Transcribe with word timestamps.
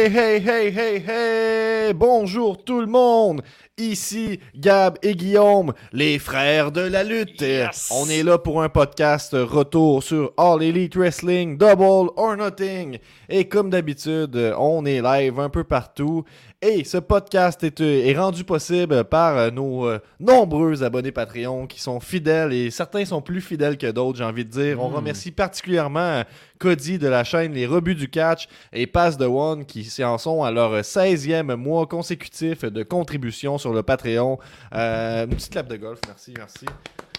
Hey, 0.00 0.08
hey, 0.08 0.40
hey, 0.40 0.70
hey, 0.70 1.04
hey! 1.06 1.92
Bonjour 1.92 2.64
tout 2.64 2.80
le 2.80 2.86
monde! 2.86 3.42
Ici 3.76 4.40
Gab 4.56 4.96
et 5.02 5.14
Guillaume, 5.14 5.74
les 5.92 6.18
frères 6.18 6.72
de 6.72 6.80
la 6.80 7.04
lutte. 7.04 7.42
Yes! 7.42 7.90
On 7.92 8.08
est 8.08 8.22
là 8.22 8.38
pour 8.38 8.62
un 8.62 8.70
podcast 8.70 9.34
retour 9.34 10.02
sur 10.02 10.32
All 10.38 10.62
Elite 10.62 10.96
Wrestling, 10.96 11.58
Double 11.58 12.12
or 12.16 12.34
Nothing. 12.38 12.96
Et 13.28 13.46
comme 13.46 13.68
d'habitude, 13.68 14.54
on 14.56 14.86
est 14.86 15.02
live 15.02 15.38
un 15.38 15.50
peu 15.50 15.64
partout. 15.64 16.24
Et 16.62 16.84
ce 16.84 16.98
podcast 16.98 17.64
est, 17.64 17.80
euh, 17.80 18.04
est 18.04 18.14
rendu 18.18 18.44
possible 18.44 19.04
par 19.04 19.38
euh, 19.38 19.50
nos 19.50 19.86
euh, 19.86 19.98
nombreux 20.20 20.82
abonnés 20.82 21.10
Patreon 21.10 21.66
qui 21.66 21.80
sont 21.80 22.00
fidèles 22.00 22.52
et 22.52 22.70
certains 22.70 23.06
sont 23.06 23.22
plus 23.22 23.40
fidèles 23.40 23.78
que 23.78 23.90
d'autres, 23.90 24.18
j'ai 24.18 24.24
envie 24.24 24.44
de 24.44 24.50
dire. 24.50 24.78
On 24.82 24.90
Mm. 24.90 24.94
remercie 24.96 25.30
particulièrement 25.30 26.22
Cody 26.58 26.98
de 26.98 27.08
la 27.08 27.24
chaîne 27.24 27.54
Les 27.54 27.64
Rebuts 27.64 27.94
du 27.94 28.10
Catch 28.10 28.46
et 28.74 28.86
Pass 28.86 29.16
the 29.16 29.22
One 29.22 29.64
qui 29.64 29.88
en 30.04 30.18
sont 30.18 30.42
à 30.44 30.50
leur 30.50 30.84
16e 30.84 31.54
mois 31.56 31.86
consécutif 31.86 32.66
de 32.66 32.82
contribution 32.82 33.56
sur 33.56 33.72
le 33.72 33.82
Patreon. 33.82 34.38
Euh, 34.74 35.24
une 35.24 35.30
petite 35.36 35.52
clap 35.52 35.66
de 35.66 35.76
golf, 35.76 35.98
merci, 36.08 36.34
merci. 36.36 36.66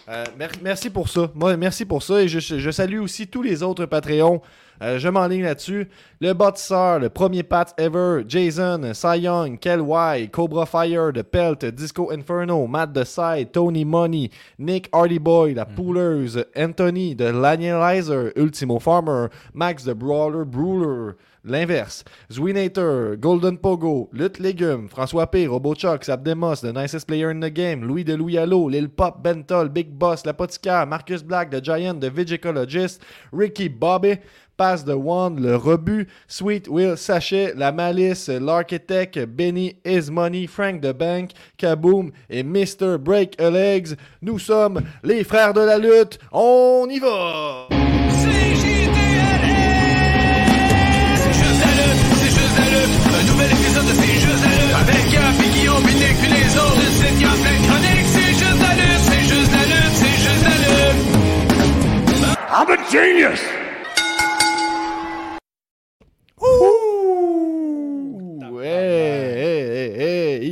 Euh, 0.08 0.23
mer- 0.38 0.52
merci 0.62 0.92
pour 0.92 1.09
ça. 1.09 1.31
Moi, 1.34 1.58
merci 1.58 1.86
pour 1.86 2.03
ça. 2.03 2.22
Et 2.22 2.28
je, 2.28 2.39
je 2.39 2.70
salue 2.72 3.00
aussi 3.00 3.28
tous 3.28 3.42
les 3.42 3.64
autres 3.64 3.88
Patreons. 3.88 4.42
Euh, 4.81 4.98
je 4.98 5.08
m'enligne 5.09 5.44
là-dessus. 5.44 5.88
Le 6.19 6.33
bâtisseur, 6.33 7.00
le 7.00 7.09
premier 7.09 7.44
Pat 7.44 7.73
ever, 7.78 8.23
Jason, 8.28 8.94
Cy 8.94 9.19
Young, 9.19 9.59
Kel 9.59 9.81
Y, 9.81 10.30
Cobra 10.31 10.66
Fire, 10.66 11.11
The 11.14 11.22
Pelt, 11.22 11.66
Disco 11.66 12.11
Inferno, 12.11 12.66
Matt 12.66 12.94
The 12.94 13.03
Side, 13.03 13.52
Tony 13.52 13.86
Money, 13.86 14.31
Nick 14.58 14.89
Hardyboy, 14.92 15.53
La 15.53 15.66
Pouleuse, 15.66 16.44
Anthony, 16.55 17.16
The 17.16 17.31
Lanielizer, 17.31 18.31
Ultimo 18.36 18.80
Farmer, 18.80 19.30
Max 19.53 19.83
The 19.83 19.94
Brawler 19.94 20.45
Brawler. 20.45 21.16
L'inverse. 21.44 22.03
Zwinator, 22.30 23.17
Golden 23.17 23.58
Pogo, 23.58 24.09
Lutte 24.14 24.39
Légumes, 24.39 24.88
François 24.88 25.25
P, 25.25 25.48
RoboChuck, 25.48 26.03
Sabdemos, 26.03 26.61
The 26.61 26.72
Nicest 26.72 27.08
Player 27.08 27.31
in 27.31 27.39
the 27.39 27.50
Game, 27.50 27.83
Louis 27.88 28.03
de 28.03 28.16
Louis 28.16 28.38
Allo, 28.38 28.70
Lil 28.70 28.89
Pop, 28.89 29.23
Bentol, 29.23 29.70
Big 29.70 29.89
Boss, 29.89 30.23
L'Apothicaire, 30.23 30.86
Marcus 30.86 31.23
Black, 31.23 31.50
The 31.50 31.59
Giant, 31.59 32.00
The 32.00 32.11
Vigicologist, 32.11 33.00
Ricky 33.31 33.70
Bobby, 33.70 34.20
Pass 34.56 34.83
the 34.83 34.95
One, 34.95 35.42
Le 35.42 35.58
Rebut, 35.58 36.06
Sweet 36.28 36.67
Will 36.67 36.95
Sachet, 36.95 37.55
La 37.55 37.72
Malice, 37.72 38.30
L'Architect, 38.30 39.17
Benny 39.36 39.80
Is 39.83 40.11
Money, 40.11 40.45
Frank 40.45 40.83
the 40.83 40.94
Bank, 40.94 41.31
Kaboom 41.58 42.11
et 42.30 42.44
Mr. 42.44 43.00
Break 43.00 43.42
a 43.42 43.50
Legs. 43.50 43.95
Nous 44.22 44.38
sommes 44.38 44.83
les 45.02 45.23
frères 45.23 45.55
de 45.55 45.61
la 45.61 45.80
lutte. 45.80 46.20
On 46.31 46.88
y 46.88 47.00
va! 47.00 47.67
I'm 62.53 62.69
a 62.69 62.75
genius! 62.91 63.41
Ouh! 66.44 66.81
Hey, 68.41 68.52
hey, 68.52 68.59
hey, 68.59 68.67
hey, 68.67 69.11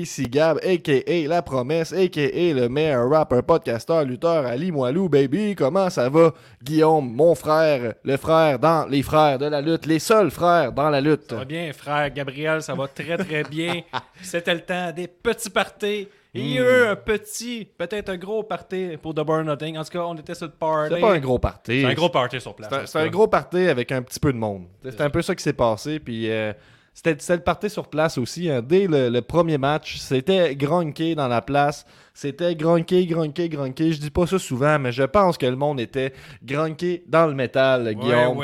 ici 0.02 0.24
Gab, 0.28 0.58
a.k.a. 0.64 1.28
La 1.28 1.42
Promesse, 1.42 1.94
a.k.a. 1.94 2.54
le 2.54 2.68
meilleur 2.70 3.10
rapper, 3.10 3.42
podcasteur, 3.46 4.04
lutteur, 4.04 4.46
Ali 4.46 4.72
Moilou, 4.72 5.10
baby. 5.10 5.56
Comment 5.56 5.90
ça 5.90 6.10
va, 6.10 6.34
Guillaume, 6.64 7.12
mon 7.14 7.36
frère, 7.36 7.94
le 8.04 8.18
frère 8.18 8.60
dans 8.60 8.86
les 8.88 9.04
frères 9.04 9.38
de 9.38 9.46
la 9.46 9.62
lutte, 9.62 9.86
les 9.86 10.00
seuls 10.00 10.32
frères 10.32 10.72
dans 10.72 10.90
la 10.90 11.02
lutte? 11.02 11.30
Ça 11.30 11.36
va 11.38 11.46
bien, 11.46 11.72
frère 11.74 12.10
Gabriel, 12.12 12.62
ça 12.62 12.74
va 12.74 12.88
très 12.88 13.18
très 13.18 13.44
bien. 13.44 13.82
C'était 14.22 14.54
le 14.54 14.62
temps 14.62 14.92
des 14.92 15.08
petits 15.08 15.50
parties. 15.50 16.08
Et 16.36 16.42
il 16.42 16.52
y 16.52 16.60
a 16.60 16.62
eu 16.62 16.88
un 16.90 16.96
petit, 16.96 17.68
peut-être 17.76 18.10
un 18.10 18.18
gros 18.18 18.44
party 18.44 18.98
pour 19.02 19.16
The 19.16 19.22
Burn 19.26 19.48
Nothing. 19.48 19.78
En 19.80 19.84
tout 19.84 19.90
cas, 19.90 20.04
on 20.04 20.16
était 20.16 20.36
sur 20.36 20.46
le 20.46 20.52
party. 20.52 20.94
C'est 20.94 21.02
pas 21.02 21.14
un 21.14 21.20
gros 21.20 21.40
party. 21.40 21.82
C'est 21.82 21.88
un 21.88 21.94
gros 21.96 22.10
party 22.10 22.40
sur 22.40 22.56
place. 22.56 22.70
C'est 22.86 23.00
un- 23.00 23.08
gros 23.08 23.28
party 23.28 23.68
avec 23.68 23.92
un 23.92 24.04
petit 24.04 24.20
peu 24.20 24.32
de 24.32 24.38
monde. 24.38 24.66
C'est 24.84 25.02
un 25.02 25.10
peu 25.10 25.24
ça 25.24 25.34
qui 25.34 25.42
s'est 25.42 25.54
passé. 25.54 26.00
Puis 26.00 26.30
euh, 26.30 26.54
c'était 27.04 27.36
le 27.36 27.44
party 27.44 27.70
sur 27.70 27.88
place 27.88 28.18
aussi. 28.18 28.50
hein. 28.50 28.62
Dès 28.62 28.88
le, 28.88 29.10
le 29.10 29.22
premier 29.22 29.58
match, 29.58 29.98
c'était 29.98 30.56
grunké 30.56 31.16
dans 31.16 31.28
la 31.28 31.42
place. 31.42 31.86
C'était 32.14 32.56
grunké, 32.56 33.06
grunké, 33.06 33.48
grunké. 33.48 33.94
Je 33.94 34.00
dis 34.00 34.10
pas 34.10 34.28
ça 34.28 34.38
souvent, 34.40 34.78
mais 34.80 34.92
je 34.92 35.04
pense 35.04 35.38
que 35.38 35.46
le 35.46 35.56
monde 35.56 35.80
était 35.80 36.14
grunké 36.44 37.04
dans 37.08 37.28
le 37.28 37.34
métal, 37.34 37.94
Guillaume. 37.96 38.38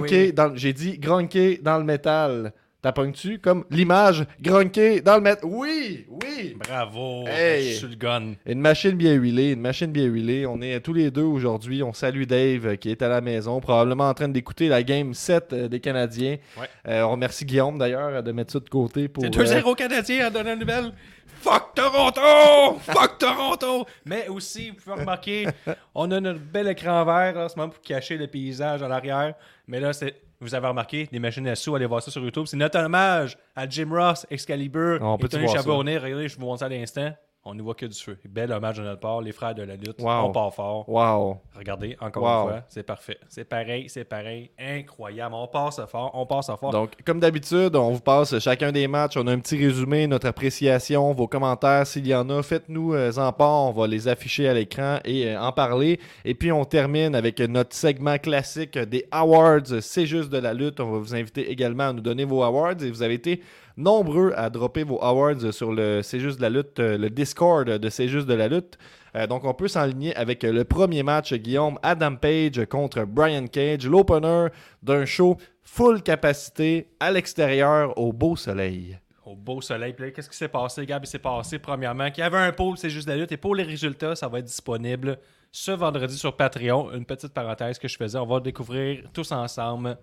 ouais, 0.00 0.32
dans- 0.32 0.54
J'ai 0.54 0.72
dit 0.72 0.98
grunké 0.98 1.58
dans 1.62 1.78
le 1.78 1.84
métal. 1.84 2.52
T'as 2.86 3.10
tu 3.10 3.40
comme 3.40 3.64
l'image 3.68 4.24
grunké 4.40 5.00
dans 5.00 5.16
le 5.16 5.20
métal. 5.20 5.44
Oui, 5.44 6.06
oui. 6.08 6.56
Bravo. 6.56 7.26
Hey. 7.26 7.72
Je 7.72 7.78
suis 7.78 7.86
le 7.88 7.96
gun. 7.96 8.34
Une 8.46 8.60
machine 8.60 8.92
bien 8.92 9.14
huilée, 9.14 9.54
une 9.54 9.60
machine 9.60 9.90
bien 9.90 10.04
huilée. 10.04 10.46
On 10.46 10.60
est 10.62 10.78
tous 10.78 10.92
les 10.92 11.10
deux 11.10 11.24
aujourd'hui. 11.24 11.82
On 11.82 11.92
salue 11.92 12.26
Dave 12.26 12.64
euh, 12.64 12.76
qui 12.76 12.92
est 12.92 13.02
à 13.02 13.08
la 13.08 13.20
maison, 13.20 13.58
probablement 13.60 14.08
en 14.08 14.14
train 14.14 14.28
d'écouter 14.28 14.68
la 14.68 14.84
game 14.84 15.14
7 15.14 15.52
euh, 15.52 15.68
des 15.68 15.80
Canadiens. 15.80 16.36
Ouais. 16.56 16.68
Euh, 16.86 17.02
on 17.02 17.10
remercie 17.12 17.44
Guillaume 17.44 17.76
d'ailleurs 17.76 18.22
de 18.22 18.30
mettre 18.30 18.52
ça 18.52 18.60
de 18.60 18.68
côté 18.68 19.08
pour. 19.08 19.24
C'est 19.24 19.36
euh, 19.36 19.62
2-0 19.62 19.74
Canadien 19.74 20.26
à 20.26 20.30
donner 20.30 20.52
une 20.52 20.60
nouvelle. 20.60 20.92
Fuck 21.40 21.74
Toronto! 21.74 22.78
Fuck 22.82 23.18
Toronto! 23.18 23.84
Mais 24.04 24.28
aussi, 24.28 24.70
vous 24.70 24.76
pouvez 24.76 25.00
remarquer, 25.00 25.48
on 25.92 26.08
a 26.12 26.20
notre 26.20 26.38
bel 26.38 26.68
écran 26.68 27.04
vert 27.04 27.34
là, 27.34 27.46
en 27.46 27.48
ce 27.48 27.56
moment 27.56 27.70
pour 27.70 27.82
cacher 27.82 28.16
le 28.16 28.28
paysage 28.28 28.80
à 28.80 28.86
l'arrière. 28.86 29.34
Mais 29.66 29.80
là, 29.80 29.92
c'est. 29.92 30.25
Vous 30.40 30.54
avez 30.54 30.68
remarqué, 30.68 31.08
des 31.10 31.18
machines 31.18 31.46
à 31.48 31.54
sous, 31.54 31.74
allez 31.74 31.86
voir 31.86 32.02
ça 32.02 32.10
sur 32.10 32.22
YouTube. 32.22 32.44
C'est 32.46 32.56
notre 32.56 32.78
hommage 32.78 33.38
à 33.54 33.68
Jim 33.68 33.88
Ross, 33.90 34.26
Excalibur, 34.30 34.98
On 35.00 35.16
et 35.16 35.28
Tony? 35.28 35.48
Chabonnet. 35.48 35.98
Regardez, 35.98 36.28
je 36.28 36.36
vous 36.36 36.42
montre 36.42 36.60
ça 36.60 36.66
à 36.66 36.68
l'instant. 36.68 37.12
On 37.48 37.54
ne 37.54 37.62
voit 37.62 37.74
que 37.76 37.86
du 37.86 37.96
feu. 37.96 38.18
Bel 38.28 38.50
hommage 38.50 38.78
de 38.78 38.82
notre 38.82 38.98
part, 38.98 39.20
les 39.20 39.30
frères 39.30 39.54
de 39.54 39.62
la 39.62 39.76
lutte. 39.76 40.00
Wow. 40.00 40.24
On 40.24 40.32
part 40.32 40.52
fort. 40.52 40.88
Wow. 40.88 41.38
Regardez, 41.56 41.96
encore 42.00 42.24
Wow. 42.24 42.42
une 42.42 42.48
fois, 42.54 42.62
c'est 42.68 42.82
parfait. 42.82 43.18
C'est 43.28 43.44
pareil, 43.44 43.88
c'est 43.88 44.02
pareil. 44.04 44.50
Incroyable. 44.58 45.32
On 45.36 45.46
passe 45.46 45.80
fort, 45.88 46.10
on 46.14 46.26
passe 46.26 46.50
fort. 46.58 46.72
Donc, 46.72 46.90
comme 47.04 47.20
d'habitude, 47.20 47.76
on 47.76 47.92
vous 47.92 48.00
passe 48.00 48.36
chacun 48.40 48.72
des 48.72 48.88
matchs. 48.88 49.16
On 49.16 49.26
a 49.28 49.32
un 49.32 49.38
petit 49.38 49.56
résumé, 49.64 50.08
notre 50.08 50.26
appréciation, 50.26 51.12
vos 51.12 51.28
commentaires, 51.28 51.86
s'il 51.86 52.06
y 52.08 52.14
en 52.16 52.28
a. 52.30 52.42
Faites-nous 52.42 52.94
euh, 52.94 53.12
en 53.16 53.32
part. 53.32 53.66
On 53.68 53.70
va 53.72 53.86
les 53.86 54.08
afficher 54.08 54.48
à 54.48 54.54
l'écran 54.54 54.98
et 55.04 55.28
euh, 55.28 55.40
en 55.40 55.52
parler. 55.52 56.00
Et 56.24 56.34
puis, 56.34 56.50
on 56.50 56.64
termine 56.64 57.14
avec 57.14 57.38
notre 57.38 57.76
segment 57.76 58.18
classique 58.18 58.76
des 58.76 59.06
awards. 59.12 59.80
C'est 59.82 60.06
juste 60.06 60.30
de 60.30 60.38
la 60.38 60.52
lutte. 60.52 60.80
On 60.80 60.90
va 60.90 60.98
vous 60.98 61.14
inviter 61.14 61.48
également 61.48 61.84
à 61.84 61.92
nous 61.92 62.00
donner 62.00 62.24
vos 62.24 62.42
awards. 62.42 62.82
Et 62.82 62.90
vous 62.90 63.02
avez 63.02 63.14
été 63.14 63.40
nombreux 63.76 64.32
à 64.36 64.50
dropper 64.50 64.82
vos 64.82 65.02
awards 65.02 65.52
sur 65.52 65.72
le 65.72 66.02
C'est 66.02 66.20
juste 66.20 66.38
de 66.38 66.42
la 66.42 66.50
lutte, 66.50 66.80
euh, 66.80 66.98
le 66.98 67.10
Discord 67.10 67.68
de 67.68 67.88
C'est 67.88 68.08
juste 68.08 68.26
de 68.26 68.34
la 68.34 68.48
lutte. 68.48 68.78
Euh, 69.14 69.26
donc, 69.26 69.44
on 69.44 69.54
peut 69.54 69.68
s'enligner 69.68 70.14
avec 70.16 70.44
euh, 70.44 70.52
le 70.52 70.64
premier 70.64 71.02
match, 71.02 71.32
Guillaume, 71.34 71.78
Adam 71.82 72.16
Page 72.16 72.64
contre 72.66 73.04
Brian 73.04 73.46
Cage, 73.46 73.86
l'opener 73.86 74.48
d'un 74.82 75.04
show 75.04 75.36
full 75.62 76.02
capacité 76.02 76.90
à 77.00 77.10
l'extérieur 77.10 77.96
au 77.98 78.12
beau 78.12 78.36
soleil. 78.36 78.98
au 79.24 79.34
beau 79.34 79.60
soleil. 79.60 79.94
Qu'est-ce 79.94 80.30
qui 80.30 80.36
s'est 80.36 80.48
passé, 80.48 80.86
Gab? 80.86 81.04
Il 81.04 81.08
s'est 81.08 81.18
passé, 81.18 81.58
premièrement, 81.58 82.10
qu'il 82.10 82.22
y 82.22 82.26
avait 82.26 82.38
un 82.38 82.52
pôle, 82.52 82.76
c'est 82.76 82.90
juste 82.90 83.08
la 83.08 83.16
lutte. 83.16 83.32
Et 83.32 83.36
pour 83.36 83.54
les 83.54 83.64
résultats, 83.64 84.14
ça 84.14 84.28
va 84.28 84.38
être 84.38 84.44
disponible 84.44 85.18
ce 85.50 85.72
vendredi 85.72 86.16
sur 86.16 86.36
Patreon. 86.36 86.92
Une 86.92 87.04
petite 87.04 87.32
parenthèse 87.32 87.78
que 87.78 87.88
je 87.88 87.96
faisais. 87.96 88.18
On 88.18 88.26
va 88.26 88.40
découvrir 88.40 89.04
tous 89.12 89.32
ensemble 89.32 89.96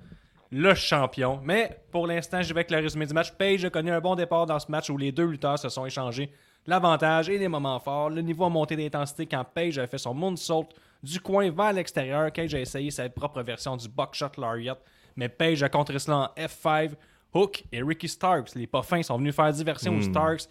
le 0.54 0.76
champion. 0.76 1.40
Mais 1.44 1.84
pour 1.92 2.06
l'instant, 2.06 2.42
je 2.42 2.54
vais 2.54 2.60
avec 2.60 2.72
le 2.72 2.78
résumé 2.78 3.08
du 3.08 3.14
match. 3.14 3.32
Page 3.32 3.66
a 3.66 3.70
connu 3.70 3.92
un 3.92 4.00
bon 4.00 4.16
départ 4.16 4.46
dans 4.46 4.60
ce 4.60 4.72
match 4.72 4.90
où 4.90 4.98
les 4.98 5.12
deux 5.12 5.26
lutteurs 5.26 5.58
se 5.58 5.68
sont 5.68 5.86
échangés 5.86 6.32
l'avantage 6.68 7.28
et 7.30 7.38
les 7.38 7.48
moments 7.48 7.80
forts. 7.80 8.10
Le 8.10 8.22
niveau 8.22 8.46
a 8.46 8.50
monté 8.50 8.76
d'intensité 8.76 9.26
quand 9.26 9.44
Page 9.44 9.78
a 9.80 9.88
fait 9.88 9.98
son 9.98 10.14
moonsault 10.14 10.70
du 11.02 11.20
coin 11.20 11.50
vers 11.50 11.74
l'extérieur. 11.74 12.32
Cage 12.32 12.54
a 12.54 12.60
essayé 12.60 12.92
sa 12.92 13.10
propre 13.10 13.42
version 13.42 13.76
du 13.76 13.90
buckshot 13.90 14.32
lariat, 14.38 14.78
mais 15.16 15.28
Page 15.28 15.64
a 15.64 15.70
contré 15.70 16.00
cela 16.00 16.18
en 16.18 16.42
F5. 16.42 16.92
Hook 17.34 17.64
et 17.72 17.82
Ricky 17.82 18.08
Starks, 18.08 18.54
les 18.54 18.68
pas 18.68 18.84
fins, 18.84 19.02
sont 19.02 19.18
venus 19.18 19.36
faire 19.36 19.52
diversion 19.52 19.98
aux 19.98 20.02
Starks, 20.04 20.44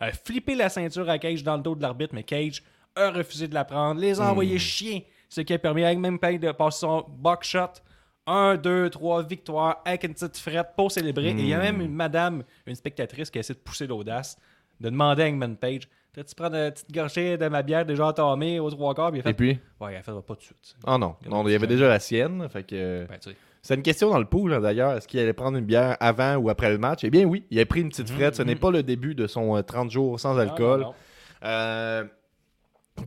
a 0.00 0.10
flippé 0.10 0.54
la 0.54 0.70
ceinture 0.70 1.08
à 1.10 1.18
Cage 1.18 1.44
dans 1.44 1.58
le 1.58 1.62
dos 1.62 1.74
de 1.74 1.82
l'arbitre, 1.82 2.14
mais 2.14 2.22
Cage 2.22 2.62
a 2.96 3.10
refusé 3.10 3.46
de 3.46 3.52
la 3.52 3.66
prendre, 3.66 4.00
les 4.00 4.18
a 4.18 4.30
envoyés 4.30 4.58
chier, 4.58 5.06
ce 5.28 5.42
qui 5.42 5.52
a 5.52 5.58
permis 5.58 5.84
à 5.84 5.94
même 5.94 6.18
Page 6.18 6.40
de 6.40 6.50
passer 6.52 6.78
son 6.80 7.04
buckshot. 7.06 7.82
1, 8.30 8.56
2, 8.56 8.90
3 8.90 9.22
victoires 9.24 9.82
avec 9.84 10.04
une 10.04 10.14
petite 10.14 10.36
frette 10.38 10.68
pour 10.76 10.92
célébrer. 10.92 11.28
Et 11.28 11.32
il 11.32 11.48
y 11.48 11.54
a 11.54 11.58
même 11.58 11.80
une 11.80 11.94
madame, 11.94 12.42
une 12.66 12.74
spectatrice 12.74 13.30
qui 13.30 13.38
a 13.38 13.40
essayé 13.40 13.54
de 13.54 13.60
pousser 13.62 13.86
l'audace, 13.86 14.38
de 14.80 14.88
demander 14.90 15.24
à 15.24 15.26
Hangman 15.26 15.56
Page 15.56 15.88
T'as-tu 16.12 16.34
prendre 16.34 16.56
une 16.56 16.72
petite 16.72 16.92
gorgée 16.92 17.36
de 17.38 17.46
ma 17.46 17.62
bière 17.62 17.86
déjà 17.86 18.06
entamée 18.06 18.58
aux 18.58 18.68
trois 18.70 18.94
quarts? 18.94 19.12
Puis 19.12 19.18
il 19.18 19.20
a 19.20 19.22
fait, 19.22 19.30
Et 19.30 19.34
puis? 19.34 19.58
Ouais, 19.80 19.94
elle 19.94 20.02
fait 20.02 20.10
pas 20.10 20.20
tout 20.22 20.34
de 20.34 20.42
suite. 20.42 20.74
Oh 20.84 20.98
non, 20.98 21.14
non, 21.28 21.46
il 21.46 21.52
y 21.52 21.54
avait 21.54 21.68
déjà 21.68 21.86
la 21.86 22.00
sienne. 22.00 22.48
Fait 22.48 22.64
que. 22.64 23.06
Ben, 23.08 23.16
tu. 23.20 23.30
C'est 23.62 23.74
une 23.76 23.82
question 23.82 24.10
dans 24.10 24.18
le 24.18 24.24
pool, 24.24 24.54
hein, 24.54 24.60
d'ailleurs. 24.60 24.96
Est-ce 24.96 25.06
qu'il 25.06 25.20
allait 25.20 25.32
prendre 25.34 25.56
une 25.56 25.66
bière 25.66 25.96
avant 26.00 26.34
ou 26.34 26.50
après 26.50 26.68
le 26.70 26.78
match? 26.78 27.04
Eh 27.04 27.10
bien, 27.10 27.26
oui, 27.26 27.44
il 27.50 27.60
a 27.60 27.64
pris 27.66 27.82
une 27.82 27.90
petite 27.90 28.10
frette. 28.10 28.34
Ce 28.34 28.42
n'est 28.42 28.56
pas 28.56 28.72
le 28.72 28.82
début 28.82 29.14
de 29.14 29.28
son 29.28 29.56
euh, 29.56 29.62
30 29.62 29.88
jours 29.90 30.18
sans 30.18 30.36
alcool. 30.36 30.80
Mhm. 30.80 30.84
Non, 30.84 30.86
non, 30.86 30.92
non. 30.92 30.94
Euh, 31.44 32.04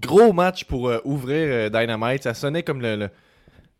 gros 0.02 0.32
match 0.32 0.64
pour 0.64 0.88
euh, 0.88 1.00
ouvrir 1.04 1.48
euh, 1.50 1.70
Dynamite. 1.70 2.24
Ça 2.24 2.34
sonnait 2.34 2.64
comme 2.64 2.82
le. 2.82 2.96
le- 2.96 3.10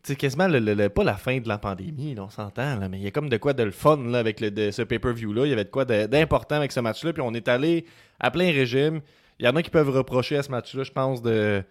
c'est 0.04 0.16
quasiment 0.16 0.46
le, 0.48 0.58
le- 0.58 0.74
le- 0.74 0.88
pas 0.88 1.02
la 1.04 1.14
fin 1.16 1.38
de 1.38 1.48
la 1.48 1.58
pandémie, 1.58 2.14
là, 2.14 2.24
on 2.24 2.30
s'entend, 2.30 2.76
mais 2.90 2.98
il 2.98 3.02
y 3.02 3.06
a 3.06 3.10
comme 3.10 3.28
de 3.28 3.36
quoi 3.36 3.52
de 3.54 3.62
le 3.62 3.70
fun 3.70 3.96
là, 4.08 4.18
avec 4.18 4.40
le, 4.40 4.50
de 4.50 4.70
ce 4.70 4.82
pay-per-view-là. 4.82 5.46
Il 5.46 5.50
y 5.50 5.52
avait 5.52 5.64
de 5.64 5.70
quoi 5.70 5.84
d'important 5.84 6.56
avec 6.56 6.72
ce 6.72 6.80
match-là. 6.80 7.12
Puis 7.12 7.22
on 7.22 7.32
est 7.34 7.48
allé 7.48 7.84
à 8.20 8.30
plein 8.30 8.46
régime. 8.52 9.00
Il 9.40 9.46
y 9.46 9.48
en 9.48 9.56
a 9.56 9.62
qui 9.62 9.70
peuvent 9.70 9.90
reprocher 9.90 10.36
à 10.36 10.42
ce 10.42 10.50
match-là, 10.50 10.84
je 10.84 10.92
pense, 10.92 11.22
de 11.22 11.62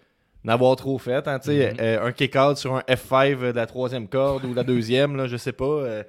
n'avoir 0.44 0.76
trop 0.76 0.98
fait. 0.98 1.26
hein, 1.28 1.40
euh, 1.80 2.06
un 2.08 2.12
kick-out 2.12 2.58
sur 2.58 2.76
un 2.76 2.82
F5 2.82 3.40
de 3.40 3.56
la 3.56 3.66
troisième 3.66 4.08
corde 4.08 4.44
ou 4.46 4.54
la 4.54 4.64
deuxième, 4.64 5.16
là, 5.16 5.28
je 5.28 5.38
sais 5.38 5.54
pas. 5.54 5.64
euh, 5.66 6.04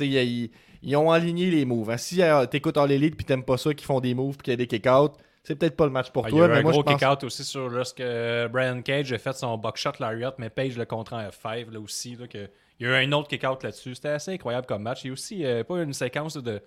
ils, 0.00 0.96
ont 0.96 1.10
aligné 1.10 1.50
les 1.50 1.64
moves. 1.64 1.90
hein. 1.90 1.96
Si 1.96 2.22
euh, 2.22 2.46
t'écoutes 2.46 2.76
All 2.76 2.92
Elite 2.92 3.16
puis 3.16 3.24
t'aimes 3.24 3.42
pas 3.44 3.56
ça, 3.56 3.72
qu'ils 3.74 3.86
font 3.86 4.00
des 4.00 4.14
moves 4.14 4.36
puis 4.36 4.44
qu'il 4.44 4.52
y 4.52 4.54
a 4.54 4.56
des 4.56 4.66
kick-out, 4.66 5.12
c'est 5.42 5.56
peut-être 5.56 5.76
pas 5.76 5.86
le 5.86 5.90
match 5.92 6.10
pour 6.10 6.26
Ah, 6.26 6.28
il 6.30 6.34
y 6.34 6.36
toi. 6.38 6.46
a 6.46 6.48
eu 6.48 6.52
mais 6.52 6.58
un 6.58 6.62
moi, 6.62 6.72
gros 6.72 6.82
kick-out 6.84 7.24
aussi 7.24 7.44
sur 7.44 7.68
lorsque 7.68 8.02
Brian 8.50 8.82
Cage 8.82 9.12
a 9.12 9.18
fait 9.18 9.32
son 9.32 9.56
buckshot 9.56 9.92
lariat, 10.00 10.34
mais 10.38 10.50
Page 10.50 10.76
le 10.76 10.84
contre 10.84 11.14
en 11.14 11.20
F5 11.22 11.70
là 11.70 11.80
aussi. 11.80 12.16
Là, 12.16 12.26
que, 12.26 12.48
il 12.80 12.86
y 12.86 12.90
a 12.90 13.00
eu 13.02 13.06
un 13.06 13.12
autre 13.12 13.28
kick-out 13.28 13.62
là-dessus. 13.62 13.94
C'était 13.94 14.08
assez 14.10 14.32
incroyable 14.32 14.66
comme 14.66 14.82
match. 14.82 15.04
Il 15.04 15.08
y 15.08 15.10
a 15.10 15.12
aussi 15.12 15.44
euh, 15.44 15.64
pas 15.64 15.82
une 15.82 15.92
séquence 15.92 16.36
de 16.36 16.60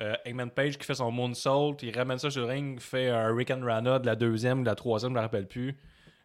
euh, 0.00 0.14
Eggman 0.24 0.48
Page 0.48 0.76
qui 0.76 0.84
fait 0.84 0.94
son 0.94 1.10
moonsault, 1.12 1.76
il 1.82 1.96
ramène 1.96 2.18
ça 2.18 2.28
sur 2.28 2.42
le 2.42 2.48
ring, 2.48 2.80
fait 2.80 3.08
un 3.10 3.32
Rick 3.34 3.50
and 3.52 3.60
Rana 3.62 4.00
de 4.00 4.06
la 4.06 4.16
deuxième 4.16 4.58
ou 4.58 4.62
de 4.62 4.66
la 4.68 4.74
troisième, 4.74 5.12
je 5.12 5.16
me 5.16 5.20
rappelle 5.20 5.46
plus. 5.46 5.76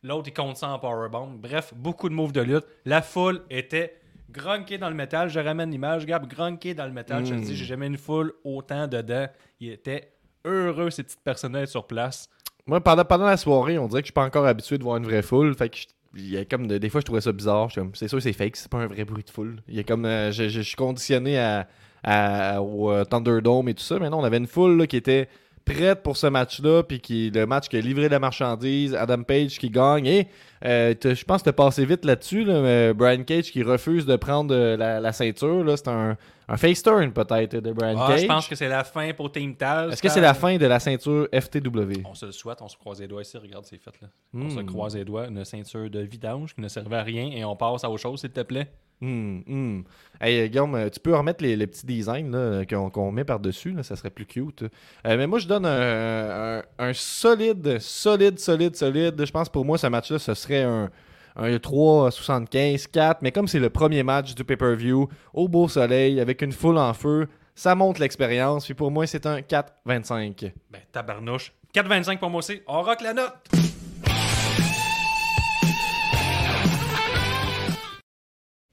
L'autre, 0.01 0.29
il 0.29 0.33
compte 0.33 0.57
ça 0.57 0.69
en 0.69 0.79
powerbomb. 0.79 1.37
Bref, 1.37 1.73
beaucoup 1.75 2.09
de 2.09 2.13
moves 2.15 2.31
de 2.31 2.41
lutte. 2.41 2.65
La 2.85 3.01
foule 3.01 3.43
était 3.49 3.99
grunquée 4.31 4.77
dans 4.77 4.89
le 4.89 4.95
métal. 4.95 5.29
Je 5.29 5.39
ramène 5.39 5.69
l'image, 5.71 6.05
Gab, 6.05 6.25
grunquée 6.25 6.73
dans 6.73 6.85
le 6.85 6.93
métal. 6.93 7.25
Je 7.25 7.35
te 7.35 7.39
dis, 7.39 7.55
j'ai 7.55 7.65
jamais 7.65 7.87
une 7.87 7.97
foule 7.97 8.33
autant 8.43 8.87
dedans. 8.87 9.27
Il 9.59 9.69
était 9.69 10.13
heureux, 10.45 10.89
ces 10.89 11.03
petites 11.03 11.21
personnes 11.23 11.65
sur 11.65 11.85
place. 11.87 12.29
Moi, 12.65 12.81
pendant, 12.81 13.05
pendant 13.05 13.25
la 13.25 13.37
soirée, 13.37 13.77
on 13.77 13.87
dirait 13.87 14.01
que 14.01 14.05
je 14.05 14.11
suis 14.11 14.13
pas 14.13 14.25
encore 14.25 14.45
habitué 14.45 14.77
de 14.77 14.83
voir 14.83 14.97
une 14.97 15.03
vraie 15.05 15.21
foule. 15.21 15.55
Fait 15.55 15.69
que 15.69 15.77
il 16.15 16.27
y 16.29 16.37
a 16.37 16.45
comme 16.45 16.65
de- 16.67 16.77
des 16.79 16.89
fois, 16.89 17.01
je 17.01 17.05
trouvais 17.05 17.21
ça 17.21 17.31
bizarre. 17.31 17.69
C'est 17.93 18.07
sûr, 18.07 18.21
c'est 18.21 18.33
fake, 18.33 18.55
c'est 18.55 18.69
pas 18.71 18.79
un 18.79 18.87
vrai 18.87 19.05
bruit 19.05 19.23
de 19.23 19.29
foule. 19.29 19.61
Il 19.67 19.75
y 19.75 19.79
a 19.79 19.83
comme, 19.83 20.05
euh, 20.05 20.31
je, 20.31 20.43
je- 20.43 20.49
je 20.49 20.61
suis 20.61 20.75
conditionné 20.75 21.37
à, 21.39 21.67
à- 22.03 22.61
au 22.61 22.91
euh, 22.91 23.05
Thunderdome 23.05 23.69
et 23.69 23.73
tout 23.75 23.83
ça. 23.83 23.99
Mais 23.99 24.09
non, 24.09 24.19
on 24.19 24.23
avait 24.23 24.37
une 24.37 24.47
foule 24.47 24.77
là, 24.77 24.87
qui 24.87 24.97
était 24.97 25.29
prête 25.73 26.01
pour 26.03 26.17
ce 26.17 26.27
match-là, 26.27 26.83
puis 26.83 26.99
qui 26.99 27.29
le 27.29 27.45
match 27.45 27.67
qui 27.67 27.77
a 27.77 27.81
livré 27.81 28.09
la 28.09 28.19
marchandise, 28.19 28.95
Adam 28.95 29.23
Page 29.23 29.57
qui 29.59 29.69
gagne. 29.69 30.05
Et 30.05 30.27
euh, 30.65 30.93
je 31.03 31.23
pense 31.23 31.41
que 31.41 31.45
t'as 31.45 31.53
passé 31.53 31.85
vite 31.85 32.05
là-dessus, 32.05 32.43
là, 32.43 32.61
mais 32.61 32.93
Brian 32.93 33.23
Cage 33.23 33.51
qui 33.51 33.63
refuse 33.63 34.05
de 34.05 34.15
prendre 34.15 34.53
euh, 34.53 34.75
la, 34.77 34.99
la 34.99 35.11
ceinture. 35.13 35.63
là. 35.63 35.77
C'est 35.77 35.87
un, 35.87 36.17
un 36.47 36.57
face 36.57 36.81
turn 36.83 37.11
peut-être 37.11 37.55
de 37.57 37.71
Brian 37.71 37.97
Ah, 37.99 38.07
Cage. 38.09 38.21
je 38.21 38.25
pense 38.27 38.47
que 38.47 38.55
c'est 38.55 38.67
la 38.67 38.83
fin 38.83 39.13
pour 39.13 39.31
Team 39.31 39.55
Taz. 39.55 39.91
Est-ce 39.93 40.01
que 40.01 40.09
c'est 40.09 40.21
la 40.21 40.33
fin 40.33 40.57
de 40.57 40.65
la 40.65 40.79
ceinture 40.79 41.27
FTW? 41.33 42.01
On 42.05 42.15
se 42.15 42.25
le 42.25 42.31
souhaite, 42.31 42.61
on 42.61 42.67
se 42.67 42.75
croise 42.77 42.99
les 42.99 43.07
doigts 43.07 43.21
ici, 43.21 43.37
regarde, 43.37 43.65
c'est 43.65 43.77
fait 43.77 43.93
là. 44.01 44.07
On 44.33 44.39
Hmm. 44.45 44.49
se 44.49 44.59
croise 44.61 44.95
les 44.95 45.05
doigts, 45.05 45.27
une 45.27 45.45
ceinture 45.45 45.89
de 45.89 45.99
vidange 46.01 46.55
qui 46.55 46.61
ne 46.61 46.67
servait 46.67 46.97
à 46.97 47.03
rien 47.03 47.29
et 47.31 47.45
on 47.45 47.55
passe 47.55 47.83
à 47.83 47.89
autre 47.89 48.01
chose, 48.01 48.19
s'il 48.21 48.31
te 48.31 48.41
plaît. 48.41 48.67
Hum, 49.01 49.43
hum. 49.47 49.83
Hey, 50.19 50.41
euh, 50.41 50.47
Guillaume, 50.47 50.75
euh, 50.75 50.89
tu 50.89 50.99
peux 50.99 51.15
remettre 51.15 51.41
les, 51.43 51.55
petits 51.65 51.85
designs 51.85 52.33
euh, 52.33 52.65
qu'on 52.65 53.11
met 53.11 53.23
par-dessus, 53.23 53.73
ça 53.81 53.95
serait 53.95 54.09
plus 54.09 54.25
cute. 54.25 54.65
Mais 55.05 55.25
moi, 55.25 55.39
je 55.39 55.47
donne 55.47 55.65
un, 55.65 56.93
solide, 56.93 57.79
solide, 57.79 58.39
solide, 58.39 58.75
solide. 58.75 59.25
Je 59.25 59.31
pense 59.31 59.47
pour 59.47 59.63
moi, 59.63 59.77
ce 59.77 59.87
match-là, 59.87 60.19
ce 60.19 60.33
serait 60.33 60.63
un, 60.63 60.89
un 61.37 61.55
3-75-4. 61.55 63.17
Mais 63.21 63.31
comme 63.31 63.47
c'est 63.47 63.59
le 63.59 63.69
premier 63.69 64.03
match 64.03 64.35
du 64.35 64.43
pay-per-view, 64.43 65.07
au 65.33 65.47
beau 65.47 65.69
soleil, 65.69 66.19
avec 66.19 66.41
une 66.41 66.51
foule 66.51 66.77
en 66.77 66.93
feu, 66.93 67.27
ça 67.55 67.75
monte 67.75 67.99
l'expérience. 67.99 68.65
Puis 68.65 68.73
pour 68.73 68.91
moi, 68.91 69.07
c'est 69.07 69.25
un 69.25 69.39
4-25. 69.39 70.51
Ben, 70.69 70.81
tabarnouche. 70.91 71.53
4,25 71.73 72.17
pour 72.17 72.29
moi 72.29 72.39
aussi. 72.39 72.61
On 72.67 72.81
rock 72.81 73.01
la 73.01 73.13
note! 73.13 73.77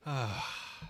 Ah, 0.07 0.29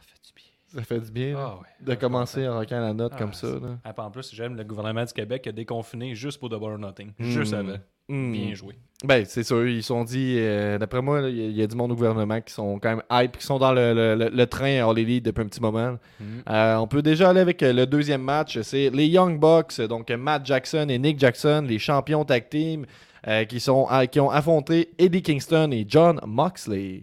fait 0.02 0.20
du 0.26 0.32
bien. 0.34 0.44
Ça 0.74 0.82
fait 0.82 1.00
du 1.00 1.10
bien 1.10 1.34
Ah 1.38 1.54
ouais. 1.56 1.66
de 1.86 1.94
commencer 1.94 2.46
en 2.46 2.58
rockant 2.58 2.80
la 2.80 2.92
note 2.92 3.12
Ah, 3.14 3.18
comme 3.18 3.32
ça. 3.32 3.46
là. 3.46 3.78
Ah, 3.84 3.94
en 3.96 4.10
plus, 4.10 4.34
j'aime 4.34 4.56
le 4.56 4.64
gouvernement 4.64 5.04
du 5.04 5.12
Québec 5.12 5.42
qui 5.42 5.48
a 5.48 5.52
déconfiné 5.52 6.14
juste 6.14 6.38
pour 6.38 6.48
Double 6.48 6.72
or 6.72 6.78
Nothing. 6.78 7.12
Hmm. 7.18 7.30
Je 7.30 7.42
savais. 7.44 7.80
Hum. 8.08 8.30
Bien 8.32 8.54
joué. 8.54 8.74
Ben, 9.04 9.24
c'est 9.24 9.42
sûr, 9.42 9.66
ils 9.66 9.82
sont 9.82 10.04
dit, 10.04 10.36
euh, 10.38 10.78
d'après 10.78 11.02
moi, 11.02 11.22
il 11.28 11.36
y, 11.36 11.40
a- 11.40 11.46
il 11.46 11.56
y 11.56 11.62
a 11.62 11.66
du 11.66 11.74
monde 11.74 11.90
au 11.92 11.96
gouvernement 11.96 12.40
qui 12.40 12.52
sont 12.54 12.78
quand 12.78 12.90
même 12.90 13.02
hype, 13.10 13.36
qui 13.36 13.44
sont 13.44 13.58
dans 13.58 13.72
le, 13.72 13.92
le- 13.94 14.14
le- 14.14 14.28
le 14.30 14.46
train 14.46 14.88
All 14.88 14.96
Elite 14.98 15.24
depuis 15.24 15.42
un 15.42 15.46
petit 15.46 15.60
moment. 15.60 15.98
Mhm. 16.20 16.42
Euh, 16.48 16.76
on 16.76 16.86
peut 16.86 17.02
déjà 17.02 17.30
aller 17.30 17.40
avec 17.40 17.62
euh, 17.64 17.72
le 17.72 17.84
deuxième 17.86 18.22
match, 18.22 18.60
c'est 18.60 18.90
les 18.90 19.06
Young 19.08 19.40
Bucks, 19.40 19.80
donc 19.80 20.08
Matt 20.10 20.46
Jackson 20.46 20.86
et 20.88 20.98
Nick 21.00 21.18
Jackson, 21.18 21.64
les 21.68 21.80
champions 21.80 22.24
tag 22.24 22.48
team, 22.48 22.86
euh, 23.26 23.44
qui, 23.44 23.58
sont, 23.58 23.88
qui 24.12 24.20
ont 24.20 24.30
affronté 24.30 24.90
Eddie 24.98 25.22
Kingston 25.22 25.70
et 25.72 25.84
John 25.88 26.20
Moxley. 26.24 27.02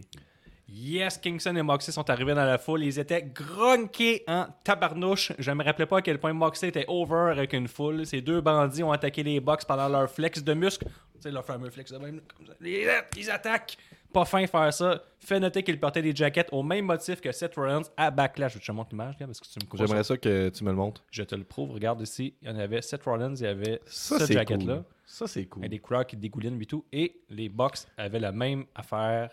Yes, 0.76 1.18
Kingston 1.18 1.54
et 1.54 1.62
Moxley 1.62 1.92
sont 1.92 2.08
arrivés 2.10 2.34
dans 2.34 2.44
la 2.44 2.58
foule. 2.58 2.82
Ils 2.82 2.98
étaient 2.98 3.22
grunkés 3.22 4.24
en 4.26 4.46
tabarnouche. 4.64 5.32
Je 5.38 5.50
me 5.52 5.62
rappelais 5.62 5.86
pas 5.86 5.98
à 5.98 6.02
quel 6.02 6.18
point 6.18 6.32
Moxley 6.32 6.68
était 6.68 6.84
over 6.88 7.30
avec 7.30 7.52
une 7.52 7.68
foule. 7.68 8.04
Ces 8.04 8.20
deux 8.20 8.40
bandits 8.40 8.82
ont 8.82 8.90
attaqué 8.90 9.22
les 9.22 9.38
Bucks 9.40 9.64
pendant 9.66 9.88
leur 9.88 10.10
flex 10.10 10.42
de 10.42 10.52
muscle. 10.52 10.84
Tu 10.86 11.20
sais, 11.20 11.30
leur 11.30 11.44
fameux 11.44 11.70
flex 11.70 11.92
de 11.92 11.98
même. 11.98 12.20
Ils, 12.60 12.88
ils 13.16 13.30
attaquent. 13.30 13.76
Pas 14.12 14.24
fin 14.24 14.46
faire 14.46 14.72
ça. 14.72 15.02
Fait 15.20 15.40
noter 15.40 15.62
qu'ils 15.62 15.78
portaient 15.78 16.02
des 16.02 16.14
jackets 16.14 16.46
au 16.52 16.62
même 16.62 16.84
motif 16.86 17.20
que 17.20 17.30
Seth 17.32 17.54
Rollins 17.54 17.82
à 17.96 18.10
Backlash. 18.10 18.58
Je 18.60 18.64
te 18.66 18.72
montre 18.72 18.90
l'image, 18.90 19.14
parce 19.18 19.40
que 19.40 19.46
tu 19.46 19.58
me 19.66 19.78
J'aimerais 19.86 20.04
ça 20.04 20.16
que 20.16 20.48
tu 20.50 20.64
me 20.64 20.70
le 20.70 20.76
montres. 20.76 21.04
Je 21.10 21.22
te 21.22 21.34
le 21.34 21.44
prouve. 21.44 21.72
Regarde 21.72 22.00
ici. 22.00 22.34
Il 22.42 22.48
y 22.48 22.50
en 22.52 22.58
avait 22.58 22.82
Seth 22.82 23.04
Rollins, 23.04 23.34
il 23.34 23.42
y 23.42 23.46
avait 23.46 23.80
Ça, 23.86 24.18
ce 24.18 24.26
c'est 24.26 24.34
jacket-là. 24.34 24.74
cool. 24.76 24.84
Ça, 25.06 25.26
c'est 25.26 25.46
cool. 25.46 25.64
Et 25.64 25.68
des 25.68 25.78
crocs 25.78 26.06
qui 26.08 26.16
dégoulinent 26.16 26.60
et 26.60 26.66
tout. 26.66 26.84
Et 26.92 27.20
les 27.28 27.48
Bucks 27.48 27.78
avaient 27.96 28.20
la 28.20 28.32
même 28.32 28.64
affaire. 28.74 29.30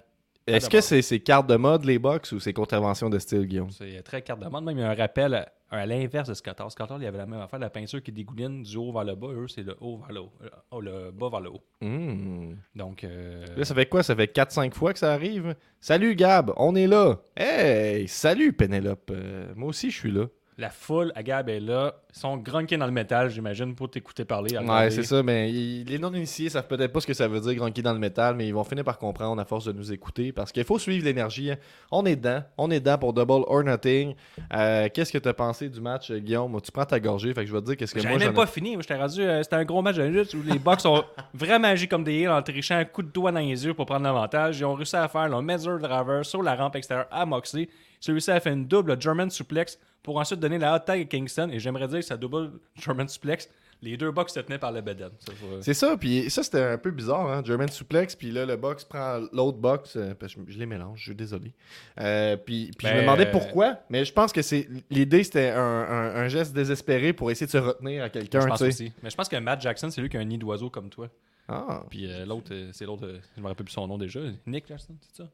Est-ce 0.48 0.70
que 0.70 0.82
c'est 0.82 1.02
c'est 1.02 1.20
cartes 1.20 1.48
de 1.48 1.56
mode, 1.56 1.86
les 1.86 2.00
box, 2.00 2.32
ou 2.32 2.40
c'est 2.40 2.54
contravention 2.54 3.10
de 3.10 3.20
style, 3.20 3.46
Guillaume? 3.46 3.70
C'est 3.72 4.02
très 4.04 4.22
carte 4.22 4.40
de 4.42 4.48
mode. 4.48 4.64
Même 4.64 4.78
il 4.78 4.82
y 4.82 4.84
a 4.84 4.90
un 4.90 4.96
rappel 4.96 5.34
à, 5.36 5.52
à 5.70 5.86
l'inverse 5.86 6.28
de 6.28 6.34
Scott 6.34 6.60
Hall. 6.60 6.72
Scott 6.72 6.92
Hall, 6.92 7.02
il 7.02 7.06
y 7.06 7.08
avait 7.08 7.18
la 7.18 7.26
même 7.26 7.40
affaire, 7.42 7.60
la 7.60 7.70
peinture 7.70 8.02
qui 8.02 8.12
dégouline 8.12 8.64
du 8.64 8.76
haut 8.78 8.92
vers 8.92 9.04
le 9.04 9.16
bas. 9.16 9.28
Eux, 9.28 9.48
c'est 9.48 9.64
le 9.64 9.76
haut 9.80 9.98
vers 9.98 10.12
le 10.12 10.20
haut. 10.22 10.32
Euh, 10.44 10.50
Oh, 10.72 10.82
le 10.82 11.12
bas 11.12 11.30
vers 11.30 11.42
le 11.42 11.50
haut. 11.52 11.62
Hmm. 11.82 12.56
Donc, 12.76 13.04
euh, 13.04 13.46
Là, 13.56 13.66
ça 13.66 13.76
fait 13.76 13.86
quoi? 13.86 14.04
Ça 14.04 14.16
fait 14.16 14.34
4-5 14.36 14.74
fois 14.74 14.94
que 14.94 15.00
ça 15.00 15.14
arrive? 15.14 15.56
Salut 15.80 16.16
Gab, 16.16 16.52
on 16.58 16.76
est 16.76 16.88
là. 16.88 17.20
Hey, 17.38 18.08
salut 18.08 18.54
Pénélope. 18.54 19.12
Euh, 19.12 19.54
moi 19.56 19.70
aussi, 19.70 19.92
je 19.92 19.98
suis 19.98 20.12
là. 20.12 20.26
La 20.58 20.70
foule 20.70 21.12
à 21.16 21.24
Gab 21.24 21.50
est 21.50 21.60
là. 21.60 21.96
Ils 22.14 22.20
sont 22.20 22.36
grunkés 22.38 22.76
dans 22.78 22.86
le 22.86 22.92
métal, 22.92 23.30
j'imagine, 23.30 23.74
pour 23.74 23.90
t'écouter 23.90 24.26
parler. 24.26 24.58
Ouais, 24.58 24.92
c'est 24.92 25.04
ça, 25.04 25.24
mais 25.24 25.50
ils- 25.52 25.86
les 25.86 25.98
non-initiés 25.98 26.50
savent 26.50 26.68
peut-être 26.68 26.92
pas 26.92 27.00
ce 27.00 27.08
que 27.08 27.14
ça 27.14 27.28
veut 27.28 27.40
dire 27.40 27.56
gronquer 27.56 27.82
dans 27.82 27.94
le 27.94 28.00
métal, 28.00 28.36
mais 28.36 28.48
ils 28.48 28.54
vont 28.54 28.64
finir 28.66 28.84
par 28.84 28.98
comprendre 28.98 29.42
à 29.42 29.46
force 29.46 29.66
de 29.66 29.72
nous 29.72 29.92
écouter 29.94 30.32
parce 30.34 30.52
qu'il 30.52 30.64
faut 30.66 30.78
suivre 30.78 31.06
l'énergie. 31.06 31.52
hein. 31.52 31.56
On 31.90 32.06
est 32.06 32.16
dedans, 32.18 32.44
on 32.58 32.70
est 32.70 32.80
dedans 32.82 32.98
pour 32.98 33.14
Double 33.14 33.44
or 33.48 33.64
Nothing. 33.64 34.14
Euh, 34.54 34.90
Qu'est-ce 34.94 35.12
que 35.14 35.18
tu 35.18 35.30
as 35.30 35.34
pensé 35.34 35.70
du 35.70 35.80
match, 35.80 36.12
euh, 36.12 36.20
Guillaume? 36.20 36.60
Tu 36.62 36.72
prends 36.72 36.86
ta 36.86 37.00
gorgée, 37.00 37.34
fait 37.34 37.42
que 37.42 37.48
je 37.48 37.54
vais 37.54 37.62
te 37.62 37.66
dire 37.68 37.78
qu'est-ce 37.78 37.94
que 37.94 38.02
J'avais 38.02 38.16
moi 38.16 38.20
même 38.20 38.36
j'en 38.36 38.42
ai- 38.42 38.46
pas 38.46 38.52
fini. 38.52 38.76
J'étais 38.80 38.96
rendu. 38.98 39.22
euh, 39.22 39.42
C'était 39.44 39.56
un 39.56 39.66
gros 39.66 39.82
match 39.82 39.96
de 39.96 40.04
lutte 40.04 40.34
où 40.34 40.44
les 40.44 40.60
Bucks 40.60 40.86
ont 40.86 41.04
vraiment 41.34 41.70
agi 41.70 41.88
comme 41.88 42.04
des 42.04 42.14
heels 42.20 42.30
en 42.30 42.42
trichant 42.42 42.76
un 42.76 42.86
coup 42.86 43.02
de 43.04 43.10
doigt 43.12 43.32
dans 43.32 43.40
les 43.40 43.66
yeux 43.66 43.74
pour 43.74 43.86
prendre 43.86 44.04
l'avantage. 44.04 44.60
Ils 44.60 44.66
ont 44.66 44.74
réussi 44.76 44.98
à 44.98 45.08
faire 45.08 45.30
le 45.30 45.42
Measure 45.42 45.80
Driver 45.80 46.26
sur 46.26 46.44
la 46.44 46.56
rampe 46.56 46.76
extérieure 46.76 47.08
à 47.10 47.26
Moxley. 47.26 47.70
Ils 48.06 48.10
ont 48.12 48.14
réussi 48.14 48.32
à 48.32 48.40
faire 48.40 48.54
une 48.54 48.66
double 48.68 49.00
German 49.00 49.30
suplex 49.30 49.80
pour 50.04 50.18
ensuite 50.18 50.40
donner 50.40 50.58
la 50.58 50.76
hot 50.76 50.80
tag 50.80 51.02
à 51.02 51.06
Kingston. 51.06 51.50
Et 51.52 51.60
j'aimerais 51.60 51.88
dire 51.88 52.00
que 52.00 52.06
sa 52.06 52.18
double 52.18 52.52
German 52.76 53.08
suplex, 53.08 53.50
les 53.84 53.98
deux 53.98 54.12
Bucks 54.12 54.30
se 54.30 54.40
tenaient 54.40 54.60
par 54.60 54.72
le. 54.72 54.82
Ça, 54.86 55.32
faut- 55.34 55.62
C'est 55.62 55.74
ça, 55.74 55.98
puis 55.98 56.30
ça 56.30 56.44
c'était 56.44 56.62
un 56.62 56.78
peu 56.78 56.92
bizarre, 56.92 57.28
hein? 57.32 57.42
German 57.44 57.68
suplex, 57.68 58.16
puis 58.16 58.32
là 58.32 58.46
le 58.46 58.56
box 58.56 58.84
prend 58.84 59.20
l'autre 59.34 59.58
box, 59.58 59.96
euh, 59.96 60.14
parce 60.14 60.36
que 60.36 60.42
je, 60.48 60.52
je 60.54 60.60
les 60.60 60.68
mélange, 60.68 61.00
je 61.00 61.04
suis 61.06 61.16
désolé. 61.16 61.52
Euh, 62.00 62.38
puis 62.38 62.70
je 62.80 62.88
me 62.88 62.94
Ben, 62.94 63.02
demandais 63.02 63.32
pourquoi, 63.32 63.78
mais 63.90 64.06
je 64.06 64.14
pense 64.14 64.32
que 64.32 64.44
c'est 64.44 64.68
l'idée 64.92 65.24
c'était 65.24 65.50
un, 65.50 65.60
un- 65.60 66.16
un 66.16 66.28
geste 66.28 66.54
désespéré 66.54 67.12
pour 67.12 67.32
essayer 67.32 67.48
de 67.48 67.52
se 67.52 67.58
retenir 67.58 68.04
à 68.04 68.08
Je 68.08 68.12
quelqu'un, 68.12 68.46
pense 68.46 68.60
tu 68.60 68.66
sais. 68.66 68.70
aussi. 68.70 68.94
Mais 69.02 69.10
je 69.10 69.16
pense 69.16 69.28
que 69.30 69.38
Matt 69.38 69.60
Jackson, 69.62 69.90
c'est 69.90 70.00
lui 70.02 70.10
qui 70.10 70.18
a 70.18 70.20
un 70.20 70.26
nid 70.26 70.38
d'oiseau 70.38 70.70
comme 70.70 70.90
toi. 70.92 71.08
Ah. 71.48 71.84
Puis 71.90 72.06
euh, 72.06 72.24
l'autre, 72.24 72.54
c'est 72.74 72.86
l'autre, 72.86 73.12
je 73.36 73.42
me 73.42 73.48
rappelle 73.48 73.66
plus 73.66 73.74
son 73.74 73.88
nom 73.88 73.98
déjà. 73.98 74.20
Nick 74.46 74.68
Jackson, 74.68 74.94
c'est 75.02 75.24
ça? 75.24 75.30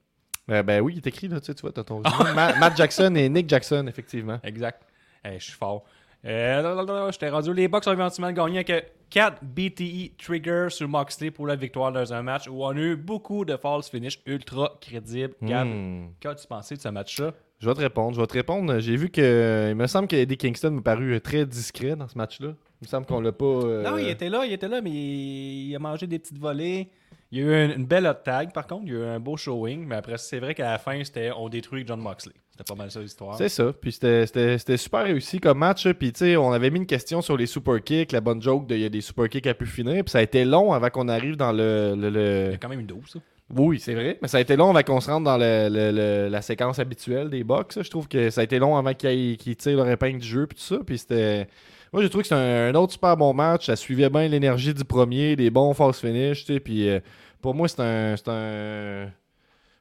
Euh, 0.50 0.63
ben 0.63 0.82
oui, 0.82 0.94
il 0.94 0.98
est 0.98 1.08
écrit 1.08 1.27
là, 1.27 1.39
tu 1.39 1.48
sais, 1.48 1.54
tu 1.56 1.62
vois, 1.62 1.72
t'as 1.72 1.84
ton. 1.84 2.01
Ma- 2.36 2.56
Matt 2.56 2.77
Jackson 2.77 3.13
et 3.16 3.27
Nick 3.30 3.50
Jackson, 3.50 3.86
effectivement. 3.88 4.39
Exact. 4.44 4.82
Eh, 5.25 5.39
je 5.39 5.44
suis 5.46 5.54
fort. 5.54 5.84
Euh, 6.25 7.12
J'étais 7.12 7.30
rendu. 7.30 7.54
Les 7.54 7.68
Bucks 7.68 7.86
ont 7.88 7.92
éventuellement 7.94 8.32
gagné 8.32 8.60
avec 8.60 8.94
4 9.10 9.44
BTE 9.44 10.18
triggers 10.18 10.68
sur 10.70 10.88
Moxley 10.88 11.32
pour 11.32 11.48
la 11.48 11.56
victoire 11.56 11.92
dans 11.92 12.12
un 12.13 12.22
match 12.22 12.48
où 12.48 12.63
on 12.63 12.70
a 12.70 12.75
eu 12.75 12.96
beaucoup 12.96 13.46
de 13.46 13.56
false 13.56 13.89
finish 13.89 14.20
ultra 14.25 14.74
crédibles. 14.82 15.36
Gab, 15.44 15.68
Hmm. 15.68 16.08
qu'as-tu 16.20 16.48
pensé 16.48 16.75
de 16.75 16.82
ce 16.82 16.89
match-là? 16.89 17.32
Je 17.60 17.68
vais 17.68 17.74
te 17.74 17.80
répondre, 17.80 18.14
je 18.16 18.22
vais 18.22 18.28
te 18.28 18.34
répondre. 18.34 18.80
J'ai 18.80 18.96
vu 18.96 19.10
que. 19.10 19.70
Il 19.72 19.76
me 19.76 19.88
semble 19.88 20.08
que 20.08 20.16
Eddie 20.16 20.38
Kingston 20.38 20.72
me 20.72 20.82
paru 20.82 21.14
euh, 21.16 21.20
très 21.20 21.46
discret 21.46 21.96
dans 21.96 22.08
ce 22.08 22.18
match-là. 22.18 22.50
Il 22.82 22.86
me 22.86 22.88
semble 22.88 23.08
qu'on 23.08 23.20
l'a 23.20 23.32
pas. 23.32 23.46
euh, 23.46 23.84
Non, 23.84 23.98
il 23.98 24.08
était 24.10 24.30
là, 24.30 24.46
il 24.46 24.54
était 24.54 24.68
là, 24.68 24.80
mais 24.82 24.92
il, 24.92 25.70
il 25.70 25.76
a 25.76 25.80
mangé 25.80 26.06
des 26.06 26.20
petites 26.20 26.38
volées. 26.38 26.90
Il 27.32 27.40
y 27.40 27.42
a 27.42 27.46
eu 27.46 27.66
une, 27.66 27.80
une 27.82 27.86
belle 27.86 28.06
hot 28.06 28.14
tag, 28.24 28.54
par 28.54 28.68
contre. 28.68 28.84
Il 28.86 28.94
y 28.94 28.96
a 28.96 29.00
eu 29.00 29.04
un 29.04 29.20
beau 29.20 29.36
showing, 29.38 29.86
mais 29.88 29.96
après, 29.96 30.18
c'est 30.20 30.40
vrai 30.40 30.54
qu'à 30.54 30.72
la 30.72 30.78
fin, 30.78 31.04
c'était 31.04 31.32
on 31.36 31.50
détruit 31.50 31.84
John 31.86 32.00
Moxley. 32.00 32.34
C'était 32.52 32.64
pas 32.72 32.76
mal 32.78 32.90
ça 32.92 33.00
l'histoire. 33.02 33.36
C'est 33.38 33.50
ça. 33.50 33.74
Puis 33.74 33.92
c'était- 33.92 34.78
super 34.78 35.04
réussi 35.04 35.40
comme 35.40 35.58
match. 35.58 35.86
là. 35.88 35.94
Puis 35.96 36.14
tu 36.14 36.20
sais, 36.20 36.38
on 36.38 36.52
avait 36.54 36.70
mis 36.70 36.78
une 36.78 36.86
question 36.86 37.22
sur 37.24 37.36
les 37.38 37.48
super 37.48 37.84
kicks, 37.84 38.12
la 38.12 38.22
bonne 38.22 38.42
joke 38.42 38.68
de 38.68 38.76
il 38.76 38.82
y 38.82 38.86
a 38.86 38.90
des 38.90 39.02
super 39.02 39.28
kicks 39.30 39.48
à 39.48 39.54
pu 39.56 39.66
finir. 39.66 40.04
Puis 40.04 40.12
ça 40.12 40.20
a 40.20 40.22
été 40.22 40.46
long 40.46 40.74
avant 40.74 40.90
qu'on 40.92 41.08
arrive 41.08 41.36
dans 41.38 41.52
le. 41.52 41.96
le- 41.98 42.10
le- 42.12 42.46
Il 42.46 42.52
y 42.52 42.56
a 42.56 42.58
quand 42.58 42.70
même 42.70 42.80
une 42.82 42.86
dose, 42.88 43.00
ça. 43.14 43.20
Oui, 43.56 43.80
c'est 43.80 43.94
vrai. 43.94 44.18
Mais 44.22 44.27
ça 44.27 44.38
a 44.38 44.42
été 44.42 44.56
long 44.58 44.70
avant 44.72 44.84
qu'on 44.84 45.00
se 45.00 45.10
rentre 45.10 45.24
dans 45.24 45.38
le- 45.38 45.70
le- 45.70 45.92
le- 45.92 46.27
la 46.30 46.42
séquence 46.42 46.80
habituelle 46.80 47.30
des 47.30 47.44
box. 47.46 47.82
Je 47.82 47.89
trouve 47.89 48.08
que 48.08 48.30
ça 48.30 48.42
a 48.42 48.44
été 48.44 48.60
long 48.60 48.75
avant 48.75 48.94
qu'ils 48.94 49.38
tirent 49.58 49.77
leur 49.77 49.88
épingle 49.89 50.20
du 50.20 50.27
jeu 50.27 50.48
puis 50.48 50.58
tout 50.58 50.63
ça. 50.75 50.82
Puis 50.86 50.98
c'était. 50.98 51.48
Moi, 51.94 52.01
j'ai 52.04 52.10
trouvé 52.10 52.24
que 52.24 52.27
c'était 52.27 52.42
un, 52.42 52.70
un 52.70 52.75
autre 52.75 52.92
super 52.94 53.16
bon 53.16 53.34
match. 53.34 53.68
Ça 53.68 53.77
suivait 53.77 54.10
bien 54.10 54.27
l'énergie 54.27 54.74
du 54.74 54.84
premier, 54.84 55.38
des 55.38 55.50
bons 55.50 55.74
false 55.74 56.01
finish. 56.01 56.46
Puis 56.63 56.89
euh, 56.89 57.00
pour 57.42 57.56
moi, 57.56 57.70
c'est 57.70 57.80
un. 57.80 58.16
C'est 58.18 58.27
un. 58.30 59.10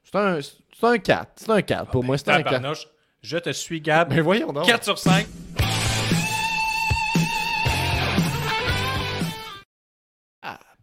C'est 0.03 0.17
un. 0.17 0.39
C'est 0.41 0.85
un 0.87 0.97
4. 0.97 1.31
C'est 1.35 1.49
un 1.49 1.61
4. 1.61 1.91
Pour 1.91 2.03
moi, 2.05 2.17
c'est 2.17 2.29
un 2.29 2.37
4. 2.41 2.45
Tabarnouche, 2.51 2.87
Je 3.21 3.37
te 3.37 3.49
suis, 3.51 3.81
Gab. 3.81 4.13
Mais 4.13 4.21
voyons 4.21 4.53
donc. 4.53 4.65
4 4.65 4.83
sur 4.85 4.97
5. 4.97 5.25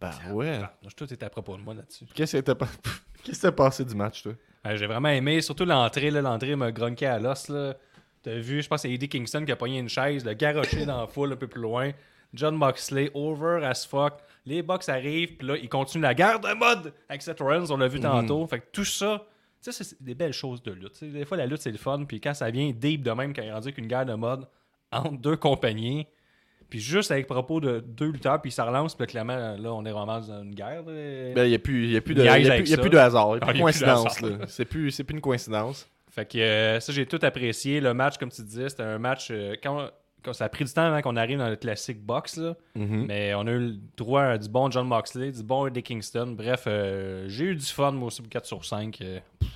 Ben 0.01 0.13
ouais. 0.33 0.61
Tout 0.97 1.13
est 1.13 1.23
à 1.23 1.31
propos 1.31 1.57
de 1.57 1.63
moi 1.63 1.75
là-dessus. 1.75 2.05
Qu'est-ce 2.15 2.37
qui 3.23 3.35
s'est 3.35 3.53
passé 3.53 3.85
du 3.85 3.95
match, 3.95 4.23
toi? 4.23 4.33
Euh, 4.67 4.77
J'ai 4.77 4.87
vraiment 4.87 5.09
aimé, 5.09 5.41
surtout 5.41 5.65
l'entrée. 5.65 6.11
L'entrée 6.11 6.57
m'a 6.57 6.73
grunqué 6.73 7.07
à 7.07 7.19
l'os. 7.19 7.51
T'as 8.23 8.39
vu, 8.39 8.63
je 8.63 8.69
pense 8.69 8.83
que 8.83 8.89
c'est 8.89 8.95
Eddie 8.95 9.09
Kingston 9.09 9.45
qui 9.45 9.53
a 9.53 9.57
pogné 9.57 9.79
une 9.79 9.89
chaise, 9.89 10.25
le 10.25 10.33
garoché 10.33 10.87
dans 10.87 11.03
la 11.03 11.07
foule 11.07 11.33
un 11.35 11.37
peu 11.37 11.47
plus 11.47 11.61
loin. 11.61 11.91
John 12.33 12.57
Moxley, 12.57 13.11
over 13.15 13.65
as 13.65 13.87
fuck. 13.87 14.15
Les 14.47 14.63
Bucks 14.63 14.89
arrivent, 14.89 15.37
puis 15.37 15.47
là, 15.47 15.57
ils 15.57 15.69
continuent 15.69 16.03
la 16.03 16.15
guerre 16.15 16.41
de 16.41 16.53
mode 16.55 16.93
avec 17.09 17.23
Seth 17.23 17.41
Rollins, 17.41 17.71
on 17.71 17.77
l'a 17.77 17.87
vu 17.89 18.01
tantôt. 18.01 18.47
Fait 18.47 18.61
que 18.61 18.67
tout 18.73 18.85
ça, 18.85 19.27
tu 19.63 19.71
sais, 19.73 19.85
c'est 19.85 20.03
des 20.03 20.15
belles 20.15 20.33
choses 20.33 20.63
de 20.63 20.73
lutte. 20.73 21.03
Des 21.05 21.25
fois, 21.25 21.37
la 21.37 21.47
lutte, 21.47 21.61
c'est 21.63 21.71
le 21.71 21.79
fun, 21.79 22.05
puis 22.05 22.21
quand 22.21 22.35
ça 22.35 22.51
vient 22.51 22.71
deep 22.73 23.03
de 23.03 23.11
même, 23.13 23.33
quand 23.35 23.43
il 23.43 23.49
est 23.49 23.53
rendu 23.53 23.73
qu'une 23.73 23.87
guerre 23.87 24.07
de 24.07 24.15
mode 24.15 24.49
entre 24.91 25.19
deux 25.19 25.37
compagnies, 25.37 26.07
puis 26.71 26.81
juste 26.81 27.11
avec 27.11 27.27
propos 27.27 27.61
de 27.61 27.81
deux 27.81 28.11
lutteurs, 28.11 28.41
puis 28.43 28.51
ça 28.51 28.65
relance, 28.65 28.95
puis 28.95 29.07
clairement, 29.07 29.37
là, 29.57 29.73
on 29.73 29.85
est 29.85 29.93
vraiment 29.93 30.19
dans 30.21 30.43
une 30.43 30.55
guerre. 30.55 30.83
Ben, 30.83 31.35
il 31.45 31.49
n'y 31.49 31.55
a, 31.55 31.59
plus- 31.59 31.89
y 31.89 31.97
a, 31.97 32.01
plus 32.01 32.15
de- 32.15 32.25
y 32.25 32.29
a 32.29 32.35
plus- 32.35 32.43
y 32.71 32.73
a 32.73 32.77
ça. 32.77 32.81
plus 32.81 32.91
de 32.91 32.99
hasard. 32.99 33.37
Il 33.37 33.37
n'y 33.37 33.43
a 33.43 33.47
Ah, 33.49 33.53
plus 33.53 33.59
y 33.59 33.63
de 33.63 33.65
a 33.65 33.73
plus 33.73 33.81
de 33.81 34.21
coïncidence. 34.25 34.51
C'est 34.51 34.65
plus, 34.65 35.03
plus 35.03 35.15
une 35.15 35.21
coïncidence. 35.21 35.89
Fait 36.11 36.27
que 36.31 36.39
euh, 36.39 36.81
ça, 36.81 36.93
j'ai 36.93 37.07
tout 37.07 37.19
apprécié. 37.23 37.81
Le 37.81 37.93
match, 37.95 38.19
comme 38.19 38.31
tu 38.31 38.43
disais, 38.43 38.69
c'était 38.69 38.85
un 38.85 38.99
match. 38.99 39.29
euh, 39.33 39.55
quand, 39.63 39.89
quand 40.23 40.33
ça 40.33 40.45
a 40.45 40.49
pris 40.49 40.65
du 40.65 40.73
temps 40.73 40.83
avant 40.85 41.03
qu'on 41.03 41.17
arrive 41.17 41.39
dans 41.39 41.49
le 41.51 41.57
classique 41.57 42.01
box, 42.01 42.37
là, 42.37 42.55
Mhm. 42.77 43.07
mais 43.09 43.35
on 43.35 43.41
a 43.47 43.51
eu 43.51 43.59
le 43.59 43.75
droit 43.97 44.23
à 44.23 44.39
du 44.39 44.49
bon 44.49 44.71
John 44.71 44.87
Moxley, 44.87 45.33
du 45.33 45.43
bon 45.43 45.67
Eddie 45.67 45.83
Kingston. 45.83 46.35
Bref, 46.39 46.65
euh, 46.67 47.25
j'ai 47.29 47.47
eu 47.47 47.57
du 47.57 47.67
fun, 47.67 47.91
moi 47.93 48.07
aussi, 48.07 48.23
pour 48.23 48.31
4 48.31 48.47
sur 48.47 48.65
5. 48.65 48.99
euh, 49.03 49.19
pff, 49.41 49.51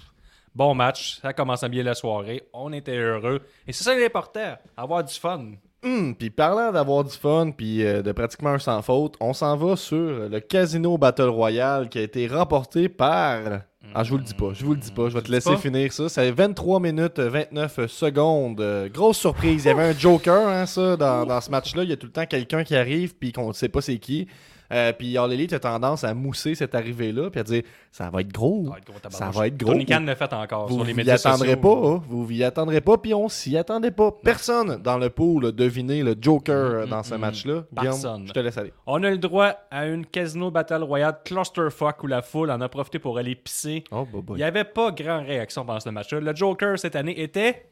bon 0.55 0.75
match. 0.75 1.21
Ça 1.23 1.33
commence 1.33 1.63
à 1.63 1.69
bien 1.69 1.85
la 1.85 1.95
soirée. 1.95 2.43
On 2.53 2.73
était 2.73 2.97
heureux. 2.97 3.41
Et 3.67 3.73
c'est 3.73 3.85
ça 3.85 3.95
l'important, 3.97 4.59
avoir 4.77 5.05
du 5.05 5.15
fun. 5.15 5.53
Hum, 5.85 6.15
puis 6.17 6.31
parlant 6.31 6.73
d'avoir 6.73 7.05
du 7.05 7.17
fun, 7.17 7.53
puis 7.57 7.85
euh, 7.85 8.03
de 8.03 8.11
pratiquement 8.11 8.51
un 8.51 8.59
sans 8.59 8.83
faute, 8.83 9.15
on 9.21 9.33
s'en 9.33 9.57
va 9.57 9.77
sur 9.77 10.29
le 10.29 10.41
Casino 10.41 10.99
Battle 10.99 11.29
Royale 11.29 11.89
qui 11.89 11.99
a 11.99 12.03
été 12.03 12.27
remporté 12.27 12.89
par. 12.89 13.61
Ah, 13.95 14.03
je 14.05 14.11
vous 14.11 14.19
le 14.19 14.25
dis 14.25 14.35
pas, 14.35 14.53
je 14.53 14.65
vous 14.65 14.75
le 14.75 14.81
dis 14.81 14.91
pas, 14.91 15.09
je 15.09 15.15
vais 15.15 15.21
te 15.21 15.27
dis 15.27 15.33
laisser 15.33 15.57
finir 15.57 15.93
ça. 15.93 16.09
C'est 16.09 16.31
23 16.31 16.81
minutes 16.81 17.21
29 17.21 17.87
secondes. 17.87 18.61
Euh, 18.61 18.89
grosse 18.89 19.19
surprise, 19.19 19.65
il 19.65 19.69
y 19.69 19.71
avait 19.71 19.85
un 19.85 19.97
Joker, 19.97 20.49
hein, 20.49 20.67
ça, 20.67 20.97
dans, 20.97 21.25
dans 21.25 21.41
ce 21.41 21.51
match-là. 21.51 21.85
Il 21.85 21.91
y 21.91 21.93
a 21.93 21.97
tout 21.97 22.07
le 22.07 22.13
temps 22.13 22.27
quelqu'un 22.27 22.65
qui 22.65 22.75
arrive, 22.75 23.15
puis 23.15 23.33
qu'on 23.33 23.49
ne 23.49 23.53
sait 23.53 23.69
pas 23.69 23.81
c'est 23.81 23.99
qui. 23.99 24.27
Euh, 24.73 24.93
puis 24.93 25.17
All 25.17 25.33
Elite 25.33 25.55
a 25.55 25.61
tendance 25.61 26.05
à 26.05 26.13
mousser 26.15 26.55
cette 26.55 26.75
arrivée-là, 26.75 27.31
puis 27.31 27.41
à 27.41 27.45
dire 27.45 27.63
ça 27.91 28.11
va 28.11 28.21
être 28.21 28.33
gros. 28.33 28.65
Ça 28.67 28.71
va 28.71 28.79
être 28.79 28.85
gros, 28.87 28.95
Ça 28.97 29.01
tabarnouche. 29.09 29.37
va 29.37 29.47
être 29.47 29.57
gros. 29.57 29.73
Tony 29.73 29.87
Khan 29.87 30.05
fait 30.17 30.33
encore 30.33 30.69
Vous 30.69 30.75
sur 30.77 30.85
les 30.85 30.95
médias 30.95 31.15
attendrez 31.15 31.55
sociaux. 31.55 31.61
pas, 31.63 31.89
hein? 31.89 32.03
vous 32.07 32.31
y 32.31 32.45
attendrez 32.45 32.81
pas, 32.81 32.99
puis 32.99 33.15
on 33.15 33.29
s'y 33.29 33.57
attendait 33.57 33.91
pas. 33.91 34.13
Personne 34.23 34.77
dans 34.83 34.99
le 34.99 35.11
pool 35.11 35.47
a 35.47 35.53
deviné 35.53 36.03
le 36.03 36.15
Joker 36.21 36.55
euh, 36.55 36.87
dans 36.87 37.03
ce 37.03 37.15
mm, 37.15 37.19
match-là. 37.19 37.65
Personne. 37.75 38.27
je 38.27 38.33
te 38.33 38.41
laisse 38.41 38.59
aller. 38.59 38.73
On 38.87 39.03
a 39.03 39.11
le 39.11 39.19
droit 39.19 39.55
à 39.71 39.87
une 39.87 40.05
Casino 40.05 40.51
Battle 40.51 40.83
Royale 40.83 41.19
clusterfuck 41.25 42.03
où 42.03 42.07
la 42.07 42.23
foule 42.23 42.51
en 42.51 42.61
a 42.61 42.69
profité 42.69 42.99
pour 42.99 43.19
aller 43.19 43.35
pisser. 43.35 43.85
Oh. 43.91 44.07
Il 44.31 44.35
n'y 44.37 44.43
avait 44.43 44.65
pas 44.65 44.91
grand 44.91 45.25
réaction 45.25 45.65
pendant 45.65 45.81
ce 45.81 45.89
match-là. 45.89 46.21
Le 46.21 46.35
Joker 46.37 46.79
cette 46.79 46.97
année 46.97 47.21
était 47.23 47.71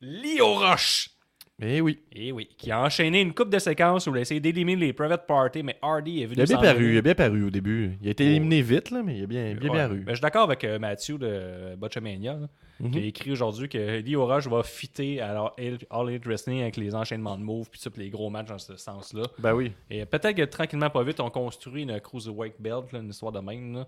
Lio 0.00 0.54
Rush. 0.54 1.13
Eh 1.62 1.80
oui. 1.80 2.00
Et 2.12 2.32
oui, 2.32 2.48
qui 2.58 2.72
a 2.72 2.82
enchaîné 2.82 3.20
une 3.20 3.32
coupe 3.32 3.48
de 3.48 3.60
séquences 3.60 4.08
où 4.08 4.10
il 4.14 4.18
a 4.18 4.20
essayé 4.22 4.40
d'éliminer 4.40 4.86
les 4.86 4.92
private 4.92 5.24
parties, 5.26 5.62
mais 5.62 5.76
Hardy 5.80 6.22
est 6.22 6.26
venu 6.26 6.38
Il 6.38 6.42
a 6.42 6.46
bien 6.46 6.58
paru, 6.60 6.92
il 6.94 6.98
a 6.98 7.02
bien 7.02 7.14
paru 7.14 7.44
au 7.44 7.50
début. 7.50 7.92
Il 8.02 8.08
a 8.08 8.10
été 8.10 8.24
éliminé 8.26 8.60
vite, 8.60 8.90
là, 8.90 9.02
mais 9.04 9.18
il 9.18 9.22
a 9.22 9.26
bien, 9.26 9.54
bien, 9.54 9.70
Ouais. 9.70 9.76
paru. 9.78 10.00
Ben, 10.00 10.10
je 10.10 10.14
suis 10.16 10.20
d'accord 10.22 10.42
avec 10.42 10.64
euh, 10.64 10.80
Mathieu 10.80 11.16
de 11.16 11.76
Botchamania, 11.76 12.32
là, 12.34 12.48
Mhm. 12.80 12.90
qui 12.90 12.98
a 12.98 13.02
écrit 13.02 13.30
aujourd'hui 13.30 13.68
que 13.68 14.00
Lio 14.00 14.26
Rush 14.26 14.48
va 14.48 14.64
fitter 14.64 15.20
à 15.20 15.32
leur 15.32 15.54
All 15.90 16.10
Elite 16.10 16.26
Wrestling 16.26 16.62
avec 16.62 16.76
les 16.76 16.92
enchaînements 16.92 17.38
de 17.38 17.44
moves 17.44 17.70
puis 17.70 17.80
les 17.98 18.10
gros 18.10 18.30
matchs 18.30 18.48
dans 18.48 18.58
ce 18.58 18.76
sens-là. 18.76 19.22
Ben 19.38 19.54
oui. 19.54 19.70
Et 19.90 20.04
peut-être 20.06 20.34
que 20.36 20.42
tranquillement, 20.46 20.90
pas 20.90 21.04
vite, 21.04 21.20
on 21.20 21.30
construit 21.30 21.84
une 21.84 22.00
Cruiserweight 22.00 22.54
Belt, 22.58 22.90
là, 22.92 22.98
une 22.98 23.10
histoire 23.10 23.30
de 23.30 23.38
même. 23.38 23.74
là. 23.76 23.86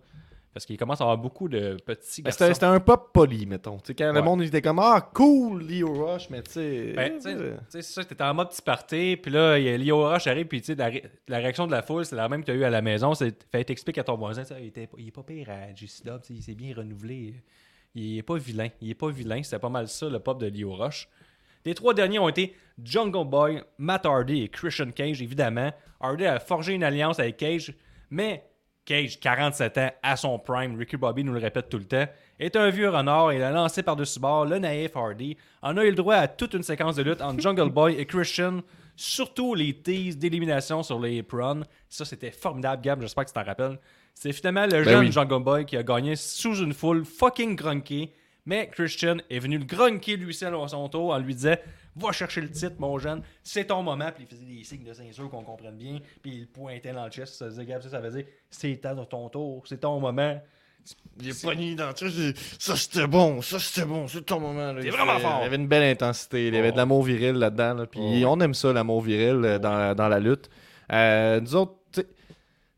Parce 0.56 0.64
qu'il 0.64 0.78
commence 0.78 1.02
à 1.02 1.04
avoir 1.04 1.18
beaucoup 1.18 1.50
de 1.50 1.76
petits 1.84 2.22
Ben, 2.22 2.30
garçons. 2.30 2.54
C'était 2.54 2.64
un 2.64 2.80
pop 2.80 3.10
poli, 3.12 3.44
mettons. 3.44 3.76
Quand 3.98 4.10
le 4.10 4.22
monde 4.22 4.40
était 4.40 4.62
comme 4.62 4.78
Ah, 4.78 5.10
cool, 5.12 5.62
Leo 5.62 5.92
Rush, 6.06 6.30
mais 6.30 6.42
tu 6.42 6.52
sais. 6.52 6.92
Ben, 6.96 7.18
tu 7.18 7.82
sais, 7.82 8.04
t'étais 8.06 8.24
en 8.24 8.32
mode 8.32 8.48
petit 8.48 8.62
party, 8.62 9.18
puis 9.20 9.30
là, 9.30 9.58
il 9.58 9.64
y 9.66 9.68
a 9.68 9.76
Lio 9.76 10.08
Rush 10.08 10.26
arrive, 10.28 10.46
puis 10.46 10.60
tu 10.62 10.68
sais, 10.68 10.74
la, 10.74 10.86
ré- 10.86 11.04
la 11.28 11.36
réaction 11.36 11.66
de 11.66 11.72
la 11.72 11.82
foule, 11.82 12.06
c'est 12.06 12.16
la 12.16 12.26
même 12.30 12.40
que 12.40 12.46
tu 12.46 12.52
as 12.52 12.54
eu 12.54 12.64
à 12.64 12.70
la 12.70 12.80
maison, 12.80 13.12
c'est 13.12 13.36
fait 13.52 13.64
t'expliques 13.64 13.98
à 13.98 14.04
ton 14.04 14.16
voisin, 14.16 14.44
il, 14.58 14.68
était, 14.68 14.88
il 14.96 15.08
est 15.08 15.10
pas 15.10 15.22
pire 15.24 15.50
à 15.50 15.74
JC 15.74 16.02
Dub, 16.06 16.22
il 16.30 16.42
s'est 16.42 16.54
bien 16.54 16.74
renouvelé, 16.74 17.34
il 17.94 18.16
est 18.16 18.22
pas 18.22 18.38
vilain, 18.38 18.68
il 18.80 18.88
est 18.88 18.94
pas 18.94 19.10
vilain, 19.10 19.42
c'était 19.42 19.58
pas 19.58 19.68
mal 19.68 19.88
ça, 19.88 20.08
le 20.08 20.20
pop 20.20 20.40
de 20.40 20.46
Lio 20.46 20.72
Rush. 20.72 21.06
Les 21.66 21.74
trois 21.74 21.92
derniers 21.92 22.18
ont 22.18 22.30
été 22.30 22.56
Jungle 22.82 23.28
Boy, 23.28 23.62
Matt 23.76 24.06
Hardy 24.06 24.44
et 24.44 24.48
Christian 24.48 24.90
Cage, 24.90 25.20
évidemment. 25.20 25.70
Hardy 26.00 26.24
a 26.24 26.40
forgé 26.40 26.72
une 26.72 26.82
alliance 26.82 27.20
avec 27.20 27.36
Cage, 27.36 27.74
mais 28.08 28.42
Cage, 28.86 29.18
47 29.18 29.78
ans, 29.78 29.90
à 30.00 30.16
son 30.16 30.38
prime, 30.38 30.78
Ricky 30.78 30.96
Bobby 30.96 31.24
nous 31.24 31.32
le 31.32 31.40
répète 31.40 31.68
tout 31.68 31.78
le 31.78 31.84
temps, 31.84 32.06
est 32.38 32.54
un 32.54 32.70
vieux 32.70 32.88
renard 32.88 33.32
et 33.32 33.36
il 33.36 33.42
a 33.42 33.50
lancé 33.50 33.82
par-dessus 33.82 34.20
bord 34.20 34.46
le 34.46 34.58
naïf 34.58 34.96
Hardy. 34.96 35.36
On 35.60 35.76
a 35.76 35.84
eu 35.84 35.90
le 35.90 35.96
droit 35.96 36.14
à 36.14 36.28
toute 36.28 36.54
une 36.54 36.62
séquence 36.62 36.94
de 36.94 37.02
lutte 37.02 37.20
entre 37.20 37.40
Jungle 37.40 37.70
Boy 37.70 37.96
et 37.98 38.06
Christian, 38.06 38.62
surtout 38.94 39.56
les 39.56 39.74
teases 39.74 40.16
d'élimination 40.16 40.84
sur 40.84 41.00
les 41.00 41.18
aprons. 41.18 41.64
Ça, 41.88 42.04
c'était 42.04 42.30
formidable, 42.30 42.80
Gab, 42.80 43.02
j'espère 43.02 43.24
que 43.24 43.30
tu 43.30 43.34
t'en 43.34 43.44
rappelles. 43.44 43.80
C'est 44.14 44.32
finalement 44.32 44.66
le 44.66 44.84
jeune 44.84 45.06
oui. 45.06 45.12
Jungle 45.12 45.42
Boy 45.42 45.66
qui 45.66 45.76
a 45.76 45.82
gagné 45.82 46.14
sous 46.14 46.54
une 46.54 46.72
foule 46.72 47.04
fucking 47.04 47.56
grunkée. 47.56 48.14
Mais 48.46 48.68
Christian 48.68 49.16
est 49.28 49.40
venu 49.40 49.58
le 49.58 49.64
grunker 49.64 50.16
lui 50.16 50.32
seul 50.32 50.54
à 50.54 50.68
son 50.68 50.88
tour 50.88 51.10
en 51.10 51.18
lui 51.18 51.34
disant 51.34 51.56
Va 51.96 52.12
chercher 52.12 52.42
le 52.42 52.50
titre, 52.50 52.74
mon 52.78 52.98
jeune, 52.98 53.22
c'est 53.42 53.64
ton 53.66 53.82
moment. 53.82 54.10
Puis 54.14 54.24
il 54.24 54.36
faisait 54.36 54.44
des 54.46 54.64
signes 54.64 54.84
de 54.84 54.92
ceinture 54.92 55.30
qu'on 55.30 55.42
comprenne 55.42 55.76
bien. 55.76 55.98
Puis 56.22 56.32
il 56.40 56.46
pointait 56.46 56.92
dans 56.92 57.04
le 57.06 57.10
chest. 57.10 57.34
Ça 57.34 57.46
faisait 57.46 57.66
ça, 57.80 57.88
ça 57.90 58.00
veut 58.00 58.10
dire 58.10 58.26
C'est 58.50 58.76
temps 58.76 58.94
de 58.94 59.04
ton 59.04 59.28
tour, 59.30 59.62
c'est 59.66 59.80
ton 59.80 59.98
moment. 59.98 60.38
J'ai 61.20 61.32
pogné 61.42 61.74
dans 61.74 61.88
le 61.88 62.34
Ça 62.60 62.76
c'était 62.76 63.06
bon, 63.08 63.42
ça 63.42 63.58
c'était 63.58 63.86
bon, 63.86 64.06
c'est 64.06 64.24
ton 64.24 64.38
moment. 64.38 64.72
là. 64.72 64.80
Il 64.82 64.90
vraiment 64.92 65.16
fait- 65.16 65.22
fort. 65.22 65.38
Il 65.40 65.44
y 65.44 65.46
avait 65.46 65.56
une 65.56 65.66
belle 65.66 65.90
intensité, 65.90 66.46
il 66.48 66.54
y 66.54 66.58
avait 66.58 66.68
Oh. 66.68 66.72
de 66.72 66.76
l'amour 66.76 67.02
viril 67.02 67.32
là-dedans. 67.32 67.74
là, 67.74 67.86
Puis 67.86 68.24
Oh. 68.24 68.28
on 68.28 68.40
aime 68.40 68.54
ça, 68.54 68.72
l'amour 68.72 69.00
viril 69.02 69.40
euh, 69.44 69.58
dans, 69.58 69.94
dans 69.96 70.08
la 70.08 70.20
lutte. 70.20 70.48
Euh, 70.92 71.40
nous 71.40 71.56
autres, 71.56 71.75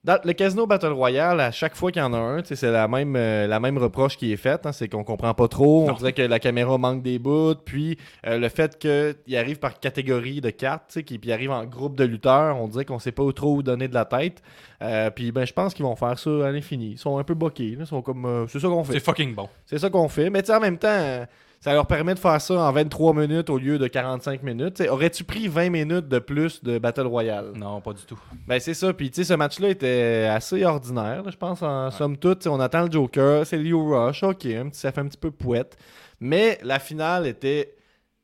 dans 0.05 0.19
le 0.25 0.33
Casino 0.33 0.67
Battle 0.67 0.93
Royale, 0.93 1.41
à 1.41 1.51
chaque 1.51 1.75
fois 1.75 1.91
qu'il 1.91 2.01
y 2.01 2.05
en 2.05 2.15
a 2.15 2.19
un, 2.19 2.43
c'est 2.45 2.63
la 2.71 2.87
même, 2.89 3.15
euh, 3.17 3.47
la 3.47 3.59
même 3.61 3.77
reproche 3.79 4.17
qui 4.17 4.33
est 4.33 4.37
faite. 4.37 4.65
hein, 4.65 4.73
c'est 4.73 4.89
qu'on 4.89 5.03
comprend 5.05 5.35
pas 5.35 5.49
trop. 5.49 5.85
On 5.85 5.89
Non. 5.89 5.95
dirait 5.95 6.13
que 6.13 6.23
la 6.23 6.39
caméra 6.39 6.79
manque 6.79 7.03
des 7.03 7.19
bouts. 7.19 7.57
Puis 7.65 7.99
euh, 8.27 8.39
le 8.39 8.49
fait 8.49 8.79
qu'il 8.79 9.37
arrive 9.37 9.59
par 9.59 9.81
catégorie 9.81 10.41
de 10.41 10.51
cartes, 10.51 10.99
puis 11.05 11.21
il 11.23 11.33
arrive 11.33 11.51
en 11.51 11.65
groupe 11.67 11.97
de 11.97 12.05
lutteurs, 12.05 12.61
on 12.61 12.69
dirait 12.69 12.85
qu'on 12.85 12.99
sait 13.01 13.13
pas 13.13 13.31
trop 13.33 13.57
où 13.57 13.63
donner 13.63 13.89
de 13.89 13.95
la 13.95 14.05
tête. 14.05 14.41
Euh, 14.83 15.11
puis 15.11 15.33
ben, 15.33 15.45
je 15.45 15.53
pense 15.53 15.75
qu'ils 15.75 15.85
vont 15.85 15.97
faire 15.97 16.19
ça 16.19 16.31
à 16.47 16.51
l'infini. 16.53 16.93
Ils 16.93 16.99
sont 16.99 17.19
un 17.19 17.25
peu 17.25 17.35
boqués. 17.35 17.71
là. 17.73 17.79
Ils 17.81 17.87
sont 17.87 18.01
comme. 18.01 18.25
euh, 18.25 18.47
c'est 18.47 18.61
ça 18.61 18.69
qu'on 18.69 18.85
fait. 18.85 18.93
C'est 18.95 19.01
fucking 19.05 19.35
bon. 19.35 19.49
C'est 19.67 19.79
ça 19.79 19.91
qu'on 19.91 20.09
fait. 20.09 20.31
Mais 20.31 20.49
en 20.51 20.61
même 20.61 20.79
temps, 20.79 21.27
ça 21.61 21.73
leur 21.73 21.87
permet 21.87 22.15
de 22.15 22.19
faire 22.21 22.41
ça 22.41 22.55
en 22.55 22.71
23 22.73 23.15
minutes 23.15 23.51
au 23.51 23.59
lieu 23.59 23.79
de 23.79 23.87
45 23.89 24.43
minutes. 24.43 24.81
Aurais-tu 24.89 25.25
pris 25.25 25.49
20 25.49 25.71
minutes 25.71 26.09
de 26.09 26.19
plus 26.21 26.63
de 26.63 26.79
Battle 26.79 27.07
Royale? 27.07 27.53
Non, 27.57 27.81
pas 27.81 27.93
du 27.93 28.03
tout. 28.05 28.19
Ben 28.47 28.61
c'est 28.61 28.75
ça. 28.75 28.93
Puis 28.93 29.11
tu 29.11 29.17
sais, 29.17 29.25
ce 29.25 29.35
match-là 29.35 29.71
était 29.71 30.29
assez 30.31 30.65
ordinaire, 30.65 31.25
je 31.31 31.37
pense, 31.37 31.63
en 31.63 31.91
somme 31.91 32.17
toute. 32.17 32.47
On 32.47 32.61
attend 32.61 32.85
le 32.85 32.91
Joker, 32.93 33.45
c'est 33.47 33.57
Leo 33.59 33.89
Rush, 34.07 34.23
ok, 34.23 34.47
un 34.47 34.69
petit- 34.69 34.79
ça 34.81 34.93
fait 34.93 35.01
un 35.01 35.07
petit 35.09 35.19
peu 35.19 35.31
pouette. 35.33 35.77
Mais 36.21 36.59
la 36.63 36.79
finale 36.79 37.27
était 37.27 37.75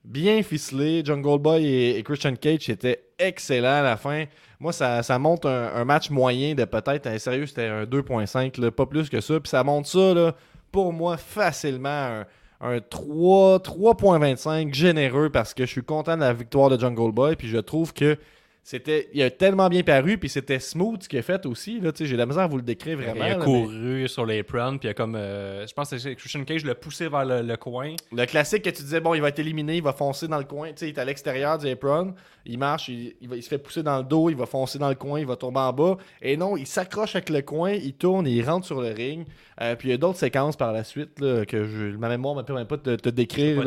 bien 0.05 0.43
ficelée. 0.43 1.03
Jungle 1.05 1.39
Boy 1.39 1.65
et, 1.67 1.99
et 1.99 2.03
Christian 2.03 2.35
Cage 2.37 2.69
étaient 2.69 3.05
excellents 3.19 3.81
à 3.81 3.83
la 3.83 3.97
fin. 3.97 4.25
Moi, 4.61 4.73
ça, 4.73 5.03
ça 5.03 5.19
monte 5.19 5.47
un, 5.47 5.73
un 5.75 5.85
match 5.85 6.11
moyen 6.11 6.55
de 6.55 6.65
peut-être, 6.65 7.19
sérieux, 7.19 7.47
c'était 7.47 7.67
un 7.67 7.85
2.5, 7.85 8.61
là, 8.61 8.71
pas 8.71 8.87
plus 8.87 9.09
que 9.09 9.21
ça. 9.21 9.41
Puis 9.41 9.49
ça 9.51 9.65
monte 9.65 9.87
ça, 9.87 10.15
là, 10.15 10.35
pour 10.71 10.93
moi, 10.93 11.17
facilement 11.17 11.89
un, 11.89 12.25
un 12.65 12.81
3 12.81 13.59
3.25 13.59 14.73
généreux 14.73 15.31
parce 15.31 15.55
que 15.55 15.67
je 15.67 15.71
suis 15.71 15.85
content 15.85 16.17
de 16.17 16.23
la 16.23 16.33
victoire 16.33 16.71
de 16.71 16.79
Jungle 16.81 17.13
Boy. 17.13 17.37
Puis 17.37 17.49
je 17.49 17.59
trouve 17.59 17.93
que 17.93 18.19
c'était, 18.67 19.11
il 19.13 19.23
a 19.23 19.31
tellement 19.31 19.69
bien 19.69 19.83
paru, 19.83 20.17
puis 20.17 20.31
c'était 20.31 20.59
smooth 20.59 21.03
ce 21.03 21.09
qu'il 21.09 21.19
a 21.19 21.23
fait 21.23 21.45
aussi. 21.45 21.81
Là, 21.81 21.93
tu 21.93 21.99
sais, 21.99 22.07
j'ai 22.11 22.17
la 22.17 22.25
misère 22.25 22.45
à 22.45 22.47
vous 22.47 22.57
le 22.57 22.63
décrire 22.63 22.97
vraiment. 22.97 23.15
il 23.17 23.23
a 23.23 23.29
là, 23.29 23.39
mais 23.39 23.45
couru 23.45 24.09
sur 24.09 24.25
l'apron, 24.25 24.79
puis 24.79 24.89
il 24.89 24.91
a 24.91 24.95
comme. 24.95 25.17
euh, 25.17 25.67
je 25.67 25.75
pense 25.75 25.91
que 25.91 25.99
c'est 25.99 26.15
Christian 26.15 26.45
Cage 26.45 26.65
l'a 26.65 26.75
poussé 26.75 27.09
vers 27.09 27.27
le, 27.27 27.43
le 27.43 27.57
coin. 27.59 27.95
Le 28.11 28.25
classique 28.25 28.63
que 28.63 28.71
tu 28.71 28.83
disais, 28.83 29.01
bon, 29.01 29.13
il 29.13 29.21
va 29.21 29.29
être 29.29 29.39
éliminé, 29.39 29.77
il 29.77 29.83
va 29.83 29.93
foncer 29.93 30.29
dans 30.29 30.39
le 30.39 30.45
coin. 30.45 30.69
Tu 30.69 30.75
sais, 30.79 30.89
il 30.89 30.95
est 30.95 30.99
à 30.99 31.05
l'extérieur 31.05 31.59
du 31.59 31.69
apron, 31.69 32.15
il 32.47 32.59
marche, 32.59 32.89
il, 32.89 33.15
il 33.21 33.29
va- 33.29 33.37
il 33.37 33.43
se 33.43 33.49
fait 33.51 33.59
pousser 33.59 33.83
dans 33.83 33.99
le 33.99 34.05
dos, 34.05 34.31
il 34.31 34.37
va 34.37 34.47
foncer 34.47 34.79
dans 34.79 34.89
le 34.89 34.95
coin, 34.95 35.21
il 35.21 35.27
va 35.27 35.37
tomber 35.37 35.61
en 35.61 35.73
bas. 35.75 35.99
Et 36.23 36.39
non, 36.39 36.57
il 36.57 36.67
s'accroche 36.67 37.15
avec 37.17 37.29
le 37.29 37.43
coin, 37.43 37.73
il 37.73 37.93
tourne 37.93 38.27
et 38.27 38.31
il 38.31 38.49
rentre 38.49 38.67
sur 38.67 38.81
le 38.81 38.89
ring. 38.89 39.27
Euh, 39.61 39.77
puis 39.77 39.89
il 39.89 39.91
y 39.93 39.95
a 39.95 39.99
d'autres 39.99 40.19
séquences 40.19 40.57
par 40.57 40.73
la 40.73 40.85
suite 40.85 41.21
là, 41.21 41.45
que 41.45 41.65
je, 41.65 41.97
ma 41.97 42.09
mémoire 42.09 42.35
ne 42.35 42.41
me 42.41 42.45
permet 42.47 42.65
pas 42.65 42.77
de 42.79 42.97
te 42.97 43.09
décrire. 43.11 43.63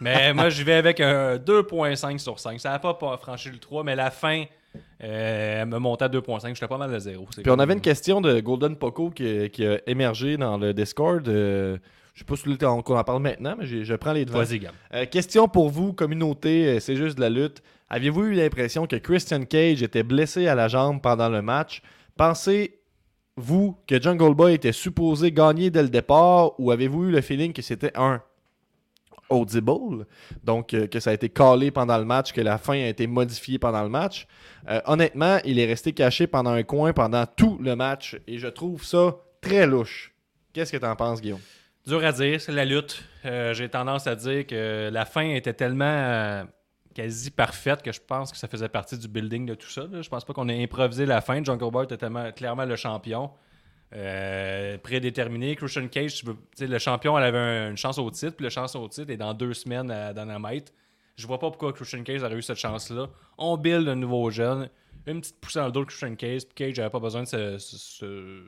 Mais 0.00 0.32
moi, 0.34 0.48
je 0.48 0.62
vais 0.62 0.74
avec 0.74 1.00
un 1.00 1.36
2.5 1.36 2.18
sur 2.18 2.38
5. 2.38 2.60
Ça 2.60 2.70
n'a 2.70 2.78
pas, 2.78 3.16
franchi 3.18 3.50
le 3.50 3.58
3, 3.58 3.84
mais 3.84 3.96
la 3.96 4.10
fin, 4.10 4.44
euh, 5.02 5.62
elle 5.62 5.68
me 5.68 5.78
montait 5.78 6.04
à 6.04 6.08
2.5. 6.08 6.54
J'étais 6.54 6.68
pas 6.68 6.78
mal 6.78 6.94
à 6.94 6.98
zéro. 6.98 7.26
Puis 7.30 7.50
on 7.50 7.58
avait 7.58 7.74
une 7.74 7.80
question 7.80 8.20
de 8.20 8.40
Golden 8.40 8.76
Poco 8.76 9.10
qui, 9.10 9.50
qui 9.50 9.66
a 9.66 9.78
émergé 9.86 10.36
dans 10.36 10.56
le 10.56 10.72
Discord. 10.72 11.26
euh, 11.28 11.78
je 12.18 12.24
sais 12.24 12.26
pas 12.26 12.34
si 12.34 12.64
on, 12.66 12.82
qu'on 12.82 12.98
en 12.98 13.04
parle 13.04 13.22
maintenant, 13.22 13.54
mais 13.56 13.64
je 13.64 13.94
prends 13.94 14.12
les 14.12 14.24
devants. 14.24 14.38
Vas-y. 14.38 14.60
Euh, 14.92 15.06
question 15.06 15.46
pour 15.46 15.68
vous, 15.68 15.92
communauté, 15.92 16.66
euh, 16.66 16.80
c'est 16.80 16.96
juste 16.96 17.14
de 17.14 17.20
la 17.20 17.30
lutte. 17.30 17.62
Aviez-vous 17.88 18.24
eu 18.24 18.32
l'impression 18.32 18.88
que 18.88 18.96
Christian 18.96 19.44
Cage 19.44 19.84
était 19.84 20.02
blessé 20.02 20.48
à 20.48 20.56
la 20.56 20.66
jambe 20.66 21.00
pendant 21.00 21.28
le 21.28 21.42
match? 21.42 21.80
Pensez-vous 22.16 23.76
que 23.86 24.02
Jungle 24.02 24.34
Boy 24.34 24.54
était 24.54 24.72
supposé 24.72 25.30
gagner 25.30 25.70
dès 25.70 25.82
le 25.82 25.90
départ 25.90 26.58
ou 26.58 26.72
avez-vous 26.72 27.04
eu 27.04 27.10
le 27.12 27.20
feeling 27.20 27.52
que 27.52 27.62
c'était 27.62 27.96
un 27.96 28.20
audible, 29.30 30.06
donc 30.42 30.74
euh, 30.74 30.86
que 30.86 31.00
ça 31.00 31.10
a 31.10 31.12
été 31.12 31.28
calé 31.28 31.70
pendant 31.70 31.98
le 31.98 32.04
match, 32.04 32.32
que 32.32 32.40
la 32.40 32.58
fin 32.58 32.74
a 32.74 32.86
été 32.88 33.06
modifiée 33.06 33.58
pendant 33.58 33.82
le 33.82 33.88
match? 33.88 34.26
Euh, 34.68 34.80
honnêtement, 34.86 35.38
il 35.44 35.58
est 35.58 35.66
resté 35.66 35.92
caché 35.92 36.26
pendant 36.26 36.50
un 36.50 36.62
coin 36.62 36.92
pendant 36.92 37.24
tout 37.26 37.58
le 37.60 37.76
match 37.76 38.16
et 38.26 38.38
je 38.38 38.48
trouve 38.48 38.84
ça 38.84 39.16
très 39.40 39.66
louche. 39.66 40.12
Qu'est-ce 40.52 40.72
que 40.72 40.76
t'en 40.78 40.96
penses, 40.96 41.20
Guillaume? 41.20 41.40
Dur 41.86 42.04
à 42.04 42.12
dire, 42.12 42.40
c'est 42.40 42.52
la 42.52 42.64
lutte. 42.64 43.02
Euh, 43.24 43.54
J'ai 43.54 43.68
tendance 43.68 44.06
à 44.06 44.14
dire 44.14 44.46
que 44.46 44.90
la 44.92 45.04
fin 45.04 45.22
était 45.30 45.54
tellement 45.54 46.44
quasi 46.94 47.30
parfaite 47.30 47.80
que 47.82 47.92
je 47.92 48.00
pense 48.00 48.32
que 48.32 48.36
ça 48.36 48.48
faisait 48.48 48.68
partie 48.68 48.98
du 48.98 49.08
building 49.08 49.46
de 49.46 49.54
tout 49.54 49.68
ça. 49.70 49.82
là. 49.90 50.02
Je 50.02 50.08
pense 50.08 50.24
pas 50.24 50.32
qu'on 50.32 50.48
ait 50.48 50.62
improvisé 50.62 51.06
la 51.06 51.20
fin. 51.20 51.42
Jungle 51.42 51.70
Boy 51.70 51.84
était 51.84 51.96
tellement- 51.96 52.32
clairement 52.32 52.64
le 52.64 52.76
champion. 52.76 53.30
Euh, 53.94 54.76
prédéterminé. 54.78 55.56
Christian 55.56 55.88
Cage, 55.88 56.22
tu 56.56 56.66
le 56.66 56.78
champion, 56.78 57.16
elle 57.16 57.24
avait 57.24 57.38
un- 57.38 57.70
une 57.70 57.76
chance 57.78 57.98
au 57.98 58.10
titre, 58.10 58.36
puis 58.36 58.44
la 58.44 58.50
chance 58.50 58.76
au 58.76 58.86
titre 58.88 59.10
est 59.10 59.16
dans 59.16 59.32
deux 59.32 59.54
semaines 59.54 59.90
à 59.90 60.12
Dynamite. 60.12 60.74
Je 61.16 61.26
vois 61.26 61.38
pas 61.38 61.48
pourquoi 61.48 61.72
Christian 61.72 62.02
Cage 62.02 62.22
aurait 62.22 62.36
eu 62.36 62.42
cette 62.42 62.58
chance-là. 62.58 63.08
On 63.38 63.56
build 63.56 63.88
un 63.88 63.96
nouveau 63.96 64.30
jeune, 64.30 64.68
une 65.06 65.20
petite 65.20 65.40
poussée 65.40 65.58
dans 65.60 65.66
le 65.66 65.72
dos 65.72 65.80
de 65.80 65.86
Christian 65.86 66.14
Cage, 66.16 66.42
puis 66.44 66.54
Cage 66.54 66.76
n'avait 66.76 66.90
pas 66.90 67.00
besoin 67.00 67.22
de 67.22 67.26
ce, 67.28 67.56
ce- 67.58 68.44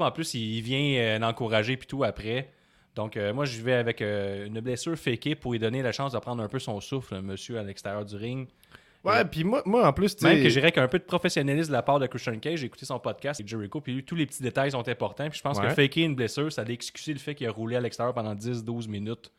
En 0.00 0.10
plus, 0.12 0.34
il 0.34 0.60
vient 0.62 1.00
euh, 1.00 1.18
l'encourager 1.18 1.76
puis 1.76 1.86
tout 1.88 2.04
après. 2.04 2.50
Donc, 2.94 3.16
euh, 3.16 3.32
moi, 3.34 3.44
je 3.44 3.60
vais 3.62 3.74
avec 3.74 4.00
euh, 4.00 4.46
une 4.46 4.60
blessure 4.60 4.96
fakée 4.96 5.34
pour 5.34 5.52
lui 5.52 5.58
donner 5.58 5.82
la 5.82 5.92
chance 5.92 6.12
de 6.12 6.18
prendre 6.18 6.42
un 6.42 6.48
peu 6.48 6.58
son 6.58 6.80
souffle, 6.80 7.14
le 7.16 7.22
monsieur 7.22 7.58
à 7.58 7.62
l'extérieur 7.62 8.04
du 8.04 8.16
ring. 8.16 8.48
Ouais, 9.08 9.24
puis 9.24 9.44
moi, 9.44 9.62
moi, 9.64 9.86
en 9.86 9.92
plus, 9.92 10.14
tu 10.16 10.24
Même 10.24 10.42
que 10.42 10.48
j'irais 10.48 10.72
qu'un 10.72 10.88
peu 10.88 10.98
de 10.98 11.04
professionnalisme 11.04 11.68
de 11.68 11.72
la 11.72 11.82
part 11.82 11.98
de 12.00 12.06
Christian 12.06 12.38
Cage. 12.38 12.60
J'ai 12.60 12.66
écouté 12.66 12.86
son 12.86 12.98
podcast 12.98 13.40
avec 13.40 13.48
Jericho, 13.48 13.80
puis 13.80 13.92
lui, 13.94 14.04
tous 14.04 14.14
les 14.14 14.26
petits 14.26 14.42
détails 14.42 14.70
sont 14.72 14.88
importants. 14.88 15.28
Puis 15.28 15.38
je 15.38 15.42
pense 15.42 15.58
Ouais. 15.58 15.68
que 15.68 15.74
faker 15.74 16.04
une 16.04 16.14
blessure, 16.14 16.52
ça 16.52 16.62
a 16.62 16.70
excusé 16.70 17.12
le 17.12 17.18
fait 17.18 17.34
qu'il 17.34 17.46
a 17.46 17.50
roulé 17.50 17.76
à 17.76 17.80
l'extérieur 17.80 18.14
pendant 18.14 18.34
10-12 18.34 18.88
minutes. 18.88 19.32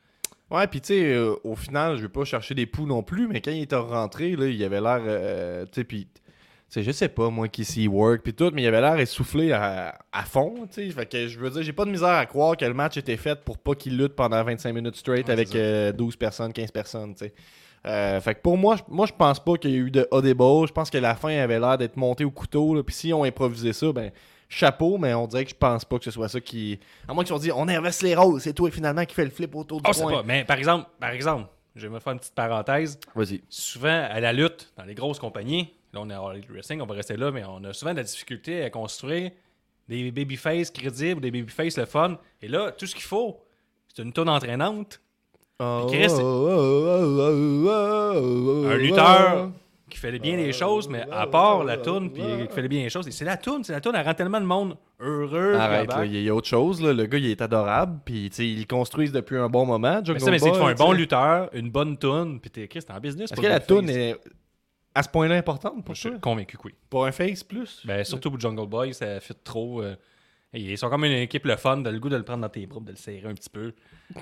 Ouais, 0.52 0.66
puis 0.68 0.82
tu 0.82 0.88
sais, 0.88 1.14
euh, 1.14 1.36
au 1.44 1.56
final, 1.56 1.98
je 1.98 2.02
vais 2.04 2.10
pas 2.10 2.24
chercher 2.26 2.56
des 2.56 2.66
poux 2.66 2.88
non 2.88 3.04
plus, 3.04 3.28
mais 3.28 3.40
quand 3.42 3.52
il 3.52 3.62
était 3.62 3.76
rentré, 3.76 4.36
là, 4.36 4.48
il 4.48 4.64
avait 4.64 4.82
l'air, 4.82 5.00
euh, 5.06 5.64
tu 5.66 5.72
sais, 5.76 5.84
puis, 5.84 6.08
je 6.76 6.92
sais 6.92 7.08
pas, 7.10 7.30
moi, 7.30 7.48
qui 7.48 7.64
s'y 7.66 7.88
work, 7.88 8.22
puis 8.24 8.34
tout, 8.34 8.50
mais 8.54 8.64
il 8.64 8.68
avait 8.68 8.82
l'air 8.82 9.00
essoufflé 9.00 9.52
à, 9.52 10.00
à 10.12 10.24
fond, 10.24 10.68
tu 10.74 10.88
sais. 10.88 10.90
Fait 10.90 11.06
que 11.06 11.28
je 11.28 11.38
veux 11.40 11.52
dire, 11.52 11.62
j'ai 11.62 11.74
pas 11.74 11.86
de 11.86 11.92
misère 11.92 12.10
à 12.10 12.26
croire 12.26 12.58
que 12.58 12.66
le 12.66 12.74
match 12.74 12.98
était 12.98 13.18
fait 13.18 13.40
pour 13.44 13.60
pas 13.60 13.76
qu'il 13.76 13.96
lutte 13.96 14.16
pendant 14.16 14.44
25 14.44 14.74
minutes 14.74 14.96
straight 14.96 15.28
Ouais, 15.28 15.34
avec 15.34 15.50
c'est 15.50 15.54
ça. 15.54 15.60
euh, 15.60 15.92
12 15.92 16.16
personnes, 16.16 16.52
15 16.52 16.72
personnes, 16.72 17.14
tu 17.14 17.26
sais. 17.26 17.34
Euh, 17.90 18.22
fait 18.22 18.36
que 18.36 18.42
pour 18.42 18.58
moi, 18.58 18.76
je- 18.78 18.84
moi 18.88 19.06
je 19.06 19.14
pense 19.14 19.40
pas 19.40 19.56
qu'il 19.58 19.72
y 19.72 19.76
a 19.76 19.78
eu 19.78 19.92
de 19.92 20.08
audible. 20.12 20.68
Je 20.68 20.72
pense 20.72 20.90
que 20.90 20.98
la 20.98 21.16
fin 21.16 21.36
avait 21.38 21.60
l'air 21.60 21.78
d'être 21.78 21.98
montée 21.98 22.24
au 22.26 22.32
couteau. 22.32 22.82
Puis 22.84 22.96
si 22.96 23.14
on 23.14 23.24
improvisé 23.24 23.74
ça, 23.74 23.92
ben 23.92 24.12
chapeau, 24.48 24.98
mais 24.98 25.14
on 25.14 25.28
dirait 25.28 25.44
que 25.46 25.52
je 25.52 25.56
pense 25.56 25.86
pas 25.86 25.98
que 25.98 26.04
ce 26.06 26.12
soit 26.12 26.30
ça 26.30 26.40
qui. 26.40 26.80
À 27.08 27.14
moins 27.14 27.24
qu'ils 27.24 27.34
ont 27.34 27.40
dit 27.40 27.52
on 27.52 27.68
inverse 27.68 28.02
les 28.02 28.16
rôles, 28.16 28.40
c'est 28.42 28.54
toi 28.54 28.70
finalement 28.72 29.06
qui 29.06 29.16
fait 29.16 29.26
le 29.26 29.32
flip 29.32 29.56
autour 29.56 29.82
du 29.82 29.90
Oh, 29.90 30.00
coin. 30.02 30.12
pas. 30.12 30.24
Mais 30.24 30.44
par 30.46 30.58
exemple, 30.58 30.88
par 31.00 31.10
exemple, 31.12 31.48
je 31.76 31.88
vais 31.88 31.94
me 31.94 32.00
faire 32.00 32.14
une 32.14 32.20
petite 32.20 32.36
parenthèse. 32.36 33.00
Vas-y. 33.16 33.42
souvent 33.50 34.08
à 34.10 34.20
la 34.20 34.34
lutte, 34.34 34.72
dans 34.78 34.84
les 34.86 34.96
grosses 34.96 35.20
compagnies, 35.20 35.74
là 35.94 36.02
on 36.02 36.10
est 36.10 36.14
à 36.14 36.22
Wrestling, 36.50 36.82
on 36.82 36.86
va 36.86 36.96
rester 36.96 37.18
là, 37.18 37.32
mais 37.32 37.44
on 37.46 37.64
a 37.64 37.74
souvent 37.74 37.92
de 37.92 37.98
la 37.98 38.04
difficulté 38.04 38.64
à 38.64 38.70
construire 38.70 39.32
des 39.88 40.12
babyface 40.12 40.70
crédibles, 40.70 41.22
des 41.22 41.32
babyface 41.32 41.78
le 41.78 41.86
fun. 41.86 42.18
Et 42.42 42.48
là, 42.48 42.72
tout 42.72 42.86
ce 42.86 42.94
qu'il 42.94 43.04
faut, 43.06 43.44
c'est 43.88 44.04
une 44.04 44.14
tonne 44.14 44.30
entraînante, 44.30 45.00
Chris, 45.60 46.08
un 48.66 48.78
lutteur 48.78 49.50
qui 49.90 49.98
fait 49.98 50.18
bien 50.20 50.38
les 50.38 50.54
choses, 50.54 50.88
mais 50.88 51.04
à 51.12 51.28
part 51.28 51.66
la 51.66 51.76
toune, 51.78 52.12
puis 52.14 52.22
qui 52.48 52.54
fait 52.54 52.68
bien 52.70 52.84
les 52.84 52.90
choses, 52.90 53.08
et 53.08 53.12
c'est 53.12 53.26
la 53.26 53.36
toune, 53.36 53.64
c'est 53.66 53.74
la 53.74 53.82
toune, 53.82 53.94
elle 53.96 54.06
rend 54.06 54.14
tellement 54.14 54.40
de 54.40 54.46
monde 54.46 54.78
heureux. 55.02 55.56
Arrête, 55.56 55.90
là, 55.90 56.06
il 56.06 56.22
y 56.22 56.30
a- 56.30 56.36
autre 56.36 56.48
chose. 56.48 56.82
là. 56.82 56.94
Le 56.94 57.06
gars, 57.08 57.18
il 57.18 57.26
est 57.26 57.42
adorable. 57.42 58.00
Puis, 58.06 58.28
ils 58.28 58.60
le 58.60 58.66
construisent 58.68 59.12
depuis 59.12 59.36
un 59.38 59.50
bon 59.50 59.66
moment. 59.66 60.02
Mais 60.08 60.20
ça, 60.20 60.32
mais 60.32 60.40
c'est 60.40 60.46
qu'il 60.52 60.54
faut 60.60 60.64
Boy, 60.66 60.72
un 60.72 60.76
bon 60.76 60.92
lutteur, 60.94 61.50
une 61.54 61.70
bonne 61.72 61.98
toune, 61.98 62.40
puis 62.40 62.52
t'es 62.52 62.68
Chris, 62.70 62.82
t'es 62.84 62.94
en 62.94 63.00
business. 63.00 63.30
Est-ce 63.32 63.42
que 63.42 63.48
la 63.48 63.60
toune 63.60 63.90
est 63.90 64.16
à 64.96 65.04
ce 65.04 65.10
point-là 65.10 65.36
importante 65.36 65.84
pour 65.84 65.94
Je 65.96 66.04
toi? 66.04 66.12
suis 66.12 66.20
convaincu 66.22 66.56
que 66.58 66.64
oui. 66.68 66.76
Pour 66.90 67.06
un 67.06 67.12
face 67.12 67.44
plus? 67.44 67.82
Ben, 67.86 68.04
surtout 68.06 68.30
pour 68.32 68.40
Jungle 68.40 68.68
Boy, 68.68 68.94
ça 68.94 69.20
fit 69.20 69.34
trop. 69.44 69.82
euh, 69.82 69.96
ils 70.54 70.78
sont 70.78 70.90
comme 70.90 71.04
une 71.06 71.12
équipe 71.14 71.46
le 71.46 71.58
fun, 71.58 71.78
de 71.78 71.90
le 71.90 72.00
goût 72.00 72.10
de 72.10 72.16
le 72.18 72.24
prendre 72.24 72.42
dans 72.42 72.50
tes 72.50 72.66
bras, 72.66 72.80
de 72.80 72.92
le 72.92 72.96
serrer 72.96 73.26
un 73.28 73.34
petit 73.34 73.50
peu. 73.50 73.74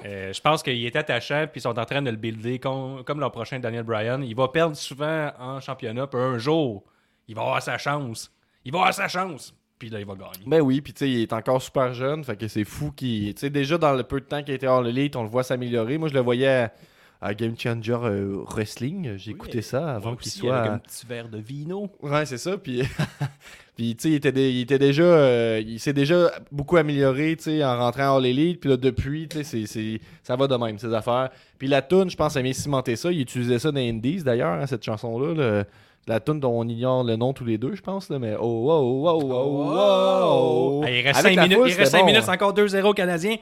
Euh, 0.05 0.33
je 0.33 0.41
pense 0.41 0.63
qu'il 0.63 0.85
est 0.85 0.95
attachant, 0.95 1.45
puis 1.51 1.59
ils 1.59 1.61
sont 1.61 1.79
en 1.79 1.85
train 1.85 2.01
de 2.01 2.09
le 2.09 2.17
builder 2.17 2.59
com- 2.59 3.03
comme 3.05 3.19
leur 3.19 3.31
prochain 3.31 3.59
Daniel 3.59 3.83
Bryan. 3.83 4.21
Il 4.21 4.35
va 4.35 4.49
perdre 4.49 4.75
souvent 4.75 5.31
en 5.39 5.59
championnat, 5.61 6.07
puis 6.07 6.19
un 6.19 6.37
jour, 6.37 6.83
il 7.27 7.35
va 7.35 7.43
avoir 7.43 7.61
sa 7.61 7.77
chance. 7.77 8.31
Il 8.65 8.71
va 8.73 8.79
avoir 8.79 8.93
sa 8.93 9.07
chance, 9.07 9.55
puis 9.79 9.89
là, 9.89 9.99
il 9.99 10.05
va 10.05 10.15
gagner. 10.15 10.45
Ben 10.45 10.59
oui, 10.59 10.81
puis 10.81 10.91
tu 10.91 10.99
sais, 10.99 11.09
il 11.09 11.21
est 11.21 11.33
encore 11.33 11.61
super 11.61 11.93
jeune, 11.93 12.23
fait 12.23 12.35
que 12.35 12.47
c'est 12.49 12.65
fou 12.65 12.91
qu'il... 12.91 13.33
Tu 13.33 13.39
sais, 13.39 13.49
déjà 13.49 13.77
dans 13.77 13.93
le 13.93 14.03
peu 14.03 14.19
de 14.19 14.25
temps 14.25 14.43
qu'il 14.43 14.53
été 14.53 14.67
hors 14.67 14.81
l'élite, 14.81 15.15
on 15.15 15.23
le 15.23 15.29
voit 15.29 15.43
s'améliorer. 15.43 15.97
Moi, 15.97 16.09
je 16.09 16.13
le 16.13 16.19
voyais 16.19 16.47
à, 16.47 16.73
à 17.21 17.33
Game 17.33 17.55
Changer 17.57 17.97
euh, 18.03 18.43
Wrestling. 18.49 19.17
J'ai 19.17 19.31
écouté 19.31 19.61
ça 19.61 19.95
avant 19.95 20.15
qu'il 20.15 20.31
soit... 20.31 20.55
Avec 20.57 20.71
un 20.71 20.77
petit 20.77 21.05
verre 21.05 21.29
de 21.29 21.37
vino. 21.39 21.89
Ouais, 22.01 22.25
c'est 22.25 22.37
ça. 22.37 22.57
Puis, 22.57 22.83
puis 23.75 23.95
tu 23.95 24.03
sais, 24.03 24.09
il 24.09 24.15
était, 24.15 24.31
dé- 24.31 24.51
il 24.51 24.61
était 24.61 24.79
déjà, 24.79 25.03
euh, 25.03 25.61
il 25.65 25.79
s'est 25.79 25.93
déjà 25.93 26.31
beaucoup 26.51 26.77
amélioré, 26.77 27.35
tu 27.37 27.43
sais, 27.45 27.63
en 27.65 27.77
rentrant 27.77 28.09
hors 28.13 28.19
l'élite. 28.19 28.59
Puis 28.59 28.69
là, 28.69 28.77
depuis, 28.77 29.27
tu 29.27 29.43
sais, 29.43 29.99
ça 30.23 30.35
va 30.35 30.47
de 30.47 30.55
même, 30.55 30.77
ces 30.77 30.93
affaires. 30.93 31.29
Puis 31.57 31.67
la 31.67 31.81
tune, 31.81 32.09
je 32.09 32.15
pense, 32.15 32.37
a 32.37 32.41
bien 32.41 32.53
cimenté 32.53 32.95
ça. 32.95 33.11
Il 33.11 33.21
utilisait 33.21 33.59
ça 33.59 33.71
dans 33.71 33.79
Indies, 33.79 34.23
d'ailleurs, 34.23 34.53
hein, 34.61 34.67
cette 34.67 34.83
chanson-là. 34.83 35.33
le- 35.33 35.65
la 36.07 36.21
tune 36.21 36.39
dont 36.39 36.57
on 36.57 36.65
ignore 36.69 37.03
le 37.03 37.17
nom 37.17 37.33
tous 37.33 37.43
les 37.43 37.57
deux, 37.57 37.75
je 37.75 37.81
pense, 37.81 38.09
là, 38.09 38.17
mais 38.17 38.33
oh, 38.39 38.41
oh, 38.69 39.03
oh, 39.09 39.19
oh, 39.23 39.29
oh, 39.29 39.73
oh. 39.75 40.81
Ah, 40.85 40.89
il 40.89 41.01
reste 41.05 41.19
Avec 41.19 41.33
5 41.33 41.35
la 41.35 41.43
minutes, 41.43 41.57
foule, 41.57 41.69
il 41.69 41.73
reste 41.75 41.95
bon, 41.97 42.05
minutes, 42.05 42.23
hein. 42.29 42.33
encore 42.33 42.53
2-0 42.53 42.93
Canadien. 42.93 43.35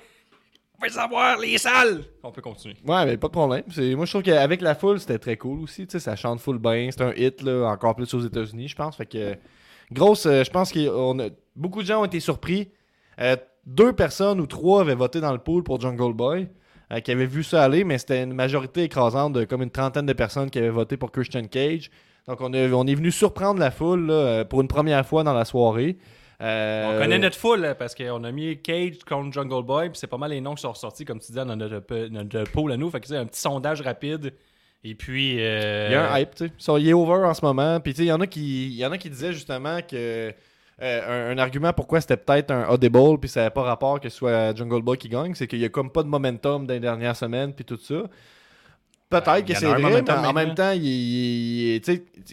Savoir, 0.89 1.37
les 1.39 1.57
salles! 1.57 2.01
On 2.23 2.31
peut 2.31 2.41
continuer. 2.41 2.75
Ouais, 2.87 3.05
mais 3.05 3.17
pas 3.17 3.27
de 3.27 3.31
problème. 3.33 3.63
C'est- 3.71 3.95
Moi, 3.95 4.05
je 4.05 4.11
trouve 4.11 4.23
qu'avec 4.23 4.61
la 4.61 4.75
foule, 4.75 4.99
c'était 4.99 5.17
très 5.19 5.37
cool 5.37 5.61
aussi. 5.61 5.85
Tu 5.87 5.93
sais, 5.93 5.99
ça 5.99 6.15
chante 6.15 6.39
full 6.39 6.57
bien. 6.59 6.89
C'est 6.91 7.01
un 7.01 7.13
hit, 7.13 7.41
là, 7.41 7.67
encore 7.69 7.95
plus 7.95 8.13
aux 8.13 8.21
États-Unis, 8.21 8.67
je 8.69 8.75
pense. 8.75 8.95
Fait 8.97 9.05
que, 9.05 9.35
grosse, 9.91 10.25
euh, 10.25 10.43
je 10.43 10.49
pense 10.51 10.71
que 10.71 11.31
beaucoup 11.55 11.81
de 11.81 11.87
gens 11.87 12.01
ont 12.01 12.05
été 12.05 12.19
surpris. 12.19 12.69
Euh, 13.19 13.35
deux 13.65 13.93
personnes 13.93 14.39
ou 14.39 14.45
trois 14.47 14.81
avaient 14.81 14.95
voté 14.95 15.19
dans 15.21 15.31
le 15.31 15.39
pool 15.39 15.63
pour 15.63 15.79
Jungle 15.81 16.13
Boy, 16.13 16.47
euh, 16.91 16.99
qui 16.99 17.11
avaient 17.11 17.25
vu 17.25 17.43
ça 17.43 17.63
aller, 17.63 17.83
mais 17.83 17.97
c'était 17.97 18.21
une 18.23 18.33
majorité 18.33 18.83
écrasante 18.83 19.33
de 19.33 19.43
comme 19.45 19.63
une 19.63 19.71
trentaine 19.71 20.05
de 20.05 20.13
personnes 20.13 20.49
qui 20.49 20.59
avaient 20.59 20.69
voté 20.69 20.97
pour 20.97 21.11
Christian 21.11 21.45
Cage. 21.45 21.89
Donc, 22.27 22.41
on, 22.41 22.53
a- 22.53 22.69
on 22.71 22.85
est 22.87 22.95
venu 22.95 23.11
surprendre 23.11 23.59
la 23.59 23.71
foule 23.71 24.07
là, 24.07 24.13
euh, 24.13 24.45
pour 24.45 24.61
une 24.61 24.67
première 24.67 25.05
fois 25.05 25.23
dans 25.23 25.33
la 25.33 25.45
soirée. 25.45 25.97
Euh, 26.41 26.95
On 26.97 27.01
connaît 27.01 27.17
notre 27.19 27.37
foule 27.37 27.75
parce 27.79 27.95
qu'on 27.95 28.23
a 28.23 28.31
mis 28.31 28.61
Cage 28.61 28.99
contre 29.07 29.31
Jungle 29.33 29.63
Boy, 29.65 29.89
puis 29.89 29.97
c'est 29.97 30.07
pas 30.07 30.17
mal 30.17 30.31
les 30.31 30.41
noms 30.41 30.55
qui 30.55 30.61
sont 30.61 30.71
ressortis, 30.71 31.05
comme 31.05 31.19
tu 31.19 31.27
disais, 31.27 31.45
dans 31.45 31.55
notre, 31.55 32.07
notre 32.09 32.43
pool 32.51 32.71
à 32.71 32.77
nous. 32.77 32.89
Fait 32.89 32.99
que 32.99 33.07
c'est 33.07 33.17
un 33.17 33.25
petit 33.25 33.39
sondage 33.39 33.81
rapide. 33.81 34.33
Et 34.83 34.93
puis. 34.95 35.37
euh, 35.39 35.87
Il 35.89 35.93
y 35.93 35.95
a 35.95 36.11
un 36.11 36.19
hype, 36.19 36.35
tu 36.35 36.51
sais. 36.57 36.73
Il 36.81 36.87
est 36.89 36.93
over 36.93 37.25
en 37.25 37.33
ce 37.33 37.43
moment. 37.43 37.79
Puis, 37.79 37.93
tu 37.93 37.97
sais, 37.99 38.03
il 38.05 38.09
y 38.09 38.11
en 38.11 38.21
a 38.21 38.27
qui, 38.27 38.67
il 38.67 38.75
y 38.75 38.85
en 38.85 38.91
a 38.91 38.97
qui 38.97 39.09
disaient 39.09 39.33
justement 39.33 39.79
que 39.81 40.31
euh, 40.81 41.29
un, 41.31 41.35
un 41.35 41.37
argument 41.37 41.71
pourquoi 41.71 42.01
c'était 42.01 42.17
peut-être 42.17 42.51
un 42.51 42.67
audible, 42.67 43.17
puis 43.19 43.29
ça 43.29 43.39
n'avait 43.39 43.53
pas 43.53 43.63
rapport 43.63 43.99
que 44.01 44.09
ce 44.09 44.17
soit 44.17 44.53
Jungle 44.55 44.81
Boy 44.81 44.97
qui 44.97 45.07
gagne, 45.07 45.33
c'est 45.33 45.47
qu'il 45.47 45.59
y 45.59 45.65
a 45.65 45.69
comme 45.69 45.89
pas 45.89 46.03
de 46.03 46.09
momentum 46.09 46.67
dans 46.67 46.73
les 46.73 46.81
dernières 46.81 47.15
semaines, 47.15 47.53
puis 47.53 47.63
tout 47.63 47.77
ça. 47.81 48.03
Peut-être 49.07 49.45
que 49.45 49.53
c'est 49.53 49.65
vrai, 49.67 50.01
mais 50.01 50.11
en 50.11 50.33
même 50.33 50.55
temps, 50.55 50.71
il, 50.71 50.83
il- 50.83 51.81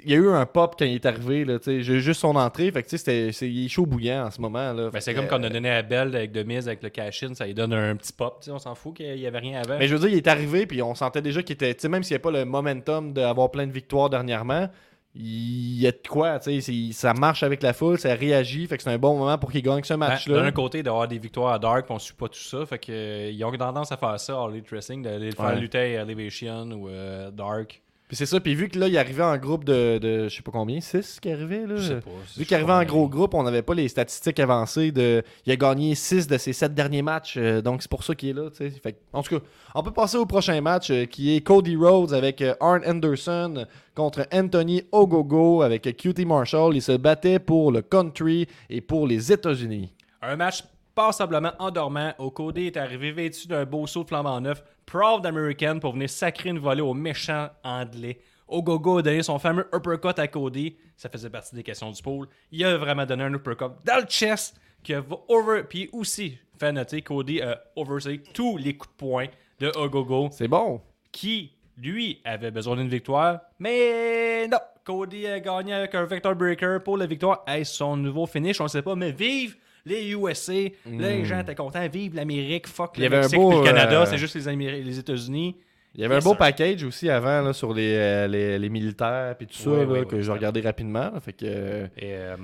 y 0.07 0.15
a 0.15 0.17
eu 0.17 0.29
un 0.31 0.47
pop 0.47 0.75
quand 0.79 0.87
il 0.87 0.95
est 0.95 1.07
arrivé. 1.07 1.47
J'ai 1.67 2.01
juste 2.01 2.21
son 2.21 2.35
entrée. 2.35 2.71
Fait 2.73 2.83
que, 2.83 2.89
c'était- 2.97 3.31
c'est- 3.33 3.49
il 3.51 3.67
est 3.67 3.69
chaud 3.69 3.85
bouillant 3.85 4.27
en 4.27 4.31
ce 4.31 4.41
moment. 4.41 4.73
Là, 4.73 4.91
Ben, 4.91 5.01
c'est 5.01 5.13
comme 5.15 5.29
qu'on 5.29 5.43
a 5.43 5.47
euh, 5.47 5.51
donné 5.51 5.71
à 5.71 5.83
Bell 5.83 6.17
avec 6.17 6.35
Miz, 6.47 6.67
avec 6.69 6.83
le 6.83 6.89
cash-in, 6.89 7.35
ça 7.35 7.45
lui 7.47 7.53
donne 7.55 7.75
un 7.75 7.95
petit 7.97 8.13
pop. 8.13 8.43
On 8.49 8.59
s'en 8.59 8.75
fout 8.75 8.95
qu'il 8.97 9.19
y 9.19 9.27
avait 9.27 9.39
rien 9.39 9.61
avant. 9.61 9.79
Mais 9.79 9.87
je 9.87 9.95
veux 9.95 10.01
dire, 10.01 10.09
il 10.09 10.17
est 10.17 10.29
arrivé, 10.29 10.67
puis 10.67 10.81
on 10.83 10.95
sentait 10.95 11.21
déjà 11.23 11.43
qu'il 11.43 11.55
était. 11.55 11.77
Même 11.89 12.03
s'il 12.03 12.15
n'y 12.15 12.21
a 12.21 12.21
pas 12.21 12.31
le 12.31 12.45
momentum 12.47 13.13
d'avoir 13.13 13.51
plein 13.51 13.67
de 13.67 13.73
victoires 13.73 14.09
dernièrement, 14.09 14.69
il 15.15 15.79
y 15.81 15.87
a 15.87 15.93
de 15.93 16.01
quoi. 16.09 16.39
Tu 16.39 16.61
sais, 16.63 16.93
ça 16.93 17.13
marche 17.13 17.43
avec 17.43 17.63
la 17.63 17.75
foule, 17.75 17.99
ça 17.99 18.15
réagit. 18.15 18.67
Fait 18.67 18.79
que 18.79 18.83
c'est 18.83 18.91
un 18.91 18.99
bon 18.99 19.19
moment 19.19 19.37
pour 19.37 19.53
qu'il 19.53 19.63
gagne 19.63 19.83
ce 19.85 19.93
Ben, 19.93 19.99
match-là. 19.99 20.41
D'un 20.43 20.53
côté, 20.53 20.83
d'avoir 20.83 21.07
des 21.07 21.19
victoires 21.19 21.53
à 21.53 21.59
Dark, 21.59 21.85
on 21.91 21.99
suit 21.99 22.15
pas 22.15 22.29
tout 22.29 22.39
ça. 22.41 22.65
Fait 22.65 22.79
que, 22.79 22.91
euh, 22.91 23.31
ils 23.31 23.45
ont 23.45 23.53
tendance 23.53 23.93
à 23.93 23.99
faire 23.99 24.19
ça, 24.19 24.41
All 24.43 24.53
Elite 24.53 24.71
Wrestling, 24.71 25.03
d'aller 25.03 25.27
le 25.31 25.37
faire 25.37 25.47
Ouais. 25.47 25.61
lutter 25.61 25.99
à 25.99 26.03
Elevation 26.03 26.71
ou 26.73 26.89
euh, 26.89 27.31
Dark. 27.31 27.82
Puis 28.13 28.19
c'est 28.19 28.27
ça. 28.27 28.41
Puis 28.41 28.55
vu 28.55 28.69
que 28.69 28.79
là, 28.79 28.89
il 28.89 28.99
arrivait 28.99 29.23
en 29.23 29.39
groupe 29.39 29.65
de, 29.65 29.97
de 29.97 30.29
je 30.29 30.37
sais 30.37 30.43
pas 30.43 30.51
combien, 30.53 30.83
6 30.83 31.19
qui 31.19 31.33
arrivait. 31.33 31.67
Là. 31.67 31.77
Je 31.77 31.95
sais 31.95 32.01
pas. 32.03 32.11
Vu 32.37 32.45
qu'il 32.45 32.55
arrivait 32.55 32.73
en 32.75 32.85
gros 32.85 33.09
groupe, 33.09 33.33
on 33.33 33.43
n'avait 33.43 33.63
pas 33.63 33.73
les 33.73 33.89
statistiques 33.89 34.39
avancées 34.39 34.93
de. 34.93 35.23
Il 35.47 35.53
a 35.53 35.57
gagné 35.57 35.95
6 35.95 36.27
de 36.27 36.37
ses 36.37 36.53
7 36.53 36.75
derniers 36.75 37.01
matchs, 37.01 37.39
euh, 37.39 37.63
donc 37.63 37.81
c'est 37.81 37.91
pour 37.91 38.05
ça 38.05 38.15
qu'il 38.15 38.29
est 38.29 38.33
là. 38.35 38.51
Fait 38.51 39.01
en 39.15 39.23
tout 39.23 39.39
cas, 39.39 39.45
on 39.75 39.83
peut 39.83 39.93
passer 39.93 40.19
au 40.19 40.27
prochain 40.27 40.61
match 40.61 40.91
euh, 40.91 41.07
qui 41.07 41.35
est 41.35 41.41
Cody 41.41 41.75
Rhodes 41.75 42.13
avec 42.13 42.43
euh, 42.43 42.55
Arn 42.61 42.83
Anderson 42.87 43.65
contre 43.95 44.27
Anthony 44.31 44.83
Ogogo 44.93 45.63
avec 45.63 45.87
euh, 45.87 45.93
QT 45.93 46.27
Marshall. 46.27 46.77
Ils 46.77 46.83
se 46.83 46.93
battaient 46.93 47.39
pour 47.39 47.73
le 47.73 47.81
country 47.81 48.47
et 48.69 48.83
pour 48.83 49.07
les 49.07 49.33
États-Unis. 49.33 49.91
Un 50.21 50.37
match 50.37 50.65
passablement 50.95 51.53
endormant. 51.59 52.13
Cody 52.35 52.67
est 52.67 52.77
arrivé 52.77 53.13
vêtu 53.13 53.47
d'un 53.49 53.65
beau 53.65 53.87
saut 53.87 54.03
de 54.05 54.09
flambant 54.09 54.41
neuf, 54.41 54.63
proud 54.87 55.25
American 55.27 55.79
pour 55.79 55.93
venir 55.93 56.11
sacrer 56.11 56.51
une 56.51 56.59
volée 56.59 56.83
au 56.83 56.95
méchant 56.95 57.49
anglais. 57.65 58.19
Ogogo 58.49 58.99
a 58.99 59.03
donné 59.03 59.23
son 59.23 59.39
fameux 59.39 59.67
uppercut 59.75 60.19
à 60.19 60.29
Cody. 60.29 60.77
Ça 60.97 61.09
faisait 61.09 61.31
partie 61.31 61.55
des 61.55 61.63
questions 61.63 61.91
du 61.91 62.03
pool. 62.03 62.29
Il 62.51 62.65
a 62.65 62.77
vraiment 62.77 63.07
donné 63.07 63.25
un 63.25 63.33
uppercut 63.33 63.71
dans 63.85 64.01
le 64.01 64.07
chest 64.07 64.61
qui 64.83 64.93
a 64.95 65.03
over. 65.29 65.63
Puis 65.69 65.89
aussi, 65.93 66.39
fait 66.59 66.73
noter, 66.73 67.03
Cody 67.03 67.41
a 67.41 67.63
oversé 67.77 68.23
tous 68.35 68.57
les 68.59 68.77
coups 68.77 68.93
de 68.93 68.99
poing 68.99 69.27
de 69.59 69.69
Ogogo 69.77 70.29
C'est 70.33 70.49
bon. 70.49 70.83
qui, 71.13 71.53
lui, 71.79 72.21
avait 72.25 72.51
besoin 72.51 72.77
d'une 72.77 72.89
victoire. 72.89 73.41
Mais 73.59 74.47
non, 74.49 74.59
Cody 74.85 75.27
a 75.27 75.41
gagné 75.41 75.73
avec 75.73 75.95
un 75.95 76.05
Vector 76.05 76.35
Breaker 76.35 76.79
pour 76.85 76.99
la 76.99 77.07
victoire. 77.07 77.43
Est-ce 77.47 77.77
son 77.77 77.97
nouveau 77.97 78.27
finish? 78.27 78.61
On 78.61 78.65
ne 78.65 78.69
sait 78.69 78.83
pas, 78.83 78.95
mais 78.97 79.13
vive 79.13 79.57
les 79.85 80.11
USA. 80.13 80.53
Les 80.87 81.25
gens 81.25 81.41
étaient 81.41 81.55
contents. 81.55 81.87
Vive 81.89 82.15
l'Amérique. 82.15 82.67
Fuck 82.67 82.99
le 82.99 83.09
Mexique 83.09 83.39
beau, 83.39 83.61
le 83.61 83.65
Canada. 83.65 84.03
euh, 84.03 84.07
C'est 84.07 84.19
juste 84.19 84.35
les, 84.35 84.49
Améri- 84.49 84.83
les 84.83 84.99
États-Unis. 84.99 85.57
Il 85.95 86.01
y 86.01 86.05
avait 86.05 86.15
un 86.15 86.21
beau 86.21 86.35
package 86.35 86.85
aussi 86.85 87.11
avant 87.11 87.43
là, 87.43 87.53
sur 87.53 87.75
les, 87.75 87.95
euh, 87.95 88.27
les, 88.27 88.59
les 88.59 88.69
militaires 88.71 89.37
et 89.39 89.45
tout 89.47 89.53
ça 89.55 89.69
Oui, 89.71 89.81
là, 89.81 89.85
oui, 90.01 90.07
que 90.07 90.17
oui, 90.17 90.23
j'ai 90.23 90.33
regardé 90.33 90.61
rapidement. 90.63 91.11
là. 91.13 91.21
Fait 91.21 91.35
que, 91.35 91.45
euh, 91.45 91.87
Et, 91.99 92.15
euh, 92.15 92.37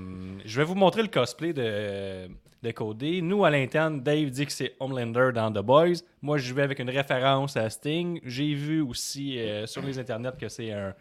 je 0.44 0.58
vais 0.60 0.64
vous 0.64 0.74
montrer 0.74 1.00
le 1.00 1.08
cosplay 1.08 1.54
de, 1.54 2.28
de 2.62 2.70
Cody. 2.72 3.22
Nous, 3.22 3.46
à 3.46 3.50
l'interne, 3.50 4.02
Dave 4.02 4.28
dit 4.28 4.44
que 4.44 4.52
c'est 4.52 4.74
Homelander 4.80 5.30
dans 5.34 5.50
The 5.50 5.64
Boys. 5.64 6.02
Moi, 6.20 6.36
je 6.36 6.52
vais 6.52 6.60
avec 6.62 6.78
une 6.78 6.90
référence 6.90 7.56
à 7.56 7.70
Sting. 7.70 8.20
J'ai 8.22 8.52
vu 8.52 8.82
aussi 8.82 9.38
euh, 9.38 9.64
sur 9.66 9.80
les 9.80 9.98
internets 9.98 10.36
que 10.38 10.48
c'est 10.50 10.70
un, 10.72 10.92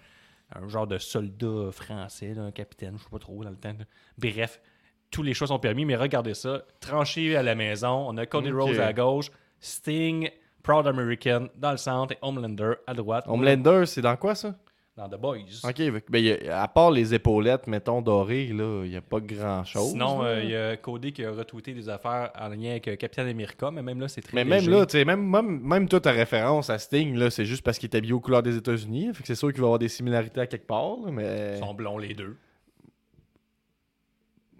un 0.56 0.70
genre 0.70 0.88
de 0.88 0.98
soldat 1.00 1.72
français, 1.74 2.34
là, 2.34 2.44
un 2.44 2.52
capitaine, 2.52 2.94
je 2.98 3.04
sais 3.04 3.10
pas 3.12 3.20
trop 3.20 3.44
dans 3.44 3.50
le 3.50 3.58
temps. 3.58 3.76
là. 3.78 3.84
Bref, 4.18 4.62
tous 5.12 5.24
les 5.24 5.34
choix 5.34 5.48
sont 5.48 5.60
permis, 5.60 5.86
mais 5.86 5.96
regardez 5.96 6.34
ça. 6.34 6.62
Tranché 6.80 7.36
à 7.36 7.44
la 7.44 7.56
maison, 7.56 8.06
on 8.10 8.18
a 8.18 8.26
Cody. 8.26 8.52
Rhodes 8.52 8.80
à 8.80 8.94
gauche, 8.94 9.30
Sting, 9.60 10.30
Proud 10.64 10.86
American 10.88 11.48
dans 11.56 11.72
le 11.72 11.78
centre 11.78 12.14
et 12.14 12.18
Homelander 12.22 12.74
à 12.86 12.94
droite. 12.94 13.26
Homelander, 13.28 13.84
c'est 13.86 14.02
dans 14.02 14.18
quoi 14.18 14.36
ça? 14.36 14.56
Dans 14.98 15.08
The 15.08 15.16
Boys. 15.22 15.62
Ok, 15.64 15.76
que, 15.76 16.02
ben, 16.10 16.38
a- 16.50 16.64
à 16.64 16.68
part 16.68 16.90
les 16.90 17.14
épaulettes, 17.14 17.68
mettons, 17.68 18.02
dorées, 18.02 18.48
là, 18.48 18.82
il 18.84 18.90
n'y 18.90 18.96
a 18.96 19.02
pas 19.02 19.20
grand 19.20 19.64
chose. 19.64 19.92
Sinon, 19.92 20.24
euh, 20.24 20.42
il 20.44 20.50
y 20.50 20.56
a 20.56 20.76
Cody 20.76 21.14
qui 21.14 21.24
a 21.24 21.32
retweeté 21.32 21.74
des 21.76 21.88
affaires 21.88 22.32
en 22.38 22.48
lien 22.50 22.72
avec 22.72 22.88
euh, 22.88 22.96
Captain 22.96 23.28
America, 23.28 23.70
mais 23.70 23.84
même 23.84 24.00
là, 24.02 24.08
c'est 24.08 24.22
très 24.22 24.34
Mais 24.36 24.44
même 24.44 24.68
là, 24.68 24.88
tu 24.88 24.94
sais, 24.94 25.06
même, 25.06 25.24
même, 25.30 25.60
même 25.62 25.88
toi, 25.88 26.02
ta 26.02 26.12
référence 26.12 26.72
à 26.72 26.80
Sting, 26.80 27.16
là, 27.16 27.30
c'est 27.30 27.46
juste 27.46 27.62
parce 27.64 27.78
qu'il 27.78 27.88
est 27.92 27.96
habillé 27.96 28.14
aux 28.14 28.20
couleurs 28.20 28.42
des 28.42 28.58
États-Unis. 28.58 29.12
Fait 29.14 29.22
que 29.22 29.28
c'est 29.28 29.36
sûr 29.36 29.50
qu'il 29.54 29.62
va 29.62 29.66
y 29.66 29.68
avoir 29.68 29.78
des 29.80 29.88
similarités 29.88 30.42
à 30.42 30.48
quelque 30.48 30.66
part, 30.66 30.98
là, 31.06 31.12
mais. 31.12 31.58
Ils 31.58 31.60
sont 31.60 31.76
blonds 31.76 32.00
les 32.00 32.16
deux. 32.16 32.36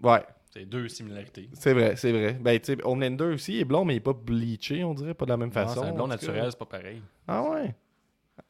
Ouais, 0.04 0.22
Deux 0.64 0.88
similarités. 0.88 1.48
c'est 1.52 1.72
vrai, 1.72 1.94
c'est 1.96 2.12
vrai. 2.12 2.34
Ben, 2.40 2.58
tu 2.58 2.72
sais, 2.74 2.78
Homelander 2.84 3.24
aussi 3.24 3.54
il 3.54 3.60
est 3.60 3.64
blond, 3.64 3.84
mais 3.84 3.94
il 3.94 3.96
est 3.98 4.00
pas 4.00 4.12
bleaché, 4.12 4.84
on 4.84 4.94
dirait, 4.94 5.14
pas 5.14 5.24
de 5.24 5.30
la 5.30 5.36
même 5.36 5.48
Non, 5.48 5.54
façon. 5.54 5.82
C'est 5.82 5.88
un 5.88 5.92
blond 5.92 6.06
naturel, 6.06 6.46
c'est 6.50 6.58
pas 6.58 6.66
pareil. 6.66 7.02
Ah 7.26 7.42
ouais? 7.42 7.74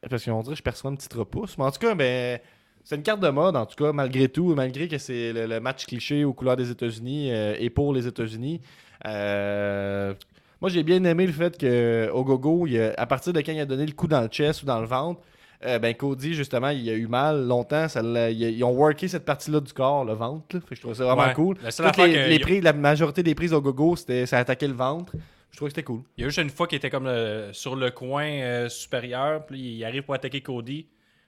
Parce 0.09 0.23
qu'on 0.23 0.41
dirait 0.41 0.53
que 0.53 0.57
je 0.59 0.63
perçois 0.63 0.91
une 0.91 0.97
petite 0.97 1.13
repousse. 1.13 1.57
Mais 1.57 1.65
en 1.65 1.71
tout 1.71 1.79
cas, 1.79 1.95
ben, 1.95 2.39
c'est 2.83 2.95
une 2.95 3.03
carte 3.03 3.19
de 3.19 3.29
mode, 3.29 3.55
en 3.55 3.65
tout 3.65 3.75
cas, 3.83 3.91
malgré 3.91 4.29
tout, 4.29 4.55
malgré 4.55 4.87
que 4.87 4.97
c'est 4.97 5.33
le, 5.33 5.45
le 5.45 5.59
match 5.59 5.85
cliché 5.85 6.23
aux 6.23 6.33
couleurs 6.33 6.55
des 6.55 6.71
États-Unis 6.71 7.31
euh, 7.31 7.55
et 7.59 7.69
pour 7.69 7.93
les 7.93 8.07
États-Unis. 8.07 8.61
Euh, 9.05 10.13
moi, 10.61 10.69
j'ai 10.69 10.83
bien 10.83 11.03
aimé 11.03 11.25
le 11.25 11.33
fait 11.33 11.57
que 11.57 12.09
Ogogo, 12.13 12.67
il 12.67 12.93
à 12.97 13.05
partir 13.05 13.31
de 13.33 13.41
quand 13.41 13.51
il 13.51 13.59
a 13.59 13.65
donné 13.65 13.85
le 13.85 13.93
coup 13.93 14.07
dans 14.07 14.21
le 14.21 14.27
chest 14.27 14.63
ou 14.63 14.65
dans 14.65 14.79
le 14.79 14.87
ventre, 14.87 15.21
euh, 15.65 15.77
ben 15.79 15.93
Cody, 15.93 16.33
justement, 16.33 16.69
il 16.69 16.89
a 16.89 16.93
eu 16.93 17.07
mal 17.07 17.45
longtemps. 17.45 17.87
Ça 17.87 17.99
a- 17.99 18.29
ils 18.29 18.63
ont 18.63 18.71
worké 18.71 19.07
cette 19.07 19.25
partie-là 19.25 19.59
du 19.59 19.73
corps, 19.73 20.05
le 20.05 20.13
ventre. 20.13 20.55
là. 20.55 20.61
Fait 20.61 20.69
que 20.69 20.75
je 20.75 20.81
trouve 20.81 20.93
ça 20.93 21.03
vraiment 21.05 21.23
Ouais. 21.27 21.33
cool. 21.33 21.57
La 21.63 21.69
les, 21.69 22.13
que- 22.13 22.29
les 22.29 22.39
prises- 22.39 22.63
la 22.63 22.73
majorité 22.73 23.23
des 23.23 23.35
prises 23.35 23.53
Ogogo, 23.53 23.95
c'était 23.95 24.25
ça 24.25 24.37
attaquait 24.39 24.67
le 24.67 24.73
ventre. 24.73 25.13
Je 25.51 25.57
trouvais 25.57 25.69
que 25.71 25.75
c'était 25.75 25.83
cool. 25.85 26.01
Il 26.15 26.21
y 26.21 26.23
a 26.25 26.27
juste 26.29 26.37
une 26.41 26.49
fois 26.49 26.67
qu'il 26.67 26.77
était 26.77 26.89
comme 26.91 27.07
euh, 27.07 27.51
sur 27.53 27.75
le 27.75 27.89
coin 27.91 28.25
euh, 28.25 28.69
supérieur, 28.69 29.45
puis 29.45 29.59
il 29.59 29.83
arrive 29.83 30.03
pour 30.03 30.13
attaquer 30.13 30.41
Cody, 30.41 30.85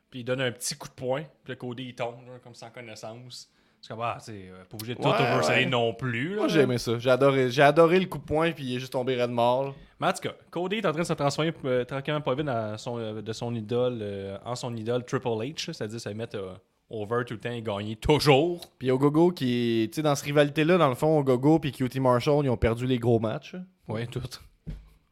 puis 0.09 0.19
il 0.21 0.23
donne 0.23 0.41
un 0.41 0.51
petit 0.51 0.75
coup 0.75 0.87
de 0.87 0.93
poing, 0.93 1.21
puis 1.43 1.53
le 1.53 1.55
Cody 1.55 1.83
il 1.89 1.95
tombe, 1.95 2.15
là, 2.27 2.33
comme 2.43 2.53
sans 2.53 2.69
connaissance. 2.69 3.49
C'est 3.81 3.87
comme, 3.89 4.01
ah, 4.03 4.17
c'est 4.19 4.51
pas 4.69 4.75
obligé 4.75 4.93
de 4.93 5.01
tout 5.01 5.07
Ouais, 5.09 5.47
ouais. 5.47 5.65
non 5.65 5.91
plus. 5.95 6.29
là. 6.35 6.41
Moi, 6.41 6.47
j'ai 6.49 6.59
aimé 6.59 6.77
ça. 6.77 6.99
J'ai 6.99 7.09
adoré, 7.09 7.49
j'ai 7.49 7.63
adoré 7.63 7.99
le 7.99 8.05
coup 8.05 8.19
de 8.19 8.23
poing, 8.23 8.51
puis 8.51 8.63
il 8.63 8.75
est 8.75 8.79
juste 8.79 8.91
tombé 8.93 9.19
red 9.19 9.31
mort. 9.31 9.73
Mais 10.01 10.07
en 10.07 10.13
tout 10.13 10.21
cas, 10.23 10.33
Cody 10.49 10.77
est 10.77 10.85
en 10.87 10.91
train 10.93 11.03
de 11.03 11.07
se 11.07 11.13
transformer 11.13 11.53
euh, 11.63 11.85
tranquillement 11.85 12.21
pas 12.21 12.33
vite 12.33 12.47
dans 12.47 12.75
son, 12.75 12.97
euh, 12.97 13.21
de 13.21 13.33
son 13.33 13.53
idole, 13.53 13.99
euh, 14.01 14.35
en 14.43 14.55
son 14.55 14.75
idole 14.75 15.05
Triple 15.05 15.27
H, 15.27 15.71
c'est-à-dire 15.73 16.01
se 16.01 16.09
mettre 16.09 16.59
over 16.89 17.23
tout 17.23 17.35
le 17.35 17.39
temps 17.39 17.51
et 17.51 17.61
gagner 17.61 17.95
toujours. 17.97 18.61
Puis 18.79 18.89
Ogogo, 18.89 19.29
qui 19.29 19.83
est, 19.83 19.93
tu 19.93 19.97
sais, 19.97 20.01
dans 20.01 20.15
cette 20.15 20.25
rivalité-là, 20.25 20.79
dans 20.79 20.89
le 20.89 20.95
fond, 20.95 21.19
Ogogo 21.19 21.59
puis 21.59 21.71
QT 21.71 21.99
Marshall, 21.99 22.45
ils 22.45 22.49
ont 22.49 22.57
perdu 22.57 22.87
les 22.87 22.97
gros 22.97 23.19
matchs. 23.19 23.55
Ouais, 23.87 24.07
tout. 24.07 24.23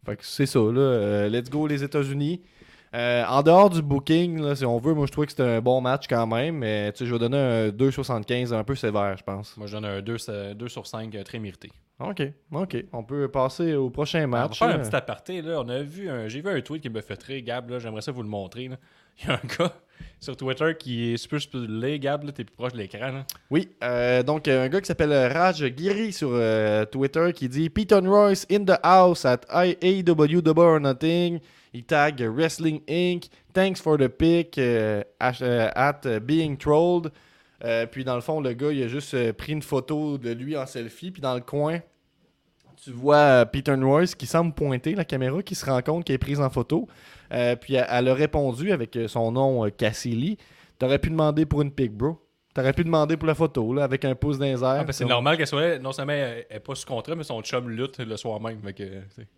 Fait 0.07 0.15
que 0.15 0.25
c'est 0.25 0.47
ça, 0.47 0.59
là. 0.59 1.29
Let's 1.29 1.51
go 1.51 1.67
les 1.67 1.83
États-Unis. 1.83 2.41
En 2.91 3.43
dehors 3.43 3.69
du 3.69 3.83
booking, 3.83 4.41
là, 4.41 4.55
si 4.55 4.65
on 4.65 4.79
veut, 4.79 4.95
moi 4.95 5.05
je 5.05 5.11
trouvais 5.11 5.27
que 5.27 5.33
c'était 5.33 5.43
un 5.43 5.61
bon 5.61 5.81
match 5.81 6.07
quand 6.09 6.25
même, 6.25 6.57
mais 6.57 6.91
tu 6.93 6.99
sais, 6.99 7.05
je 7.05 7.13
vais 7.13 7.19
donner 7.19 7.37
un 7.37 7.67
2,75 7.69 8.55
un 8.55 8.63
peu 8.63 8.73
sévère, 8.73 9.15
je 9.15 9.23
pense. 9.23 9.55
Moi, 9.55 9.67
je 9.67 9.73
donne 9.73 9.85
un 9.85 10.01
2, 10.01 10.67
sur 10.67 10.87
5 10.87 11.15
très 11.23 11.37
mérité. 11.37 11.69
Ok, 11.99 12.21
ok. 12.53 12.77
On 12.93 13.03
peut 13.03 13.27
passer 13.27 13.73
au 13.75 13.89
prochain 13.89 14.23
On 14.25 14.31
va 14.31 14.41
match. 14.47 14.59
faire 14.59 14.69
un 14.69 14.79
petit 14.79 14.95
aparté. 14.95 15.41
Là. 15.41 15.61
On 15.61 15.67
a 15.67 15.81
vu 15.81 16.09
un, 16.09 16.27
j'ai 16.29 16.41
vu 16.41 16.49
un 16.49 16.61
tweet 16.61 16.81
qui 16.81 16.89
me 16.89 17.01
fait 17.01 17.17
très 17.17 17.41
Gab. 17.41 17.69
Là. 17.69 17.79
J'aimerais 17.79 18.01
ça 18.01 18.11
vous 18.13 18.23
le 18.23 18.29
montrer. 18.29 18.69
Là. 18.69 18.77
Il 19.21 19.27
y 19.27 19.31
a 19.31 19.33
un 19.33 19.47
gars 19.59 19.73
sur 20.21 20.37
Twitter 20.37 20.71
qui 20.79 21.11
est 21.13 21.17
super 21.17 21.41
spoilé. 21.41 21.99
Gab, 21.99 22.23
t'es 22.31 22.45
plus 22.45 22.55
proche 22.55 22.71
de 22.71 22.77
l'écran. 22.77 23.11
là. 23.11 23.25
Oui, 23.51 23.67
euh, 23.83 24.23
donc 24.23 24.47
euh, 24.47 24.63
un 24.63 24.69
gars 24.69 24.79
qui 24.79 24.87
s'appelle 24.87 25.11
Raj 25.33 25.61
Giri 25.75 26.13
sur 26.13 26.29
euh, 26.31 26.85
Twitter 26.85 27.33
qui 27.35 27.49
dit 27.49 27.69
Peyton 27.69 28.03
Royce 28.09 28.47
in 28.49 28.63
the 28.63 28.79
house 28.81 29.25
at 29.25 29.41
AEW 29.51 30.41
Double 30.41 30.61
or 30.61 30.79
Nothing. 30.79 31.39
Il 31.73 31.83
tag 31.83 32.21
Wrestling 32.21 32.81
Inc. 32.87 33.25
Thanks 33.53 33.81
for 33.81 33.97
the 33.97 34.07
pick 34.07 34.57
euh, 34.57 35.03
at, 35.19 35.41
euh, 35.41 35.69
euh, 36.05 36.19
being 36.21 36.55
trolled. 36.57 37.11
Euh, 37.65 37.85
puis 37.85 38.05
dans 38.05 38.15
le 38.15 38.21
fond, 38.21 38.39
le 38.39 38.53
gars, 38.53 38.71
il 38.71 38.81
a 38.83 38.87
juste 38.87 39.13
euh, 39.15 39.33
pris 39.33 39.51
une 39.51 39.61
photo 39.61 40.17
de 40.17 40.31
lui 40.31 40.55
en 40.55 40.65
selfie. 40.65 41.11
Puis 41.11 41.21
dans 41.21 41.35
le 41.35 41.41
coin, 41.41 41.79
tu 42.83 42.91
vois 42.91 43.15
euh, 43.17 43.45
Peyton 43.45 43.79
Royce 43.83 44.15
qui 44.15 44.25
semble 44.25 44.53
pointer 44.53 44.95
la 44.95 45.05
caméra, 45.05 45.41
qui 45.43 45.55
se 45.55 45.65
rend 45.65 45.81
compte 45.81 46.05
qu'elle 46.05 46.15
est 46.15 46.17
prise 46.19 46.39
en 46.39 46.49
photo. 46.49 46.87
Euh, 47.31 47.55
puis 47.55 47.75
elle, 47.75 47.85
elle 47.89 48.07
a 48.07 48.13
répondu 48.13 48.71
avec 48.71 48.95
euh, 48.95 49.07
son 49.07 49.31
nom 49.31 49.65
euh, 49.65 49.69
Cassidy. 49.69 50.37
T'aurais 50.77 50.99
pu 50.99 51.09
demander 51.09 51.45
pour 51.45 51.61
une 51.61 51.71
pic, 51.71 51.91
bro. 51.91 52.17
T'aurais 52.53 52.73
pu 52.73 52.83
demander 52.83 53.15
pour 53.15 53.27
la 53.27 53.35
photo, 53.35 53.73
là, 53.73 53.83
avec 53.83 54.03
un 54.05 54.15
pouce 54.15 54.39
dans 54.39 54.45
les 54.45 54.63
airs. 54.63 54.85
Ah, 54.87 54.91
c'est 54.91 55.05
normal 55.05 55.37
qu'elle 55.37 55.45
soit. 55.47 55.77
Non 55.77 55.91
seulement 55.91 56.13
elle 56.13 56.45
elle 56.49 56.57
est 56.57 56.59
pas 56.59 56.73
sous 56.73 56.87
contrat, 56.87 57.15
mais 57.15 57.23
son 57.23 57.41
chum 57.41 57.69
lutte 57.69 57.99
le 57.99 58.17
soir 58.17 58.41
même. 58.41 58.59
Fait 58.63 58.73
que. 58.73 58.83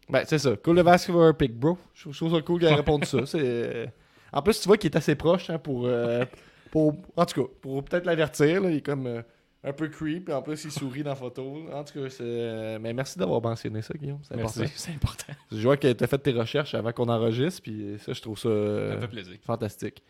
Ben, 0.09 0.23
c'est 0.25 0.39
ça. 0.39 0.55
Cool 0.55 0.77
le 0.77 0.83
vascular 0.83 1.35
pic, 1.35 1.53
bro. 1.53 1.77
Je 1.93 2.09
trouve- 2.09 2.33
ça 2.33 2.41
cool 2.41 2.61
qu'elle 2.61 2.73
réponde 2.73 3.03
ça. 3.05 3.25
C'est... 3.25 3.91
En 4.31 4.41
plus, 4.41 4.61
tu 4.61 4.67
vois 4.67 4.77
qu'il 4.77 4.89
est 4.91 4.97
assez 4.97 5.15
proche 5.15 5.49
hein, 5.49 5.57
pour, 5.59 5.85
euh, 5.85 6.23
pour. 6.71 6.95
En 7.17 7.25
tout 7.25 7.43
cas, 7.43 7.49
pour 7.61 7.83
peut-être 7.83 8.05
l'avertir. 8.05 8.61
là. 8.61 8.69
Il 8.69 8.77
est 8.77 8.81
comme 8.81 9.05
euh, 9.07 9.21
un 9.63 9.73
peu 9.73 9.87
creep. 9.87 10.29
Et 10.29 10.33
en 10.33 10.41
plus, 10.41 10.63
il 10.63 10.71
sourit 10.71 11.03
dans 11.03 11.11
la 11.11 11.15
photo. 11.15 11.65
En 11.73 11.83
tout 11.83 12.01
cas, 12.01 12.09
c'est. 12.09 12.79
Mais 12.79 12.93
merci 12.93 13.17
d'avoir 13.17 13.41
mentionné 13.41 13.81
ça, 13.81 13.93
Guillaume. 13.93 14.19
C'est 14.23 14.35
important. 14.35 14.63
c'est 14.75 14.91
important. 14.91 15.33
Je 15.51 15.61
vois 15.61 15.77
que 15.77 15.91
tu 15.91 16.03
as 16.03 16.07
fait 16.07 16.17
tes 16.17 16.31
recherches 16.31 16.73
avant 16.73 16.91
qu'on 16.91 17.09
enregistre. 17.09 17.61
Puis 17.61 17.97
ça, 17.99 18.13
je 18.13 18.21
trouve 18.21 18.37
ça. 18.37 18.49
Ça 18.49 18.95
me 18.95 19.01
fait 19.01 19.07
plaisir. 19.07 19.37
Fantastique. 19.45 20.01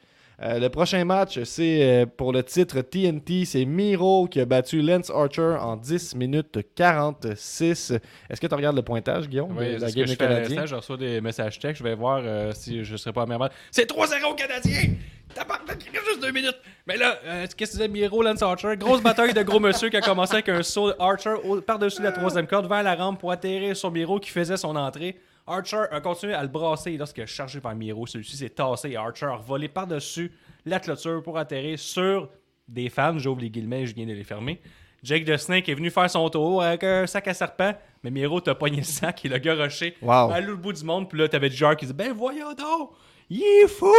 Euh, 0.43 0.57
le 0.57 0.69
prochain 0.69 1.05
match, 1.05 1.43
c'est 1.43 1.83
euh, 1.83 2.05
pour 2.05 2.33
le 2.33 2.43
titre 2.43 2.81
TNT. 2.81 3.45
C'est 3.45 3.63
Miro 3.65 4.27
qui 4.27 4.39
a 4.39 4.45
battu 4.45 4.81
Lance 4.81 5.11
Archer 5.11 5.55
en 5.59 5.77
10 5.77 6.15
minutes 6.15 6.59
46. 6.73 7.91
Est-ce 8.29 8.41
que 8.41 8.47
tu 8.47 8.55
regardes 8.55 8.75
le 8.75 8.81
pointage, 8.81 9.29
Guillaume, 9.29 9.55
Oui, 9.55 9.75
de 9.75 9.81
la 9.81 9.89
ce 9.89 9.93
que 9.93 9.99
game 9.99 10.07
je 10.07 10.15
fais 10.15 10.67
je 10.67 10.75
reçois 10.75 10.97
des 10.97 11.21
messages 11.21 11.59
textes, 11.59 11.79
je 11.79 11.83
vais 11.83 11.93
voir 11.93 12.21
euh, 12.23 12.51
si 12.53 12.83
je 12.83 12.97
serai 12.97 13.13
pas 13.13 13.23
à 13.23 13.49
C'est 13.69 13.87
3-0 13.87 14.35
Canadien! 14.35 14.95
Tabarnak, 15.33 15.77
il 15.85 15.91
reste 15.97 16.05
juste 16.09 16.21
deux 16.21 16.31
minutes! 16.31 16.57
Mais 16.87 16.97
là, 16.97 17.17
euh, 17.25 17.41
qu'est-ce 17.55 17.55
que 17.55 17.77
tu 17.77 17.77
disais, 17.77 17.87
Miro, 17.87 18.21
Lance 18.23 18.41
Archer? 18.41 18.75
Grosse 18.77 19.01
bataille 19.01 19.33
de 19.33 19.43
gros 19.43 19.59
monsieur 19.59 19.89
qui 19.89 19.97
a 19.97 20.01
commencé 20.01 20.33
avec 20.33 20.49
un 20.49 20.63
saut 20.63 20.91
Archer 20.99 21.35
par-dessus 21.65 22.01
la 22.01 22.11
troisième 22.11 22.47
corde 22.47 22.67
vers 22.67 22.83
la 22.83 22.95
rampe 22.95 23.19
pour 23.19 23.31
atterrir 23.31 23.75
sur 23.75 23.91
Miro 23.91 24.19
qui 24.19 24.29
faisait 24.29 24.57
son 24.57 24.75
entrée. 24.75 25.17
Archer 25.47 25.83
a 25.91 25.99
continué 26.01 26.33
à 26.33 26.41
le 26.43 26.47
brasser 26.49 26.97
lorsqu'il 26.97 27.23
a 27.23 27.25
chargé 27.27 27.59
vers 27.59 27.75
Miro. 27.75 28.05
Celui-ci 28.05 28.37
s'est 28.37 28.49
tassé 28.49 28.89
et 28.91 28.95
Archer 28.97 29.25
a 29.27 29.37
volé 29.37 29.67
par-dessus 29.67 30.31
la 30.65 30.79
clôture 30.79 31.21
pour 31.23 31.37
atterrir 31.37 31.77
sur 31.79 32.29
des 32.67 32.89
fans. 32.89 33.17
J'ouvre 33.17 33.41
les 33.41 33.49
guillemets, 33.49 33.85
je 33.85 33.95
viens 33.95 34.05
de 34.05 34.13
les 34.13 34.23
fermer. 34.23 34.61
Jake 35.03 35.25
the 35.25 35.35
Snake 35.37 35.67
est 35.67 35.73
venu 35.73 35.89
faire 35.89 36.07
son 36.09 36.29
tour 36.29 36.61
avec 36.61 36.83
un 36.83 37.07
sac 37.07 37.27
à 37.27 37.33
serpent, 37.33 37.73
mais 38.03 38.11
Miro 38.11 38.39
t'a 38.39 38.53
pogné 38.53 38.77
le 38.77 38.83
sac 38.83 39.25
et 39.25 39.29
le 39.29 39.39
gars 39.39 39.55
rushé 39.55 39.95
Wow. 39.99 40.29
à 40.31 40.39
l'autre 40.39 40.61
bout 40.61 40.73
du 40.73 40.83
monde. 40.83 41.09
Puis 41.09 41.17
là, 41.17 41.27
t'avais 41.27 41.49
Jar 41.49 41.75
qui 41.75 41.85
disait 41.85 41.95
Ben 41.95 42.13
voyons 42.13 42.53
donc, 42.53 42.91
il 43.31 43.63
est 43.63 43.67
fou, 43.67 43.91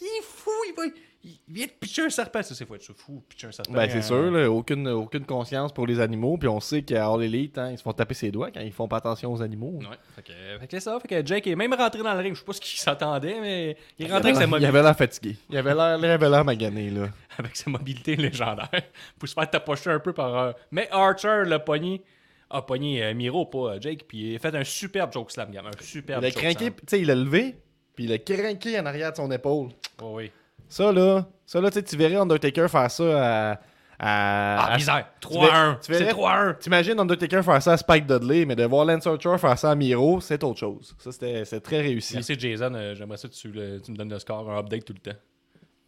il 0.00 0.06
est 0.06 0.22
fou, 0.22 0.50
il 0.68 0.74
va. 0.76 0.82
Il 1.26 1.38
vient 1.48 1.64
de 1.64 1.70
pitcher 1.80 2.02
un 2.02 2.10
serpent. 2.10 2.42
Ça, 2.42 2.54
c'est 2.54 2.66
faut 2.66 2.74
être 2.74 2.92
fou, 2.92 3.22
pitcher 3.26 3.46
un 3.46 3.52
serpent. 3.52 3.72
Ben, 3.72 3.88
c'est 3.88 3.96
Euh, 3.96 4.02
sûr, 4.02 4.30
là, 4.30 4.50
aucune, 4.50 4.86
aucune 4.88 5.24
conscience 5.24 5.72
pour 5.72 5.86
les 5.86 5.98
animaux. 5.98 6.36
Puis 6.36 6.48
on 6.48 6.60
sait 6.60 6.82
qu'à 6.82 7.06
All 7.08 7.22
Elite, 7.22 7.56
hein, 7.56 7.70
ils 7.70 7.78
se 7.78 7.82
font 7.82 7.94
taper 7.94 8.12
ses 8.12 8.30
doigts 8.30 8.50
quand 8.50 8.60
ils 8.60 8.70
font 8.72 8.86
pas 8.88 8.98
attention 8.98 9.32
aux 9.32 9.40
animaux. 9.40 9.78
Ouais, 9.80 9.96
fait 10.14 10.20
que, 10.22 10.32
fait 10.60 10.66
que 10.66 10.70
c'est 10.72 10.80
ça. 10.80 11.00
Fait 11.00 11.08
que 11.08 11.26
Jake 11.26 11.46
est 11.46 11.56
même 11.56 11.72
rentré 11.72 12.02
dans 12.02 12.12
le 12.12 12.20
ring. 12.20 12.34
Je 12.34 12.40
sais 12.40 12.44
pas 12.44 12.52
ce 12.52 12.60
qu'il 12.60 12.78
s'attendait, 12.78 13.40
mais 13.40 13.74
il 13.98 14.04
est 14.06 14.12
rentré 14.12 14.28
avec 14.32 14.34
sa, 14.36 14.40
avait- 14.42 14.44
il 14.44 14.50
mobilité, 14.50 14.68
avait 14.68 14.82
l'air 14.82 14.96
fatigué. 14.98 15.36
Il 15.48 15.56
avait 15.56 15.74
l'air, 15.74 15.98
il 15.98 16.04
avait 16.04 16.28
l'air 16.28 16.44
magané, 16.44 16.90
là. 16.90 17.08
avec 17.38 17.56
sa 17.56 17.70
mobilité 17.70 18.16
légendaire 18.16 18.68
pour 19.18 19.26
se 19.26 19.32
faire 19.32 19.48
tapocher 19.48 19.90
un 19.92 20.00
peu 20.00 20.12
par. 20.12 20.36
euh, 20.38 20.52
Mais 20.72 20.88
Archer 20.90 21.44
l'a 21.46 21.58
pogné. 21.58 22.02
A 22.50 22.60
pogné 22.60 23.02
euh, 23.02 23.14
Miro, 23.14 23.46
pas 23.46 23.76
euh, 23.76 23.78
Jake. 23.80 24.04
Puis 24.06 24.32
il 24.32 24.36
a 24.36 24.38
fait 24.38 24.54
un 24.54 24.62
superbe 24.64 25.10
choke 25.10 25.30
slam, 25.30 25.50
gamin. 25.50 25.70
Un 25.70 25.82
superbe 25.82 26.22
Il 26.22 26.26
a 26.26 26.30
choke 26.30 26.42
craqué, 26.42 26.58
slam. 26.66 26.74
tu 26.74 26.82
sais, 26.86 27.00
il 27.00 27.06
l'a 27.06 27.14
levé, 27.14 27.56
puis 27.94 28.04
il 28.04 28.12
a 28.12 28.18
craqué 28.18 28.78
en 28.80 28.86
arrière 28.86 29.10
de 29.12 29.16
son 29.16 29.30
épaule. 29.30 29.68
Oh, 30.02 30.12
oui. 30.16 30.30
Ça, 30.68 30.90
là, 30.92 31.26
ça, 31.46 31.60
là, 31.60 31.70
tu 31.70 31.74
sais, 31.74 31.82
tu 31.82 31.96
verrais 31.96 32.16
Undertaker 32.16 32.68
faire 32.68 32.90
ça 32.90 33.04
à. 33.04 33.52
à- 33.52 33.58
Ah, 33.98 34.72
à- 34.72 34.76
misère. 34.76 35.06
tu 35.20 35.28
3 35.28 35.46
verrais- 35.46 35.56
1. 35.58 35.78
tu 35.82 35.92
verrais- 35.92 36.04
C'est 36.04 36.10
3 36.10 36.32
1. 36.32 36.54
T'imagines 36.54 36.98
Undertaker 36.98 37.42
faire 37.44 37.62
ça 37.62 37.72
à 37.72 37.76
Spike 37.76 38.06
Dudley, 38.06 38.44
mais 38.44 38.56
de 38.56 38.64
voir 38.64 38.84
Lance 38.84 39.06
Archer 39.06 39.36
faire 39.38 39.56
ça 39.58 39.70
à 39.70 39.74
Miro, 39.76 40.20
c'est 40.20 40.42
autre 40.42 40.58
chose. 40.58 40.94
Ça, 40.98 41.12
c'était 41.12 41.44
c'est 41.44 41.60
très 41.60 41.80
réussi. 41.80 42.14
Merci 42.14 42.34
Jason. 42.38 42.74
Euh, 42.74 42.94
J'aimerais 42.94 43.18
ça 43.18 43.28
que 43.28 43.34
tu, 43.34 43.52
le- 43.52 43.80
tu 43.80 43.92
me 43.92 43.96
donnes 43.96 44.10
le 44.10 44.18
score, 44.18 44.50
un 44.50 44.58
update 44.58 44.84
tout 44.84 44.94
le 44.94 44.98
temps. 45.12 45.18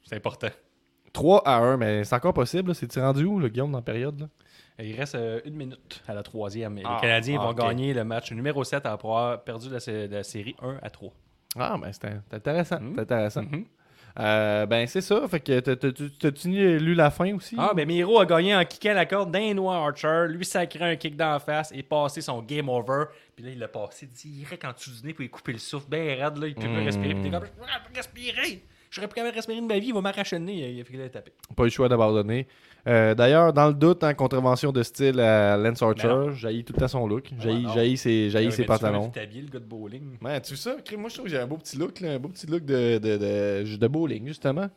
C'est 0.05 0.15
important. 0.15 0.49
3 1.13 1.43
à 1.47 1.57
1, 1.57 1.77
mais 1.79 2.05
c'est 2.05 2.15
encore 2.15 2.35
possible. 2.35 2.75
C'est-tu 2.75 3.01
rendu 3.01 3.25
où, 3.25 3.39
le 3.41 3.49
Guillaume, 3.49 3.73
dans 3.73 3.79
la 3.79 3.83
période? 3.83 4.21
Là? 4.21 4.29
Il 4.79 4.95
reste 4.95 5.15
euh, 5.15 5.41
une 5.47 5.55
minute 5.57 6.03
à 6.07 6.13
la 6.15 6.23
troisième. 6.23 6.77
Et 6.79 6.83
Ah, 6.85 6.97
les 6.97 7.09
Canadiens 7.09 7.39
ah, 7.41 7.47
vont 7.47 7.53
gagner 7.55 7.95
le 7.95 8.05
match 8.05 8.31
numéro 8.33 8.63
7 8.63 8.85
après 8.87 9.09
avoir 9.09 9.43
perdu 9.43 9.69
la, 9.71 9.79
la 10.09 10.23
série 10.23 10.55
1 10.63 10.77
à 10.83 10.91
3. 10.91 11.13
Ah, 11.59 11.77
ben 11.81 11.91
c'est 11.93 12.35
intéressant. 12.37 12.79
C'est 12.95 13.01
intéressant. 13.01 13.43
Mhm. 13.43 13.65
Euh, 14.19 14.65
ben, 14.65 14.87
c'est 14.87 15.03
ça. 15.03 15.29
Fait 15.29 15.41
que 15.41 15.61
t'as- 15.61 15.77
t'as- 15.77 15.93
t'as- 15.93 16.05
t'as-tu 16.19 16.49
lu 16.49 16.95
la 16.95 17.11
fin 17.11 17.35
aussi? 17.35 17.55
Ah, 17.59 17.73
ben 17.77 17.87
Miro 17.87 18.19
a 18.19 18.25
gagné 18.25 18.57
en 18.57 18.65
kickant 18.65 18.95
la 18.95 19.05
corde 19.05 19.31
d'un 19.31 19.53
noir 19.53 19.87
Archer, 19.89 20.25
lui 20.29 20.45
sacré 20.47 20.85
un 20.93 20.97
kick 20.97 21.17
d'en 21.17 21.39
face 21.39 21.71
et 21.75 21.83
passé 21.83 22.23
son 22.23 22.41
game 22.41 22.69
over. 22.71 23.05
Puis 23.35 23.45
là, 23.45 23.51
il 23.53 23.59
l'a 23.59 23.69
passé 23.69 24.07
direct 24.07 24.65
en 24.65 24.73
dessous 24.73 24.91
du 25.01 25.07
nez 25.07 25.13
pour 25.13 25.21
lui 25.21 25.29
couper 25.29 25.53
le 25.53 25.59
souffle. 25.59 25.87
Ben 25.91 26.19
raide, 26.19 26.39
là, 26.39 26.47
il 26.47 26.55
peut 26.55 26.63
plus 26.63 26.71
Mm. 26.71 26.85
respirer. 26.87 27.15
Puis 27.15 27.23
t'es 27.25 27.31
comme, 27.31 27.45
je 27.45 27.51
peux 27.51 27.67
plus 27.93 27.97
respirer. 27.97 28.63
J'aurais 28.91 29.09
plus 29.09 29.17
capable 29.17 29.33
de 29.33 29.37
respirer 29.37 29.61
de 29.61 29.67
ma 29.67 29.79
vie, 29.79 29.89
il 29.89 29.95
va 29.95 30.01
m'arracher 30.01 30.39
le 30.39 30.45
nez. 30.47 30.71
Il 30.71 30.81
a 30.81 30.85
fait 30.85 30.93
qu'il 30.93 31.03
a 31.03 31.09
tapé. 31.11 31.33
Pas 31.55 31.65
eu 31.65 31.67
le 31.67 31.71
choix 31.71 31.89
d'abandonner. 31.89 32.47
Euh, 32.87 33.15
D'ailleurs, 33.15 33.53
dans 33.53 33.67
le 33.69 33.75
doute, 33.75 34.05
en 34.05 34.15
contravention 34.15 34.71
de 34.71 34.83
style 34.83 35.19
à 35.21 35.57
Lance 35.57 35.81
Ben 35.81 35.89
Archer, 35.89 36.35
jaillit 36.35 36.65
tout 36.65 36.73
le 36.73 36.79
temps 36.79 36.89
son 36.89 37.07
look. 37.07 37.31
Jaillit 37.39 37.65
non. 37.65 37.75
jaillit 37.75 37.97
ses, 37.97 38.31
Ah, 38.37 38.51
ses 38.51 38.63
tu 38.63 38.67
pantalons. 38.67 39.07
veux 39.07 39.11
t'habiller, 39.13 39.43
le 39.43 39.49
gars 39.49 39.59
de 39.59 39.65
bowling. 39.65 40.19
Ouais, 40.23 40.41
tu 40.41 40.55
sais 40.57 40.77
Moi, 40.97 41.09
je 41.09 41.15
trouve 41.15 41.25
que 41.25 41.31
j'ai 41.31 41.39
un 41.39 41.47
beau 41.47 41.57
petit 41.57 41.77
look, 41.77 41.99
là, 42.01 42.13
un 42.13 42.19
beau 42.19 42.29
petit 42.29 42.47
look 42.47 42.65
de, 42.65 42.99
de, 42.99 43.17
de, 43.65 43.77
de 43.77 43.87
bowling, 43.89 44.27
justement. 44.29 44.69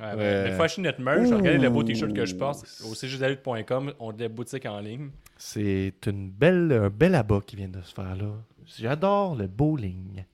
Ouais, 0.00 0.06
Ouais. 0.16 0.50
ben, 0.50 0.60
acheté 0.60 0.82
notre 0.82 1.00
merch, 1.00 1.30
regardez 1.30 1.58
le 1.58 1.70
beau 1.70 1.82
t-shirt 1.84 2.12
que 2.12 2.26
je 2.26 2.34
porte 2.34 2.66
au 2.90 2.94
cjdalut.com. 2.94 3.92
On 4.00 4.10
a 4.10 4.12
des 4.12 4.28
boutiques 4.28 4.66
en 4.66 4.80
ligne. 4.80 5.10
C'est 5.38 5.94
une 6.06 6.30
belle, 6.30 6.70
un 6.72 6.90
bel 6.90 7.14
abat 7.14 7.40
qui 7.46 7.56
vient 7.56 7.68
de 7.68 7.80
se 7.80 7.94
faire 7.94 8.14
là. 8.16 8.32
J'adore 8.76 9.36
le 9.36 9.46
bowling. 9.46 10.16
Tu 10.16 10.24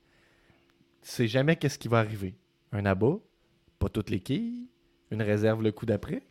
sais 1.03 1.27
jamais 1.29 1.57
qu'est-ce 1.57 1.79
qui 1.79 1.89
va 1.89 1.99
arriver. 1.99 2.35
Un 2.73 2.87
abat, 2.87 3.17
pas 3.79 3.89
toutes 3.89 4.11
les 4.11 4.21
quilles, 4.21 4.67
une 5.11 5.23
réserve 5.23 5.63
le 5.63 5.73
coup 5.73 5.85
d'après. 5.87 6.23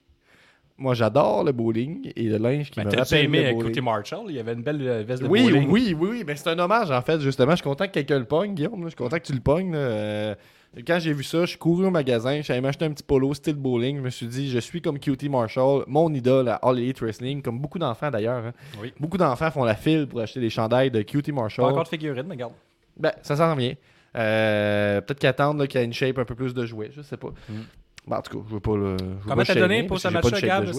Moi, 0.79 0.93
j'adore 0.93 1.43
le 1.43 1.51
bowling 1.51 2.11
et 2.15 2.23
le 2.23 2.37
linge 2.37 2.71
qui 2.71 2.79
Ben, 2.79 2.87
me 2.89 2.95
rappelle 2.97 3.25
aimé 3.25 3.43
le 3.43 3.51
bowling. 3.51 3.67
Cookie 3.67 3.81
Marshall? 3.81 4.25
Il 4.29 4.35
y 4.35 4.39
avait 4.39 4.53
une 4.53 4.63
belle 4.63 4.81
euh, 4.81 5.03
veste 5.05 5.21
de 5.23 5.27
Oui, 5.27 5.43
bowling. 5.43 5.69
oui, 5.69 5.95
oui, 5.99 6.07
oui, 6.11 6.23
mais 6.25 6.35
c'est 6.35 6.49
un 6.49 6.57
hommage 6.59 6.89
en 6.89 7.01
fait, 7.01 7.19
justement. 7.19 7.51
Je 7.51 7.57
suis 7.57 7.63
content 7.63 7.85
que 7.87 7.91
quelqu'un 7.91 8.17
le 8.19 8.25
pogne, 8.25 8.53
Guillaume. 8.55 8.79
là. 8.79 8.85
Je 8.85 8.89
suis 8.89 8.95
content 8.97 9.17
que 9.17 9.23
tu 9.25 9.33
le 9.33 9.41
pognes. 9.41 9.73
Euh, 9.75 10.33
Quand 10.87 10.99
j'ai 10.99 11.13
vu 11.13 11.23
ça, 11.23 11.41
je 11.41 11.45
suis 11.47 11.57
couru 11.57 11.85
au 11.85 11.89
magasin, 11.91 12.41
j'allais 12.43 12.61
m'acheter 12.61 12.85
un 12.85 12.91
petit 12.91 13.03
polo 13.03 13.33
style 13.33 13.55
bowling. 13.55 13.97
Je 13.97 14.01
me 14.01 14.09
suis 14.09 14.27
dit, 14.27 14.49
je 14.49 14.59
suis 14.59 14.81
comme 14.81 14.99
QT 14.99 15.27
Marshall, 15.29 15.83
mon 15.87 16.13
idole 16.13 16.47
à 16.47 16.55
All 16.55 16.77
Elite 16.79 16.99
Wrestling, 17.01 17.41
comme 17.41 17.59
beaucoup 17.59 17.79
d'enfants 17.79 18.11
d'ailleurs. 18.11 18.45
hein. 18.45 18.53
Oui. 18.81 18.93
Beaucoup 18.99 19.17
d'enfants 19.17 19.51
font 19.51 19.63
la 19.63 19.75
file 19.75 20.07
pour 20.07 20.21
acheter 20.21 20.39
des 20.39 20.49
chandails 20.49 20.91
de 20.91 21.01
Pas 21.01 21.31
Marshall. 21.33 21.65
encore 21.65 21.83
de 21.83 21.89
figurine, 21.89 22.23
mais 22.27 22.35
regarde. 22.35 22.53
Ben, 22.97 23.11
ça 23.23 23.35
s'en 23.35 23.53
vient. 23.55 23.73
Euh, 24.15 25.01
Peut-être 25.01 25.19
qu'attendre 25.19 25.65
qu'il 25.65 25.79
y 25.79 25.83
ait 25.83 25.85
une 25.85 25.93
shape 25.93 26.17
un 26.19 26.25
peu 26.25 26.35
plus 26.35 26.53
de 26.53 26.65
jouets, 26.65 26.91
je 26.95 27.01
sais 27.01 27.17
pas. 27.17 27.29
Ben, 28.09 28.17
en 28.17 28.21
tout 28.23 28.39
cas, 28.39 28.45
je 28.47 28.53
veux 28.55 28.59
pas 28.59 28.75
le. 28.75 28.97
Comment 29.27 29.43
t'as 29.43 29.53
donné 29.53 29.83
pour 29.83 29.99
ce 29.99 30.07
match-là, 30.07 30.41
Gab, 30.41 30.71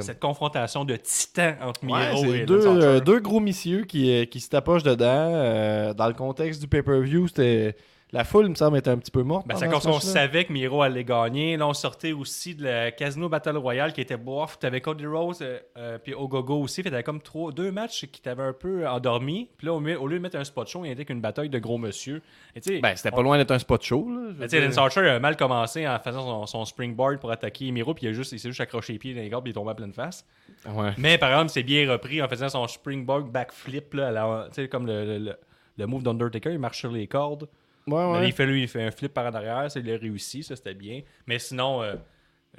cette, 0.00 0.18
confrontation 0.18 0.86
de 0.86 0.96
titans 0.96 1.56
entre 1.62 1.84
Ouais, 1.84 2.10
Miro 2.10 2.24
c'est 2.24 2.38
et 2.38 2.46
deux, 2.46 2.66
euh, 2.66 3.00
deux 3.00 3.20
gros 3.20 3.40
messieurs 3.40 3.84
qui, 3.84 4.10
euh, 4.10 4.24
qui 4.24 4.40
se 4.40 4.48
tapochent 4.48 4.84
dedans. 4.84 5.04
Euh, 5.06 5.92
dans 5.92 6.06
le 6.06 6.14
contexte 6.14 6.60
du 6.62 6.66
pay-per-view, 6.66 7.28
c'était. 7.28 7.76
La 8.10 8.24
foule, 8.24 8.48
me 8.48 8.54
semble, 8.54 8.78
était 8.78 8.88
un 8.88 8.96
petit 8.96 9.10
peu 9.10 9.22
morte. 9.22 9.46
Ben, 9.46 9.54
c'est 9.56 9.68
quand 9.68 9.80
ce 9.80 9.88
on 9.88 10.00
savait 10.00 10.46
que 10.46 10.52
Miro 10.52 10.80
allait 10.80 11.04
gagner. 11.04 11.58
Là, 11.58 11.68
on 11.68 11.74
sortait 11.74 12.12
aussi 12.12 12.54
de 12.54 12.64
la 12.64 12.90
Casino 12.90 13.28
Battle 13.28 13.58
Royale 13.58 13.92
qui 13.92 14.00
était 14.00 14.16
bof. 14.16 14.58
T'avais 14.58 14.80
Cody 14.80 15.04
Rose 15.06 15.40
euh, 15.42 15.58
euh, 15.76 15.98
puis 15.98 16.14
Ogogo 16.14 16.58
aussi. 16.62 16.82
Fait 16.82 16.88
t'avais 16.88 17.02
comme 17.02 17.20
trois, 17.20 17.52
deux 17.52 17.70
matchs 17.70 18.06
qui 18.10 18.22
t'avaient 18.22 18.44
un 18.44 18.54
peu 18.54 18.88
endormi. 18.88 19.50
Puis 19.58 19.66
là, 19.66 19.74
au, 19.74 19.80
lieu 19.80 20.16
de 20.16 20.22
mettre 20.22 20.38
un 20.38 20.44
spot 20.44 20.66
show, 20.68 20.86
il 20.86 20.90
était 20.92 21.04
qu'une 21.04 21.20
bataille 21.20 21.50
de 21.50 21.58
gros 21.58 21.76
monsieur. 21.76 22.22
Et 22.56 22.80
Ben, 22.80 22.96
c'était 22.96 23.10
on- 23.12 23.16
pas 23.16 23.22
loin 23.22 23.36
d'être 23.36 23.50
un 23.50 23.58
spot 23.58 23.82
show. 23.82 24.08
Là, 24.08 24.32
Ben. 24.48 24.64
Lance 24.64 24.78
Archer 24.78 25.00
a 25.06 25.20
mal 25.20 25.36
commencé 25.36 25.86
en 25.86 25.98
faisant 25.98 26.22
son, 26.22 26.46
son 26.46 26.64
springboard 26.64 27.18
pour 27.20 27.30
attaquer 27.30 27.70
Miro, 27.72 27.92
puis 27.92 28.06
il, 28.06 28.08
a 28.08 28.12
juste, 28.14 28.32
il 28.32 28.38
s'est 28.38 28.48
juste 28.48 28.60
accroché 28.62 28.94
les 28.94 28.98
pieds 28.98 29.14
dans 29.14 29.20
les 29.20 29.28
cordes, 29.28 29.44
puis 29.44 29.50
il 29.50 29.52
est 29.52 29.60
tombé 29.60 29.72
à 29.72 29.74
pleine 29.74 29.92
face. 29.92 30.24
Ouais. 30.66 30.92
Mais 30.96 31.18
par 31.18 31.30
exemple, 31.30 31.50
c'est 31.50 31.62
bien 31.62 31.90
repris 31.90 32.22
en 32.22 32.28
faisant 32.28 32.48
son 32.48 32.66
springboard 32.66 33.30
backflip, 33.30 33.92
là, 33.92 34.10
la- 34.10 34.48
comme 34.70 34.86
le, 34.86 35.04
le, 35.04 35.18
le- 35.18 35.36
le 35.76 35.86
move 35.86 36.02
d'Undertaker, 36.02 36.50
il 36.52 36.58
marche 36.58 36.78
sur 36.78 36.90
les 36.90 37.06
cordes. 37.06 37.46
Ouais, 37.90 38.12
Mais 38.12 38.18
ouais. 38.20 38.28
il, 38.28 38.32
fait, 38.32 38.46
lui, 38.46 38.62
il 38.62 38.68
fait 38.68 38.82
un 38.84 38.90
flip 38.90 39.12
par 39.14 39.26
en 39.26 39.34
arrière, 39.34 39.70
ça, 39.70 39.80
il 39.80 39.90
a 39.92 39.96
réussi, 39.96 40.42
ça 40.42 40.56
c'était 40.56 40.74
bien. 40.74 41.00
Mais 41.26 41.38
sinon, 41.38 41.82
euh, 41.82 41.94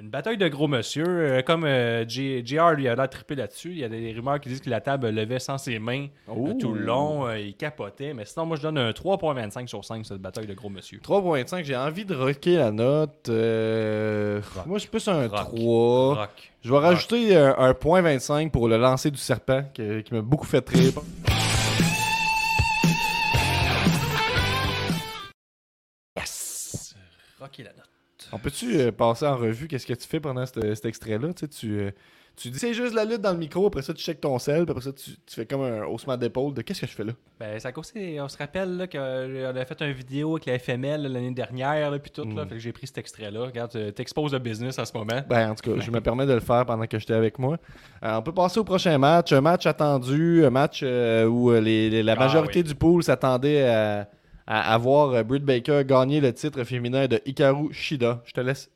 une 0.00 0.08
bataille 0.08 0.38
de 0.38 0.48
gros 0.48 0.66
monsieur, 0.68 1.04
euh, 1.06 1.42
comme 1.42 1.64
euh, 1.64 2.08
JR 2.08 2.70
lui 2.70 2.88
a 2.88 2.94
l'air 2.94 3.10
trippé 3.10 3.34
là-dessus, 3.34 3.72
il 3.72 3.78
y 3.78 3.84
a 3.84 3.88
des 3.88 4.12
rumeurs 4.12 4.40
qui 4.40 4.48
disent 4.48 4.62
que 4.62 4.70
la 4.70 4.80
table 4.80 5.10
levait 5.10 5.40
sans 5.40 5.58
ses 5.58 5.78
mains 5.78 6.06
tout 6.58 6.72
le 6.72 6.80
long, 6.80 7.30
il 7.34 7.54
capotait. 7.54 8.14
Mais 8.14 8.24
sinon, 8.24 8.46
moi 8.46 8.56
je 8.56 8.62
donne 8.62 8.78
un 8.78 8.90
3.25 8.92 9.66
sur 9.66 9.84
5 9.84 10.06
cette 10.06 10.18
bataille 10.22 10.46
de 10.46 10.54
gros 10.54 10.70
monsieur. 10.70 11.00
3.5, 11.00 11.64
j'ai 11.64 11.76
envie 11.76 12.04
de 12.06 12.14
rocker 12.14 12.56
la 12.56 12.70
note. 12.70 13.28
euh, 13.28 14.40
Rock. 14.54 14.66
Moi, 14.66 14.78
je 14.78 14.82
suis 14.82 14.90
plus 14.90 15.06
un 15.08 15.26
Rock. 15.28 15.48
3. 15.54 16.14
Rock. 16.14 16.52
Je 16.62 16.70
vais 16.70 16.78
rajouter 16.78 17.36
un, 17.36 17.54
un 17.58 17.74
point 17.74 18.00
25 18.00 18.50
pour 18.52 18.68
le 18.68 18.78
lancer 18.78 19.10
du 19.10 19.18
serpent 19.18 19.64
qui 19.74 19.82
m'a 20.12 20.22
beaucoup 20.22 20.46
fait 20.46 20.66
rire. 20.68 20.92
On 28.32 28.38
peut-tu 28.38 28.78
euh, 28.78 28.92
passer 28.92 29.26
en 29.26 29.36
revue 29.36 29.66
qu'est-ce 29.68 29.86
que 29.86 29.94
tu 29.94 30.06
fais 30.06 30.20
pendant 30.20 30.46
cet, 30.46 30.74
cet 30.74 30.84
extrait-là? 30.84 31.32
Tu, 31.32 31.40
sais, 31.40 31.48
tu, 31.48 31.78
euh, 31.80 31.90
tu 32.36 32.48
dis 32.48 32.58
c'est 32.58 32.72
juste 32.74 32.94
la 32.94 33.04
lutte 33.04 33.20
dans 33.20 33.32
le 33.32 33.38
micro, 33.38 33.66
après 33.66 33.82
ça 33.82 33.92
tu 33.92 34.02
checkes 34.02 34.20
ton 34.20 34.38
sel, 34.38 34.64
puis 34.64 34.70
après 34.70 34.84
ça 34.84 34.92
tu, 34.92 35.10
tu 35.26 35.34
fais 35.34 35.44
comme 35.46 35.62
un 35.62 35.82
haussement 35.84 36.16
d'épaule 36.16 36.54
de 36.54 36.62
qu'est-ce 36.62 36.82
que 36.82 36.86
je 36.86 36.92
fais 36.92 37.04
là? 37.04 37.12
Ben, 37.38 37.58
ça 37.58 37.70
on 37.76 37.82
se 38.28 38.38
rappelle 38.38 38.76
là, 38.76 38.86
qu'on 38.86 38.98
a 38.98 39.64
fait 39.64 39.80
une 39.82 39.92
vidéo 39.92 40.36
avec 40.36 40.46
la 40.46 40.58
FML 40.58 41.02
l'année 41.02 41.32
dernière, 41.32 41.90
là, 41.90 41.98
puis 41.98 42.10
tout. 42.12 42.22
Là, 42.24 42.44
Mm. 42.44 42.48
fait 42.48 42.54
que 42.54 42.60
j'ai 42.60 42.72
pris 42.72 42.86
cet 42.86 42.98
extrait-là. 42.98 43.40
Regarde, 43.46 43.72
tu- 43.72 43.92
t'exposes 43.92 44.32
le 44.32 44.38
business 44.38 44.78
en 44.78 44.84
ce 44.84 44.96
moment. 44.96 45.20
Ben, 45.28 45.50
en 45.50 45.54
tout 45.54 45.70
cas, 45.74 45.80
je 45.80 45.90
me 45.90 46.00
permets 46.00 46.26
de 46.26 46.32
le 46.34 46.40
faire 46.40 46.64
pendant 46.64 46.86
que 46.86 46.98
j'étais 46.98 47.14
avec 47.14 47.38
moi. 47.38 47.58
Euh, 48.04 48.16
on 48.16 48.22
peut 48.22 48.32
passer 48.32 48.60
au 48.60 48.64
prochain 48.64 48.96
match. 48.96 49.32
Un 49.32 49.40
match 49.40 49.66
attendu, 49.66 50.44
un 50.44 50.50
match 50.50 50.80
euh, 50.84 51.26
où 51.26 51.50
euh, 51.50 51.60
les- 51.60 51.90
les- 51.90 52.02
la 52.02 52.12
Ah, 52.12 52.16
majorité 52.20 52.60
oui. 52.60 52.64
du 52.64 52.74
pool 52.74 53.02
s'attendait 53.02 53.68
à, 53.68 54.08
à, 54.46 54.72
à 54.74 54.78
voir 54.78 55.10
euh, 55.10 55.22
Britt 55.22 55.44
Baker 55.44 55.82
gagner 55.84 56.20
le 56.20 56.32
titre 56.32 56.64
féminin 56.64 57.06
de 57.06 57.20
Hikaru 57.24 57.72
Shida. 57.72 58.22
Je 58.24 58.32
te 58.32 58.40
laisse 58.40 58.70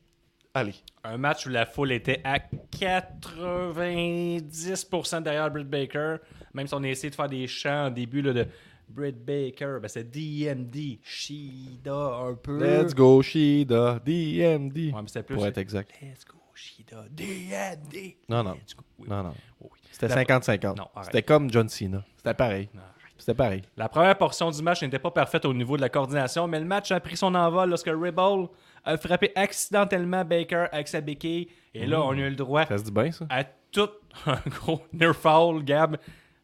aller. 0.55 0.75
Un 1.03 1.19
match 1.19 1.47
où 1.47 1.51
la 1.51 1.67
foule 1.67 1.93
était 1.93 2.21
à 2.25 2.39
90% 2.39 5.23
derrière 5.23 5.51
Britt 5.51 5.69
Baker. 5.69 6.17
Même 6.55 6.67
si 6.67 6.75
on 6.75 6.83
a 6.83 6.89
essayé 6.89 7.11
de 7.11 7.15
faire 7.15 7.29
des 7.29 7.47
chants 7.47 7.89
au 7.89 7.91
début 7.91 8.23
là, 8.23 8.33
de 8.33 8.47
Britt 8.89 9.23
Baker, 9.25 9.79
ben 9.83 9.89
c'est 9.89 10.05
DMD. 10.11 10.99
Shida 11.03 11.95
un 11.95 12.35
peu. 12.35 12.59
Let's 12.59 12.95
go, 12.95 13.21
Shida, 13.23 13.99
DMD. 14.05 14.77
Ouais, 14.77 14.93
mais 14.95 15.03
c'était 15.07 15.23
plus. 15.23 15.35
Pour 15.35 15.47
être 15.47 15.59
exact. 15.59 15.91
Let's 16.01 16.25
go, 16.25 16.39
Shida, 16.55 17.05
DMD. 17.11 18.15
Non, 18.29 18.43
non. 18.45 18.53
Let's 18.55 18.75
go. 18.77 18.85
Oui. 18.99 19.09
Non, 19.09 19.23
non. 19.25 19.35
Oui, 19.61 19.69
oui. 19.73 19.79
C'était 19.91 20.09
La- 20.09 20.23
50-50. 20.25 20.77
Non, 20.77 20.89
arrête. 20.95 21.07
C'était 21.07 21.23
comme 21.23 21.51
John 21.51 21.69
Cena. 21.69 22.05
C'était 22.17 22.35
pareil. 22.35 22.69
Non. 22.75 22.83
C'était 23.17 23.35
pareil. 23.35 23.63
La 23.77 23.89
première 23.89 24.17
portion 24.19 24.51
du 24.51 24.61
match 24.63 24.83
n'était 24.83 24.99
pas 24.99 25.11
parfaite 25.11 25.45
au 25.45 25.55
niveau 25.55 25.77
de 25.77 25.83
la 25.83 25.89
coordination, 25.89 26.47
mais 26.49 26.59
le 26.59 26.67
match 26.67 26.91
a 26.91 26.99
pris 27.01 27.17
son 27.17 27.35
envol 27.35 27.69
lorsque 27.71 27.87
Rebel 27.89 28.49
a 28.85 28.97
frappé 28.99 29.31
accidentellement 29.37 30.25
Baker 30.25 30.67
avec 30.73 30.89
sa 30.89 31.01
béquille. 31.01 31.49
Et 31.75 31.87
là, 31.87 32.03
on 32.03 32.11
a 32.11 32.17
eu 32.17 32.29
le 32.31 32.37
droit 32.37 32.67
Ça 32.67 32.77
se 32.79 32.83
dit 32.85 32.91
bien, 32.93 33.11
ça? 33.13 33.27
à 33.31 33.45
tout 33.71 33.89
un 34.27 34.39
gros 34.47 34.81
near 34.93 35.15
foul, 35.15 35.65
Gab. 35.65 35.97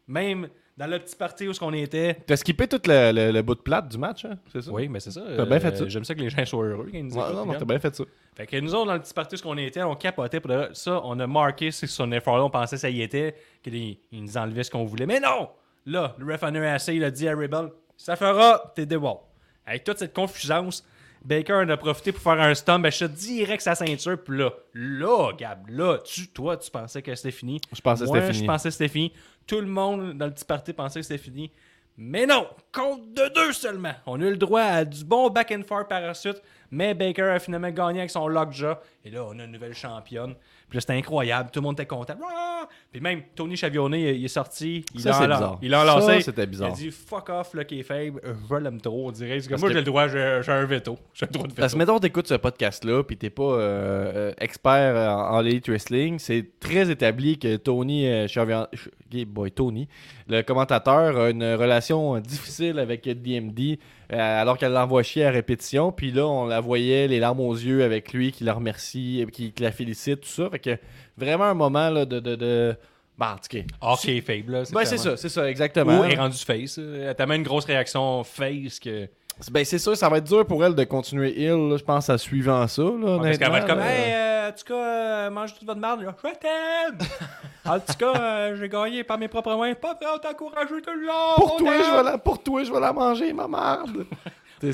Même 0.07 0.47
dans 0.77 0.87
le 0.87 0.97
petit 0.99 1.15
parti 1.15 1.47
où 1.47 1.53
ce 1.53 1.59
qu'on 1.59 1.73
était. 1.73 2.15
T'as 2.25 2.37
skippé 2.37 2.67
tout 2.67 2.81
le, 2.87 3.11
le- 3.11 3.31
le 3.31 3.41
bout 3.41 3.55
de 3.55 3.59
plate 3.61 3.89
du 3.89 3.97
match, 3.97 4.25
hein? 4.25 4.37
C'est 4.51 4.61
ça? 4.63 4.71
Oui, 4.71 4.87
mais 4.87 4.99
c'est 4.99 5.11
ça. 5.11 5.21
T'as 5.37 5.45
bien 5.45 5.59
fait 5.59 5.77
ça. 5.77 5.87
J'aime 5.87 6.03
ça 6.03 6.15
que 6.15 6.21
les 6.21 6.29
gens 6.29 6.43
soient 6.45 6.65
heureux 6.65 6.87
quand 6.91 6.97
ils 6.97 7.05
nous 7.05 7.13
Ouais, 7.15 7.21
écoutent, 7.21 7.35
non, 7.35 7.45
non, 7.45 7.53
t'as 7.59 7.65
bien 7.65 7.79
fait 7.79 7.93
ça. 7.95 8.03
Fait 8.35 8.47
que 8.47 8.57
nous 8.57 8.73
autres, 8.73 8.87
dans 8.87 8.93
le 8.93 8.99
petit 9.01 9.13
parti 9.13 9.35
où 9.35 9.37
ce 9.37 9.43
qu'on 9.43 9.57
était, 9.57 9.83
on 9.83 9.95
capotait. 9.95 10.39
Pour 10.39 10.51
ça, 10.73 11.01
on 11.03 11.19
a 11.19 11.27
marqué 11.27 11.69
sur 11.71 11.87
son 11.87 12.11
effort-là. 12.13 12.43
On 12.45 12.49
pensait 12.49 12.77
que 12.77 12.81
ça 12.81 12.89
y 12.89 13.01
était, 13.01 13.35
qu'il 13.61 13.75
il 13.75 13.97
nous 14.23 14.37
enlevait 14.37 14.63
ce 14.63 14.71
qu'on 14.71 14.85
voulait. 14.85 15.05
Mais 15.05 15.19
non! 15.19 15.49
Là, 15.85 16.15
le 16.17 16.31
ref 16.31 16.43
en 16.43 16.53
a 16.53 16.73
assez. 16.73 16.95
Il 16.95 17.03
a 17.03 17.11
dit 17.11 17.27
à 17.27 17.35
Rebel 17.35 17.69
Ça 17.97 18.15
fera, 18.15 18.71
t'es 18.75 18.85
déwall. 18.85 19.17
Avec 19.65 19.83
toute 19.83 19.99
cette 19.99 20.13
confusance, 20.13 20.85
Baker 21.23 21.53
en 21.53 21.69
a 21.69 21.77
profité 21.77 22.11
pour 22.11 22.21
faire 22.21 22.39
un 22.41 22.53
stomp. 22.53 22.81
Ben, 22.81 22.91
je 22.91 23.05
direct 23.05 23.61
sa 23.61 23.75
ceinture. 23.75 24.21
Puis 24.23 24.37
là, 24.37 24.51
là, 24.73 25.31
Gab, 25.37 25.69
là, 25.69 25.99
tu, 25.99 26.27
toi, 26.27 26.57
tu 26.57 26.69
pensais 26.71 27.01
que 27.01 27.13
c'était 27.15 27.31
fini. 27.31 27.61
Je 27.71 27.81
pensais 27.81 28.05
que 28.05 28.07
c'était 28.07 28.27
fini. 28.27 28.39
je 28.39 28.45
pensais 28.45 28.69
que 28.69 28.73
c'était 28.73 28.87
fini. 28.87 29.13
Tout 29.45 29.61
le 29.61 29.67
monde 29.67 30.13
dans 30.13 30.25
le 30.25 30.31
petit 30.33 30.45
parti 30.45 30.73
pensait 30.73 30.99
que 30.99 31.05
c'était 31.05 31.21
fini. 31.21 31.51
Mais 31.97 32.25
non, 32.25 32.47
compte 32.71 33.13
de 33.13 33.27
deux 33.33 33.53
seulement. 33.53 33.93
On 34.05 34.19
a 34.21 34.25
eu 34.25 34.31
le 34.31 34.37
droit 34.37 34.61
à 34.61 34.85
du 34.85 35.03
bon 35.03 35.29
back 35.29 35.51
and 35.51 35.63
forth 35.67 35.87
par 35.87 36.01
la 36.01 36.13
suite, 36.13 36.41
mais 36.71 36.93
Baker 36.93 37.23
a 37.23 37.39
finalement 37.39 37.69
gagné 37.69 37.99
avec 37.99 38.09
son 38.09 38.27
lockjaw. 38.27 38.75
Et 39.03 39.11
là, 39.11 39.25
on 39.25 39.37
a 39.37 39.43
une 39.43 39.51
nouvelle 39.51 39.75
championne. 39.75 40.35
Puis 40.71 40.77
là, 40.77 40.81
c'était 40.81 40.93
incroyable. 40.93 41.49
Tout 41.51 41.59
le 41.59 41.65
monde 41.65 41.73
était 41.75 41.85
content. 41.85 42.13
Ah! 42.23 42.67
Puis 42.91 43.01
même 43.01 43.21
Tony 43.35 43.57
Chavionnet, 43.57 44.13
il, 44.15 44.19
il 44.21 44.25
est 44.25 44.29
sorti. 44.29 44.85
Il 44.95 45.01
Ça, 45.01 45.09
a 45.09 45.13
c'est 45.13 45.27
bizarre. 45.27 45.59
Il 45.61 45.73
a 45.73 45.79
Ça, 45.79 45.85
lancé. 45.85 46.21
c'était 46.21 46.45
bizarre. 46.47 46.69
Il 46.69 46.71
a 46.71 46.75
dit 46.75 46.91
fuck 46.91 47.29
off, 47.29 47.53
là, 47.53 47.65
qui 47.65 47.79
est 47.81 47.83
faible. 47.83 48.21
Je 48.49 48.55
l'aime 48.55 48.79
trop, 48.79 49.07
on 49.07 49.11
dirait. 49.11 49.39
Parce 49.49 49.61
moi, 49.61 49.69
j'ai 49.69 49.75
le 49.75 49.83
droit, 49.83 50.07
j'ai 50.07 50.19
un 50.47 50.65
veto. 50.65 50.97
J'ai 51.13 51.25
le 51.25 51.31
droit 51.33 51.47
de 51.47 51.53
Parce 51.53 51.73
que 51.73 51.77
veto. 51.77 51.91
mettons, 51.93 51.99
t'écoutes 51.99 52.27
ce 52.27 52.35
podcast-là, 52.35 53.03
puis 53.03 53.17
t'es 53.17 53.29
pas 53.29 53.43
euh, 53.43 54.33
expert 54.39 54.95
euh, 54.95 55.09
en, 55.09 55.35
en 55.37 55.45
elite 55.45 55.67
wrestling, 55.67 56.19
c'est 56.19 56.45
très 56.61 56.89
établi 56.89 57.37
que 57.37 57.57
Tony, 57.57 58.07
euh, 58.07 58.27
Chavian- 58.27 58.67
Ch- 58.73 58.89
Gay 59.09 59.25
boy, 59.25 59.51
Tony, 59.51 59.89
le 60.29 60.41
commentateur, 60.41 61.17
a 61.17 61.29
une 61.29 61.43
relation 61.55 62.17
difficile 62.19 62.79
avec 62.79 63.03
DMD, 63.07 63.77
alors 64.17 64.57
qu'elle 64.57 64.73
l'envoie 64.73 65.03
chier 65.03 65.25
à 65.25 65.31
répétition, 65.31 65.91
puis 65.91 66.11
là, 66.11 66.25
on 66.27 66.45
la 66.45 66.59
voyait 66.59 67.07
les 67.07 67.19
larmes 67.19 67.39
aux 67.39 67.53
yeux 67.53 67.83
avec 67.83 68.11
lui, 68.13 68.31
qui 68.31 68.43
la 68.43 68.53
remercie, 68.53 69.23
euh, 69.23 69.29
qui, 69.29 69.51
qui 69.51 69.63
la 69.63 69.71
félicite, 69.71 70.21
tout 70.21 70.27
ça. 70.29 70.49
Fait 70.49 70.59
que 70.59 70.77
vraiment 71.17 71.45
un 71.45 71.53
moment 71.53 71.89
là, 71.89 72.05
de. 72.05 72.19
de, 72.19 72.35
de... 72.35 72.75
Bah, 73.17 73.35
en 73.35 73.37
tout 73.37 73.57
cas. 73.57 73.63
Ah, 73.81 73.95
faible, 73.97 74.51
là. 74.53 74.63
Ben, 74.71 74.83
c'est 74.85 74.95
clairement. 74.95 74.97
ça, 74.97 75.17
c'est 75.17 75.29
ça, 75.29 75.49
exactement. 75.49 75.99
Ou 75.99 76.03
est 76.05 76.15
rendu 76.15 76.37
face. 76.37 76.77
euh, 76.79 77.03
Elle 77.03 77.09
a 77.09 77.13
tellement 77.13 77.35
une 77.35 77.43
grosse 77.43 77.65
réaction 77.65 78.23
face 78.23 78.79
que. 78.79 79.07
Ben, 79.51 79.63
c'est 79.63 79.77
sûr, 79.79 79.95
ça 79.95 80.09
va 80.09 80.17
être 80.17 80.25
dur 80.27 80.45
pour 80.45 80.63
elle 80.65 80.75
de 80.75 80.83
continuer 80.83 81.31
Hill, 81.39 81.75
je 81.77 81.83
pense, 81.83 82.09
à 82.09 82.17
suivant 82.17 82.67
ça. 82.67 82.81
Là, 82.81 83.19
Parce 83.21 83.37
qu'elle 83.37 83.51
va 83.51 83.59
être 83.59 83.65
honnêtement, 83.65 83.67
comme, 83.67 83.79
là. 83.79 83.91
hey, 83.91 84.13
euh, 84.13 84.40
en 84.51 84.53
tout 84.53 84.65
cas, 84.65 84.73
euh, 84.73 85.29
mange 85.29 85.53
toute 85.53 85.65
votre 85.65 85.79
merde. 85.79 86.01
là. 86.01 86.13
Je 86.23 86.29
t'aime. 86.37 86.97
en 87.65 87.79
tout 87.79 87.93
cas, 87.97 88.13
euh, 88.19 88.57
j'ai 88.59 88.67
gagné 88.67 89.03
par 89.03 89.17
mes 89.17 89.27
propres 89.27 89.53
moyens. 89.55 89.77
Pas 89.79 89.95
prêt 89.95 90.05
à 90.13 90.19
t'encourager 90.19 90.81
tout 90.81 90.91
le 90.93 91.05
long. 91.05 91.35
Pour 91.35 91.53
on 91.55 91.57
toi, 91.57 91.73
je 91.77 91.97
vais 91.97 92.03
la, 92.03 92.17
pour 92.17 92.43
toi, 92.43 92.63
je 92.63 92.71
vais 92.71 92.79
la 92.79 92.91
manger, 92.91 93.31
ma 93.31 93.47
merde. 93.47 94.05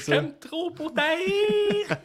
J'aime 0.07 0.33
trop 0.39 0.71
pour 0.71 0.93
taïr. 0.93 1.87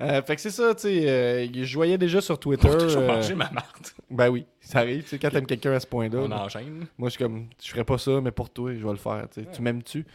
Euh, 0.00 0.22
fait 0.22 0.36
que 0.36 0.40
c'est 0.40 0.50
ça, 0.50 0.72
tu 0.76 0.82
sais. 0.82 1.08
euh, 1.10 1.46
je 1.64 1.74
voyais 1.74 1.98
déjà 1.98 2.20
sur 2.20 2.38
Twitter. 2.38 2.68
Je 2.70 2.96
vais 2.96 3.04
euh, 3.04 3.06
manger 3.08 3.34
ma 3.34 3.50
marde. 3.50 3.66
ben 4.08 4.28
oui, 4.28 4.46
ça 4.60 4.78
arrive, 4.78 5.02
tu 5.02 5.08
sais, 5.08 5.18
quand 5.18 5.30
t'aimes 5.30 5.46
quelqu'un 5.46 5.72
à 5.72 5.80
ce 5.80 5.86
point-là. 5.88 6.20
On 6.20 6.30
enchaîne. 6.30 6.86
Moi, 6.96 7.08
je 7.08 7.14
suis 7.16 7.24
comme, 7.24 7.48
je 7.60 7.68
ferais 7.68 7.82
pas 7.82 7.98
ça, 7.98 8.20
mais 8.22 8.30
pour 8.30 8.50
toi, 8.50 8.72
je 8.72 8.84
vais 8.84 8.90
le 8.92 8.96
faire. 8.96 9.26
tu 9.52 9.60
m'aimes-tu? 9.60 10.06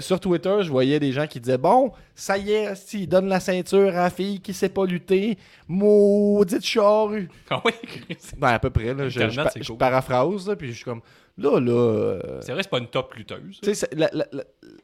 Sur 0.00 0.18
Twitter, 0.20 0.56
je 0.62 0.70
voyais 0.70 0.98
des 0.98 1.12
gens 1.12 1.26
qui 1.26 1.38
disaient 1.38 1.58
Bon, 1.58 1.92
ça 2.14 2.38
y 2.38 2.52
est, 2.52 2.74
si, 2.76 3.06
donne 3.06 3.26
la 3.28 3.40
ceinture 3.40 3.90
à 3.90 4.04
la 4.04 4.10
fille 4.10 4.40
qui 4.40 4.54
sait 4.54 4.70
pas 4.70 4.86
lutter. 4.86 5.36
Maudite 5.68 6.64
charrue. 6.64 7.28
Ah 7.50 7.60
oui. 7.66 7.72
Ben, 8.38 8.48
à 8.48 8.58
peu 8.58 8.70
près, 8.70 8.94
là. 8.94 9.10
Je, 9.10 9.28
je 9.28 9.36
pa- 9.42 9.50
je 9.60 9.72
paraphrase, 9.74 10.48
là, 10.48 10.56
puis 10.56 10.68
je 10.68 10.76
suis 10.76 10.84
comme 10.84 11.02
Là, 11.36 11.58
là. 11.60 12.18
C'est 12.40 12.52
vrai, 12.52 12.62
c'est 12.62 12.68
pas 12.70 12.78
une 12.78 12.88
top 12.88 13.14
lutteuse. 13.14 13.58
Tu 13.62 13.74
sais, 13.74 13.88
elle 13.92 14.24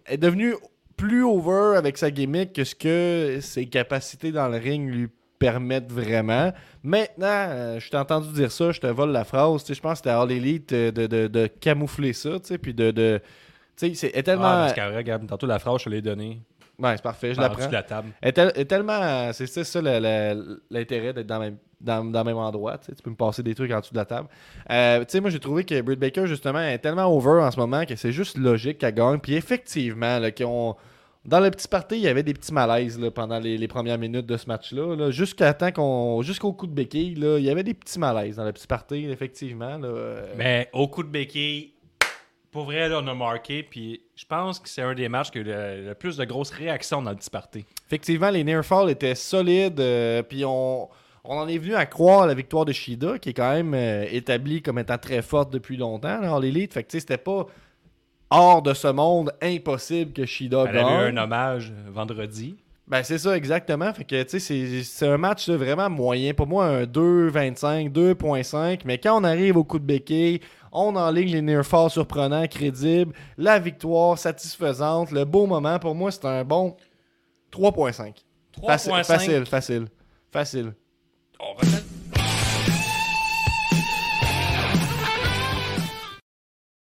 est 0.07 0.17
devenue 0.19 0.55
plus 0.99 1.25
over 1.25 1.79
avec 1.79 1.97
sa 1.97 2.11
gimmick 2.11 2.53
que 2.53 2.65
ce 2.65 2.75
que 2.75 3.39
ses 3.41 3.67
capacités 3.67 4.33
dans 4.33 4.49
le 4.49 4.59
ring 4.59 4.91
lui 4.91 5.09
permettent 5.39 5.93
vraiment. 5.93 6.53
Maintenant, 6.83 7.27
euh, 7.27 7.81
je 7.81 7.89
t'ai 7.89 7.97
entendu 7.97 8.33
dire 8.33 8.51
ça, 8.53 8.73
je 8.73 8.81
te 8.81 8.87
vole 8.89 9.13
la 9.13 9.25
phrase. 9.25 9.65
Je 9.67 9.81
pense 9.81 9.93
que 9.93 9.97
c'était 9.99 10.11
All 10.11 10.31
Elite 10.31 10.73
euh, 10.73 10.91
de, 10.91 11.07
de, 11.07 11.29
de 11.29 11.47
camoufler 11.47 12.13
ça, 12.13 12.31
puis 12.61 12.75
de. 12.75 12.91
de 12.91 13.21
c'est 13.77 13.93
elle 14.03 14.19
est 14.19 14.23
tellement. 14.25 14.45
Ah, 14.45 14.67
parce 14.67 14.73
que 14.75 14.97
regarde, 14.97 15.27
tantôt 15.27 15.47
la 15.47 15.61
phrase, 15.61 15.79
je 15.79 15.85
te 15.85 15.91
l'ai 15.91 16.03
donnée. 16.03 16.43
Ouais, 16.81 16.93
c'est 16.97 17.03
parfait, 17.03 17.35
je 17.35 17.41
la 17.41 17.49
prends. 17.51 17.71
la 17.73 17.83
table. 17.83 18.09
Tel- 18.35 18.67
tellement. 18.67 19.33
C'est 19.33 19.47
ça, 19.65 19.81
l'intérêt 20.71 21.13
d'être 21.13 21.27
dans, 21.27 21.39
le 21.39 21.45
même- 21.47 21.57
dans, 21.81 22.05
dans 22.05 22.21
le 22.21 22.25
même 22.25 22.37
endroit. 22.37 22.79
Tu 22.79 22.93
peux 23.03 23.11
me 23.11 23.17
passer 23.17 23.43
des 23.43 23.55
trucs 23.55 23.71
en 23.73 23.81
dessous 23.81 23.93
de 23.93 23.99
la 23.99 24.05
table. 24.05 24.29
Euh, 24.71 25.01
tu 25.01 25.07
sais, 25.09 25.21
moi, 25.21 25.31
j'ai 25.31 25.41
trouvé 25.41 25.65
que 25.65 25.81
Britt 25.81 25.99
Baker, 25.99 26.27
justement, 26.27 26.61
est 26.61 26.79
tellement 26.79 27.07
over 27.07 27.43
en 27.43 27.51
ce 27.51 27.59
moment 27.59 27.85
que 27.85 27.97
c'est 27.97 28.13
juste 28.13 28.37
logique 28.39 28.79
qu'elle 28.79 28.95
gagne. 28.95 29.19
Puis 29.19 29.35
effectivement, 29.35 30.19
là, 30.21 30.31
dans 31.25 31.41
le 31.41 31.51
petit 31.51 31.69
party, 31.69 31.97
il 31.97 32.03
y 32.03 32.09
avait 32.09 32.23
des 32.23 32.33
petits 32.33 32.55
malaises 32.55 32.99
là, 32.99 33.11
pendant 33.11 33.39
les, 33.39 33.59
les 33.59 33.69
premières 33.69 33.99
minutes 33.99 34.27
de 34.27 34.37
ce 34.37 34.47
match-là. 34.47 34.95
Là, 34.97 35.11
jusqu'à 35.11 35.53
temps 35.55 35.73
qu'on. 35.73 36.23
Jusqu'au 36.23 36.53
coup 36.53 36.67
de 36.69 36.73
béquille, 36.73 37.17
là, 37.17 37.39
il 37.39 37.45
y 37.45 37.51
avait 37.51 37.65
des 37.65 37.75
petits 37.75 37.99
malaises 37.99 38.37
dans 38.37 38.45
le 38.45 38.53
petit 38.53 38.67
party, 38.69 39.07
effectivement. 39.11 39.79
Mais 40.37 40.69
au 40.73 40.87
coup 40.89 41.03
de 41.03 41.09
béquille, 41.09 41.73
pour 42.51 42.65
vrai, 42.65 42.89
là, 42.89 43.01
on 43.03 43.07
a 43.07 43.15
marqué. 43.15 43.63
Puis 43.63 44.01
je 44.17 44.25
pense 44.25 44.59
que 44.59 44.69
c'est 44.69 44.83
un 44.83 44.95
des 44.95 45.09
matchs 45.09 45.31
qui 45.31 45.39
a 45.39 45.41
eu 45.41 45.45
le, 45.45 45.87
le 45.89 45.95
plus 45.95 46.17
de 46.17 46.25
grosses 46.25 46.51
réactions 46.51 47.03
dans 47.03 47.11
le 47.11 47.17
petit 47.17 47.31
party. 47.31 47.65
Effectivement, 47.87 48.31
les 48.31 48.45
near 48.45 48.65
fall 48.65 48.91
étaient 48.91 49.15
solides. 49.15 49.81
euh, 49.81 50.23
puis 50.23 50.45
on, 50.45 50.89
on 51.25 51.37
en 51.39 51.47
est 51.49 51.59
venu 51.59 51.75
à 51.75 51.85
croire 51.87 52.27
la 52.27 52.35
victoire 52.35 52.65
de 52.65 52.73
Shida, 52.73 53.19
qui 53.19 53.31
est 53.31 53.35
quand 53.35 53.53
même 53.53 53.75
euh, 53.75 54.07
établie 54.11 54.63
comme 54.63 54.79
étant 54.79 54.99
très 54.99 55.21
forte 55.23 55.53
depuis 55.53 55.77
longtemps 55.77 56.21
dans 56.21 56.39
l'élite. 56.39 56.73
Fait 56.75 56.83
que 56.83 56.89
tu 56.91 56.97
sais, 56.97 57.01
c'était 57.01 57.19
pas 57.19 57.47
hors 58.31 58.63
de 58.63 58.75
ce 58.75 58.89
monde 58.89 59.33
impossible 59.43 60.13
que 60.13 60.25
Shida 60.27 60.65
Elle 60.69 60.79
avait 60.79 60.81
eu 61.09 61.11
un 61.11 61.17
hommage 61.17 61.71
euh, 61.73 61.91
vendredi. 61.91 62.57
Ben 62.87 63.03
c'est 63.03 63.19
ça, 63.19 63.37
exactement. 63.37 63.93
Fait 63.93 64.05
que 64.05 64.23
tu 64.23 64.31
sais, 64.31 64.39
c'est- 64.39 64.83
c'est 64.83 65.07
un 65.07 65.19
match 65.19 65.47
là, 65.49 65.59
vraiment 65.59 65.91
moyen. 65.91 66.33
Pour 66.33 66.47
moi, 66.47 66.65
un 66.65 66.85
2.25, 66.85 67.93
2.5. 67.93 68.81
Mais 68.87 68.97
quand 68.97 69.21
on 69.21 69.25
arrive 69.25 69.59
au 69.59 69.65
coup 69.65 69.79
de 69.79 69.85
béquille, 69.85 70.41
on 70.73 70.95
enligne 70.97 71.33
les 71.33 71.43
near 71.43 71.65
fall 71.65 71.91
surprenants, 71.91 72.47
crédibles. 72.47 73.13
La 73.37 73.59
victoire 73.59 74.19
satisfaisante, 74.19 75.11
le 75.11 75.25
beau 75.25 75.47
moment. 75.47 75.79
Pour 75.79 75.95
moi, 75.95 76.11
c'est 76.11 76.25
un 76.25 76.45
bon 76.45 76.77
3.5. 77.53 78.15
Facile, 78.67 78.93
3.5. 78.93 79.05
facile, 79.05 79.47
facile. 79.47 79.87
Facile. 80.33 80.73
On 81.41 81.55
refait- 81.55 81.85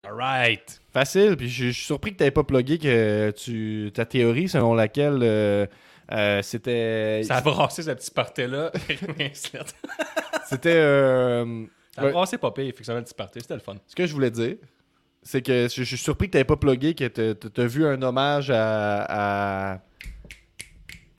Alright. 0.05 0.79
Facile. 0.93 1.35
Puis 1.37 1.49
je 1.49 1.65
je 1.67 1.71
suis 1.71 1.85
surpris 1.85 2.11
que 2.13 2.17
tu 2.17 2.23
n'aies 2.23 2.31
pas 2.31 2.43
plugué 2.43 2.77
que 2.77 3.31
tu, 3.31 3.91
ta 3.93 4.05
théorie 4.05 4.49
selon 4.49 4.73
laquelle 4.73 5.19
euh, 5.21 5.65
euh, 6.11 6.41
c'était. 6.41 7.21
Ça 7.23 7.35
a 7.37 7.41
brassé 7.41 7.83
ce 7.83 7.91
petit 7.91 8.11
party-là. 8.11 8.71
C'était. 10.45 10.73
euh, 10.75 11.65
ça 11.99 12.05
Ouais. 12.05 12.11
brassé 12.11 12.37
pas 12.37 12.51
pire, 12.51 12.65
effectivement, 12.65 12.95
le 12.97 13.03
petit 13.03 13.13
party. 13.13 13.39
C'était 13.41 13.53
le 13.55 13.59
fun. 13.59 13.75
ce 13.87 13.95
que 13.95 14.05
je 14.07 14.13
voulais 14.13 14.31
dire, 14.31 14.55
c'est 15.21 15.41
que 15.41 15.67
je, 15.67 15.75
je 15.75 15.83
suis 15.83 15.97
surpris 15.97 16.27
que 16.27 16.31
tu 16.33 16.37
n'aies 16.37 16.43
pas 16.45 16.55
plugué 16.57 16.93
que 16.95 17.07
tu 17.07 17.61
as 17.61 17.65
vu 17.67 17.85
un 17.85 18.01
hommage 18.01 18.49
à. 18.51 19.73
à 19.73 19.79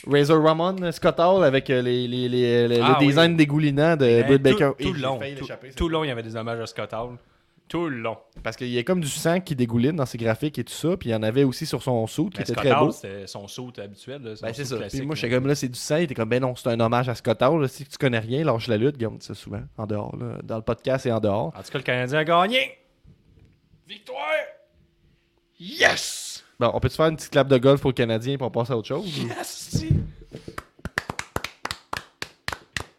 Razor 0.06 0.42
Ramon 0.42 0.90
Scott 0.92 1.16
Hall 1.20 1.44
avec 1.44 1.68
euh, 1.68 1.82
les, 1.82 2.08
les, 2.08 2.26
les- 2.26 2.68
les- 2.68 2.80
Ah 2.80 2.96
le 2.98 3.00
oui. 3.00 3.06
design 3.08 3.36
dégoulinant 3.36 3.96
de 3.96 4.06
Mais 4.06 4.22
Britt 4.24 4.42
Baker. 4.42 4.70
tout 4.80 4.94
le 4.94 5.00
long. 5.00 5.20
Tout, 5.38 5.46
tout 5.76 5.88
long, 5.90 6.04
il 6.04 6.08
y 6.08 6.10
avait 6.10 6.22
des 6.22 6.34
hommages 6.36 6.58
à 6.60 6.66
Scott 6.66 6.90
Hall. 6.94 7.16
Tout 7.70 7.88
le 7.88 7.98
long. 8.00 8.18
Parce 8.42 8.56
qu'il 8.56 8.66
y 8.66 8.78
a 8.78 8.82
comme 8.82 9.00
du 9.00 9.06
sang 9.08 9.38
qui 9.40 9.54
dégouline 9.54 9.94
dans 9.94 10.04
ses 10.04 10.18
graphiques 10.18 10.58
et 10.58 10.64
tout 10.64 10.72
ça. 10.72 10.96
Puis 10.96 11.10
il 11.10 11.12
y 11.12 11.14
en 11.14 11.22
avait 11.22 11.44
aussi 11.44 11.64
sur 11.66 11.80
son 11.84 12.04
suit 12.08 12.24
qui 12.24 12.38
Mais 12.38 12.42
était 12.42 12.52
Scott 12.52 12.64
très 12.64 12.74
beau. 12.74 12.90
C'était 12.90 13.26
son 13.28 13.46
saut 13.46 13.72
habituel. 13.78 14.22
là, 14.22 14.34
son 14.34 14.44
Ben, 14.44 14.52
c'est 14.52 14.64
saut 14.64 14.78
ça. 14.80 14.86
Puis 14.88 15.02
moi, 15.02 15.14
j'étais 15.14 15.32
comme 15.32 15.46
là, 15.46 15.54
c'est 15.54 15.68
du 15.68 15.78
sang. 15.78 15.98
Il 15.98 16.02
était 16.02 16.14
comme, 16.16 16.28
ben 16.28 16.42
non, 16.42 16.56
c'est 16.56 16.68
un 16.68 16.80
hommage 16.80 17.08
à 17.08 17.14
Scott 17.14 17.40
Hall. 17.40 17.62
là. 17.62 17.68
Si 17.68 17.84
tu 17.86 17.96
connais 17.96 18.18
rien, 18.18 18.42
lâche 18.44 18.66
la 18.66 18.76
lutte. 18.76 18.96
Regarde 18.96 19.22
ça 19.22 19.34
souvent, 19.34 19.62
en 19.78 19.86
dehors. 19.86 20.16
là. 20.16 20.38
Dans 20.42 20.56
le 20.56 20.62
podcast 20.62 21.06
et 21.06 21.12
en 21.12 21.20
dehors. 21.20 21.52
En 21.56 21.62
tout 21.62 21.70
cas, 21.70 21.78
le 21.78 21.84
Canadien 21.84 22.18
a 22.18 22.24
gagné. 22.24 22.76
Victoire. 23.88 24.18
Yes! 25.60 26.44
Bon, 26.58 26.72
on 26.74 26.80
peut-tu 26.80 26.96
faire 26.96 27.06
une 27.06 27.16
petite 27.16 27.30
clap 27.30 27.46
de 27.46 27.56
golf 27.58 27.80
pour 27.80 27.90
le 27.90 27.94
Canadien 27.94 28.36
pour 28.36 28.50
passer 28.50 28.72
à 28.72 28.76
autre 28.76 28.88
chose? 28.88 29.06
ou- 29.22 29.28
Yes! 29.28 29.84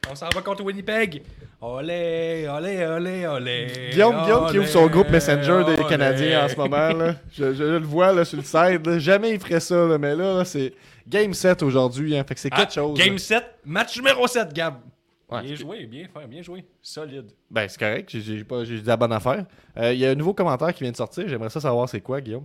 On 0.10 0.16
s'en 0.16 0.30
va 0.30 0.42
contre 0.42 0.64
Winnipeg. 0.64 1.24
Olé, 1.64 2.48
olé, 2.50 2.86
olé, 2.88 3.28
olé. 3.28 3.68
Guillaume, 3.92 4.24
Guillaume 4.24 4.50
qui 4.50 4.58
ouvre 4.58 4.68
son 4.68 4.88
groupe 4.88 5.10
Messenger 5.10 5.64
des 5.64 5.74
olé. 5.80 5.84
Canadiens 5.88 6.46
en 6.46 6.50
ce 6.50 6.56
moment. 6.56 6.90
Là. 6.94 7.16
Je, 7.32 7.54
je 7.54 7.64
le 7.64 7.78
vois 7.86 8.12
là, 8.14 8.26
sur 8.26 8.38
le 8.38 8.44
site. 8.44 8.88
là. 8.88 8.98
Jamais 8.98 9.32
il 9.32 9.40
ferait 9.40 9.60
ça, 9.60 9.76
là, 9.86 9.98
mais 10.00 10.16
là, 10.16 10.38
là, 10.38 10.46
c'est 10.46 10.74
Game 11.08 11.34
7 11.36 11.62
aujourd'hui. 11.62 12.18
Hein, 12.18 12.24
fait 12.28 12.34
que 12.34 12.40
c'est 12.40 12.50
Ah, 12.52 12.58
quelque 12.62 12.74
chose. 12.74 12.98
Game 12.98 13.14
là. 13.14 13.20
7, 13.20 13.44
match 13.64 13.96
numéro 13.98 14.26
7, 14.28 14.52
Gab. 14.54 14.76
Ouais, 15.30 15.44
bien 15.44 15.56
joué, 15.56 15.86
bien 15.86 16.08
fait, 16.12 16.28
bien 16.28 16.42
joué. 16.42 16.66
Solide. 16.82 17.28
Ben, 17.50 17.68
c'est 17.70 17.80
correct. 17.80 18.10
J'ai- 18.12 18.22
J'ai 18.40 18.44
pas- 18.44 18.66
j'ai 18.66 18.80
dit 18.80 18.88
la 18.88 18.98
bonne 18.98 19.14
affaire. 19.14 19.46
Euh, 19.78 19.94
Il 19.94 20.00
y 20.00 20.06
a 20.06 20.10
un 20.10 20.16
nouveau 20.16 20.34
commentaire 20.34 20.74
qui 20.74 20.84
vient 20.84 20.92
de 20.92 20.98
sortir. 20.98 21.26
J'aimerais 21.28 21.50
ça 21.52 21.62
savoir 21.62 21.88
c'est 21.88 22.02
quoi, 22.02 22.20
Guillaume. 22.22 22.44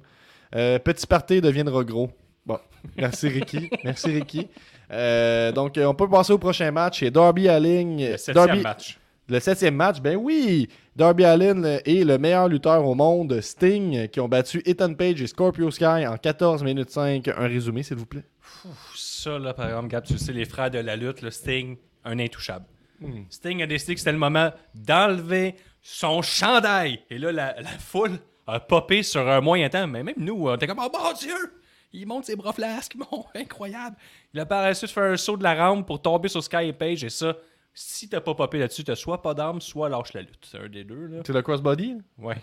Euh, 0.54 0.78
petit 0.78 1.06
party 1.06 1.40
deviendra 1.40 1.82
gros. 1.82 2.10
Bon, 2.44 2.58
merci 2.96 3.28
Ricky. 3.28 3.70
merci 3.84 4.12
Ricky. 4.12 4.46
Euh, 4.92 5.50
donc, 5.50 5.74
on 5.82 5.94
peut 5.94 6.08
passer 6.08 6.32
au 6.34 6.38
prochain 6.38 6.70
match. 6.70 7.00
C'est 7.00 7.10
Darby 7.10 7.48
Allin. 7.48 7.96
Le 7.98 8.16
septième 8.18 8.46
Darby, 8.46 8.60
match. 8.62 8.98
Le 9.28 9.40
septième 9.40 9.74
match, 9.74 10.00
ben 10.00 10.16
oui! 10.16 10.68
Darby 10.94 11.24
Allin 11.24 11.64
est 11.64 12.06
le 12.06 12.16
meilleur 12.16 12.46
lutteur 12.46 12.86
au 12.86 12.94
monde, 12.94 13.40
Sting, 13.40 14.06
qui 14.06 14.20
ont 14.20 14.28
battu 14.28 14.62
Ethan 14.64 14.94
Page 14.94 15.20
et 15.20 15.26
Scorpio 15.26 15.68
Sky 15.72 16.06
en 16.06 16.16
14 16.16 16.62
minutes 16.62 16.90
5. 16.90 17.26
Un 17.26 17.48
résumé, 17.48 17.82
s'il 17.82 17.96
vous 17.96 18.06
plaît. 18.06 18.22
Ça, 18.94 19.36
là, 19.36 19.52
par 19.52 19.66
exemple, 19.66 19.88
Gab, 19.88 20.04
tu 20.04 20.16
sais, 20.16 20.32
les 20.32 20.44
frères 20.44 20.70
de 20.70 20.78
la 20.78 20.94
lutte, 20.94 21.22
le 21.22 21.32
Sting, 21.32 21.76
un 22.04 22.20
intouchable. 22.20 22.66
Hmm. 23.00 23.24
Sting 23.28 23.62
a 23.64 23.66
décidé 23.66 23.94
que 23.94 24.00
c'était 24.00 24.12
le 24.12 24.18
moment 24.18 24.52
d'enlever 24.76 25.56
son 25.82 26.22
chandail. 26.22 27.00
Et 27.10 27.18
là, 27.18 27.32
la, 27.32 27.60
la 27.60 27.78
foule 27.80 28.20
a 28.46 28.60
popé 28.60 29.02
sur 29.02 29.28
un 29.28 29.40
moyen 29.40 29.68
temps. 29.68 29.88
Mais 29.88 30.04
même 30.04 30.14
nous, 30.18 30.48
on 30.48 30.54
était 30.54 30.68
comme, 30.68 30.80
oh 30.80 30.90
mon 30.96 31.12
Dieu! 31.14 31.34
Il 31.92 32.06
monte 32.06 32.26
ses 32.26 32.36
bras 32.36 32.52
flasques, 32.52 32.94
mon, 33.10 33.24
incroyable. 33.34 33.96
Il 34.32 34.38
a 34.38 34.46
par 34.46 34.62
la 34.62 34.72
suite 34.72 34.90
fait 34.92 35.00
un 35.00 35.16
saut 35.16 35.36
de 35.36 35.42
la 35.42 35.54
rampe 35.54 35.84
pour 35.84 36.00
tomber 36.00 36.28
sur 36.28 36.44
Sky 36.44 36.68
et 36.68 36.72
Page. 36.72 37.02
Et 37.02 37.10
ça, 37.10 37.36
si 37.78 38.08
t'as 38.08 38.20
pas 38.20 38.34
popé 38.34 38.58
là-dessus, 38.58 38.82
t'as 38.84 38.96
soit 38.96 39.20
pas 39.22 39.34
d'arme, 39.34 39.60
soit 39.60 39.88
lâche 39.88 40.12
la 40.14 40.22
lutte. 40.22 40.44
C'est 40.50 40.58
un 40.58 40.68
des 40.68 40.82
deux, 40.84 41.06
là. 41.06 41.18
C'est 41.26 41.32
le 41.32 41.42
crossbody? 41.42 41.98
Ouais. 42.18 42.34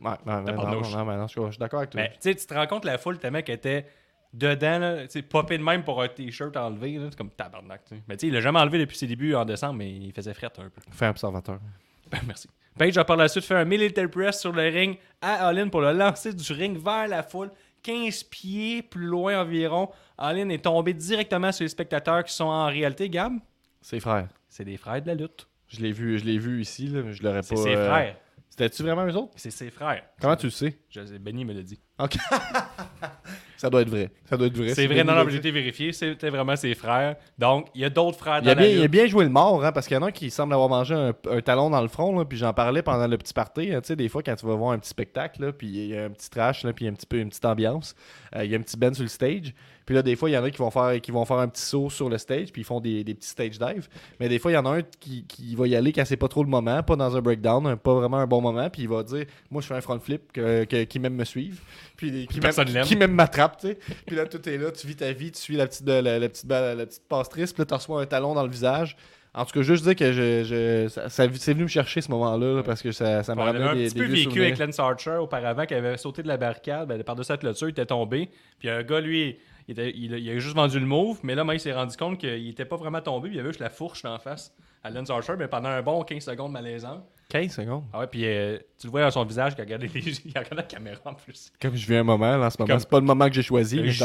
Ouais, 0.00 0.10
non, 0.26 0.44
Tabarnouche. 0.44 0.92
non, 0.92 1.04
non, 1.04 1.16
non, 1.16 1.26
je 1.26 1.40
suis- 1.50 1.58
d'accord 1.58 1.80
avec 1.80 1.90
toi. 1.90 2.00
Mais 2.02 2.10
tu 2.10 2.16
sais, 2.20 2.34
tu 2.34 2.46
te 2.46 2.54
rends 2.54 2.66
compte, 2.66 2.84
la 2.84 2.96
foule, 2.98 3.18
tellement 3.18 3.42
qu'elle 3.42 3.56
était 3.56 3.86
dedans, 4.32 5.06
tu 5.10 5.22
popé 5.22 5.58
de 5.58 5.62
même 5.62 5.82
pour 5.84 6.00
un 6.02 6.08
t-shirt 6.08 6.56
enlevé, 6.56 6.96
là, 6.98 7.06
c'est 7.10 7.16
comme 7.18 7.30
tabarnak, 7.30 7.84
tu 7.84 7.96
sais. 7.96 8.02
Mais 8.08 8.16
tu 8.16 8.20
sais, 8.22 8.26
il 8.28 8.32
l'a 8.34 8.40
jamais 8.40 8.60
enlevé 8.60 8.78
depuis 8.78 8.96
ses 8.96 9.06
débuts 9.06 9.34
en 9.34 9.44
décembre, 9.44 9.74
mais 9.74 9.90
il 9.90 10.12
faisait 10.12 10.34
fret 10.34 10.46
un 10.58 10.68
peu. 10.70 10.80
Fais 10.92 11.08
observateur. 11.08 11.58
Ben, 12.10 12.18
merci. 12.26 12.48
Page 12.76 12.98
a 12.98 13.04
par 13.04 13.16
la 13.16 13.28
suite 13.28 13.44
fait 13.44 13.54
un 13.54 13.64
military 13.64 14.08
press 14.08 14.40
sur 14.40 14.50
le 14.52 14.62
ring 14.62 14.98
à 15.22 15.46
Allin 15.46 15.68
pour 15.68 15.80
le 15.80 15.92
lancer 15.92 16.32
du 16.34 16.52
ring 16.52 16.76
vers 16.76 17.06
la 17.06 17.22
foule. 17.22 17.52
15 17.84 18.24
pieds 18.24 18.82
plus 18.82 19.06
loin 19.06 19.40
environ. 19.40 19.88
Allin 20.18 20.48
est 20.48 20.64
tombé 20.64 20.92
directement 20.92 21.52
sur 21.52 21.62
les 21.62 21.68
spectateurs 21.68 22.24
qui 22.24 22.34
sont 22.34 22.46
en 22.46 22.66
réalité, 22.66 23.08
Gab, 23.08 23.34
C'est 23.80 24.00
frère. 24.00 24.26
C'est 24.50 24.64
des 24.64 24.76
frères 24.76 25.00
de 25.00 25.06
la 25.06 25.14
lutte. 25.14 25.48
Je 25.68 25.80
l'ai 25.80 25.92
vu, 25.92 26.18
je 26.18 26.24
l'ai 26.24 26.38
vu 26.38 26.60
ici, 26.60 26.88
là, 26.88 27.02
mais 27.02 27.12
je 27.12 27.22
l'aurais 27.22 27.40
pas. 27.40 27.46
C'est 27.46 27.56
ses 27.56 27.76
euh, 27.76 27.88
frères. 27.88 28.16
C'était-tu 28.48 28.82
vraiment 28.82 29.06
eux 29.06 29.16
autres? 29.16 29.32
C'est 29.36 29.52
ses 29.52 29.70
frères. 29.70 30.04
Comment 30.20 30.36
tu 30.36 30.46
le 30.46 30.50
sais? 30.50 30.78
Je 30.90 31.06
sais, 31.06 31.18
Benny 31.18 31.44
me 31.44 31.54
l'a 31.54 31.62
dit. 31.62 31.80
Ok. 32.02 32.16
ça 33.56 33.68
doit 33.68 33.82
être 33.82 33.90
vrai. 33.90 34.10
Ça 34.24 34.36
doit 34.36 34.46
être 34.46 34.56
vrai. 34.56 34.74
C'est 34.74 34.86
vrai, 34.86 35.04
non, 35.04 35.14
non, 35.14 35.28
j'ai 35.28 35.36
été 35.36 35.50
vérifié. 35.50 35.92
C'était 35.92 36.30
vraiment 36.30 36.56
ses 36.56 36.74
frères. 36.74 37.16
Donc, 37.38 37.66
il 37.74 37.82
y 37.82 37.84
a 37.84 37.90
d'autres 37.90 38.16
frères 38.18 38.38
Il 38.38 38.44
dans 38.46 38.52
a, 38.52 38.54
bien, 38.54 38.66
la 38.66 38.72
il 38.72 38.82
a 38.84 38.88
bien 38.88 39.06
joué 39.06 39.24
le 39.24 39.30
mort, 39.30 39.62
hein, 39.64 39.72
parce 39.72 39.86
qu'il 39.86 39.94
y 39.96 39.98
en 39.98 40.02
a 40.02 40.06
un 40.06 40.12
qui 40.12 40.30
semble 40.30 40.54
avoir 40.54 40.68
mangé 40.70 40.94
un, 40.94 41.12
un 41.30 41.40
talon 41.42 41.68
dans 41.68 41.82
le 41.82 41.88
front, 41.88 42.18
là, 42.18 42.24
puis 42.24 42.38
j'en 42.38 42.54
parlais 42.54 42.82
pendant 42.82 43.06
le 43.06 43.18
petit 43.18 43.34
party. 43.34 43.72
hein, 43.74 43.80
tu 43.82 43.88
sais, 43.88 43.96
des 43.96 44.08
fois, 44.08 44.22
quand 44.22 44.34
tu 44.36 44.46
vas 44.46 44.54
voir 44.54 44.72
un 44.72 44.78
petit 44.78 44.90
spectacle, 44.90 45.42
là, 45.44 45.52
puis 45.52 45.66
il 45.68 45.86
y 45.88 45.96
a 45.96 46.04
un 46.04 46.10
petit 46.10 46.30
trash, 46.30 46.64
là, 46.64 46.72
puis 46.72 46.86
il 46.86 46.88
un 46.88 46.94
petit 46.94 47.06
peu 47.06 47.18
une 47.18 47.28
petite 47.28 47.44
ambiance, 47.44 47.94
euh, 48.34 48.44
il 48.44 48.50
y 48.50 48.54
a 48.54 48.58
un 48.58 48.62
petit 48.62 48.76
band 48.78 48.94
sur 48.94 49.02
le 49.02 49.08
stage. 49.08 49.52
Puis 49.86 49.94
là, 49.96 50.02
des 50.02 50.14
fois, 50.14 50.30
il 50.30 50.34
y 50.34 50.38
en 50.38 50.44
a 50.44 50.50
qui 50.50 50.58
vont 50.58 50.70
faire, 50.70 51.00
qui 51.00 51.10
vont 51.10 51.24
faire 51.24 51.38
un 51.38 51.48
petit 51.48 51.62
saut 51.62 51.90
sur 51.90 52.08
le 52.08 52.16
stage, 52.16 52.52
puis 52.52 52.62
ils 52.62 52.64
font 52.64 52.78
des, 52.80 53.02
des 53.02 53.12
petits 53.14 53.28
stage 53.30 53.58
dives. 53.58 53.88
Mais 54.20 54.28
des 54.28 54.38
fois, 54.38 54.52
il 54.52 54.54
y 54.54 54.56
en 54.56 54.64
a 54.66 54.70
un 54.76 54.82
qui, 54.82 55.24
qui 55.26 55.56
va 55.56 55.66
y 55.66 55.74
aller 55.74 55.92
quand 55.92 56.04
c'est 56.04 56.16
pas 56.16 56.28
trop 56.28 56.44
le 56.44 56.48
moment, 56.50 56.80
pas 56.84 56.94
dans 56.94 57.16
un 57.16 57.20
breakdown, 57.20 57.66
un- 57.66 57.76
pas 57.76 57.94
vraiment 57.94 58.18
un 58.18 58.26
bon 58.26 58.40
moment, 58.40 58.70
puis 58.70 58.82
il 58.82 58.88
va 58.88 59.02
dire 59.02 59.24
Moi, 59.50 59.60
je 59.62 59.66
fais 59.66 59.74
un 59.74 59.80
front 59.80 59.98
flip, 59.98 60.30
que, 60.32 60.62
que- 60.64 60.84
qui 60.84 61.00
même 61.00 61.14
me 61.14 61.24
suivent, 61.24 61.60
puis 62.08 62.26
qui, 62.26 62.40
même, 62.40 62.52
l'aime. 62.74 62.84
qui 62.84 62.96
même 62.96 63.12
m'attrape, 63.12 63.60
tu 63.60 63.68
sais. 63.68 63.78
Puis 64.06 64.16
là, 64.16 64.26
tout 64.26 64.46
est 64.48 64.56
là, 64.58 64.70
tu 64.72 64.86
vis 64.86 64.96
ta 64.96 65.12
vie, 65.12 65.30
tu 65.30 65.40
suis 65.40 65.56
la 65.56 65.66
petite, 65.66 65.86
la, 65.86 66.00
la 66.18 66.28
petite, 66.28 66.48
la 66.48 66.74
petite 66.86 67.02
passe 67.08 67.28
triste, 67.28 67.54
puis 67.54 67.60
là, 67.62 67.66
tu 67.66 67.74
reçois 67.74 68.00
un 68.02 68.06
talon 68.06 68.34
dans 68.34 68.42
le 68.44 68.50
visage. 68.50 68.96
En 69.32 69.44
tout 69.44 69.52
cas, 69.52 69.62
juste 69.62 69.84
dire 69.84 69.94
que 69.94 70.10
je, 70.12 70.42
je- 70.42 70.88
ça, 70.88 71.08
ça- 71.08 71.28
c'est 71.36 71.52
venu 71.52 71.62
me 71.64 71.68
chercher 71.68 72.00
ce 72.00 72.10
moment-là, 72.10 72.54
là, 72.56 72.62
parce 72.64 72.82
que 72.82 72.90
ça, 72.90 73.22
ça 73.22 73.34
ramené 73.34 73.64
un 73.64 73.74
des, 73.76 73.84
petit 73.84 73.94
des 73.94 74.00
peu 74.00 74.06
vécu 74.30 74.42
avec 74.42 74.58
Lance 74.58 74.80
Archer 74.80 75.18
auparavant 75.20 75.66
qui 75.66 75.74
avait 75.74 75.96
sauté 75.98 76.22
de 76.24 76.28
la 76.28 76.36
barricade. 76.36 76.88
Ben, 76.88 77.00
par-dessus 77.04 77.30
la 77.30 77.38
clôture, 77.38 77.68
il 77.68 77.70
était 77.70 77.86
tombé. 77.86 78.28
Puis 78.58 78.68
un 78.68 78.82
gars, 78.82 79.00
lui, 79.00 79.38
il, 79.68 79.72
était- 79.72 79.92
il 79.96 80.14
a- 80.14 80.18
il 80.18 80.30
a 80.30 80.38
juste 80.40 80.56
vendu 80.56 80.80
le 80.80 80.86
move. 80.86 81.18
Mais 81.22 81.36
là, 81.36 81.44
moi, 81.44 81.54
il 81.54 81.60
s'est 81.60 81.72
rendu 81.72 81.96
compte 81.96 82.18
qu'il 82.18 82.48
était 82.48 82.64
pas 82.64 82.76
vraiment 82.76 83.00
tombé. 83.02 83.28
Puis 83.28 83.36
il 83.36 83.40
avait 83.40 83.50
juste 83.50 83.60
la 83.60 83.70
fourche 83.70 84.04
en 84.04 84.18
face 84.18 84.52
à 84.82 84.90
Lance 84.90 85.10
Archer. 85.10 85.34
Mais 85.38 85.48
pendant 85.48 85.68
un 85.68 85.82
bon 85.82 86.02
15 86.02 86.22
secondes 86.24 86.52
malaisant. 86.52 87.06
15 87.28 87.52
secondes? 87.54 87.84
Ah 87.92 88.00
ouais, 88.00 88.06
puis 88.08 88.24
euh, 88.26 88.58
tu 88.78 88.88
le 88.88 88.90
vois 88.90 89.02
dans 89.02 89.10
son 89.12 89.24
visage 89.24 89.54
qu'il 89.54 89.62
regardait, 89.62 89.86
les... 89.86 90.00
il 90.24 90.28
regardait 90.30 90.56
la 90.56 90.62
caméra 90.64 90.98
en 91.04 91.14
plus. 91.14 91.52
Comme 91.62 91.76
je 91.76 91.86
vis 91.86 91.96
un 91.96 92.02
moment, 92.02 92.36
là, 92.36 92.46
en 92.46 92.50
ce 92.50 92.56
moment. 92.60 92.76
C'est 92.78 92.88
pas 92.88 92.98
le 92.98 93.06
moment 93.06 93.28
que 93.28 93.34
j'ai 93.34 93.42
choisi, 93.42 93.76
mais 93.80 93.90
je 93.90 94.04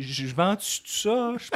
je 0.00 0.34
vends-tu 0.34 0.80
tout 0.82 0.90
ça? 0.90 1.34
Je, 1.38 1.44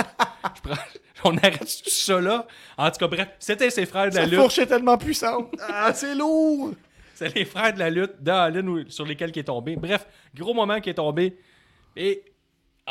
je 0.57 0.61
prends- 0.62 0.82
on 1.24 1.36
arrête 1.38 1.61
tout 1.61 1.90
ça 1.90 2.20
là? 2.20 2.46
En 2.76 2.90
tout 2.90 2.98
cas, 2.98 3.09
bref, 3.09 3.28
c'était 3.38 3.70
ses 3.70 3.86
frères 3.86 4.11
de 4.11 4.14
la 4.16 4.22
Cette 4.22 4.30
lutte. 4.30 4.40
fourche 4.40 4.59
est 4.59 4.66
tellement 4.66 4.98
puissante. 4.98 5.55
Ah, 5.72 5.92
c'est 5.94 6.14
lourd. 6.14 6.72
C'est 7.14 7.34
les 7.34 7.44
frères 7.46 7.72
de 7.72 7.78
la 7.78 7.88
lutte 7.90 8.14
d'Allen 8.20 8.68
où- 8.68 8.88
sur 8.90 9.07
lesquels 9.07 9.30
il 9.34 9.38
est 9.38 9.44
tombé. 9.44 9.76
Bref, 9.76 10.07
gros 10.34 10.53
moment 10.55 10.80
qui 10.80 10.90
est 10.90 10.94
tombé. 10.94 11.36
Et 11.96 12.22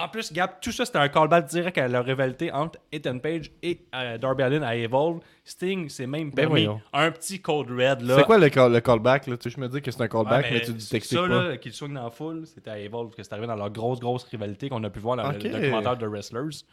en 0.04 0.08
plus, 0.10 0.32
Gab, 0.34 0.60
tout 0.62 0.72
ça, 0.72 0.86
c'était 0.86 0.98
un 0.98 1.10
callback 1.10 1.46
direct 1.48 1.78
à 1.78 1.88
la 1.88 2.02
rivalité 2.02 2.52
entre 2.52 2.80
Ethan 2.92 3.20
Page 3.20 3.52
et 3.62 3.80
euh, 3.94 4.18
Darby 4.18 4.44
Allin 4.44 4.62
à 4.64 4.76
Evolve. 4.76 5.20
Sting, 5.44 5.90
c'est 5.90 6.08
même 6.08 6.30
Ben 6.30 6.36
permis 6.36 6.66
voyons. 6.66 6.82
un 6.94 7.12
petit 7.12 7.40
code 7.42 7.70
red. 7.70 8.02
là. 8.02 8.18
C'est 8.18 8.24
quoi 8.26 8.38
le, 8.38 8.50
call- 8.50 8.72
le 8.74 8.80
callback, 8.82 9.28
là? 9.28 9.38
Tu 9.38 9.50
sais, 9.50 9.56
je 9.56 9.60
me 9.62 9.68
dis 9.68 9.82
que 9.82 9.92
c'est 9.92 10.02
un 10.02 10.08
callback, 10.08 10.48
mais 10.52 10.62
tu 10.62 10.74
dis 10.74 10.90
t'expliques 10.90 11.20
Ça, 11.22 11.28
pas. 11.28 11.44
là, 11.50 11.58
qu'ils 11.58 11.74
soignent 11.74 11.94
dans 11.96 12.04
la 12.04 12.10
foule, 12.12 12.46
c'était 12.46 12.70
à 12.72 12.80
Evolve, 12.80 13.14
que 13.16 13.22
c'est 13.24 13.34
arrivé 13.34 13.48
dans 13.48 13.56
leur 13.56 13.70
grosse, 13.70 14.00
grosse 14.00 14.24
rivalité 14.26 14.70
qu'on 14.70 14.84
a 14.84 14.90
pu 14.90 15.00
voir 15.00 15.18
dans 15.18 15.30
le 15.32 15.38
documentaire 15.38 15.98
de 15.98 16.08
Wrestlers. 16.08 16.64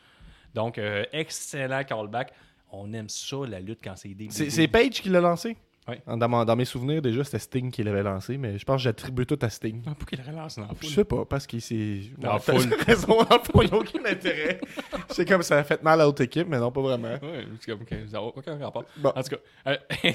Donc, 0.55 0.79
euh, 0.79 1.05
excellent 1.13 1.83
callback. 1.85 2.33
On 2.73 2.93
aime 2.93 3.09
ça, 3.09 3.37
la 3.49 3.61
lutte, 3.61 3.79
quand 3.83 3.95
c'est 3.97 4.09
des. 4.15 4.29
C'est 4.31 4.69
Page 4.69 5.01
qui 5.03 5.09
l'a 5.09 5.21
lancé? 5.21 5.57
Ouais. 5.89 6.03
Dans, 6.07 6.45
dans 6.45 6.57
mes 6.57 6.65
souvenirs, 6.65 7.01
déjà, 7.01 7.23
c'était 7.23 7.39
Sting 7.39 7.71
qui 7.71 7.83
l'avait 7.85 8.03
lancé, 8.03 8.37
mais 8.39 8.59
je 8.59 8.65
pense 8.65 8.79
que 8.79 8.83
j'attribue 8.83 9.25
tout 9.25 9.39
à 9.41 9.49
Sting. 9.49 9.83
Ah, 9.87 9.95
Pourquoi 9.97 10.19
il 10.19 10.35
dans 10.35 10.43
la 10.43 10.49
Je 10.49 10.61
foule? 10.87 10.89
sais 10.91 11.05
pas, 11.05 11.25
parce 11.25 11.47
qu'il 11.47 11.61
s'est. 11.63 12.01
Dans 12.19 12.33
la 12.35 12.39
foule. 12.41 12.57
raison, 12.87 13.19
dans 13.23 13.63
il 13.63 13.69
n'y 13.69 13.73
a 13.73 13.77
aucun 13.77 14.05
intérêt. 14.05 14.61
C'est 15.11 15.25
comme 15.25 15.43
ça 15.43 15.59
a 15.59 15.65
fait 15.65 15.81
mal 15.85 16.01
à 16.01 16.05
l'autre 16.05 16.23
équipe, 16.23 16.49
mais 16.49 16.59
non, 16.59 16.73
pas 16.73 16.81
vraiment. 16.81 17.09
Ouais, 17.23 17.47
c'est 17.61 17.71
comme 17.71 17.85
que 17.85 18.07
ça 18.07 18.15
n'a 18.19 18.23
aucun 18.23 18.59
rapport. 18.59 18.85
Bon. 18.97 19.11
En 19.15 19.23
tout 19.23 19.29
cas, 19.31 19.37
euh, 19.69 19.77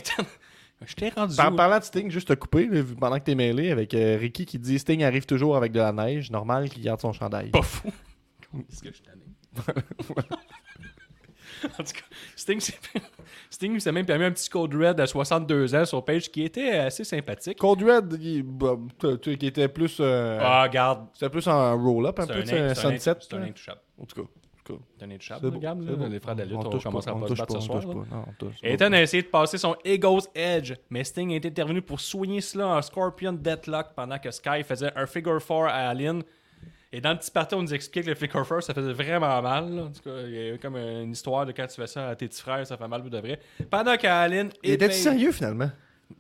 je 0.85 0.93
t'ai 0.95 1.09
rendu. 1.09 1.33
Où? 1.33 1.55
parlant 1.55 1.79
de 1.79 1.83
Sting, 1.83 2.11
juste 2.11 2.27
te 2.27 2.33
couper, 2.33 2.67
là, 2.67 2.81
pendant 2.99 3.17
que 3.17 3.23
t'es 3.23 3.35
mêlé, 3.35 3.71
avec 3.71 3.93
euh, 3.93 4.17
Ricky 4.19 4.45
qui 4.45 4.59
dit 4.59 4.77
Sting 4.77 5.03
arrive 5.03 5.25
toujours 5.25 5.55
avec 5.55 5.71
de 5.71 5.79
la 5.79 5.93
neige, 5.93 6.31
normal 6.31 6.69
qu'il 6.69 6.83
garde 6.83 6.99
son 6.99 7.13
chandail. 7.13 7.49
pas 7.49 7.61
fou. 7.61 7.89
Est-ce 8.69 8.81
que 8.83 8.89
je 8.89 8.95
suis 8.95 9.03
tanné? 9.03 9.23
en 11.79 11.83
tout 11.83 11.93
cas, 11.93 12.05
Sting 12.35 12.59
s'est 12.59 12.73
Sting 13.49 13.79
s'est 13.79 13.91
même 13.91 14.05
permis 14.05 14.25
un 14.25 14.31
petit 14.31 14.49
code 14.49 14.73
red 14.73 14.99
à 14.99 15.07
62 15.07 15.75
ans 15.75 15.85
sur 15.85 16.03
page 16.03 16.29
qui 16.31 16.43
était 16.43 16.71
assez 16.71 17.03
sympathique. 17.03 17.57
Cold 17.57 17.81
Red, 17.83 18.17
il- 18.21 18.43
bah, 18.43 18.77
qui 19.21 19.45
était 19.45 19.67
plus. 19.67 19.97
euh, 19.99 20.39
Ah, 20.41 20.63
regarde. 20.63 21.07
C'était 21.13 21.29
plus 21.29 21.47
un 21.47 21.73
roll-up, 21.73 22.19
un 22.19 22.27
peu, 22.27 22.33
un, 22.33 22.73
sunset. 22.75 22.99
c'est 23.19 23.33
un 23.33 23.39
là. 23.39 23.45
intouchable. 23.45 23.81
En 23.99 24.05
tout 24.05 24.21
cas. 24.23 24.27
en. 24.63 24.73
C'est 24.97 25.05
un 25.05 25.11
intouchable, 25.11 25.47
regarde, 25.47 25.81
là, 25.81 26.07
les 26.07 26.19
frères 26.19 26.35
de 26.35 26.41
la 26.41 26.45
lutte, 26.45 26.57
on, 26.59 26.69
touche 26.69 26.83
commencera 26.83 27.15
on 27.15 27.19
pas 27.19 27.25
à 27.25 27.29
se 27.29 27.33
battre 27.33 27.51
ce 27.53 27.57
on 27.57 27.61
soir. 27.81 27.81
pas. 27.81 28.25
On 28.27 28.33
touche 28.37 28.61
pas. 28.61 28.67
Ethan 28.67 28.93
a 28.93 29.01
essayé 29.01 29.23
de 29.23 29.27
passer 29.27 29.57
son 29.57 29.75
Ego's 29.83 30.29
Edge, 30.35 30.73
mais 30.89 31.03
Sting 31.03 31.31
est 31.31 31.45
intervenu 31.45 31.81
pour 31.81 31.99
soigner 31.99 32.41
cela 32.41 32.67
en 32.67 32.81
Scorpion 32.81 33.33
Deathlock 33.33 33.87
pendant 33.95 34.19
que 34.19 34.29
Sky 34.29 34.63
faisait 34.63 34.91
un 34.95 35.07
Figure 35.07 35.39
4 35.45 35.63
à 35.67 35.89
Alien. 35.89 36.21
Et 36.93 36.99
dans 36.99 37.11
le 37.11 37.17
petit 37.17 37.31
party, 37.31 37.55
on 37.55 37.61
nous 37.61 37.73
explique 37.73 38.03
que 38.03 38.09
le 38.09 38.15
Figure 38.15 38.45
4, 38.47 38.61
ça 38.63 38.73
faisait 38.73 38.91
vraiment 38.93 39.41
mal. 39.41 39.73
là. 39.73 39.83
En 39.83 39.87
tout 39.91 40.01
cas, 40.03 40.21
il 40.25 40.31
y 40.33 40.51
a 40.51 40.57
comme 40.57 40.75
une 40.75 41.11
histoire 41.11 41.45
de 41.45 41.53
quand 41.53 41.65
tu 41.67 41.75
fais 41.75 41.87
ça 41.87 42.09
à 42.09 42.15
tes 42.15 42.27
petits 42.27 42.41
frères, 42.41 42.67
ça 42.67 42.75
fait 42.77 42.87
mal 42.87 43.09
de 43.09 43.17
vrai. 43.17 43.39
Pendant 43.69 43.95
qu'Allen 43.95 44.49
Il 44.63 44.71
et 44.71 44.73
était 44.73 44.91
sérieux 44.91 45.31
finalement? 45.31 45.71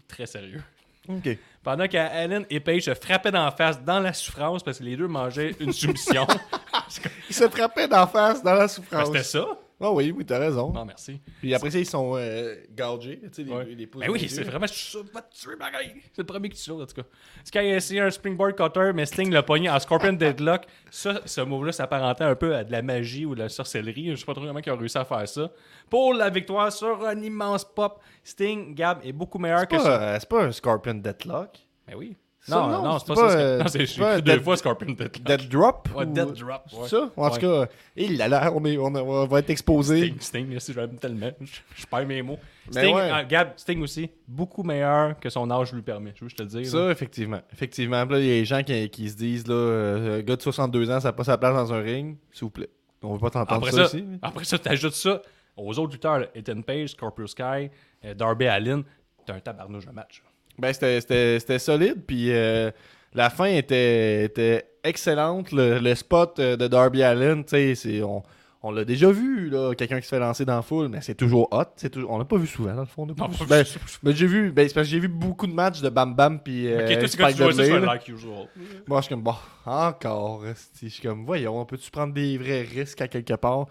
Très 0.07 0.25
sérieux. 0.25 0.61
Ok. 1.09 1.37
Pendant 1.63 1.87
qu'Allen 1.87 2.45
et 2.49 2.59
Page 2.59 2.83
se 2.83 2.93
frappaient 2.93 3.31
d'en 3.31 3.51
face 3.51 3.83
dans 3.83 3.99
la 3.99 4.13
souffrance 4.13 4.63
parce 4.63 4.79
que 4.79 4.83
les 4.83 4.95
deux 4.95 5.07
mangeaient 5.07 5.55
une 5.59 5.73
soumission. 5.73 6.25
Il 7.29 7.35
se 7.35 7.49
frappait 7.49 7.87
d'en 7.87 8.07
face 8.07 8.41
dans 8.43 8.53
la 8.53 8.59
Ben, 8.61 8.67
souffrance. 8.67 9.07
C'était 9.07 9.23
ça? 9.23 9.45
Ah 9.81 9.91
oui, 9.91 10.13
oui, 10.15 10.25
t'as 10.25 10.37
raison. 10.37 10.71
Non, 10.71 10.85
merci. 10.85 11.19
Puis 11.39 11.53
après 11.55 11.71
ça, 11.71 11.79
ils 11.79 11.85
sont 11.85 12.13
euh, 12.15 12.55
gorgés, 12.77 13.19
tu 13.23 13.29
sais, 13.31 13.43
les, 13.43 13.51
Ouais. 13.51 13.65
les 13.65 13.87
pouces 13.87 14.01
Ben 14.01 14.11
oui, 14.11 14.29
c'est 14.29 14.43
vraiment 14.43 14.67
ça, 14.67 14.99
va 15.13 15.21
te 15.21 15.35
tuer 15.35 15.55
pareil. 15.57 15.93
C'est 16.13 16.19
le 16.19 16.25
premier 16.25 16.49
qui 16.49 16.61
tue 16.61 16.69
l'autre, 16.69 16.83
en 16.83 16.85
tout 16.85 17.01
cas. 17.01 17.07
Sky 17.43 17.57
a 17.57 17.75
essayé 17.77 17.99
un 18.01 18.11
springboard 18.11 18.55
cutter, 18.55 18.91
mais 18.93 19.05
Sting 19.05 19.31
l'a 19.31 19.43
pogné 19.43 19.69
en 19.69 19.79
Scorpion 19.79 20.13
Deadlock. 20.13 20.65
Ça, 20.89 21.21
ce 21.25 21.41
move-là 21.41 21.71
s'apparentait 21.71 22.23
un 22.23 22.35
peu 22.35 22.55
à 22.55 22.63
de 22.63 22.71
la 22.71 22.81
magie 22.81 23.25
ou 23.25 23.33
de 23.33 23.39
la 23.39 23.49
sorcellerie. 23.49 24.11
Je 24.11 24.15
sais 24.17 24.25
pas 24.25 24.33
trop 24.33 24.45
comment 24.45 24.59
ils 24.63 24.71
ont 24.71 24.77
réussi 24.77 24.97
à 24.97 25.05
faire 25.05 25.27
ça. 25.27 25.51
Pour 25.89 26.13
la 26.13 26.29
victoire 26.29 26.71
sur 26.71 27.05
un 27.05 27.19
immense 27.21 27.65
pop, 27.65 27.99
Sting, 28.23 28.75
Gab, 28.75 28.99
est 29.03 29.11
beaucoup 29.13 29.39
meilleur 29.39 29.67
que 29.67 29.77
ça. 29.79 29.97
pas, 29.97 30.19
c'est 30.19 30.29
pas 30.29 30.43
un 30.43 30.51
Scorpion 30.51 30.93
Deathlock. 30.93 31.57
Ben 31.87 31.95
oui. 31.97 32.15
Ça, 32.43 32.55
Non, 32.59 32.81
non, 32.83 32.97
c'est 32.97 33.07
pas, 33.07 33.15
ça. 33.15 33.37
euh, 33.37 33.59
Non, 33.59 33.67
c'est 33.67 33.85
c'est 33.85 33.99
deux 34.15 34.21
dead- 34.23 34.41
fois 34.41 34.57
Scorpion 34.57 34.87
Deadlock. 34.93 35.21
Dead 35.21 35.47
Drop 35.47 35.89
Ouais, 35.95 36.05
ou- 36.05 36.11
Dead 36.11 36.31
Drop. 36.33 36.61
C'est 36.67 36.75
ouais. 36.77 36.87
ça? 36.87 37.11
En 37.15 37.29
tout 37.29 37.39
cas, 37.39 37.67
il 37.95 38.19
a 38.19 38.27
l'air, 38.27 38.55
on, 38.55 38.65
est- 38.65 38.77
on, 38.79 38.85
on 38.95 39.25
va 39.27 39.39
être 39.39 39.51
exposé. 39.51 39.99
Sting, 40.07 40.19
Sting, 40.19 40.59
si 40.59 40.73
j'aime 40.73 40.95
tellement. 40.97 41.29
Je, 41.39 41.59
je 41.75 41.85
perds 41.85 42.07
mes 42.07 42.23
mots. 42.23 42.39
Mais 42.73 42.81
Sting, 42.81 42.95
ouais. 42.95 43.09
ah, 43.13 43.23
Gab, 43.23 43.49
Sting 43.57 43.79
aussi, 43.83 44.09
beaucoup 44.27 44.63
meilleur 44.63 45.19
que 45.19 45.29
son 45.29 45.51
âge 45.51 45.71
lui 45.71 45.83
permet. 45.83 46.13
Je 46.15 46.21
veux 46.21 46.29
juste 46.29 46.37
te 46.39 46.43
le 46.43 46.49
dire. 46.49 46.61
là. 46.61 46.65
Ça, 46.87 46.91
effectivement. 46.91 47.41
Effectivement. 47.53 48.05
Là, 48.05 48.17
il 48.19 48.25
y 48.25 48.29
a 48.31 48.33
des 48.39 48.45
gens 48.45 48.63
qui, 48.63 48.89
qui 48.89 49.07
se 49.09 49.15
disent, 49.17 49.45
là, 49.47 49.53
euh, 49.53 50.23
gars 50.23 50.35
de 50.35 50.41
62 50.41 50.89
ans, 50.89 50.99
ça 50.99 51.09
n'a 51.09 51.13
pas 51.13 51.23
sa 51.23 51.37
place 51.37 51.53
dans 51.53 51.71
un 51.73 51.81
ring. 51.81 52.17
S'il 52.31 52.45
vous 52.45 52.49
plaît. 52.49 52.69
On 53.03 53.13
veut 53.13 53.19
pas 53.19 53.29
t'entendre 53.29 53.61
Après 53.67 53.71
ça, 53.71 53.87
ça, 53.87 53.97
ici. 53.97 54.05
après 54.21 54.45
ça, 54.45 54.57
t'ajoutes 54.57 54.93
ça 54.93 55.21
aux 55.57 55.77
autres 55.77 55.93
lutteurs, 55.93 56.19
là, 56.19 56.25
Ethan 56.33 56.61
Page, 56.61 56.89
Scorpio 56.89 57.27
Sky, 57.27 57.69
euh, 58.05 58.13
Darby 58.15 58.47
Allin. 58.47 58.81
T'as 59.27 59.35
un 59.35 59.39
tabarnouche 59.39 59.85
de 59.85 59.91
match. 59.91 60.23
Ben, 60.59 60.73
c'était- 60.73 61.59
solide. 61.59 62.03
Puis 62.05 62.31
euh, 62.31 62.71
la 63.13 63.29
fin 63.29 63.45
était, 63.45 64.25
était 64.25 64.65
excellente. 64.83 65.51
Le, 65.51 65.79
le 65.79 65.95
spot 65.95 66.39
euh, 66.39 66.55
de 66.57 66.67
Darby 66.67 67.03
Allen, 67.03 67.43
tu 67.43 67.49
sais, 67.51 67.75
c'est- 67.75 68.01
on, 68.01 68.23
on 68.63 68.71
l'a 68.71 68.85
déjà 68.85 69.11
vu, 69.11 69.49
là, 69.49 69.73
quelqu'un 69.73 69.99
qui 69.99 70.05
se 70.05 70.09
fait 70.15 70.19
lancer 70.19 70.45
dans 70.45 70.55
la 70.55 70.61
foule, 70.61 70.87
mais 70.87 71.01
c'est 71.01 71.15
toujours 71.15 71.47
hot. 71.51 71.63
toujours- 71.89 72.11
on 72.11 72.19
l'a 72.19 72.25
pas 72.25 72.37
vu 72.37 72.45
souvent, 72.45 72.73
dans 72.75 72.81
le 72.81 72.85
fond. 72.85 73.07
on 73.09 73.13
pas 73.15 73.23
Non, 73.27 73.33
vu. 73.33 73.45
Ben, 73.47 73.65
ben, 74.03 74.15
j'ai 74.15 74.27
vu, 74.27 74.51
ben, 74.51 74.67
c'est 74.67 74.75
parce 74.75 74.85
que 74.87 74.91
j'ai 74.91 74.99
vu 74.99 75.07
beaucoup 75.07 75.47
de 75.47 75.53
matchs 75.53 75.81
de 75.81 75.89
Bam 75.89 76.13
Bam 76.13 76.39
puis 76.39 76.67
euh, 76.67 76.85
ok, 76.85 76.99
toi, 76.99 77.07
c'est 77.07 77.17
quand 77.17 77.29
Spike 77.31 77.37
Dudley, 77.57 77.79
like 77.79 78.07
usual. 78.07 78.47
Moi, 78.87 78.99
je 78.99 79.05
suis 79.05 79.15
comme, 79.15 79.23
bon, 79.23 79.33
encore. 79.65 80.43
Je 80.79 80.87
suis 80.87 81.01
comme, 81.01 81.25
voyons, 81.25 81.65
peux-tu 81.65 81.89
prendre 81.89 82.13
des 82.13 82.37
vrais 82.37 82.61
risques 82.61 83.01
à 83.01 83.07
quelque 83.07 83.33
part? 83.33 83.65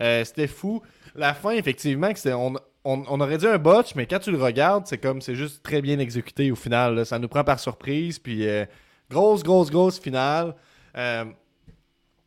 Euh, 0.00 0.22
c'était 0.24 0.46
fou. 0.46 0.80
La 1.16 1.34
fin, 1.34 1.50
effectivement, 1.52 2.10
on, 2.26 2.54
on, 2.86 3.04
on 3.08 3.20
aurait 3.20 3.38
dit 3.38 3.46
un 3.46 3.58
botch, 3.58 3.94
mais 3.94 4.06
quand 4.06 4.18
tu 4.20 4.30
le 4.30 4.38
regardes, 4.42 4.86
c'est 4.86 4.98
comme, 4.98 5.20
c'est 5.20 5.34
juste 5.34 5.62
très 5.62 5.82
bien 5.82 5.98
exécuté 5.98 6.50
au 6.50 6.56
final. 6.56 6.94
là. 6.94 7.04
Ça 7.04 7.18
nous 7.18 7.28
prend 7.28 7.44
par 7.44 7.58
surprise. 7.60 8.18
Puis, 8.18 8.46
euh, 8.48 8.64
grosse, 9.10 9.42
grosse, 9.42 9.70
grosse 9.70 9.98
finale. 10.00 10.54
Euh, 10.96 11.24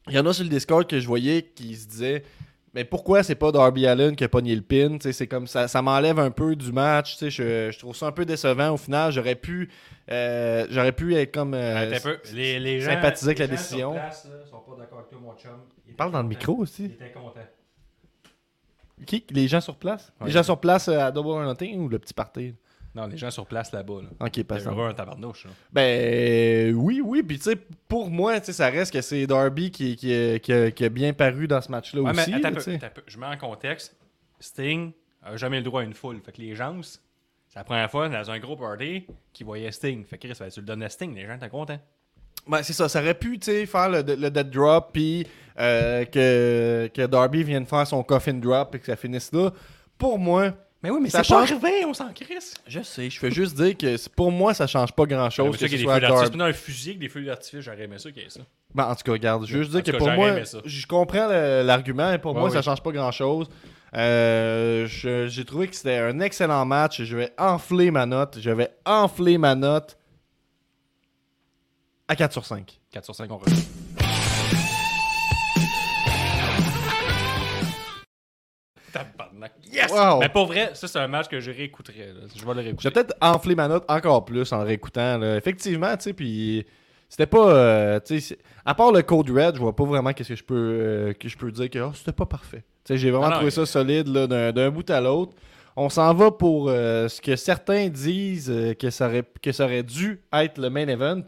Il 0.08 0.14
y 0.16 0.20
en 0.20 0.26
a 0.26 0.34
sur 0.34 0.44
le 0.44 0.50
Discord 0.50 0.86
que 0.88 1.00
je 1.00 1.08
voyais 1.08 1.42
qui 1.44 1.76
se 1.76 1.88
disaient, 1.88 2.24
mais 2.74 2.84
pourquoi 2.84 3.24
c'est 3.24 3.36
pas 3.36 3.52
Darby 3.52 3.88
Allen 3.88 4.16
qui 4.16 4.24
a 4.24 4.30
pogné 4.30 4.56
le 4.56 4.62
pin? 4.62 4.98
C'est 5.00 5.28
comme 5.28 5.48
ça, 5.48 5.68
ça 5.68 5.82
m'enlève 5.82 6.20
un 6.20 6.30
peu 6.32 6.56
du 6.56 6.72
match. 6.72 7.18
Je, 7.20 7.72
je 7.72 7.80
trouve 7.80 7.96
ça 7.96 8.06
un 8.08 8.12
peu 8.12 8.26
décevant 8.26 8.72
au 8.72 8.78
final. 8.78 9.12
J'aurais 9.12 9.36
pu, 9.36 9.70
euh, 10.12 10.66
j'aurais 10.70 10.92
pu 10.92 11.16
être 11.16 11.34
comme. 11.34 11.54
euh, 11.56 12.00
peu. 12.04 12.18
Les, 12.34 12.60
les 12.60 12.80
gens, 12.80 12.92
sympathiser 12.92 13.30
avec 13.30 13.40
les 13.40 13.48
la 13.48 13.56
gens 13.56 13.60
décision. 13.62 13.92
Sur 13.94 14.02
place, 14.02 14.26
là, 14.30 14.46
sont 14.50 14.58
pas 14.60 14.76
d'accord 14.80 15.00
avec 15.00 15.10
toi, 15.10 15.20
mon 15.22 15.34
chum. 15.36 15.52
Il 15.88 15.96
Parle 15.96 16.12
dans 16.12 16.22
le 16.22 16.28
micro 16.28 16.58
Il 16.58 16.62
aussi. 16.62 16.86
était 16.86 17.12
content. 17.12 17.40
Qui? 19.06 19.26
Les 19.32 19.48
gens 19.48 19.62
sur 19.62 19.76
place? 19.78 20.12
Ouais. 20.20 20.28
Les 20.28 20.34
gens 20.34 20.44
sur 20.44 20.60
place 20.60 20.88
euh, 20.88 21.00
à 21.00 21.12
Double 21.12 21.30
or 21.30 21.44
Nothing 21.44 21.80
ou 21.80 21.88
le 21.90 22.00
petit 22.00 22.14
party? 22.14 22.56
Non, 22.96 23.06
les 23.08 23.18
gens 23.18 23.30
sur 23.30 23.46
place 23.46 23.72
là-bas. 23.72 24.02
Là. 24.02 24.26
Ok, 24.26 24.44
pas 24.44 24.60
ça. 24.60 24.72
un 24.72 24.94
tabarnouche. 24.94 25.46
là. 25.46 25.52
Ben 25.72 26.74
oui, 26.76 27.02
oui. 27.04 27.22
Puis 27.24 27.38
tu 27.38 27.44
sais, 27.44 27.56
pour 27.88 28.10
moi, 28.10 28.42
ça 28.42 28.70
reste 28.70 28.92
que 28.92 29.02
c'est 29.02 29.28
Darby 29.28 29.70
qui, 29.70 29.96
qui, 29.96 30.40
qui 30.42 30.52
a, 30.54 30.72
qui 30.72 30.86
a 30.86 30.90
bien 30.90 31.14
paru 31.14 31.48
dans 31.48 31.62
ce 31.62 31.70
match-là 31.72 32.02
Ouais, 32.02 32.14
mais 32.14 32.22
aussi. 32.24 32.34
attends 32.34 32.50
là, 32.50 32.62
peu, 32.64 32.74
attends 32.74 32.90
peu. 32.96 33.04
Je 33.06 33.18
mets 33.20 33.28
en 33.28 33.38
contexte. 33.38 33.96
Sting 34.40 34.92
a 35.22 35.38
jamais 35.38 35.58
le 35.58 35.64
droit 35.64 35.82
à 35.82 35.84
une 35.84 35.94
foule. 35.94 36.20
Fait 36.22 36.32
que 36.32 36.42
les 36.42 36.56
gens, 36.56 36.80
c'est 36.82 37.00
la 37.60 37.64
première 37.64 37.92
fois 37.92 38.10
dans 38.10 38.32
un 38.32 38.40
gros 38.40 38.56
party 38.56 39.06
qu'ils 39.34 39.46
voyaient 39.46 39.72
Sting. 39.72 40.04
Fait 40.06 40.18
que 40.18 40.28
Chris, 40.28 40.50
tu 40.52 40.60
le 40.60 40.66
donnes 40.66 40.84
à 40.84 40.90
Sting, 40.90 41.14
les 41.14 41.26
gens 41.28 41.36
étaient 41.36 41.50
contents. 41.50 41.80
Ben, 42.48 42.64
c'est 42.64 42.74
ça, 42.74 42.90
ça 42.90 43.00
aurait 43.02 43.14
pu 43.14 43.38
tu 43.40 43.52
sais, 43.52 43.66
faire 43.66 43.90
le, 43.90 44.02
le 44.02 44.30
dead 44.32 44.50
drop, 44.50 44.90
puis 44.94 45.26
euh, 45.60 46.06
que, 46.06 46.90
que 46.94 47.06
Darby 47.06 47.44
vienne 47.44 47.66
faire 47.66 47.86
son 47.86 48.02
coffin 48.04 48.34
drop 48.34 48.74
et 48.76 48.80
que 48.80 48.86
ça 48.86 48.96
finisse 48.96 49.32
là. 49.34 49.52
Pour 49.98 50.18
moi, 50.18 50.52
Mais 50.82 50.90
oui, 50.92 51.00
mais 51.02 51.10
Ça 51.10 51.22
c'est 51.24 51.34
pas 51.34 51.46
change- 51.46 51.52
arrivé, 51.62 51.84
on 51.86 51.94
s'en 51.94 52.14
crisse. 52.14 52.54
je 52.66 52.80
sais, 52.82 53.10
je 53.10 53.20
fais 53.20 53.30
juste 53.32 53.56
dire 53.58 53.78
que 53.78 53.98
c'est- 53.98 54.08
pour 54.16 54.32
moi, 54.32 54.54
ça 54.54 54.66
change 54.66 54.94
pas 54.94 55.06
grand-chose. 55.06 55.58
C'est 55.60 55.66
que 55.68 55.76
ce 55.76 55.84
soit 55.84 56.00
des 56.00 56.06
feux 56.06 56.08
d'artifice. 56.14 56.38
Darby. 56.38 56.52
Un 56.52 56.54
fusil 56.54 56.90
avec 56.92 57.00
des 57.00 57.10
feux 57.10 57.22
d'artifice, 57.26 57.60
j'aurais 57.60 57.84
aimé 57.84 57.98
ça 58.00 58.10
qu'il 58.12 58.24
y 58.24 58.26
ait 58.26 58.30
ça. 58.30 58.40
Ben, 58.74 58.86
en 58.86 58.96
tout 58.96 59.04
cas, 59.04 59.12
regarde, 59.12 59.46
je 59.46 59.58
veux 59.58 59.64
juste 59.64 59.76
En 59.76 59.80
dire 59.80 59.84
tout 59.84 59.92
que 59.92 59.92
cas, 59.92 59.98
pour 59.98 60.08
j'aurais 60.08 60.18
moi, 60.18 60.30
aimé 60.30 60.46
ça. 60.46 60.60
je 60.64 60.88
comprends 60.88 61.28
le- 61.28 61.64
l'argument, 61.64 62.14
et 62.14 62.18
pour 62.18 62.32
Ouais, 62.34 62.40
moi, 62.40 62.48
oui. 62.50 62.56
ça 62.56 62.62
change 62.62 62.82
pas 62.82 62.92
grand-chose. 62.94 63.50
Euh, 63.94 64.88
je- 64.88 65.28
J'ai 65.28 65.44
trouvé 65.44 65.68
que 65.68 65.76
c'était 65.76 65.98
un 65.98 66.20
excellent 66.22 66.66
match. 66.66 67.02
Je 67.04 67.18
vais 67.18 67.32
enfler 67.38 67.92
ma 67.92 68.06
note. 68.06 68.38
Je 68.40 68.50
vais 68.52 68.70
enfler 68.86 69.38
ma 69.38 69.56
note 69.56 69.98
à 72.10 72.16
4 72.16 72.34
sur 72.34 72.46
5. 72.46 72.80
4 72.92 73.06
sur 73.06 73.16
5, 73.16 73.32
on 73.32 73.38
revient. 73.38 73.56
Yes! 79.72 79.92
Wow. 79.92 80.20
Mais 80.20 80.30
pour 80.30 80.48
vrai, 80.48 80.72
ça, 80.74 80.88
c'est 80.88 80.98
un 80.98 81.08
match 81.08 81.28
que 81.28 81.40
je 81.40 81.52
réécouterais. 81.52 82.08
là. 82.08 82.22
Je 82.36 82.44
vais 82.44 82.54
le 82.56 82.62
réécouter. 82.62 82.90
vais 82.90 82.94
peut-être 82.94 83.14
enfler 83.22 83.56
ma 83.56 83.68
note 83.68 83.86
encore 83.88 84.26
plus 84.26 84.52
en 84.52 84.58
le 84.58 84.64
réécoutant. 84.66 85.20
là. 85.20 85.38
Effectivement, 85.38 85.96
tu 85.96 86.06
sais, 86.06 86.14
puis 86.14 86.66
c'était 87.08 87.28
pas. 87.28 87.54
euh, 87.54 88.00
à 88.66 88.76
part 88.76 88.92
le 88.92 89.04
Code 89.04 89.30
Red, 89.30 89.56
je 89.56 89.60
vois 89.60 89.76
pas 89.76 89.86
vraiment 89.86 90.12
qu'est-ce 90.12 90.30
que 90.30 90.36
je 90.36 90.44
peux, 90.44 90.56
euh, 90.56 91.14
que 91.14 91.30
je 91.30 91.38
peux 91.38 91.52
dire 91.52 91.70
que 91.70 91.80
oh, 91.80 91.92
c'était 91.94 92.12
pas 92.12 92.26
parfait. 92.26 92.64
J'ai 92.90 93.12
vraiment 93.12 93.28
Ah 93.28 93.30
non, 93.30 93.36
trouvé 93.36 93.52
ça 93.52 93.68
solide 93.68 94.08
là, 94.08 94.52
d'un, 94.52 94.72
bout 94.72 94.90
à 94.90 95.00
l'autre. 95.00 95.34
On 95.76 95.90
s'en 95.90 96.14
va 96.16 96.32
pour 96.32 96.70
euh, 96.70 97.08
ce 97.08 97.22
que 97.22 97.36
certains 97.36 97.88
disent 97.88 98.50
euh, 98.50 98.74
que, 98.74 98.90
ça 98.90 99.08
aurait, 99.08 99.24
que 99.42 99.52
ça 99.52 99.66
aurait 99.66 99.84
dû 99.84 100.22
être 100.34 100.58
le 100.58 100.72
main 100.72 100.88
event. 100.88 101.22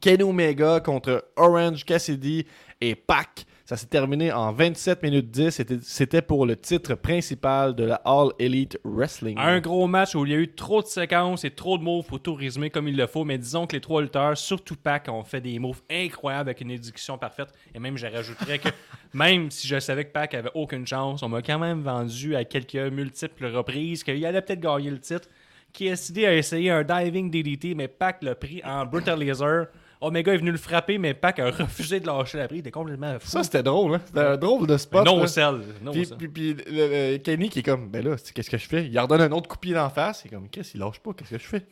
Kenny 0.00 0.22
Omega 0.22 0.80
contre 0.80 1.24
Orange 1.36 1.84
Cassidy 1.84 2.46
et 2.80 2.94
Pac. 2.94 3.46
Ça 3.64 3.76
s'est 3.76 3.86
terminé 3.86 4.30
en 4.30 4.52
27 4.52 5.02
minutes 5.02 5.28
10. 5.32 5.62
C'était, 5.82 6.22
pour 6.22 6.46
le 6.46 6.54
titre 6.54 6.94
principal 6.94 7.74
de 7.74 7.82
la 7.82 7.96
All 8.04 8.28
Elite 8.38 8.78
Wrestling. 8.84 9.36
Un 9.38 9.58
gros 9.58 9.88
match 9.88 10.14
où 10.14 10.24
il 10.24 10.30
y 10.30 10.34
a 10.36 10.38
eu 10.38 10.54
trop 10.54 10.82
de 10.82 10.86
séquences 10.86 11.44
et 11.44 11.50
trop 11.50 11.76
de 11.76 11.82
moves 11.82 12.06
pour 12.06 12.20
tout 12.20 12.34
résumer 12.34 12.70
comme 12.70 12.86
il 12.86 12.96
le 12.96 13.08
faut, 13.08 13.24
mais 13.24 13.38
disons 13.38 13.66
que 13.66 13.74
les 13.74 13.80
trois 13.80 14.02
lutteurs, 14.02 14.38
surtout 14.38 14.76
Pac, 14.76 15.08
ont 15.08 15.24
fait 15.24 15.40
des 15.40 15.58
moves 15.58 15.82
incroyables 15.90 16.48
avec 16.48 16.60
une 16.60 16.70
exécution 16.70 17.18
parfaite. 17.18 17.48
Et 17.74 17.80
même, 17.80 17.98
je 17.98 18.06
rajouterais 18.06 18.60
que 18.60 18.68
même 19.14 19.50
si 19.50 19.66
je 19.66 19.80
savais 19.80 20.04
que 20.04 20.12
Pac 20.12 20.34
avait 20.34 20.52
aucune 20.54 20.86
chance, 20.86 21.24
on 21.24 21.28
m'a 21.28 21.42
quand 21.42 21.58
même 21.58 21.82
vendu 21.82 22.36
à 22.36 22.44
quelques 22.44 22.76
multiples 22.76 23.46
reprises 23.46 24.04
qu'il 24.04 24.24
allait 24.24 24.42
peut-être 24.42 24.60
gagner 24.60 24.90
le 24.90 25.00
titre. 25.00 25.28
KSD 25.72 26.24
a 26.24 26.34
essayé 26.36 26.70
un 26.70 26.84
diving 26.84 27.32
DDT, 27.32 27.74
mais 27.74 27.88
Pac 27.88 28.22
l'a 28.22 28.36
pris 28.36 28.62
en 28.64 28.86
brutalizer. 28.86 29.66
Omega 30.00 30.34
est 30.34 30.36
venu 30.38 30.50
le 30.50 30.58
frapper, 30.58 30.98
mais 30.98 31.14
Pac 31.14 31.38
a 31.38 31.50
refusé 31.50 32.00
de 32.00 32.06
lâcher 32.06 32.38
la 32.38 32.46
prise. 32.48 32.58
Il 32.58 32.60
était 32.60 32.70
complètement 32.70 33.18
fou. 33.18 33.28
Ça, 33.28 33.42
c'était 33.42 33.62
drôle, 33.62 33.94
hein? 33.94 34.00
C'était 34.04 34.20
un 34.20 34.36
drôle 34.36 34.66
de 34.66 34.76
spot. 34.76 35.04
no 35.06 35.20
là. 35.20 35.26
sell. 35.26 35.60
No 35.82 35.92
Puis, 35.92 36.06
puis, 36.18 36.28
puis 36.28 36.54
le- 36.54 37.12
le 37.12 37.16
Kenny 37.18 37.48
qui 37.48 37.60
est 37.60 37.62
comme, 37.62 37.88
ben 37.88 38.04
là, 38.04 38.16
c'est- 38.18 38.32
qu'est-ce 38.32 38.50
que 38.50 38.58
je 38.58 38.66
fais? 38.68 38.86
Il 38.86 38.98
redonne 39.00 39.22
un 39.22 39.32
autre 39.32 39.48
coup 39.48 39.56
de 39.56 39.60
pied 39.60 39.74
d'en 39.74 39.88
face. 39.88 40.22
Il 40.24 40.28
est 40.28 40.30
comme, 40.34 40.48
qu'est-ce 40.50 40.72
qu'il 40.72 40.80
lâche 40.80 41.00
pas? 41.00 41.12
Qu'est-ce 41.14 41.30
que 41.30 41.38
je 41.38 41.46
fais? 41.46 41.62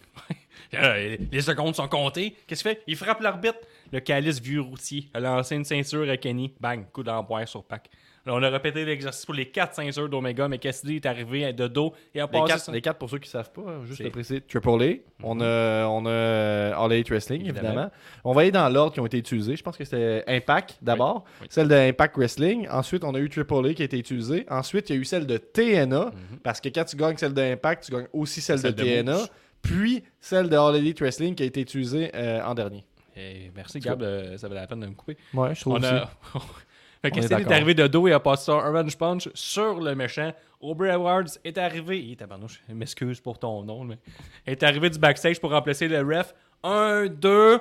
Euh, 0.74 1.16
les 1.30 1.40
secondes 1.40 1.74
sont 1.74 1.86
comptées. 1.88 2.34
Qu'est-ce 2.46 2.62
qu'il 2.62 2.72
fait? 2.72 2.82
Il 2.86 2.96
frappe 2.96 3.20
l'arbitre. 3.20 3.58
Le 3.92 4.00
calice 4.00 4.40
vieux 4.40 4.60
routier 4.60 5.08
a 5.14 5.20
lancé 5.20 5.54
une 5.56 5.64
ceinture 5.64 6.08
à 6.08 6.16
Kenny. 6.16 6.52
Bang, 6.60 6.84
coup 6.92 7.02
d'empoire 7.02 7.46
sur 7.46 7.62
Pac. 7.62 7.88
On 8.26 8.42
a 8.42 8.48
répété 8.48 8.86
l'exercice 8.86 9.26
pour 9.26 9.34
les 9.34 9.46
quatre 9.50 9.74
ceintures 9.74 10.08
d'Omega, 10.08 10.48
mais 10.48 10.56
Cassidy 10.58 10.96
est 10.96 11.04
arrivé 11.06 11.52
de 11.52 11.68
dos 11.68 11.92
et 12.14 12.20
a 12.20 12.24
Les 12.24 12.30
passé 12.30 12.44
quatre, 12.52 12.64
son- 12.64 12.72
les 12.72 12.80
quatre, 12.80 12.96
pour 12.98 13.10
ceux 13.10 13.18
qui 13.18 13.28
savent 13.28 13.52
pas, 13.52 13.60
hein, 13.66 13.84
juste 13.84 14.00
le 14.02 14.08
préciser, 14.10 14.40
Triple 14.40 14.68
A. 14.82 14.94
On 15.22 15.40
a, 15.42 15.86
on 15.88 16.06
a 16.06 16.74
All 16.74 16.92
Elite 16.92 17.10
Wrestling, 17.10 17.42
évidemment. 17.42 17.68
Évidemment. 17.68 17.90
On 18.24 18.32
va 18.32 18.40
aller 18.40 18.50
dans 18.50 18.66
l'ordre 18.70 18.94
qui 18.94 19.00
ont 19.00 19.06
été 19.06 19.18
utilisés. 19.18 19.56
Je 19.56 19.62
pense 19.62 19.76
que 19.76 19.84
c'était 19.84 20.24
Impact 20.26 20.78
d'abord, 20.80 21.24
Oui. 21.42 21.48
celle 21.50 21.68
de 21.68 21.74
Impact 21.74 22.16
Wrestling. 22.16 22.66
Ensuite, 22.70 23.04
on 23.04 23.14
a 23.14 23.18
eu 23.18 23.28
Triple 23.28 23.66
A 23.68 23.74
qui 23.74 23.82
a 23.82 23.84
été 23.84 23.98
utilisée. 23.98 24.46
Ensuite, 24.48 24.88
il 24.88 24.94
y 24.96 24.98
a 24.98 25.00
eu 25.02 25.04
celle 25.04 25.26
de 25.26 25.36
TNA, 25.36 26.10
parce 26.42 26.62
que 26.62 26.70
quand 26.70 26.84
tu 26.84 26.96
gagnes 26.96 27.18
celle 27.18 27.34
d'Impact, 27.34 27.84
tu 27.84 27.92
gagnes 27.92 28.08
aussi 28.14 28.40
celle, 28.40 28.56
Mhm. 28.56 28.62
Celle 28.62 28.74
de, 28.74 28.82
de 28.82 28.88
TNA. 29.02 29.18
Puis 29.60 30.02
celle 30.20 30.48
de 30.48 30.56
All 30.56 30.76
Elite 30.76 31.00
Wrestling 31.00 31.34
qui 31.34 31.42
a 31.42 31.46
été 31.46 31.60
utilisée 31.60 32.10
euh, 32.14 32.42
en 32.42 32.54
dernier. 32.54 32.84
Eh, 33.16 33.50
merci 33.54 33.78
Gab, 33.80 34.02
euh, 34.02 34.36
ça 34.38 34.48
valait 34.48 34.60
la 34.62 34.66
peine 34.66 34.80
de 34.80 34.86
me 34.86 34.94
couper. 34.94 35.16
Ouais, 35.34 35.54
je 35.54 35.60
trouve 35.60 35.74
On 35.74 35.76
aussi. 35.76 35.86
a... 35.86 36.10
fait 37.04 37.20
que 37.20 37.20
est 37.20 37.52
arrivé 37.52 37.74
de 37.74 37.86
dos 37.86 38.08
et 38.08 38.12
a 38.12 38.20
passé 38.20 38.44
son 38.46 38.52
Orange 38.52 38.96
Punch 38.96 39.28
sur 39.34 39.80
le 39.80 39.94
méchant. 39.94 40.32
Aubrey 40.60 40.90
Awards 40.90 41.38
est 41.44 41.58
arrivé. 41.58 42.02
Il 42.02 42.16
tabarnouche, 42.16 42.62
m'excuse 42.68 43.20
pour 43.20 43.38
ton 43.38 43.62
nom, 43.62 43.84
mais. 43.84 43.98
est 44.46 44.62
arrivé 44.62 44.88
du 44.88 44.98
backstage 44.98 45.40
pour 45.40 45.50
remplacer 45.50 45.88
le 45.88 46.00
ref. 46.00 46.34
1, 46.62 47.06
2. 47.08 47.60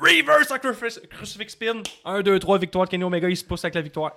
Reverse 0.00 0.52
crucifix 1.10 1.50
spin. 1.50 1.82
1, 2.04 2.22
2, 2.22 2.38
3, 2.38 2.58
victoire 2.58 2.84
de 2.86 2.90
Kenny 2.90 3.04
Omega. 3.04 3.28
Il 3.28 3.36
se 3.36 3.44
pousse 3.44 3.64
avec 3.64 3.76
la 3.76 3.82
victoire. 3.82 4.16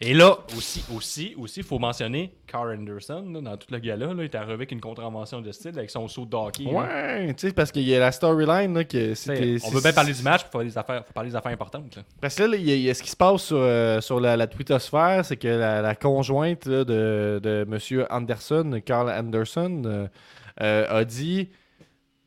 Et 0.00 0.14
là, 0.14 0.36
aussi, 0.56 0.84
aussi, 0.94 1.34
aussi, 1.36 1.64
faut 1.64 1.80
mentionner 1.80 2.32
Carl 2.46 2.72
Anderson, 2.72 3.24
là, 3.32 3.40
dans 3.40 3.56
toute 3.56 3.72
le 3.72 3.80
gala, 3.80 4.06
là, 4.06 4.12
il 4.18 4.22
est 4.26 4.34
arrivé 4.36 4.52
avec 4.52 4.70
une 4.70 4.80
contravention 4.80 5.40
de 5.40 5.50
style, 5.50 5.76
avec 5.76 5.90
son 5.90 6.06
saut 6.06 6.24
de 6.24 6.36
hockey. 6.36 6.66
Ouais, 6.66 7.34
tu 7.34 7.48
sais, 7.48 7.52
parce 7.52 7.72
qu'il 7.72 7.82
y 7.82 7.92
a 7.96 7.98
la 7.98 8.12
storyline 8.12 8.84
que 8.84 9.14
c'était. 9.14 9.56
On 9.66 9.70
veut 9.70 9.80
bien 9.80 9.92
parler 9.92 10.12
du 10.12 10.22
match, 10.22 10.42
faut, 10.52 10.62
des 10.62 10.78
affaires, 10.78 11.04
faut 11.04 11.12
parler 11.12 11.30
des 11.30 11.36
affaires 11.36 11.50
importantes. 11.50 11.96
Là. 11.96 12.02
Parce 12.20 12.36
que 12.36 12.44
là, 12.44 12.56
il 12.56 12.62
y, 12.68 12.70
a- 12.70 12.76
il 12.76 12.82
y 12.82 12.90
a 12.90 12.94
ce 12.94 13.02
qui 13.02 13.10
se 13.10 13.16
passe 13.16 13.42
sur, 13.42 13.56
euh, 13.58 14.00
sur 14.00 14.20
la, 14.20 14.36
la 14.36 14.46
twittosphère, 14.46 15.24
c'est 15.24 15.36
que 15.36 15.48
la, 15.48 15.82
la 15.82 15.94
conjointe 15.96 16.66
là, 16.66 16.84
de, 16.84 17.40
de 17.42 17.66
M. 17.68 18.06
Anderson, 18.08 18.80
Carl 18.86 19.10
Anderson, 19.10 19.82
euh, 19.84 20.06
euh, 20.62 21.00
a 21.00 21.04
dit. 21.04 21.48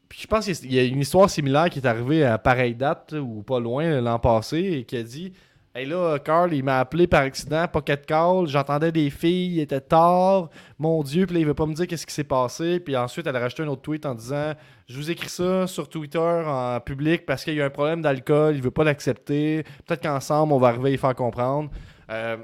Puis 0.10 0.20
je 0.24 0.28
pense 0.28 0.46
qu'il 0.46 0.74
y 0.74 0.78
a 0.78 0.84
une 0.84 1.00
histoire 1.00 1.30
similaire 1.30 1.70
qui 1.70 1.80
est 1.80 1.88
arrivée 1.88 2.26
à 2.26 2.38
pareille 2.38 2.76
date, 2.76 3.14
ou 3.14 3.44
pas 3.44 3.62
loin, 3.62 4.02
l'an 4.02 4.20
passé, 4.20 4.58
et 4.58 4.84
qui 4.84 4.98
a 4.98 5.04
dit 5.04 5.32
Et 5.74 5.86
là, 5.86 6.20
Carl, 6.20 6.54
il 6.54 6.64
m'a 6.64 6.80
appelé 6.80 7.08
par 7.08 7.22
accident, 7.22 7.66
pocket 7.66 8.06
call. 8.06 8.46
J'entendais 8.48 8.92
des 8.92 9.10
filles, 9.10 9.56
il 9.56 9.60
était 9.62 9.80
tard. 9.80 10.50
Mon 10.78 11.02
Dieu, 11.02 11.26
puis 11.26 11.36
là, 11.36 11.40
il 11.40 11.46
veut 11.46 11.54
pas 11.54 11.66
me 11.66 11.74
dire 11.74 11.88
qu'est-ce 11.88 12.06
qui 12.06 12.14
s'est 12.14 12.26
passé. 12.26 12.82
Puis 12.82 12.98
ensuite, 12.98 13.26
elle 13.26 13.36
a 13.38 13.40
rajouté 13.40 13.64
un 13.64 13.68
autre 13.68 13.82
tweet 13.82 14.06
en 14.06 14.14
disant 14.14 14.54
Je 14.90 14.98
vous 14.98 15.10
écris 15.10 15.30
ça 15.30 15.68
sur 15.68 15.88
Twitter 15.88 16.20
en 16.20 16.80
public 16.82 17.26
parce 17.26 17.46
qu'il 17.46 17.54
y 17.54 17.62
a 17.62 17.66
un 17.66 17.70
problème 17.70 18.02
d'alcool, 18.02 18.56
il 18.56 18.62
veut 18.62 18.72
pas 18.72 18.84
l'accepter. 18.84 19.64
Peut-être 19.86 20.02
qu'ensemble, 20.02 20.52
on 20.52 20.60
va 20.60 20.70
arriver 20.70 20.90
à 20.90 20.94
y 20.94 20.98
faire 20.98 21.16
comprendre. 21.16 21.70
Euh, 22.10 22.36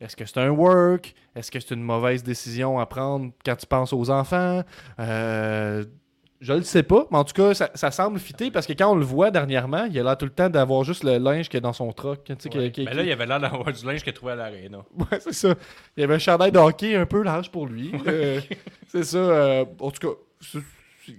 est-ce 0.00 0.16
que 0.16 0.24
c'est 0.24 0.38
un 0.38 0.48
work? 0.48 1.14
Est-ce 1.36 1.50
que 1.50 1.60
c'est 1.60 1.74
une 1.74 1.82
mauvaise 1.82 2.22
décision 2.22 2.78
à 2.78 2.86
prendre 2.86 3.32
quand 3.44 3.56
tu 3.56 3.66
penses 3.66 3.92
aux 3.92 4.08
enfants? 4.08 4.62
Euh, 4.98 5.84
je 6.40 6.52
le 6.54 6.62
sais 6.62 6.82
pas, 6.82 7.06
mais 7.10 7.18
en 7.18 7.24
tout 7.24 7.34
cas, 7.34 7.52
ça, 7.54 7.70
ça 7.74 7.90
semble 7.90 8.18
fitter 8.18 8.50
parce 8.50 8.66
que 8.66 8.72
quand 8.72 8.90
on 8.90 8.94
le 8.94 9.04
voit 9.04 9.30
dernièrement, 9.30 9.84
il 9.84 9.98
a 9.98 10.02
l'air 10.02 10.16
tout 10.16 10.24
le 10.24 10.30
temps 10.30 10.48
d'avoir 10.48 10.84
juste 10.84 11.04
le 11.04 11.18
linge 11.18 11.48
qui 11.50 11.56
est 11.58 11.60
dans 11.60 11.72
son 11.74 11.92
truck. 11.92 12.24
tu 12.24 12.34
sais, 12.38 12.48
qui- 12.48 12.58
Ouais. 12.58 12.70
qui- 12.70 12.84
Mais 12.84 12.90
qui- 12.92 12.96
là, 12.96 13.02
il 13.02 13.08
y 13.08 13.12
avait 13.12 13.26
l'air 13.26 13.40
d'avoir 13.40 13.70
du 13.72 13.84
linge 13.84 14.02
qu'il 14.02 14.12
trouvé 14.14 14.32
à 14.32 14.36
l'aréna. 14.36 14.78
Ouais, 14.98 15.20
c'est 15.20 15.34
ça. 15.34 15.54
Il 15.96 16.00
y 16.00 16.04
avait 16.04 16.14
un 16.14 16.18
chandail 16.18 16.50
de 16.52 16.58
hockey 16.58 16.96
un 16.96 17.06
peu 17.06 17.22
large 17.22 17.50
pour 17.50 17.66
lui. 17.66 17.92
Euh, 18.06 18.40
c'est 18.88 19.04
ça. 19.04 19.18
euh, 19.18 19.64
en 19.80 19.90
tout 19.90 20.08
cas, 20.08 20.14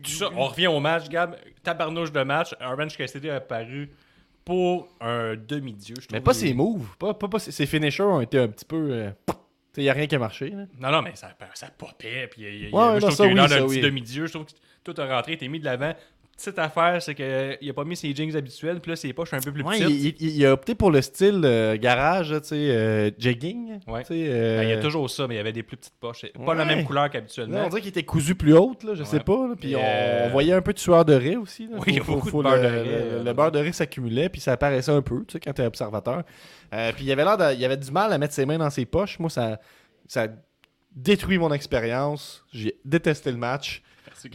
ça, 0.05 0.29
on 0.35 0.45
revient 0.45 0.67
au 0.67 0.79
match, 0.79 1.07
Gab. 1.09 1.35
Tabarnouche 1.63 2.11
de 2.11 2.23
match. 2.23 2.55
Orange 2.61 2.97
Cassidy 2.97 3.29
a 3.29 3.35
apparu 3.35 3.89
pour 4.43 4.87
un 4.99 5.35
demi-dieu, 5.35 5.95
je 5.99 6.07
trouve. 6.07 6.13
mais 6.17 6.21
pas 6.21 6.33
ses 6.33 6.53
moves. 6.53 6.87
Pas, 6.97 7.13
pas, 7.13 7.27
pas- 7.27 7.39
ses 7.39 7.65
finishers 7.65 8.03
ont 8.03 8.21
été 8.21 8.39
un 8.39 8.47
petit 8.47 8.65
peu. 8.65 8.87
euh, 8.91 9.09
il 9.77 9.83
n'y 9.83 9.89
a 9.89 9.93
rien 9.93 10.07
qui 10.07 10.15
a 10.15 10.19
marché. 10.19 10.49
là. 10.49 10.65
Non, 10.79 10.91
non, 10.91 11.01
mais 11.01 11.11
ça, 11.15 11.29
ça 11.53 11.67
popait. 11.77 12.27
Puis, 12.31 12.41
il 12.41 12.43
y 12.43 12.47
a- 12.47 12.49
il 12.49 12.59
y 12.61 12.63
a- 12.63 12.65
Ouais, 12.65 12.71
moi, 12.71 12.87
non, 12.93 12.95
je 12.95 12.99
trouve 13.01 13.15
qu'il 13.17 13.25
y 13.25 13.27
a 13.27 13.29
eu 13.29 13.33
oui, 13.33 13.35
l'air 13.39 13.49
ça, 13.49 13.59
d'un 13.59 13.65
petit 13.67 13.75
oui. 13.75 13.81
demi-dieu. 13.81 14.25
Je 14.27 14.33
trouve 14.33 14.45
que 14.45 14.51
tout 14.83 14.93
a 14.97 15.05
rentré, 15.15 15.37
t'es 15.37 15.47
mis 15.47 15.59
de 15.59 15.65
l'avant. 15.65 15.93
Petite 16.37 16.57
affaire, 16.57 16.99
c'est 17.03 17.13
qu'il 17.13 17.69
a 17.69 17.73
pas 17.73 17.83
mis 17.83 17.95
ses 17.95 18.15
jeans 18.15 18.35
habituels. 18.35 18.79
Puis 18.79 18.89
là, 18.89 18.95
ses 18.95 19.13
poches 19.13 19.31
un 19.33 19.39
peu 19.41 19.51
plus 19.51 19.61
Ouais, 19.61 19.77
petites. 19.77 19.89
il, 20.19 20.27
il- 20.27 20.37
il 20.37 20.45
a 20.47 20.53
opté 20.53 20.73
pour 20.73 20.89
le 20.89 20.99
style 21.03 21.41
euh, 21.43 21.77
garage, 21.77 22.29
tu 22.29 22.47
sais, 22.47 22.55
euh, 22.55 23.11
jegging. 23.19 23.77
Ouais. 23.85 24.01
Euh, 24.09 24.57
Ben, 24.59 24.63
il 24.63 24.69
y 24.69 24.73
a 24.73 24.79
toujours 24.81 25.07
ça, 25.07 25.27
mais 25.27 25.35
il 25.35 25.37
y 25.37 25.39
avait 25.39 25.53
des 25.53 25.61
plus 25.61 25.77
petites 25.77 25.93
poches. 25.99 26.25
Pas 26.43 26.55
la 26.55 26.65
même 26.65 26.83
couleur 26.83 27.11
qu'habituellement. 27.11 27.59
on 27.63 27.69
dirait 27.69 27.81
qu'il 27.81 27.89
était 27.89 28.01
cousu 28.01 28.33
plus 28.33 28.53
haute, 28.55 28.83
là, 28.83 28.95
je 28.95 29.03
sais 29.03 29.19
pas. 29.19 29.49
puis 29.59 29.75
on, 29.75 29.79
euh, 29.83 30.25
on 30.25 30.29
voyait 30.31 30.53
un 30.53 30.63
peu 30.63 30.73
de 30.73 30.79
sueur 30.79 31.05
de 31.05 31.13
riz 31.13 31.35
aussi. 31.35 31.67
là. 31.67 31.75
Oui, 31.77 31.83
il 31.89 31.95
y 31.97 31.99
a 31.99 32.03
Faut- 32.03 32.15
de 32.19 32.31
beurre 32.31 32.55
le, 32.55 32.61
de 32.61 32.67
riz, 32.67 32.89
Le, 32.89 32.95
euh, 32.95 33.23
le 33.23 33.33
beurre 33.33 33.51
de 33.51 33.59
riz 33.59 33.73
s'accumulait, 33.73 34.29
puis 34.29 34.41
ça 34.41 34.53
apparaissait 34.53 34.91
un 34.91 35.03
peu, 35.03 35.19
tu 35.27 35.33
sais, 35.33 35.39
quand 35.39 35.53
t'es 35.53 35.65
observateur. 35.65 36.23
Euh, 36.73 36.91
puis 36.95 37.05
il 37.05 37.11
avait 37.11 37.23
l'air 37.25 37.37
de- 37.37 37.53
il 37.55 37.63
avait 37.63 37.77
du 37.77 37.91
mal 37.91 38.11
à 38.11 38.17
mettre 38.17 38.33
ses 38.33 38.47
mains 38.47 38.57
dans 38.57 38.69
ses 38.71 38.85
poches. 38.85 39.19
Moi, 39.19 39.29
ça, 39.29 39.59
ça 40.07 40.27
détruit 40.95 41.37
mon 41.37 41.53
expérience. 41.53 42.43
J'ai 42.51 42.79
détesté 42.83 43.29
le 43.31 43.37
match. 43.37 43.83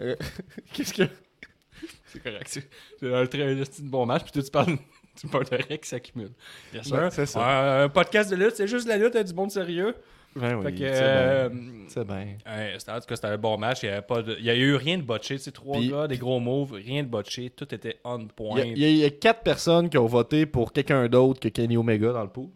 Euh, 0.01 0.17
Qu'est-ce 0.73 0.95
que. 0.95 1.03
C'est 2.07 2.23
correct. 2.23 2.61
C'est 3.01 3.15
un 3.15 3.27
très 3.27 3.43
un 3.61 3.65
bon 3.83 4.07
match. 4.07 4.23
Puis 4.23 4.33
toi, 4.33 4.43
tu 4.43 4.51
parles 4.51 4.67
du 5.23 5.27
beurre 5.29 5.45
de 5.45 5.57
riz 5.57 5.79
qui 5.79 5.89
s'accumule. 5.89 6.31
Bien 6.73 6.83
sûr. 6.83 6.97
Ouais, 6.97 7.11
c'est 7.11 7.27
ça. 7.27 7.39
Ouais, 7.41 7.85
un 7.85 7.89
podcast 7.89 8.31
de 8.31 8.37
lutte, 8.37 8.55
c'est 8.57 8.67
juste 8.67 8.87
la 8.89 8.97
lutte, 8.97 9.11
il 9.15 9.17
y 9.17 9.21
a 9.21 9.25
du 9.25 9.35
monde 9.35 9.51
sérieux. 9.51 9.95
Ben 10.35 10.55
oui, 10.57 10.75
c'est 10.77 10.85
euh, 10.93 11.49
bien. 11.49 11.61
C'est 11.89 12.05
bien. 12.07 12.27
Ouais, 12.47 12.75
c'était- 12.79 12.93
en 12.93 13.01
tout 13.01 13.07
cas, 13.07 13.17
c'était 13.17 13.29
un 13.29 13.39
bon 13.39 13.57
match. 13.57 13.83
Il 13.83 13.89
n'y 13.89 13.95
a, 13.97 14.03
pas 14.03 14.21
de- 14.23 14.37
il 14.39 14.45
y 14.45 14.51
a 14.51 14.55
eu 14.55 14.75
rien 14.75 14.99
de 14.99 15.03
botché. 15.03 15.39
Ces 15.39 15.51
trois 15.53 15.79
Puis- 15.79 15.89
gars, 15.91 16.07
des 16.07 16.19
gros 16.19 16.39
moves, 16.41 16.73
rien 16.75 17.03
de 17.03 17.09
botché. 17.09 17.49
Tout 17.49 17.75
était 17.75 17.97
on 18.05 18.27
point. 18.27 18.61
il 18.61 18.79
y 18.79 18.85
a- 18.85 18.89
il 18.89 18.97
y 18.99 19.05
a 19.05 19.11
quatre 19.11 19.43
personnes 19.43 19.89
qui 19.89 19.97
ont 19.97 20.05
voté 20.07 20.45
pour 20.45 20.73
quelqu'un 20.75 21.09
d'autre 21.09 21.41
que 21.41 21.49
Kenny 21.49 21.77
Omega 21.79 22.13
dans 22.13 22.23
le 22.23 22.29
pool. 22.29 22.49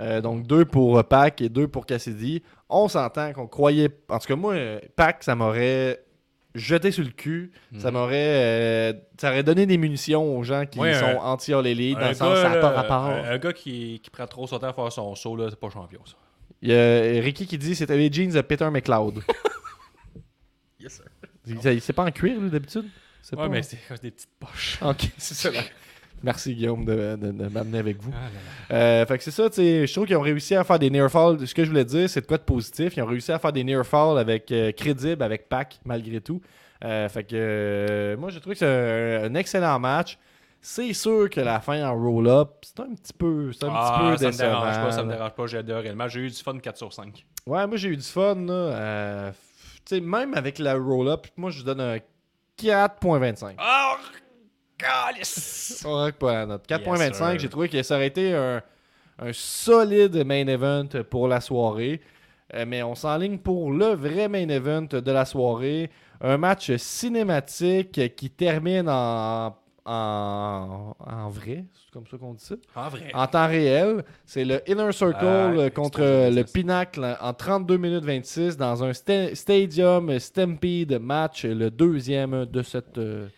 Euh, 0.00 0.20
donc 0.20 0.46
deux 0.46 0.64
pour 0.66 0.98
euh, 0.98 1.02
Pac 1.02 1.40
et 1.40 1.48
deux 1.48 1.68
pour 1.68 1.86
Cassidy. 1.86 2.42
On 2.68 2.88
s'entend 2.88 3.32
qu'on 3.32 3.46
croyait. 3.46 3.88
En 4.10 4.18
tout 4.18 4.26
cas, 4.28 4.36
moi, 4.36 4.52
euh, 4.54 4.78
Pac, 4.96 5.22
ça 5.22 5.34
m'aurait 5.34 6.02
jeté 6.54 6.90
sur 6.92 7.02
le 7.04 7.10
cul. 7.10 7.52
Ça 7.78 7.88
Mhm. 7.90 7.94
m'aurait. 7.98 8.14
euh, 8.16 8.92
ça 9.18 9.30
aurait 9.30 9.42
donné 9.42 9.66
des 9.66 9.78
munitions 9.78 10.36
aux 10.36 10.42
gens 10.42 10.66
qui 10.66 10.78
Ouais, 10.78 10.94
sont 10.94 11.18
elite, 11.66 11.98
dans 11.98 12.04
un 12.04 12.08
le 12.08 12.14
sens 12.14 12.34
gars, 12.34 12.42
ça 12.42 12.48
n'a 12.50 12.56
pas 12.60 12.70
là, 12.72 12.82
rapport. 12.82 13.04
Un, 13.10 13.24
un 13.32 13.38
gars 13.38 13.52
qui, 13.52 14.00
qui 14.02 14.10
prend 14.10 14.26
trop 14.26 14.46
son 14.46 14.58
temps 14.58 14.68
à 14.68 14.72
faire 14.72 14.92
son 14.92 15.14
saut, 15.14 15.36
là, 15.36 15.46
c'est 15.50 15.58
pas 15.58 15.70
champion, 15.70 16.00
ça. 16.04 16.14
Il 16.60 16.70
y 16.70 16.74
a 16.74 17.20
Ricky 17.22 17.46
qui 17.46 17.58
dit 17.58 17.74
c'était 17.74 17.96
les 17.96 18.12
jeans 18.12 18.30
de 18.30 18.40
Peter 18.42 18.68
McLeod. 18.70 19.22
Yes, 20.78 21.00
sir. 21.44 21.80
C'est 21.80 21.92
pas 21.92 22.04
en 22.04 22.10
cuir, 22.10 22.40
d'habitude? 22.40 22.86
C'est 23.22 23.36
Ouais, 23.36 23.42
pas- 23.44 23.48
mais 23.48 23.62
c'est 23.62 23.78
des 24.02 24.10
petites 24.10 24.30
poches. 24.40 24.78
Ok, 24.82 25.10
c'est 25.16 25.34
ça. 25.34 25.50
Merci 26.22 26.54
Guillaume 26.54 26.84
de, 26.84 27.16
de- 27.16 27.32
de 27.32 27.48
m'amener 27.48 27.78
avec 27.78 28.00
vous. 28.00 28.12
Ah, 28.14 28.20
là, 28.20 28.30
là. 28.70 28.76
Euh, 29.02 29.06
fait 29.06 29.18
que 29.18 29.24
c'est 29.24 29.30
ça, 29.30 29.48
tu 29.50 29.56
sais, 29.56 29.86
je 29.86 29.92
trouve 29.92 30.06
qu'ils 30.06 30.16
ont 30.16 30.20
réussi 30.22 30.54
à 30.54 30.62
faire 30.64 30.78
des 30.78 30.88
near 30.90 31.10
falls. 31.10 31.46
Ce 31.46 31.54
que 31.54 31.64
je 31.64 31.68
voulais 31.70 31.84
dire, 31.84 32.08
c'est 32.08 32.20
de 32.20 32.26
quoi 32.26 32.38
de 32.38 32.42
positif. 32.44 32.96
Ils 32.96 33.02
ont 33.02 33.06
réussi 33.06 33.32
à 33.32 33.38
faire 33.38 33.52
des 33.52 33.64
near 33.64 33.84
falls 33.84 34.18
avec 34.18 34.50
euh, 34.52 34.70
crédible 34.72 35.22
avec 35.22 35.48
Pac 35.48 35.80
malgré 35.84 36.20
tout. 36.20 36.40
Euh, 36.84 37.08
fait 37.08 37.24
que 37.24 37.30
euh, 37.34 38.16
moi, 38.16 38.30
j'ai 38.30 38.40
trouvé 38.40 38.54
que 38.54 38.60
c'est 38.60 38.66
un, 38.66 39.30
un 39.30 39.34
excellent 39.34 39.78
match. 39.78 40.18
C'est 40.64 40.92
sûr 40.92 41.28
que 41.28 41.40
la 41.40 41.58
fin 41.60 41.84
en 41.88 41.92
roll-up, 42.00 42.50
c'est 42.62 42.78
un 42.78 42.94
petit 42.94 43.12
peu, 43.12 43.50
c'est 43.52 43.64
un 43.64 43.72
Ah, 43.74 43.96
petit 43.98 44.10
peu 44.10 44.16
ça 44.16 44.26
me 44.26 44.30
décevant. 44.30 44.48
dérange 44.60 44.76
pas, 44.84 44.92
ça 44.92 45.02
me 45.02 45.10
dérange 45.12 45.30
pas, 45.32 45.46
j'ai 45.48 45.58
adoré 45.58 45.88
le 45.88 45.94
match. 45.96 46.12
J'ai 46.12 46.20
eu 46.20 46.28
du 46.30 46.36
fun 46.36 46.56
4 46.56 46.76
sur 46.76 46.92
5. 46.92 47.24
Ouais, 47.46 47.66
moi 47.66 47.76
j'ai 47.76 47.88
eu 47.88 47.96
du 47.96 48.02
fun. 48.04 48.36
Là. 48.36 49.30
F- 49.30 49.34
tu 49.84 49.96
sais, 49.96 50.00
même 50.00 50.34
avec 50.34 50.60
la 50.60 50.74
roll-up, 50.76 51.26
moi 51.36 51.50
je 51.50 51.64
donne 51.64 51.80
un 51.80 51.96
4.25. 52.58 53.54
Oh, 53.58 53.94
calice! 54.82 55.82
On 55.86 55.92
rock 55.94 56.14
pas 56.16 56.32
la 56.32 56.46
note. 56.46 56.66
4.25, 56.68 56.98
Yes, 57.00 57.16
sir. 57.16 57.38
j'ai 57.38 57.48
trouvé 57.48 57.68
que 57.68 57.82
ça 57.82 57.94
aurait 57.96 58.08
été 58.08 58.34
un, 58.34 58.62
un 59.18 59.32
solide 59.32 60.24
main 60.26 60.46
event 60.46 60.88
pour 61.08 61.28
la 61.28 61.40
soirée. 61.40 62.00
Euh, 62.54 62.64
mais 62.66 62.82
on 62.82 62.94
s'enligne 62.94 63.38
pour 63.38 63.72
le 63.72 63.94
vrai 63.94 64.28
main 64.28 64.48
event 64.48 64.82
de 64.82 65.10
la 65.12 65.24
soirée. 65.24 65.90
Un 66.20 66.36
match 66.36 66.70
cinématique 66.76 68.14
qui 68.14 68.30
termine 68.30 68.88
en, 68.88 69.56
en, 69.84 70.94
en 70.98 71.28
vrai. 71.30 71.64
C'est 71.74 71.90
comme 71.92 72.06
ça 72.06 72.16
qu'on 72.18 72.34
dit 72.34 72.44
ça? 72.44 72.54
En 72.76 72.88
vrai. 72.88 73.10
En 73.14 73.26
temps 73.26 73.46
réel. 73.48 74.04
C'est 74.26 74.44
le 74.44 74.60
Inner 74.70 74.92
Circle 74.92 75.16
Ah, 75.20 75.50
euh, 75.50 75.70
contre 75.70 76.00
le. 76.00 76.42
Pinacle 76.44 77.16
en 77.20 77.32
32 77.32 77.76
minutes 77.78 78.04
26 78.04 78.56
dans 78.56 78.84
un 78.84 78.90
sta- 78.92 79.34
Stadium 79.34 80.18
Stampede 80.18 80.98
match, 81.00 81.44
le 81.44 81.70
deuxième 81.70 82.44
de 82.46 82.62
cette 82.62 82.98
euh, 82.98 83.28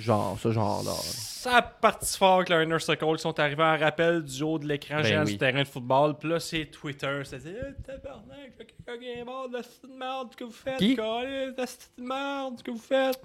genre, 0.00 0.38
ce 0.38 0.50
genre-là. 0.50 0.92
Ça 0.92 1.56
a 1.56 1.62
parti 1.62 2.16
fort 2.16 2.36
avec 2.36 2.48
le 2.48 2.62
Inner 2.64 2.78
Circle 2.78 3.16
qui 3.16 3.22
sont 3.22 3.38
arrivés 3.38 3.62
en 3.62 3.78
rappel 3.78 4.22
du 4.22 4.42
haut 4.42 4.58
de 4.58 4.66
l'écran 4.66 4.96
Ben 4.96 5.04
géant 5.04 5.24
oui. 5.24 5.32
du 5.32 5.38
terrain 5.38 5.62
de 5.62 5.68
football. 5.68 6.16
Puis 6.18 6.28
là, 6.28 6.40
c'est 6.40 6.66
Twitter. 6.66 7.22
Ça 7.24 7.38
dit 7.38 7.48
Eh, 7.48 7.82
tabarnak, 7.82 8.56
quelqu'un 8.56 8.98
qui 8.98 9.08
est 9.08 9.24
mort 9.24 9.48
de 9.48 9.54
la 9.54 9.62
petite 9.62 9.88
merde 9.96 10.34
que 10.34 10.44
vous 10.44 10.50
faites. 10.50 10.78
Qui? 10.78 10.96
de 10.96 11.56
la 11.56 11.66
petite 11.66 11.92
merde 11.98 12.62
que 12.62 12.70
vous 12.70 12.78
faites. 12.78 13.20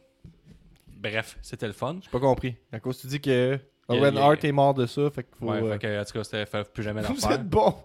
Bref, 0.88 1.38
c'était 1.41 1.67
le 1.67 1.74
fun. 1.74 1.97
J'ai 2.01 2.09
pas 2.09 2.19
compris. 2.19 2.55
À 2.71 2.80
cause 2.80 2.99
tu 2.99 3.07
dis 3.07 3.19
que 3.19 3.59
Owen 3.89 4.17
Hart 4.17 4.43
est 4.43 4.51
mort 4.51 4.74
de 4.74 4.86
ça, 4.86 5.09
fait 5.09 5.24
qu'il 5.24 5.36
faut. 5.38 5.51
Ouais, 5.51 5.61
euh, 5.61 5.74
fait 5.74 5.80
que, 5.80 6.01
en 6.01 6.05
tout 6.05 6.13
cas, 6.13 6.24
c'était 6.24 6.45
fait 6.45 6.71
plus 6.71 6.84
jamais 6.84 7.01
d'en 7.01 7.13
Vous 7.13 7.26
êtes 7.28 7.47
bon. 7.47 7.76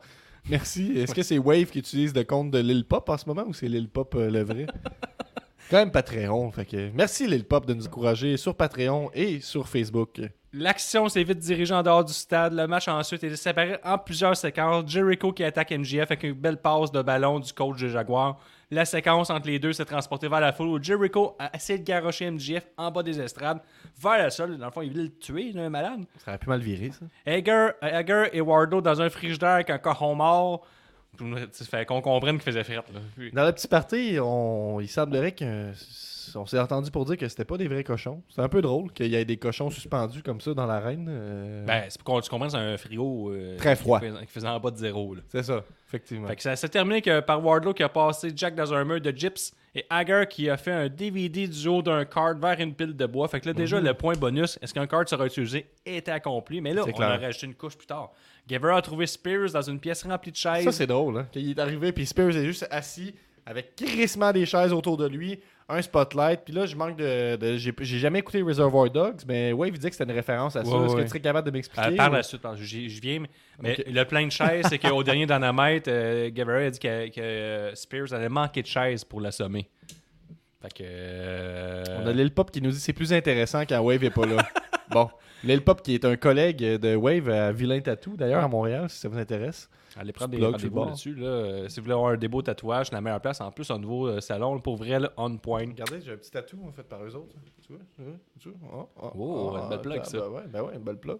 Merci. 0.49 0.93
Est-ce 0.97 1.14
que 1.14 1.22
c'est 1.22 1.39
Wave 1.39 1.66
qui 1.66 1.80
utilise 1.80 2.14
le 2.14 2.24
compte 2.24 2.51
de 2.51 2.59
Lil 2.59 2.84
Pop 2.84 3.09
en 3.09 3.18
ce 3.18 3.26
moment 3.26 3.45
ou 3.47 3.53
c'est 3.53 3.68
Lil 3.68 3.89
Pop 3.89 4.14
euh, 4.14 4.30
le 4.30 4.43
vrai? 4.43 4.66
Quand 5.71 5.77
même 5.77 5.91
Patreon. 5.91 6.51
Fait 6.51 6.64
que 6.64 6.91
merci 6.95 7.27
Lil 7.27 7.45
Pop 7.45 7.66
de 7.66 7.75
nous 7.75 7.87
encourager 7.87 8.39
sur 8.39 8.55
Patreon 8.55 9.11
et 9.12 9.41
sur 9.41 9.69
Facebook. 9.69 10.21
L'action 10.55 11.11
s'est 11.11 11.25
vite 11.25 11.41
dirigée 11.41 11.75
en 11.75 11.83
dehors 11.83 12.05
du 12.05 12.12
stade. 12.14 12.55
Le 12.55 12.66
match 12.66 12.89
ensuite 12.89 13.23
est 13.23 13.37
séparé 13.37 13.77
en 13.85 13.99
plusieurs 13.99 14.35
séquences. 14.35 14.91
Jericho 14.91 15.31
qui 15.31 15.45
attaque 15.45 15.71
MJF 15.71 16.11
avec 16.11 16.23
une 16.23 16.33
belle 16.33 16.57
passe 16.57 16.91
de 16.91 17.03
ballon 17.03 17.39
du 17.39 17.53
coach 17.53 17.79
des 17.79 17.91
Jaguars. 17.91 18.41
La 18.71 18.87
séquence 18.87 19.29
entre 19.29 19.47
les 19.47 19.59
deux 19.59 19.75
s'est 19.75 19.85
transportée 19.85 20.27
vers 20.27 20.41
la 20.41 20.55
foule 20.55 20.69
où 20.69 20.83
Jericho 20.83 21.37
a 21.39 21.55
essayé 21.55 21.79
de 21.79 21.85
garrocher 21.85 22.31
MJF 22.31 22.66
en 22.79 22.91
bas 22.91 23.03
des 23.03 23.21
estrades 23.21 23.61
vers 24.01 24.25
le 24.25 24.31
sol. 24.31 24.57
Dans 24.57 24.66
le 24.66 24.73
fond, 24.73 24.81
il 24.81 24.91
voulait 24.91 25.05
le 25.05 25.19
tuer, 25.19 25.53
là, 25.53 25.64
un 25.64 25.69
malade. 25.69 26.01
Ça 26.25 26.31
aurait 26.31 26.39
pu 26.39 26.49
mal 26.49 26.61
virer, 26.61 26.93
ça. 26.93 27.05
Hager, 27.27 27.73
Hager 27.83 28.31
et 28.33 28.41
Wardo 28.41 28.81
dans 28.81 29.03
un 29.03 29.11
frigidaire 29.11 29.51
avec 29.51 29.69
un 29.69 29.79
cochon 29.79 30.14
mort. 30.14 30.66
Fait 31.71 31.85
qu'on 31.87 32.01
comprenne 32.01 32.37
qu'il 32.37 32.45
faisait 32.45 32.64
frette. 32.64 32.85
Dans 33.33 33.43
la 33.43 33.53
petite 33.53 33.71
partie, 33.71 34.19
on... 34.21 34.81
il 34.81 34.89
semblerait 34.89 35.35
qu'on 35.35 36.47
s'est 36.47 36.59
entendu 36.59 36.91
pour 36.91 37.05
dire 37.05 37.16
que 37.16 37.29
c'était 37.29 37.45
pas 37.45 37.57
des 37.57 37.69
vrais 37.69 37.85
cochons. 37.85 38.23
C'est 38.29 38.43
un 38.43 38.49
peu 38.49 38.61
drôle 38.62 38.93
qu'il 38.93 39.07
y 39.07 39.14
ait 39.16 39.25
des 39.25 39.37
cochons 39.37 39.71
suspendus 39.71 40.23
comme 40.23 40.41
ça 40.41 40.55
dans 40.55 40.66
l'arène. 40.66 41.07
euh, 41.09 41.64
Ben, 41.66 41.85
c'est 41.89 42.01
pour 42.03 42.14
qu'on 42.14 42.21
tu 42.21 42.31
comprennes, 42.31 42.51
c'est 42.51 42.57
un 42.57 42.77
frigo 42.77 43.33
euh, 43.33 43.57
Très 43.57 43.77
froid. 43.77 44.01
Qui, 44.01 44.07
faisait, 44.07 44.27
qui 44.27 44.33
faisait 44.33 44.49
en 44.49 44.61
bas 44.61 44.71
de 44.71 44.77
zéro. 44.77 45.14
C'est 45.29 45.43
ça, 45.43 45.62
effectivement. 45.89 46.29
Fait 46.29 46.37
que 46.37 46.43
ça 46.43 46.55
s'est 46.57 46.69
terminé 46.69 47.01
que 47.03 47.21
par 47.21 47.45
Wardlow 47.45 47.73
qui 47.75 47.83
a 47.83 47.89
passé 47.89 48.31
Jack 48.35 48.55
dans 48.55 48.73
un 48.75 48.85
mur 48.85 49.01
de 49.01 49.11
gyps 49.11 49.53
et 49.75 49.85
Hager 49.91 50.25
qui 50.29 50.49
a 50.51 50.57
fait 50.57 50.73
un 50.73 50.89
DVD 50.89 51.47
du 51.47 51.69
haut 51.69 51.83
d'un 51.83 52.05
card 52.05 52.37
vers 52.39 52.59
une 52.61 52.75
pile 52.75 52.97
de 52.97 53.07
bois. 53.07 53.29
Fait 53.29 53.41
que 53.41 53.47
là, 53.47 53.53
déjà, 53.53 53.81
le 53.81 53.95
point 53.95 54.14
bonus, 54.14 54.59
est-ce 54.61 54.75
qu'un 54.75 54.87
card 54.87 55.09
sera 55.09 55.27
utilisé, 55.27 55.66
était 55.85 56.11
accompli. 56.11 56.61
Mais 56.61 56.73
là, 56.75 56.83
on 56.87 56.93
clair. 56.93 57.11
a 57.11 57.16
rajouté 57.19 57.47
une 57.47 57.55
couche 57.55 57.77
plus 57.77 57.87
tard. 57.87 58.11
Guevara 58.49 58.78
a 58.78 58.82
trouvé 58.82 59.07
Spears 59.07 59.51
dans 59.53 59.62
une 59.62 59.78
pièce 59.78 60.03
remplie 60.05 60.32
de 60.32 60.36
chaises. 60.36 60.64
Ça, 60.64 60.72
c'est 60.72 60.86
drôle. 60.86 61.18
Hein? 61.18 61.26
Qu'il 61.30 61.51
est 61.51 61.59
arrivé, 61.59 61.92
puis 61.92 62.07
Spears 62.07 62.36
est 62.36 62.44
juste 62.46 62.66
assis 62.70 63.14
avec 63.44 63.76
crissement 63.76 64.32
des 64.32 64.46
chaises 64.46 64.72
autour 64.72 64.96
de 64.96 65.07
lui, 65.07 65.38
un 65.70 65.80
spotlight. 65.82 66.40
Puis 66.44 66.53
là, 66.55 66.64
je 66.66 66.74
manque 66.76 66.96
de. 66.96 67.36
de- 67.36 67.57
j'ai, 67.57 67.72
jamais 67.99 68.18
écouté 68.20 68.40
Reservoir 68.42 68.90
Dogs, 68.90 69.20
mais 69.26 69.53
Wave 69.53 69.70
il 69.74 69.78
dit 69.78 69.86
que 69.88 69.92
c'était 69.94 70.05
une 70.11 70.16
référence 70.16 70.57
à 70.57 70.64
ça. 70.64 70.70
Ouais, 70.70 70.86
Est-ce 70.86 70.96
que 70.96 71.01
tu 71.03 71.09
serais 71.09 71.20
capable 71.20 71.46
de 71.46 71.51
Euh, 71.51 71.53
m'expliquer 71.53 71.96
par 71.96 72.11
ou- 72.11 72.14
la 72.14 72.22
suite, 72.22 72.42
j'y 72.57 72.88
j'y 72.88 73.01
viens, 73.01 73.22
mais, 73.61 73.76
le 73.86 74.05
plein 74.05 74.26
de 74.26 74.32
chaises, 74.32 74.66
c'est 74.68 74.78
qu'au 74.78 75.03
dernier 75.03 75.26
Dynamite, 75.26 75.88
euh, 75.88 76.30
Guevara 76.30 76.59
a 76.61 76.70
dit 76.70 76.78
que, 76.78 77.09
que, 77.09 77.20
euh, 77.20 77.74
Spears 77.74 78.12
allait 78.12 78.28
manquer 78.30 78.62
de 78.62 78.66
chaises 78.66 79.05
pour 79.05 79.20
l'assommer. 79.20 79.68
Fait 80.62 80.72
que. 80.72 80.82
euh, 80.84 81.84
On 82.03 82.07
a 82.07 82.12
Lil 82.12 82.30
Pop 82.32 82.51
qui 82.51 82.61
nous 82.61 82.70
dit 82.70 82.76
que 82.76 82.82
c'est 82.82 82.92
plus 82.92 83.12
intéressant 83.12 83.61
quand 83.62 83.78
Wave 83.80 84.03
est 84.05 84.11
pas 84.11 84.26
là. 84.26 84.36
bon. 84.90 85.09
Lil 85.45 85.62
Pop, 85.62 85.82
qui 85.82 85.95
est 85.95 86.05
un 86.05 86.16
collègue 86.16 86.59
de 86.59 86.97
Wave 86.97 87.28
à 87.28 87.53
Vilain 87.53 87.80
Tattoo, 87.80 88.16
d'ailleurs, 88.16 88.43
à 88.43 88.49
Montréal, 88.49 88.91
si 88.91 88.99
ça 88.99 89.09
vous 89.09 89.18
intéresse. 89.18 89.70
Allez 89.97 90.12
prendre 90.12 90.36
des 90.36 90.45
rendez-vous 90.45 90.80
le 90.80 90.86
là-dessus. 90.86 91.14
Là. 91.14 91.26
Euh, 91.26 91.68
si 91.68 91.80
vous 91.80 91.84
voulez 91.84 91.95
avoir 91.95 92.12
un 92.12 92.16
des 92.16 92.28
beaux 92.28 92.43
tatouages, 92.43 92.93
la 92.93 93.01
meilleure 93.01 93.20
place. 93.20 93.41
En 93.41 93.51
plus, 93.51 93.70
un 93.70 93.78
nouveau 93.78 94.07
euh, 94.07 94.20
salon, 94.20 94.61
pour 94.61 94.76
vrai, 94.76 95.01
là, 95.01 95.12
on 95.16 95.36
point. 95.39 95.66
Regardez, 95.66 96.01
j'ai 96.01 96.12
un 96.12 96.16
petit 96.16 96.30
tatou 96.30 96.59
en 96.66 96.72
fait 96.72 96.84
par 96.84 97.03
eux 97.05 97.14
autres. 97.16 97.34
Tu 97.62 97.72
vois, 97.72 97.80
tu 97.97 98.03
vois, 98.03 98.12
tu 98.39 98.49
vois. 98.51 98.59
Oh, 98.72 98.89
oh, 98.97 99.11
Oh, 99.14 99.51
oh, 99.53 99.57
une 99.57 99.68
belle 99.68 99.80
plug, 99.80 100.01
ah, 100.03 100.05
ça. 100.05 100.18
Ben 100.18 100.28
ouais, 100.28 100.43
ben 100.49 100.62
ouais, 100.62 100.74
une 100.74 100.82
belle 100.82 100.99
plug. 100.99 101.18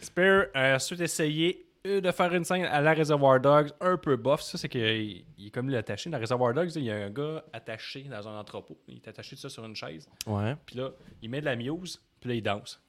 Spear 0.00 0.46
a 0.54 0.76
ensuite 0.76 1.00
essayé 1.00 1.66
euh, 1.86 2.00
de 2.00 2.10
faire 2.10 2.32
une 2.34 2.44
scène 2.44 2.64
à 2.64 2.80
la 2.80 2.94
Reservoir 2.94 3.40
Dogs 3.40 3.70
un 3.80 3.96
peu 3.96 4.16
bof. 4.16 4.42
Ça, 4.42 4.58
c'est 4.58 4.68
qu'il 4.68 5.24
il 5.38 5.46
est 5.46 5.50
comme 5.50 5.68
lui 5.68 5.76
attaché. 5.76 6.10
Dans 6.10 6.18
Reservoir 6.18 6.54
Dogs, 6.54 6.74
il 6.76 6.84
y 6.84 6.90
a 6.90 6.96
un 6.96 7.10
gars 7.10 7.44
attaché 7.52 8.02
dans 8.04 8.28
un 8.28 8.38
entrepôt. 8.38 8.78
Il 8.88 8.96
est 8.96 9.08
attaché 9.08 9.36
de 9.36 9.40
ça 9.40 9.48
sur 9.48 9.64
une 9.64 9.76
chaise. 9.76 10.08
Ouais. 10.26 10.56
Puis 10.66 10.76
là, 10.76 10.90
il 11.22 11.30
met 11.30 11.40
de 11.40 11.46
la 11.46 11.56
muse, 11.56 12.00
puis 12.20 12.30
là, 12.30 12.34
il 12.34 12.42
danse. 12.42 12.82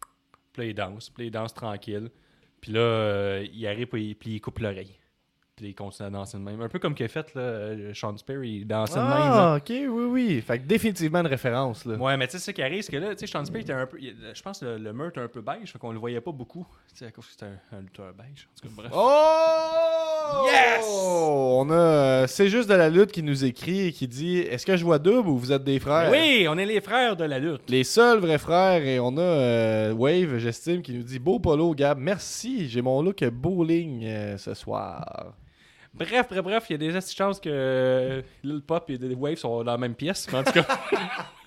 Puis 0.58 0.66
là, 0.66 0.70
il 0.72 0.74
danse, 0.74 1.12
puis 1.12 1.24
là, 1.24 1.28
il 1.28 1.32
danse 1.32 1.53
tranquille. 1.53 2.10
Puis 2.62 2.72
là, 2.72 2.80
euh, 2.80 3.47
il 3.53 3.68
arrive, 3.68 3.86
puis 3.86 4.10
il, 4.10 4.16
puis 4.16 4.32
il 4.36 4.41
coupe 4.41 4.58
l'oreille. 4.58 4.97
Puis 5.55 5.68
il 5.68 5.76
continue 5.76 6.08
à 6.08 6.10
danser 6.10 6.38
de 6.38 6.41
même. 6.43 6.60
Un 6.62 6.68
peu 6.68 6.80
comme 6.80 6.95
qu'il 6.95 7.05
a 7.05 7.10
fait, 7.10 7.32
là, 7.36 7.41
euh, 7.41 7.93
Sean 7.93 8.18
Spear, 8.18 8.43
il 8.43 8.66
dansait 8.66 8.95
de 8.95 9.03
même. 9.03 9.12
Ah, 9.12 9.58
ok, 9.58 9.70
oui, 9.70 9.86
oui. 9.88 10.41
Fait 10.41 10.58
que 10.58 10.64
définitivement 10.66 11.20
une 11.20 11.28
référence. 11.28 11.86
Là. 11.86 11.95
Ouais, 11.95 12.18
mais 12.18 12.26
tu 12.28 12.34
sais, 12.34 12.39
ce 12.39 12.49
qui 12.51 12.64
arrive, 12.64 12.82
c'est 12.82 12.91
que 12.91 12.97
là, 12.97 13.14
tu 13.14 13.20
sais, 13.20 13.32
Sean 13.32 13.45
Spear 13.45 13.62
était 13.62 13.74
un 13.74 13.86
peu. 13.86 13.99
je 13.99 14.41
pense 14.41 14.60
que 14.62 14.66
le, 14.66 14.78
le 14.80 14.93
meurtre 14.93 15.20
était 15.20 15.26
un 15.26 15.28
peu 15.28 15.41
beige, 15.41 15.72
fait 15.72 15.78
qu'on 15.78 15.91
le 15.91 15.99
voyait 15.99 16.22
pas 16.22 16.32
beaucoup. 16.32 16.66
Tu 16.89 16.97
sais, 16.97 17.05
à 17.05 17.12
cause 17.12 17.26
que 17.28 17.32
c'était 17.34 17.45
un, 17.45 17.78
un 17.78 17.82
lutteur 17.82 18.14
beige. 18.16 18.49
En 18.51 18.60
tout 18.60 18.68
cas, 18.68 18.74
bref. 18.76 18.91
Oh! 18.95 20.16
Yes! 20.45 20.86
On 21.59 21.69
a. 21.71 22.28
c'est 22.28 22.49
juste 22.49 22.69
de 22.69 22.75
la 22.75 22.89
lutte 22.89 23.11
qui 23.11 23.23
nous 23.23 23.43
écrit 23.43 23.88
et 23.88 23.91
qui 23.91 24.07
dit 24.07 24.39
Est-ce 24.39 24.65
que 24.65 24.78
je 24.78 24.84
vois 24.84 24.99
double 24.99 25.28
ou 25.30 25.38
vous 25.38 25.51
êtes 25.51 25.63
des 25.63 25.80
frères? 25.80 26.11
Oui, 26.11 26.45
on 26.49 26.57
est 26.57 26.65
les 26.65 26.82
frères 26.82 27.15
de 27.15 27.23
la 27.23 27.39
lutte. 27.39 27.61
Les 27.69 27.84
seuls 27.84 28.19
vrais 28.19 28.38
frères, 28.38 28.84
et 28.86 28.99
on 28.99 29.17
a 29.17 29.21
euh, 29.21 29.93
Wave, 29.93 30.38
j'estime, 30.38 30.82
qui 30.82 30.93
nous 30.93 31.03
dit 31.03 31.19
Beau 31.19 31.39
polo, 31.39 31.73
Gab, 31.73 31.97
merci, 31.97 32.69
j'ai 32.69 32.82
mon 32.82 33.01
look 33.01 33.23
bowling 33.25 34.05
euh, 34.05 34.38
ce 34.38 34.53
soir. 34.53 35.34
Bref, 35.93 36.28
bref, 36.30 36.43
bref, 36.43 36.65
il 36.69 36.73
y 36.73 36.88
a 36.88 36.91
des 36.91 37.01
chances 37.01 37.39
que 37.39 37.49
euh, 37.51 38.21
Lil 38.43 38.61
Pop 38.61 38.88
et 38.89 38.97
Wave 39.15 39.38
sont 39.38 39.63
dans 39.63 39.71
la 39.71 39.78
même 39.78 39.95
pièce. 39.95 40.28
en 40.32 40.43
tout 40.43 40.51
cas. 40.51 40.67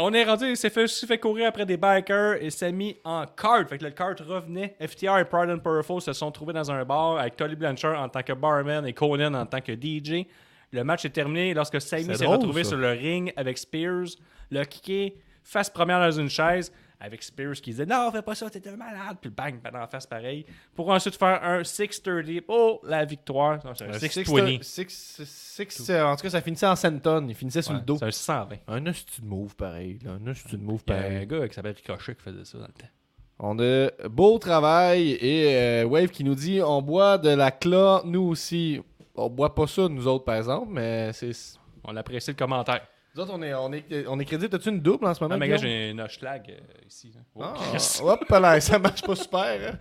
On 0.00 0.12
est 0.12 0.22
rendu, 0.22 0.50
il 0.50 0.56
s'est 0.56 0.70
fait, 0.70 0.86
fait 0.86 1.18
courir 1.18 1.48
après 1.48 1.66
des 1.66 1.76
bikers 1.76 2.40
et 2.40 2.50
s'est 2.50 2.70
mis 2.70 2.96
en 3.04 3.26
cart. 3.26 3.68
Fait 3.68 3.78
que 3.78 3.84
le 3.84 3.90
cart 3.90 4.14
revenait. 4.24 4.76
FTR 4.80 5.18
et 5.18 5.24
Pride 5.24 5.50
and 5.50 5.58
Powerful 5.58 6.00
se 6.00 6.12
sont 6.12 6.30
trouvés 6.30 6.52
dans 6.52 6.70
un 6.70 6.84
bar 6.84 7.18
avec 7.18 7.34
Tolly 7.34 7.56
Blanchard 7.56 8.00
en 8.00 8.08
tant 8.08 8.22
que 8.22 8.32
barman 8.32 8.86
et 8.86 8.92
Conan 8.92 9.34
en 9.34 9.44
tant 9.44 9.60
que 9.60 9.72
DJ. 9.72 10.24
Le 10.70 10.84
match 10.84 11.04
est 11.04 11.10
terminé 11.10 11.52
lorsque 11.52 11.80
Sammy 11.80 12.14
s'est 12.14 12.26
retrouvé 12.26 12.62
ça. 12.62 12.70
sur 12.70 12.78
le 12.78 12.90
ring 12.90 13.32
avec 13.36 13.58
Spears, 13.58 14.06
le 14.50 14.64
kické 14.64 15.16
face 15.42 15.68
première 15.68 15.98
dans 15.98 16.12
une 16.12 16.30
chaise, 16.30 16.72
avec 17.00 17.22
Spears 17.22 17.54
qui 17.54 17.70
disait 17.70 17.86
Non, 17.86 18.10
fais 18.10 18.22
pas 18.22 18.34
ça, 18.34 18.50
t'es 18.50 18.66
un 18.68 18.76
malade. 18.76 19.16
Puis 19.20 19.30
bang, 19.30 19.60
dans 19.62 19.78
la 19.78 19.86
face 19.86 20.06
pareil. 20.06 20.44
Pour 20.74 20.88
ensuite 20.90 21.16
faire 21.16 21.42
un 21.42 21.62
630 21.64 22.40
pour 22.42 22.80
la 22.84 23.04
victoire. 23.04 23.64
Non, 23.64 23.72
c'est 23.74 23.84
un 23.84 23.90
Un 23.94 23.98
620. 23.98 24.62
six- 24.62 24.86
six- 24.88 25.68
six- 25.70 25.90
euh, 25.90 26.04
en 26.04 26.16
tout 26.16 26.22
cas, 26.22 26.30
ça 26.30 26.40
finissait 26.40 26.66
en 26.66 26.76
centon, 26.76 27.26
il 27.28 27.34
finissait 27.34 27.62
sur 27.62 27.72
Ouais, 27.74 27.78
le 27.80 27.84
dos. 27.84 27.96
C'est 27.98 28.06
un 28.06 28.10
620. 28.10 28.56
Un 28.68 28.86
hostie 28.86 29.20
de 29.22 29.26
move 29.26 29.54
pareil, 29.56 29.98
là. 30.04 30.12
Un 30.12 30.26
hostie 30.26 30.56
de 30.56 30.62
move 30.62 30.82
Il 30.86 30.90
y 30.90 30.96
a 30.96 30.98
un 30.98 31.02
pareil. 31.02 31.26
gars 31.26 31.48
qui 31.48 31.54
s'appelle 31.54 31.74
Ricochet 31.76 32.14
qui 32.14 32.22
faisait 32.22 32.44
ça 32.44 32.58
dans 32.58 32.66
le 32.66 32.72
temps. 32.72 32.88
On 33.40 33.56
a 33.60 34.08
beau 34.08 34.36
travail 34.38 35.12
et 35.12 35.54
euh, 35.56 35.84
Wave 35.84 36.08
qui 36.08 36.24
nous 36.24 36.34
dit 36.34 36.60
on 36.60 36.82
boit 36.82 37.18
de 37.18 37.30
la 37.30 37.52
cla, 37.52 38.02
nous 38.04 38.22
aussi. 38.22 38.80
On 39.14 39.28
boit 39.30 39.54
pas 39.54 39.66
ça, 39.68 39.88
nous 39.88 40.06
autres, 40.08 40.24
par 40.24 40.34
exemple, 40.34 40.68
mais 40.72 41.12
c'est. 41.12 41.30
On 41.84 41.94
apprécie 41.96 42.30
le 42.32 42.36
commentaire. 42.36 42.80
Nous 43.18 43.24
autres, 43.24 43.32
on 43.34 43.42
est, 43.42 43.52
on 43.52 43.72
est, 43.72 44.06
on 44.06 44.20
est 44.20 44.24
crédit. 44.24 44.48
T'as-tu 44.48 44.68
une 44.68 44.78
double 44.80 45.04
en 45.04 45.12
ce 45.12 45.24
moment? 45.24 45.34
Ah, 45.34 45.38
mais 45.38 45.48
gars, 45.48 45.56
j'ai 45.56 45.90
une 45.90 46.00
hochelag 46.00 46.54
ici. 46.88 47.10
là. 47.12 47.20
Oh, 47.34 47.40
Ah, 47.42 47.54
Christ. 47.70 48.00
hop 48.00 48.24
là, 48.30 48.60
ça 48.60 48.78
marche 48.78 49.02
pas 49.02 49.16
super. 49.16 49.72
hein. 49.72 49.78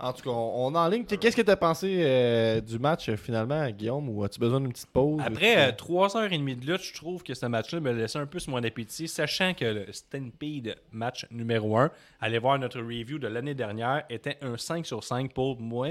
En 0.00 0.10
tout 0.14 0.22
cas, 0.22 0.30
on, 0.30 0.68
on 0.68 0.74
est 0.74 0.78
en 0.78 0.88
ligne. 0.88 1.04
Qu'est-ce 1.04 1.36
que 1.36 1.42
t'as 1.42 1.56
pensé 1.56 1.98
euh, 2.00 2.62
du 2.62 2.78
match 2.78 3.10
euh, 3.10 3.16
finalement, 3.18 3.68
Guillaume, 3.68 4.08
ou 4.08 4.24
as-tu 4.24 4.40
besoin 4.40 4.58
d'une 4.60 4.72
petite 4.72 4.88
pause? 4.88 5.20
Après 5.22 5.68
euh, 5.68 5.72
3h30 5.72 6.60
de 6.60 6.64
lutte, 6.72 6.82
je 6.82 6.94
trouve 6.94 7.22
que 7.22 7.34
ce 7.34 7.44
match-là 7.44 7.80
me 7.80 7.92
laissait 7.92 8.20
un 8.20 8.24
peu 8.26 8.38
sur 8.38 8.52
mon 8.52 8.64
appétit, 8.64 9.06
sachant 9.06 9.52
que 9.52 9.66
le 9.66 9.92
Stampede 9.92 10.76
match 10.90 11.26
numéro 11.30 11.76
1, 11.76 11.90
allez 12.22 12.38
voir 12.38 12.58
notre 12.58 12.78
review 12.80 13.18
de 13.18 13.26
l'année 13.28 13.54
dernière, 13.54 14.04
était 14.08 14.38
un 14.40 14.56
5 14.56 14.86
sur 14.86 15.04
5 15.04 15.34
pour 15.34 15.60
moi, 15.60 15.88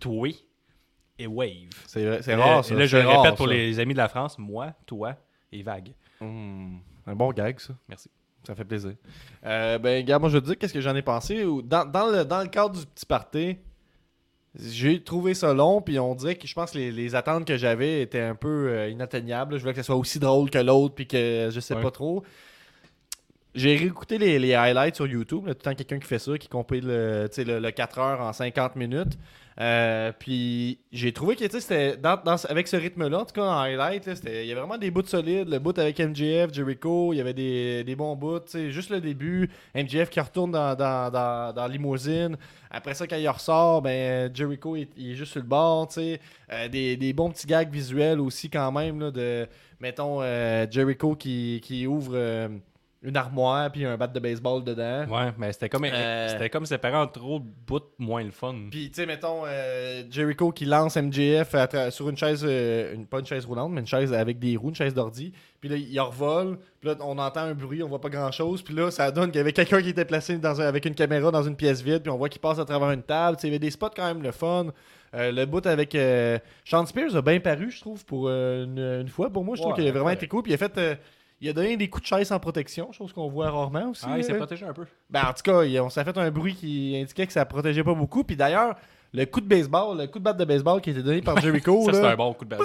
toi 0.00 0.28
et 1.18 1.26
Wave. 1.26 1.70
c'est 1.86 2.04
vrai- 2.04 2.20
c'est 2.20 2.32
Et 2.32 2.34
rare, 2.34 2.56
là- 2.58 2.62
ça. 2.62 2.74
et 2.74 2.78
là, 2.78 2.84
je 2.84 2.96
c'est 2.98 3.02
le 3.02 3.08
rare, 3.08 3.22
répète 3.22 3.36
pour 3.38 3.46
ça. 3.46 3.54
les 3.54 3.78
amis 3.80 3.94
de 3.94 3.98
la 3.98 4.08
France, 4.08 4.36
moi, 4.38 4.74
toi 4.84 5.14
et 5.50 5.62
Vague. 5.62 5.92
Hmm, 6.20 6.76
un 7.06 7.14
bon 7.14 7.32
gag, 7.32 7.58
ça. 7.60 7.74
Merci. 7.88 8.10
Ça 8.46 8.54
fait 8.54 8.64
plaisir. 8.64 8.92
Euh, 9.44 9.78
ben, 9.78 10.04
gars, 10.04 10.18
moi, 10.18 10.28
je 10.28 10.34
veux 10.34 10.40
te 10.40 10.46
dire 10.46 10.58
qu'est-ce 10.58 10.72
que 10.74 10.80
j'en 10.80 10.94
ai 10.94 11.02
pensé. 11.02 11.44
Dans, 11.64 11.84
dans 11.84 12.06
le, 12.10 12.24
dans 12.24 12.40
le 12.42 12.48
cadre 12.48 12.78
du 12.78 12.86
petit 12.86 13.04
party, 13.06 13.56
j'ai 14.54 15.02
trouvé 15.02 15.34
ça 15.34 15.52
long, 15.52 15.82
puis 15.82 15.98
on 15.98 16.14
dirait 16.14 16.36
que 16.36 16.46
je 16.46 16.54
pense 16.54 16.70
que 16.70 16.78
les, 16.78 16.92
les 16.92 17.14
attentes 17.14 17.44
que 17.44 17.56
j'avais 17.56 18.02
étaient 18.02 18.20
un 18.22 18.36
peu 18.36 18.68
euh, 18.68 18.88
inatteignables. 18.88 19.56
Je 19.56 19.62
voulais 19.62 19.72
que 19.72 19.78
ça 19.80 19.82
soit 19.82 19.96
aussi 19.96 20.18
drôle 20.20 20.48
que 20.48 20.58
l'autre, 20.58 20.94
puis 20.94 21.06
que 21.08 21.48
je 21.52 21.60
sais 21.60 21.74
Ouais. 21.74 21.82
pas 21.82 21.90
trop. 21.90 22.22
J'ai 23.54 23.74
réécouté 23.76 24.18
les, 24.18 24.38
les 24.38 24.54
highlights 24.54 24.96
sur 24.96 25.06
YouTube. 25.06 25.46
Là, 25.46 25.54
tout 25.54 25.60
le 25.60 25.64
temps 25.70 25.74
quelqu'un 25.74 25.98
qui 25.98 26.06
fait 26.06 26.18
ça, 26.18 26.36
qui 26.38 26.46
compile 26.48 26.86
le, 26.86 27.26
sais, 27.30 27.42
le, 27.44 27.58
le 27.58 27.70
4 27.70 27.98
heures 27.98 28.20
en 28.20 28.32
50 28.32 28.76
minutes. 28.76 29.18
Euh, 29.58 30.12
puis 30.18 30.80
j'ai 30.92 31.12
trouvé 31.12 31.34
que 31.34 31.48
c'était 31.48 31.98
avec 32.48 32.68
ce 32.68 32.76
rythme-là, 32.76 33.20
en 33.20 33.24
tout 33.24 33.32
cas 33.32 33.42
en 33.42 33.58
highlight, 33.60 34.06
il 34.24 34.46
y 34.46 34.52
avait 34.52 34.60
vraiment 34.60 34.76
des 34.76 34.90
bouts 34.90 35.06
solides. 35.06 35.48
Le 35.48 35.58
bout 35.58 35.78
avec 35.78 35.98
MJF, 35.98 36.52
Jericho, 36.52 37.12
il 37.12 37.16
y 37.16 37.20
avait 37.20 37.32
des, 37.32 37.82
des 37.84 37.96
bons 37.96 38.16
bouts. 38.16 38.40
Juste 38.68 38.90
le 38.90 39.00
début, 39.00 39.48
MJF 39.74 40.10
qui 40.10 40.20
retourne 40.20 40.52
dans, 40.52 40.74
dans, 40.74 41.52
dans, 41.54 41.66
limousine. 41.66 42.36
Après 42.70 42.94
ça, 42.94 43.06
quand 43.06 43.16
il 43.16 43.28
ressort, 43.28 43.80
ben, 43.80 44.30
Jericho 44.34 44.76
il, 44.76 44.88
est 44.98 45.14
juste 45.14 45.32
sur 45.32 45.40
le 45.40 45.46
bord. 45.46 45.88
Euh, 45.96 46.68
des, 46.68 46.96
des 46.96 47.12
bons 47.12 47.30
petits 47.30 47.46
gags 47.46 47.70
visuels 47.70 48.20
aussi 48.20 48.50
quand 48.50 48.70
même. 48.72 49.00
Là, 49.00 49.10
de, 49.10 49.48
mettons, 49.80 50.20
euh, 50.20 50.66
Jericho 50.70 51.16
qui, 51.16 51.60
qui 51.62 51.86
ouvre 51.86 52.50
une 53.06 53.16
armoire 53.16 53.70
puis 53.70 53.84
un 53.84 53.96
bat 53.96 54.08
de 54.08 54.18
baseball 54.20 54.64
dedans. 54.64 55.06
Ouais, 55.08 55.32
mais 55.38 55.52
c'était 55.52 55.68
comme, 55.68 55.84
Euh. 55.84 56.28
c'était 56.28 56.50
comme 56.50 56.66
séparé 56.66 56.96
en 56.96 57.06
trop 57.06 57.38
de 57.38 57.44
bouts 57.66 57.80
moins 57.98 58.24
le 58.24 58.32
fun. 58.32 58.54
Puis, 58.70 58.90
tu 58.90 58.96
sais, 59.00 59.06
mettons, 59.06 59.42
euh, 59.46 60.02
Jericho 60.10 60.50
qui 60.50 60.64
lance 60.64 60.96
MJF 60.96 61.54
à 61.54 61.90
sur 61.92 62.08
une 62.10 62.16
chaise, 62.16 62.44
euh, 62.46 62.94
une, 62.94 63.06
pas 63.06 63.20
une 63.20 63.26
chaise 63.26 63.46
roulante, 63.46 63.70
mais 63.72 63.80
une 63.80 63.86
chaise 63.86 64.12
avec 64.12 64.38
des 64.40 64.56
roues, 64.56 64.70
une 64.70 64.74
chaise 64.74 64.92
d'ordi. 64.92 65.32
Puis 65.60 65.68
là, 65.68 65.76
il 65.76 66.00
revole. 66.00 66.58
Puis 66.80 66.90
là, 66.90 66.96
on 67.00 67.16
entend 67.18 67.40
un 67.42 67.54
bruit, 67.54 67.82
on 67.82 67.88
voit 67.88 68.00
pas 68.00 68.08
grand 68.10 68.30
chose. 68.32 68.60
Puis 68.62 68.74
là, 68.74 68.90
ça 68.90 69.10
donne 69.10 69.30
qu'il 69.30 69.38
y 69.38 69.40
avait 69.40 69.52
quelqu'un 69.52 69.80
qui 69.80 69.88
était 69.90 70.04
placé 70.04 70.36
dans 70.38 70.60
un- 70.60 70.66
avec 70.66 70.84
une 70.84 70.94
caméra 70.94 71.30
dans 71.30 71.42
une 71.44 71.56
pièce 71.56 71.82
vide. 71.82 72.02
Puis 72.02 72.10
on 72.10 72.18
voit 72.18 72.28
qu'il 72.28 72.40
passe 72.40 72.58
à 72.58 72.64
travers 72.64 72.90
une 72.90 73.02
table. 73.04 73.36
Tu 73.36 73.42
sais, 73.42 73.46
il 73.46 73.50
y 73.50 73.54
avait 73.54 73.60
des 73.60 73.70
spots 73.70 73.90
quand 73.94 74.06
même 74.06 74.22
le 74.22 74.32
fun. 74.32 74.66
Euh, 75.14 75.30
le 75.30 75.46
bout 75.46 75.64
avec 75.66 75.94
euh, 75.94 76.38
Sean 76.64 76.84
Spears 76.84 77.14
a 77.16 77.22
bien 77.22 77.38
paru, 77.40 77.70
je 77.70 77.80
trouve, 77.80 78.04
pour 78.04 78.26
euh, 78.28 78.64
une, 78.64 78.78
une 79.02 79.08
fois. 79.08 79.30
Pour 79.30 79.44
moi, 79.44 79.54
je 79.56 79.62
trouve 79.62 79.72
Ouais, 79.72 79.78
qu'il 79.78 79.88
a 79.88 79.92
vraiment 79.92 80.06
ouais. 80.06 80.14
été 80.14 80.26
cool. 80.26 80.42
Puis 80.42 80.50
il 80.52 80.54
a 80.56 80.58
fait. 80.58 80.98
Il 81.40 81.48
a 81.48 81.52
donné 81.52 81.76
des 81.76 81.88
coups 81.88 82.02
de 82.02 82.06
chaise 82.08 82.28
sans 82.28 82.38
protection, 82.40 82.92
chose 82.92 83.12
qu'on 83.12 83.28
voit 83.28 83.50
rarement 83.50 83.90
aussi. 83.90 84.04
Ah, 84.08 84.16
il 84.18 84.24
s'est 84.24 84.34
protégé 84.34 84.64
un 84.64 84.72
peu. 84.72 84.84
Ben, 85.10 85.22
en 85.28 85.32
tout 85.32 85.42
cas, 85.42 85.62
on 85.82 85.90
s'est 85.90 86.04
fait 86.04 86.16
un 86.18 86.30
bruit 86.30 86.54
qui 86.54 86.96
indiquait 87.00 87.26
que 87.26 87.32
ça 87.32 87.44
protégeait 87.44 87.84
pas 87.84 87.94
beaucoup. 87.94 88.24
Puis 88.24 88.36
d'ailleurs, 88.36 88.74
le 89.12 89.24
coup 89.26 89.40
de 89.40 89.46
baseball, 89.48 89.98
le 89.98 90.06
coup 90.06 90.18
de 90.18 90.24
batte 90.24 90.38
de 90.38 90.44
baseball 90.44 90.80
qui 90.80 90.90
a 90.90 90.92
été 90.92 91.02
donné 91.02 91.20
par 91.22 91.36
Jericho, 91.40 91.84
Ça, 91.86 91.92
c'était 91.92 92.06
un 92.06 92.16
bon 92.16 92.32
coup 92.32 92.44
de 92.44 92.50
balle. 92.50 92.60
en 92.62 92.64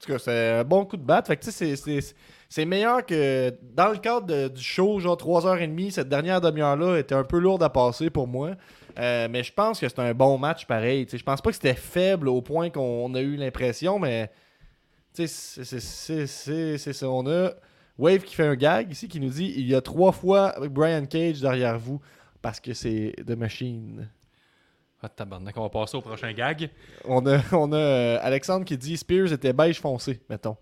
tout 0.00 0.12
cas, 0.12 0.18
c'est 0.18 0.50
un 0.58 0.64
bon 0.64 0.84
coup 0.84 0.96
de 0.96 1.02
batte. 1.04 1.26
Fait 1.28 1.36
que 1.36 1.44
tu 1.44 1.50
sais, 1.52 1.76
c'est- 1.76 2.00
c'est- 2.00 2.14
c'est 2.48 2.64
meilleur 2.64 3.04
que 3.04 3.52
dans 3.74 3.88
le 3.90 3.98
cadre 3.98 4.26
de- 4.26 4.48
du 4.48 4.62
show, 4.62 4.98
genre 5.00 5.16
3h30, 5.16 5.90
cette 5.92 6.08
dernière 6.08 6.40
demi-heure-là 6.40 6.98
était 6.98 7.14
un 7.14 7.24
peu 7.24 7.38
lourde 7.38 7.62
à 7.62 7.68
passer 7.70 8.08
pour 8.10 8.26
moi. 8.26 8.52
Euh, 8.98 9.28
mais 9.30 9.44
je 9.44 9.52
pense 9.52 9.78
que 9.78 9.88
c'est 9.88 9.98
un 10.00 10.14
bon 10.14 10.38
match 10.38 10.66
pareil. 10.66 11.06
Je 11.12 11.22
pense 11.22 11.40
pas 11.40 11.50
que 11.50 11.54
c'était 11.56 11.74
faible 11.74 12.28
au 12.28 12.42
point 12.42 12.70
qu'on 12.70 13.14
a 13.14 13.20
eu 13.20 13.36
l'impression, 13.36 13.98
mais 14.00 14.30
c'est- 15.12 15.26
c'est- 15.28 15.64
c'est 15.80 16.26
c'est- 16.26 16.78
c'est 16.78 16.92
ça. 16.92 17.08
On 17.08 17.26
a 17.28 17.50
Wave 17.98 18.22
qui 18.22 18.34
fait 18.34 18.46
un 18.46 18.54
gag 18.54 18.92
ici 18.92 19.08
qui 19.08 19.20
nous 19.20 19.30
dit 19.30 19.52
il 19.56 19.66
y 19.66 19.74
a 19.74 19.80
trois 19.80 20.12
fois 20.12 20.54
Brian 20.70 21.04
Cage 21.06 21.40
derrière 21.40 21.78
vous 21.78 22.00
parce 22.40 22.60
que 22.60 22.72
c'est 22.72 23.14
The 23.26 23.32
Machine. 23.32 24.08
Ah, 25.02 25.08
tabarnak, 25.08 25.56
on 25.56 25.62
va 25.62 25.68
passer 25.68 25.96
au 25.96 26.00
prochain 26.00 26.32
gag. 26.32 26.70
On 27.04 27.24
a, 27.26 27.40
on 27.52 27.72
a 27.72 27.76
euh, 27.76 28.18
Alexandre 28.20 28.64
qui 28.64 28.76
dit 28.76 28.96
Spears 28.96 29.32
était 29.32 29.52
beige 29.52 29.80
foncé, 29.80 30.20
mettons. 30.28 30.56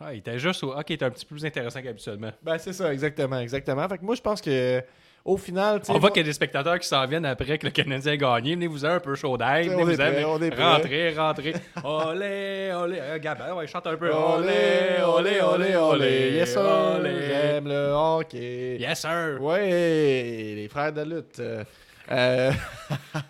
Ah, 0.00 0.12
il 0.12 0.18
était 0.18 0.38
juste 0.38 0.62
au. 0.64 0.74
Ok, 0.74 0.90
il 0.90 0.94
était 0.94 1.04
un 1.04 1.10
petit 1.10 1.24
peu 1.24 1.34
plus 1.34 1.46
intéressant 1.46 1.80
qu'habituellement. 1.80 2.32
Ben, 2.42 2.58
c'est 2.58 2.72
ça, 2.72 2.92
exactement, 2.92 3.38
exactement. 3.38 3.88
Fait 3.88 3.98
que 3.98 4.04
moi, 4.04 4.14
je 4.14 4.20
pense 4.20 4.40
que 4.40 4.82
au 5.24 5.38
final, 5.38 5.80
On 5.88 5.98
voit 5.98 6.10
qu'il 6.10 6.20
y 6.20 6.24
a 6.24 6.28
des 6.28 6.34
spectateurs 6.34 6.78
qui 6.78 6.86
s'en 6.86 7.06
viennent 7.06 7.24
après 7.24 7.56
que 7.56 7.66
le 7.66 7.70
Canadien 7.72 8.12
a 8.12 8.16
gagné. 8.16 8.54
Venez 8.54 8.66
vous 8.66 8.84
un 8.84 9.00
peu 9.00 9.14
chaud 9.14 9.38
d'ail. 9.38 9.70
On 9.70 9.72
Venez 9.72 9.82
est 9.82 9.84
vous 9.84 9.96
prêt, 9.96 10.24
on 10.24 10.42
est 10.42 10.50
prêt. 10.50 10.64
Rentrez, 10.64 11.14
rentrez. 11.14 11.54
Olé, 11.84 12.72
olé. 12.74 12.98
Euh, 13.00 13.18
Gab, 13.18 13.40
hein, 13.40 13.54
ouais, 13.54 13.66
chante 13.66 13.86
un 13.86 13.96
peu. 13.96 14.10
Olé, 14.12 15.02
olé, 15.02 15.40
olé, 15.40 15.76
olé. 15.76 16.32
Yes, 16.34 16.52
sir. 16.52 16.60
olé. 16.60 17.10
J'aime 17.26 17.68
le 17.68 17.92
hockey. 17.94 18.76
Yes, 18.78 19.00
sir. 19.00 19.38
Ouais, 19.40 20.54
les 20.56 20.68
frères 20.68 20.92
de 20.92 21.02
lutte. 21.02 21.40
Euh, 21.40 21.64
euh, 22.10 22.50
tu 23.14 23.20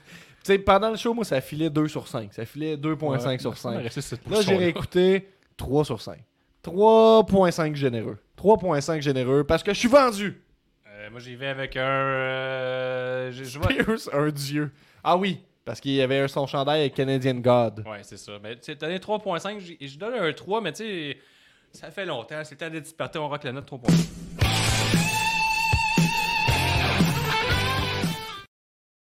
sais, 0.43 0.59
pendant 0.59 0.91
le 0.91 0.97
show, 0.97 1.15
moi, 1.15 1.25
ça 1.25 1.41
filait 1.41 1.71
2 1.71 1.87
sur 1.87 2.09
5. 2.09 2.33
Ça 2.35 2.45
filait 2.45 2.77
2.5 2.77 3.07
Ouais, 3.07 3.39
sur 3.39 3.51
on 3.51 3.53
va 3.53 3.57
5. 3.57 3.83
rester 3.83 4.01
sur 4.01 4.19
cette 4.19 4.29
Là, 4.29 4.41
j'ai 4.41 4.57
réécouté 4.57 5.29
3 5.57 5.85
sur 5.85 6.01
5. 6.01 6.19
3.5 6.65 7.77
généreux. 7.77 8.19
3.5 8.37 9.01
généreux 9.01 9.45
parce 9.45 9.63
que 9.63 9.73
je 9.73 9.79
suis 9.79 9.89
vendu. 9.89 10.41
Euh, 11.05 11.11
moi, 11.11 11.21
j'y 11.21 11.35
vais 11.37 11.49
avec 11.49 11.77
un. 11.77 11.83
euh, 11.83 13.33
Pierce, 13.69 14.09
un 14.13 14.31
dieu. 14.31 14.71
Ah 15.03 15.17
oui, 15.17 15.41
parce 15.65 15.81
qu'il 15.81 15.93
y 15.93 16.01
avait 16.03 16.27
son 16.29 16.47
chandail 16.47 16.81
avec 16.81 16.95
Canadian 16.95 17.35
God. 17.35 17.85
Ouais, 17.87 18.01
c'est 18.03 18.17
ça. 18.17 18.33
Mais 18.43 18.55
tu 18.57 18.63
sais, 18.63 18.75
donné 18.77 18.99
3.5, 18.99 19.59
j'ai- 19.61 19.79
je 19.87 19.99
donne 19.99 20.15
un 20.15 20.33
3, 20.33 20.61
mais 20.61 20.73
tu 20.73 20.85
sais, 20.85 21.19
ça 21.73 21.91
fait 21.91 22.07
longtemps. 22.07 22.43
C'est 22.45 22.55
le 22.55 22.59
temps 22.67 22.71
d'être 22.71 22.85
disparté, 22.85 23.19
on 23.19 23.29
rock 23.29 23.45
la 23.45 23.53
note 23.53 23.67
3.5. 23.67 23.93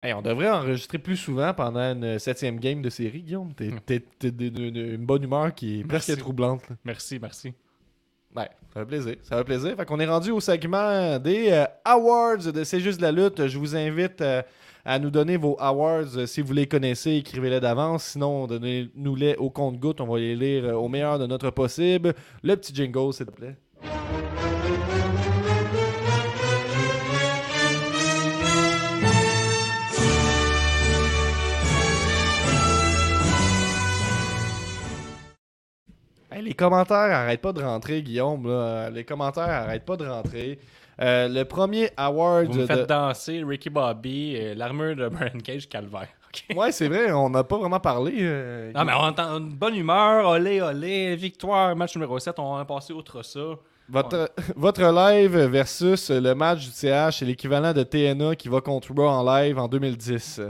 Hey, 0.04 0.14
on 0.14 0.22
devrait 0.22 0.52
enregistrer 0.52 1.00
plus 1.00 1.18
souvent 1.18 1.52
pendant 1.56 1.80
une 1.94 2.20
septième 2.20 2.60
game 2.60 2.82
de 2.82 2.92
série, 2.92 3.24
Guillaume. 3.24 3.54
T'es 3.56 3.72
t'es- 3.86 4.04
t'es 4.20 4.30
d'une 4.32 4.70
d'une 4.70 5.04
bonne 5.06 5.24
humeur 5.24 5.54
qui 5.56 5.80
est 5.80 5.84
presque 5.84 6.10
Merci. 6.10 6.22
troublante. 6.22 6.70
là. 6.70 6.76
Merci, 6.86 7.18
merci. 7.20 7.54
Ouais, 8.36 8.50
ça 8.76 8.82
fait 8.82 8.88
plaisir. 8.88 9.16
Ça 9.22 9.38
fait 9.38 9.44
plaisir. 9.46 9.74
Fait 9.78 9.86
qu'on 9.86 10.02
est 10.02 10.06
rendu 10.06 10.32
au 10.32 10.42
segment 10.42 11.18
des 11.18 11.50
euh, 11.50 11.64
awards 11.86 12.52
de 12.52 12.66
C'est 12.66 12.82
juste 12.82 13.00
la 13.00 13.10
lutte. 13.10 13.48
Je 13.48 13.58
vous 13.58 13.74
invite 13.74 14.20
euh, 14.20 14.42
à 14.84 15.00
nous 15.00 15.10
donner 15.10 15.38
vos 15.38 15.56
awards. 15.60 16.18
Euh, 16.18 16.26
Si 16.26 16.42
vous 16.42 16.52
les 16.52 16.68
connaissez, 16.68 17.12
écrivez-les 17.12 17.62
d'avance. 17.62 18.04
Sinon, 18.04 18.48
donnez-nous-les 18.48 19.38
au 19.38 19.50
compte-goutte. 19.50 20.02
On 20.02 20.08
va 20.08 20.20
les 20.20 20.36
lire 20.36 20.78
au 20.78 20.90
meilleur 20.90 21.18
de 21.20 21.26
notre 21.26 21.52
possible. 21.52 22.14
Le 22.44 22.56
petit 22.58 22.76
jingle, 22.76 23.14
s'il 23.14 23.28
te 23.28 23.32
plaît. 23.32 23.56
Commentaires 36.56 36.98
arrêtent 36.98 37.42
pas 37.42 37.54
de 37.54 37.62
rentrer, 37.62 38.02
Guillaume. 38.02 38.48
là. 38.48 38.90
Les 38.90 39.04
commentaires 39.04 39.50
arrêtent 39.50 39.86
pas 39.86 39.98
de 39.98 40.08
rentrer. 40.08 40.60
Euh, 41.02 41.28
le 41.28 41.44
premier 41.44 41.90
award. 41.98 42.46
Vous 42.48 42.54
me 42.54 42.62
de- 42.62 42.66
faites 42.68 42.88
danser 42.90 43.44
Ricky 43.46 43.70
Bobby, 43.70 44.36
euh, 44.38 44.56
l'armure 44.56 44.96
de 44.96 45.10
Brian 45.10 45.40
Cage, 45.44 45.68
calvaire. 45.68 46.08
Ouais, 46.56 46.72
c'est 46.74 46.90
vrai, 46.90 47.12
on 47.14 47.30
n'a 47.30 47.46
pas 47.46 47.58
vraiment 47.58 47.80
parlé. 47.80 48.14
euh, 48.20 48.72
Non, 48.74 48.84
mais 48.84 48.92
on 48.94 48.98
entend 49.04 49.38
une 49.38 49.54
bonne 49.54 49.76
humeur, 49.76 50.28
olé, 50.28 50.62
olé, 50.62 51.16
victoire, 51.16 51.74
match 51.78 51.96
numéro 51.96 52.20
7, 52.20 52.38
on 52.40 52.58
va 52.58 52.66
passer 52.66 52.92
outre 52.92 53.24
ça. 53.24 53.40
Votre, 53.88 54.30
votre 54.58 54.82
live 54.82 55.38
versus 55.46 56.10
le 56.12 56.34
match 56.36 56.66
du 56.66 56.72
CH, 56.72 57.20
c'est 57.20 57.26
l'équivalent 57.26 57.72
de 57.72 57.84
TNA 57.84 58.36
qui 58.36 58.50
va 58.50 58.60
contre 58.60 58.92
Raw 58.94 59.08
en 59.08 59.24
live 59.24 59.58
en 59.60 59.68
2010. 59.70 60.42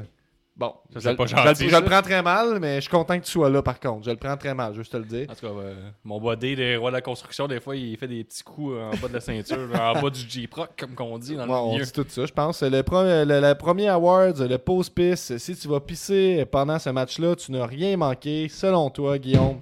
Bon, 0.58 0.74
Ça, 0.94 1.12
je, 1.12 1.16
pas 1.18 1.26
je- 1.26 1.36
gentil, 1.36 1.68
je 1.68 1.76
le 1.76 1.84
prends 1.84 2.02
très 2.02 2.22
mal, 2.24 2.60
mais 2.62 2.76
je 2.76 2.82
suis 2.82 2.90
content 2.90 3.20
que 3.20 3.26
tu 3.26 3.32
sois 3.32 3.50
là 3.50 3.62
par 3.62 3.78
contre. 3.78 4.06
Je 4.06 4.12
le 4.12 4.16
prends 4.16 4.38
très 4.38 4.54
mal, 4.54 4.74
juste 4.74 4.90
te 4.94 4.96
le 4.96 5.04
dire. 5.04 5.28
En 5.30 5.34
tout 5.36 5.46
cas, 5.46 5.52
euh, 5.52 5.76
mon 6.06 6.18
body 6.22 6.56
des 6.56 6.78
rois 6.78 6.92
de 6.92 6.96
la 6.96 7.02
construction, 7.02 7.46
des 7.50 7.60
fois, 7.60 7.76
il 7.76 7.98
fait 7.98 8.08
des 8.08 8.24
petits 8.24 8.42
coups 8.42 8.74
euh, 8.78 8.86
en 8.90 8.92
bas 8.92 9.10
de 9.10 9.14
la 9.16 9.20
ceinture, 9.20 9.68
en 9.78 10.02
bas 10.02 10.10
du 10.10 10.22
J-Proc, 10.22 10.70
comme 10.80 10.96
qu'on 10.96 11.18
dit 11.18 11.36
dans 11.36 11.46
le 11.46 11.52
on 11.52 11.78
dit 11.78 11.92
tout 11.92 12.06
ça, 12.08 12.26
je 12.26 12.32
pense. 12.32 12.64
Le, 12.64 12.84
pro- 12.84 13.04
le, 13.04 13.26
le 13.26 13.54
premier 13.56 13.90
award, 13.90 14.40
le 14.40 14.58
pause 14.58 14.90
piss, 14.90 15.36
si 15.38 15.58
tu 15.58 15.68
vas 15.68 15.82
pisser 15.82 16.46
pendant 16.50 16.80
ce 16.80 16.90
match-là, 16.90 17.36
tu 17.36 17.52
n'as 17.52 17.66
rien 17.66 17.98
manqué, 17.98 18.48
selon 18.48 18.90
toi, 18.90 19.18
Guillaume. 19.18 19.60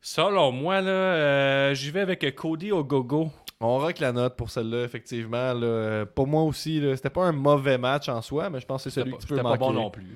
Selon 0.00 0.50
moi, 0.50 0.80
là, 0.80 0.90
euh, 0.90 1.74
j'y 1.74 1.92
vais 1.92 2.00
avec 2.00 2.34
Cody 2.34 2.72
au 2.72 2.82
gogo. 2.82 3.30
On 3.62 3.78
rock 3.78 3.98
la 4.00 4.12
note 4.12 4.36
pour 4.36 4.50
celle-là, 4.50 4.84
effectivement. 4.84 5.54
là. 5.54 6.04
Pour 6.06 6.26
moi 6.26 6.42
aussi, 6.42 6.82
c'était 6.96 7.10
pas 7.10 7.24
un 7.26 7.32
mauvais 7.32 7.78
match 7.78 8.08
en 8.08 8.20
soi, 8.20 8.50
mais 8.50 8.60
je 8.60 8.66
pense 8.66 8.84
que 8.84 8.90
c'est 8.90 9.00
C'était 9.00 9.02
celui 9.02 9.12
pas, 9.12 9.16
que 9.18 9.22
tu 9.22 9.28
peux 9.28 9.34
c'était 9.36 9.42
pas 9.44 9.48
manquer. 9.50 9.60
bon 9.60 9.72
non 9.72 9.90
plus. 9.90 10.06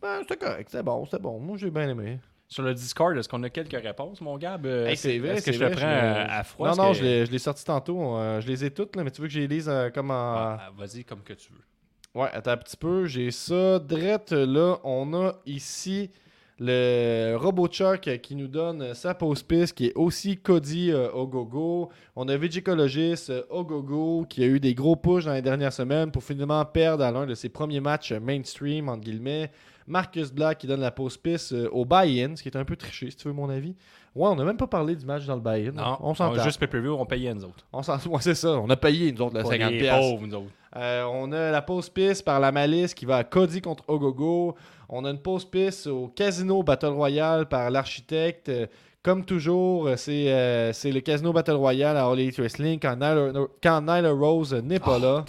Ben, 0.00 0.20
c'était 0.22 0.36
correct, 0.36 0.68
c'était 0.70 0.82
bon, 0.82 1.04
c'était 1.04 1.18
bon. 1.22 1.38
Moi, 1.38 1.56
j'ai 1.58 1.70
bien 1.70 1.88
aimé. 1.88 2.18
Sur 2.48 2.62
le 2.62 2.74
Discord, 2.74 3.16
est-ce 3.16 3.28
qu'on 3.28 3.42
a 3.42 3.50
quelques 3.50 3.72
réponses, 3.82 4.20
mon 4.20 4.36
Gab? 4.38 4.64
Euh, 4.66 4.86
Hey, 4.86 4.96
c'est 4.96 5.18
vrai, 5.18 5.30
est-ce 5.36 5.46
que 5.46 5.52
je 5.52 5.64
le 5.64 5.70
prends 5.70 5.86
à, 5.86 6.44
froid? 6.44 6.68
Non, 6.68 6.76
non, 6.76 6.92
que- 6.92 6.98
je 6.98 7.30
l'ai- 7.30 7.38
sorti 7.38 7.64
tantôt. 7.64 8.16
euh, 8.16 8.40
je 8.40 8.46
les 8.46 8.64
ai 8.64 8.70
toutes, 8.70 8.94
là, 8.96 9.02
mais 9.04 9.10
tu 9.10 9.20
veux 9.22 9.26
que 9.28 9.32
je 9.34 9.40
les 9.40 9.48
lise 9.48 9.68
euh, 9.68 9.90
comme 9.90 10.10
en. 10.10 10.14
Ah, 10.36 10.58
ah, 10.60 10.70
Vas-y, 10.76 11.04
comme 11.04 11.20
que 11.22 11.32
tu 11.32 11.50
veux. 11.52 12.20
Ouais, 12.20 12.28
attends 12.32 12.52
un 12.52 12.56
petit 12.58 12.76
peu. 12.76 13.06
J'ai 13.06 13.30
ça. 13.30 13.78
Drette, 13.80 14.32
là, 14.32 14.76
on 14.84 15.12
a 15.14 15.32
ici 15.46 16.10
le 16.58 17.36
Robot 17.36 17.68
Chuck 17.68 18.06
euh, 18.06 18.16
qui 18.16 18.36
nous 18.36 18.46
donne 18.46 18.94
sa 18.94 19.14
pause 19.14 19.42
piste, 19.42 19.74
qui 19.74 19.86
est 19.86 19.94
aussi 19.94 20.36
Cody 20.36 20.92
euh, 20.92 21.10
Ogogo. 21.12 21.90
On 22.14 22.28
a 22.28 22.36
Vigicologist 22.36 23.30
euh, 23.30 23.42
Ogogo 23.50 24.24
qui 24.28 24.42
a 24.44 24.46
eu 24.46 24.60
des 24.60 24.74
gros 24.74 24.96
pushs 24.96 25.24
dans 25.24 25.32
les 25.32 25.42
dernières 25.42 25.72
semaines 25.72 26.10
pour 26.10 26.22
finalement 26.22 26.64
perdre 26.64 27.04
à 27.04 27.10
l'un 27.10 27.26
de 27.26 27.34
ses 27.34 27.48
premiers 27.48 27.80
matchs 27.80 28.12
mainstream, 28.12 28.88
entre 28.88 29.02
guillemets. 29.02 29.50
Marcus 29.86 30.32
Black 30.32 30.58
qui 30.58 30.66
donne 30.66 30.80
la 30.80 30.90
pause 30.90 31.16
piste 31.16 31.52
euh, 31.52 31.68
au 31.70 31.84
buy-in, 31.84 32.36
ce 32.36 32.42
qui 32.42 32.48
est 32.48 32.56
un 32.56 32.64
peu 32.64 32.76
triché, 32.76 33.10
si 33.10 33.16
tu 33.16 33.28
veux 33.28 33.34
mon 33.34 33.50
avis. 33.50 33.74
Ouais, 34.14 34.28
on 34.28 34.36
n'a 34.36 34.44
même 34.44 34.56
pas 34.56 34.66
parlé 34.68 34.94
du 34.94 35.04
match 35.04 35.26
dans 35.26 35.34
le 35.34 35.40
buy-in. 35.40 35.72
Non, 35.72 35.96
on 36.00 36.14
s'en 36.14 36.32
juste 36.34 36.60
pay-per-view, 36.60 36.92
on 36.94 37.04
payait 37.04 37.34
nous 37.34 37.44
autres. 37.44 37.66
On 37.72 37.82
s'en 37.82 37.96
ouais, 37.98 38.18
c'est 38.20 38.34
ça. 38.36 38.50
On 38.50 38.70
a 38.70 38.76
payé, 38.76 39.10
nous 39.12 39.22
autres, 39.22 39.34
Pas 39.42 39.48
50$. 39.48 39.70
les 39.70 39.78
piastres. 39.78 40.00
pauvres, 40.00 40.26
nous 40.26 40.34
autres. 40.36 40.50
Euh, 40.76 41.04
on 41.12 41.32
a 41.32 41.50
la 41.50 41.62
pause 41.62 41.88
piste 41.88 42.24
par 42.24 42.38
la 42.40 42.50
malice 42.52 42.94
qui 42.94 43.06
va 43.06 43.16
à 43.18 43.24
Cody 43.24 43.60
contre 43.60 43.84
Ogogo. 43.88 44.54
On 44.88 45.04
a 45.04 45.10
une 45.10 45.18
pause 45.18 45.44
piste 45.44 45.86
au 45.88 46.08
Casino 46.08 46.62
Battle 46.62 46.86
Royale 46.88 47.46
par 47.48 47.70
l'architecte. 47.70 48.48
Euh, 48.48 48.66
Comme 49.02 49.24
toujours, 49.24 49.86
euh, 49.88 49.96
c'est 49.96 50.32
euh, 50.32 50.72
c'est 50.72 50.90
le 50.90 51.00
Casino 51.00 51.32
Battle 51.32 51.52
Royale 51.56 51.96
à 51.96 52.06
All 52.06 52.18
Elite 52.18 52.38
Wrestling 52.38 52.78
quand 52.80 52.94
Nyla, 52.96 53.32
quand 53.62 53.80
Nyla 53.82 54.10
Rose 54.12 54.54
n'est 54.54 54.78
pas 54.80 54.98
là. 54.98 55.24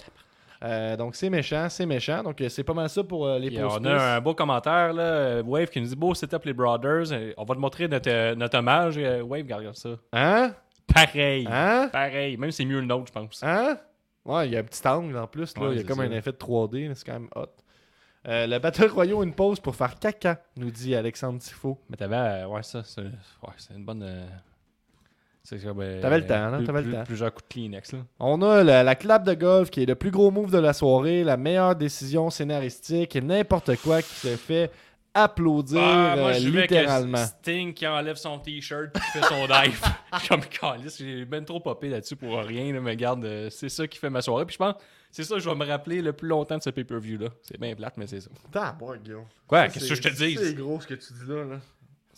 Euh, 0.62 0.96
donc 0.96 1.14
c'est 1.16 1.28
méchant, 1.30 1.68
c'est 1.68 1.86
méchant. 1.86 2.22
Donc 2.22 2.40
euh, 2.40 2.48
c'est 2.48 2.64
pas 2.64 2.72
mal 2.74 2.88
ça 2.88 3.04
pour 3.04 3.26
euh, 3.26 3.38
les 3.38 3.50
pauses 3.50 3.78
on 3.80 3.84
a 3.84 4.16
un 4.16 4.20
beau 4.20 4.34
commentaire, 4.34 4.92
là, 4.92 5.42
Wave 5.42 5.68
qui 5.68 5.80
nous 5.80 5.86
dit 5.88 5.96
beau 5.96 6.14
setup 6.14 6.44
les 6.44 6.52
Brothers. 6.54 7.06
On 7.36 7.44
va 7.44 7.54
te 7.54 7.60
montrer 7.60 7.88
notre, 7.88 8.34
notre 8.34 8.58
hommage. 8.58 8.96
Wave, 8.96 9.42
regarde 9.42 9.76
ça. 9.76 9.90
Hein? 10.12 10.54
Pareil. 10.92 11.46
Hein? 11.50 11.88
Pareil. 11.92 12.36
Même 12.36 12.50
c'est 12.52 12.64
mieux 12.64 12.80
le 12.80 12.86
nôtre, 12.86 13.06
je 13.08 13.12
pense. 13.12 13.42
Hein? 13.42 13.78
Ouais, 14.24 14.48
il 14.48 14.52
y 14.54 14.56
a 14.56 14.60
un 14.60 14.64
petit 14.64 14.86
angle 14.88 15.16
en 15.18 15.26
plus. 15.26 15.56
Là. 15.56 15.62
Ouais, 15.68 15.74
il 15.74 15.78
y 15.78 15.80
a 15.80 15.84
comme 15.84 15.98
ça. 15.98 16.02
un 16.04 16.10
effet 16.10 16.32
de 16.32 16.36
3D. 16.36 16.88
là, 16.88 16.94
C'est 16.94 17.04
quand 17.06 17.12
même 17.20 17.28
hot. 17.36 17.46
Euh, 18.28 18.46
le 18.48 18.58
Battle 18.58 18.86
Royale, 18.88 19.22
une 19.22 19.34
pause 19.34 19.60
pour 19.60 19.76
faire 19.76 19.96
caca, 20.00 20.40
nous 20.56 20.70
dit 20.70 20.96
Alexandre 20.96 21.38
Tifo. 21.38 21.78
Mais 21.88 21.96
t'avais. 21.96 22.16
euh, 22.16 22.46
ouais, 22.48 22.62
ça, 22.64 22.82
c'est 22.82 23.02
ouais, 23.02 23.08
une 23.76 23.84
bonne. 23.84 24.02
euh, 24.02 24.26
c'est 25.48 25.64
euh, 25.64 26.00
T'avais 26.02 26.18
le 26.18 26.26
temps, 26.26 26.34
hein, 26.34 26.64
t'avais 26.64 26.82
le 26.82 26.92
temps. 26.92 27.04
Plusieurs 27.04 27.32
coups 27.32 27.48
de 27.48 27.52
Kleenex, 27.54 27.92
là. 27.92 27.98
On 28.18 28.42
a 28.42 28.64
la, 28.64 28.82
la 28.82 28.94
clap 28.96 29.24
de 29.24 29.34
golf 29.34 29.70
qui 29.70 29.82
est 29.82 29.86
le 29.86 29.94
plus 29.94 30.10
gros 30.10 30.30
move 30.30 30.50
de 30.50 30.58
la 30.58 30.72
soirée, 30.72 31.22
la 31.24 31.36
meilleure 31.36 31.76
décision 31.76 32.30
scénaristique 32.30 33.14
et 33.14 33.20
n'importe 33.20 33.76
quoi 33.76 34.02
qui 34.02 34.12
se 34.14 34.36
fait 34.36 34.70
applaudir 35.14 35.80
Ah, 35.82 36.14
moi, 36.16 36.30
euh, 36.30 36.32
je 36.34 36.48
littéralement. 36.48 37.24
Sting 37.24 37.72
qui 37.72 37.86
enlève 37.86 38.16
son 38.16 38.38
t-shirt 38.38 38.92
qui 38.92 39.00
fait 39.18 39.22
son 39.24 39.46
dive. 39.46 39.80
Comme 40.28 40.42
calice, 40.42 40.98
j'ai 40.98 41.24
ben 41.24 41.44
trop 41.44 41.60
popé 41.60 41.88
là-dessus 41.88 42.16
pour 42.16 42.36
rien. 42.38 42.72
Là, 42.74 42.80
mais 42.80 42.90
regarde, 42.90 43.24
euh, 43.24 43.48
c'est 43.50 43.68
ça 43.68 43.86
qui 43.86 43.98
fait 43.98 44.10
ma 44.10 44.20
soirée. 44.20 44.44
Puis 44.44 44.54
je 44.54 44.58
pense, 44.58 44.74
c'est 45.10 45.24
ça 45.24 45.36
que 45.36 45.40
je 45.40 45.48
vais 45.48 45.54
me 45.56 45.64
rappeler 45.64 46.02
le 46.02 46.12
plus 46.12 46.28
longtemps 46.28 46.58
de 46.58 46.62
ce 46.62 46.70
pay-per-view-là. 46.70 47.28
C'est 47.42 47.58
bien 47.58 47.74
plate, 47.74 47.94
mais 47.96 48.06
c'est 48.06 48.20
ça. 48.20 48.30
Tabarouette, 48.52 49.02
Guillaume. 49.02 49.24
Quoi, 49.46 49.68
qu'est-ce 49.68 49.86
c'est- 49.86 49.88
que 49.90 49.94
je 49.94 50.02
te 50.02 50.14
dis? 50.24 50.36
C'est 50.36 50.54
gros 50.54 50.80
ce 50.80 50.86
que 50.86 50.94
tu 50.94 51.12
dis 51.14 51.28
là. 51.30 51.44
là. 51.44 51.56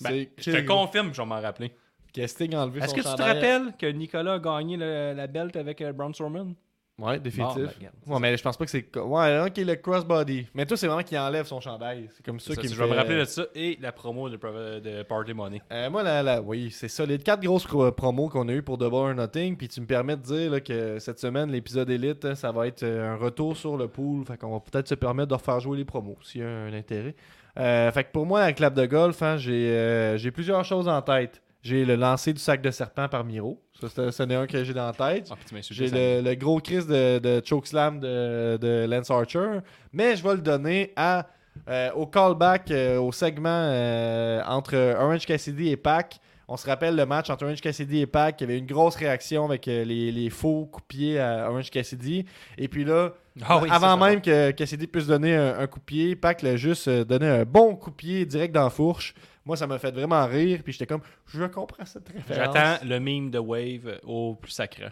Ben, 0.00 0.26
je 0.38 0.50
te 0.52 0.60
confirme 0.66 1.10
que 1.10 1.16
je 1.16 1.22
vais 1.22 1.26
m'en 1.28 1.40
rappeler. 1.40 1.72
Que 2.12 2.26
Sting 2.26 2.54
a 2.54 2.62
enlevé 2.62 2.80
Est-ce 2.80 2.90
son 2.90 2.96
que 2.96 3.00
tu 3.02 3.14
te 3.14 3.22
rappelles 3.22 3.72
que 3.78 3.86
Nicolas 3.86 4.34
a 4.34 4.38
gagné 4.38 4.76
le- 4.76 5.12
la 5.14 5.26
belt 5.26 5.54
avec 5.56 5.80
euh, 5.82 5.92
Braun 5.92 6.12
Strowman? 6.12 6.54
Ouais, 7.00 7.20
définitif. 7.20 7.54
Bon, 7.54 7.62
ben, 7.62 7.70
regarde, 7.78 7.94
ouais, 8.08 8.18
mais 8.18 8.36
je 8.36 8.42
pense 8.42 8.56
pas 8.56 8.64
que 8.64 8.70
c'est. 8.72 8.96
Ouais, 8.96 9.40
ok, 9.46 9.56
le 9.58 9.74
crossbody. 9.76 10.48
Mais 10.52 10.66
toi, 10.66 10.76
c'est 10.76 10.88
vraiment 10.88 11.04
qu'il 11.04 11.16
enlève 11.16 11.46
son 11.46 11.60
chandail. 11.60 12.08
C'est 12.12 12.26
comme 12.26 12.40
ça, 12.40 12.54
ça, 12.56 12.60
qui 12.60 12.66
me 12.66 12.72
je 12.74 12.76
vais 12.76 12.86
me 12.88 12.92
fait- 12.92 12.98
rappeler 12.98 13.18
de 13.20 13.24
ça 13.24 13.42
et 13.54 13.78
la 13.80 13.92
promo 13.92 14.28
de, 14.28 14.36
Pro- 14.36 14.50
de 14.50 15.04
Party 15.04 15.32
Money. 15.32 15.62
Euh, 15.70 15.88
moi, 15.90 16.02
là, 16.02 16.24
là, 16.24 16.42
oui, 16.42 16.72
c'est 16.72 16.88
ça. 16.88 17.06
Les 17.06 17.18
quatre 17.18 17.40
grosses 17.40 17.66
pro- 17.68 17.92
promos 17.92 18.28
qu'on 18.28 18.48
a 18.48 18.52
eu 18.52 18.62
pour 18.62 18.78
Double 18.78 18.96
or 18.96 19.14
Nothing, 19.14 19.56
puis 19.56 19.68
tu 19.68 19.80
me 19.80 19.86
permets 19.86 20.16
de 20.16 20.22
dire 20.22 20.50
là, 20.50 20.60
que 20.60 20.98
cette 20.98 21.20
semaine, 21.20 21.52
l'épisode 21.52 21.88
Elite, 21.88 22.24
hein, 22.24 22.34
ça 22.34 22.50
va 22.50 22.66
être 22.66 22.82
euh, 22.82 23.12
un 23.12 23.16
retour 23.16 23.56
sur 23.56 23.76
le 23.76 23.86
pool. 23.86 24.24
Fait 24.26 24.36
qu'on 24.36 24.50
va 24.54 24.58
peut-être 24.58 24.88
se 24.88 24.96
permettre 24.96 25.28
de 25.28 25.34
refaire 25.34 25.60
jouer 25.60 25.76
les 25.78 25.84
promos 25.84 26.18
s'il 26.22 26.40
y 26.40 26.44
a 26.44 26.48
un 26.48 26.72
intérêt. 26.72 27.14
Euh, 27.60 27.92
fait 27.92 28.02
que 28.02 28.10
pour 28.10 28.26
moi, 28.26 28.40
la 28.40 28.52
clap 28.52 28.74
de 28.74 28.86
golf, 28.86 29.22
hein, 29.22 29.36
j'ai 29.36 29.70
euh, 29.70 30.16
j'ai 30.18 30.32
plusieurs 30.32 30.64
choses 30.64 30.88
en 30.88 31.00
tête. 31.00 31.42
J'ai 31.62 31.84
le 31.84 31.96
lancer 31.96 32.32
du 32.32 32.40
sac 32.40 32.62
de 32.62 32.70
serpent 32.70 33.08
par 33.08 33.24
Miro. 33.24 33.60
Ça, 33.80 33.88
c'est- 33.88 34.10
ce 34.12 34.22
n'est 34.22 34.36
un 34.36 34.46
que 34.46 34.62
j'ai 34.62 34.72
dans 34.72 34.86
la 34.86 34.92
tête. 34.92 35.28
Ah, 35.30 35.34
J'ai 35.70 35.88
le, 36.22 36.28
le 36.28 36.34
gros 36.34 36.60
Chris 36.60 36.84
de, 36.86 37.18
de 37.18 37.42
Chokeslam 37.44 37.98
de, 38.00 38.56
de 38.58 38.86
Lance 38.88 39.10
Archer, 39.10 39.58
mais 39.92 40.16
je 40.16 40.22
vais 40.22 40.34
le 40.34 40.40
donner 40.40 40.92
à, 40.96 41.26
euh, 41.68 41.90
au 41.94 42.06
callback, 42.06 42.70
euh, 42.70 42.98
au 43.00 43.10
segment 43.12 43.48
euh, 43.50 44.40
entre 44.46 44.76
Orange 45.00 45.26
Cassidy 45.26 45.70
et 45.70 45.76
Pac. 45.76 46.20
On 46.50 46.56
se 46.56 46.66
rappelle 46.66 46.96
le 46.96 47.04
match 47.04 47.28
entre 47.28 47.44
Orange 47.44 47.60
Cassidy 47.60 48.00
et 48.00 48.06
Pac. 48.06 48.40
Il 48.40 48.44
y 48.44 48.50
avait 48.50 48.58
une 48.58 48.66
grosse 48.66 48.96
réaction 48.96 49.44
avec 49.44 49.66
les, 49.66 49.84
les 49.84 50.30
faux 50.30 50.64
coups-pieds 50.72 51.18
à 51.20 51.50
Orange 51.50 51.70
Cassidy. 51.70 52.24
Et 52.56 52.68
puis 52.68 52.84
là, 52.84 53.10
Ah 53.46 53.58
oui, 53.60 53.68
avant 53.70 53.96
même 53.98 54.22
que 54.22 54.52
Cassidy 54.52 54.86
puisse 54.86 55.06
donner 55.06 55.36
un, 55.36 55.58
un 55.58 55.66
coup 55.66 55.78
de 55.80 55.84
pied, 55.84 56.16
Pac 56.16 56.40
l'a 56.42 56.56
juste 56.56 56.88
donné 56.88 57.26
un 57.28 57.44
bon 57.44 57.74
coup 57.76 57.90
de 57.90 57.96
pied 57.96 58.24
direct 58.24 58.54
dans 58.54 58.64
la 58.64 58.70
fourche. 58.70 59.12
Moi, 59.48 59.56
ça 59.56 59.66
m'a 59.66 59.78
fait 59.78 59.90
vraiment 59.90 60.24
rire. 60.26 60.60
Puis 60.62 60.74
j'étais 60.74 60.86
comme, 60.86 61.00
je 61.26 61.42
comprends 61.44 61.84
cette 61.86 62.06
référence. 62.08 62.54
J'attends 62.54 62.84
le 62.86 63.00
meme 63.00 63.30
de 63.30 63.38
Wave 63.38 63.98
au 64.04 64.34
plus 64.36 64.52
sacré. 64.52 64.88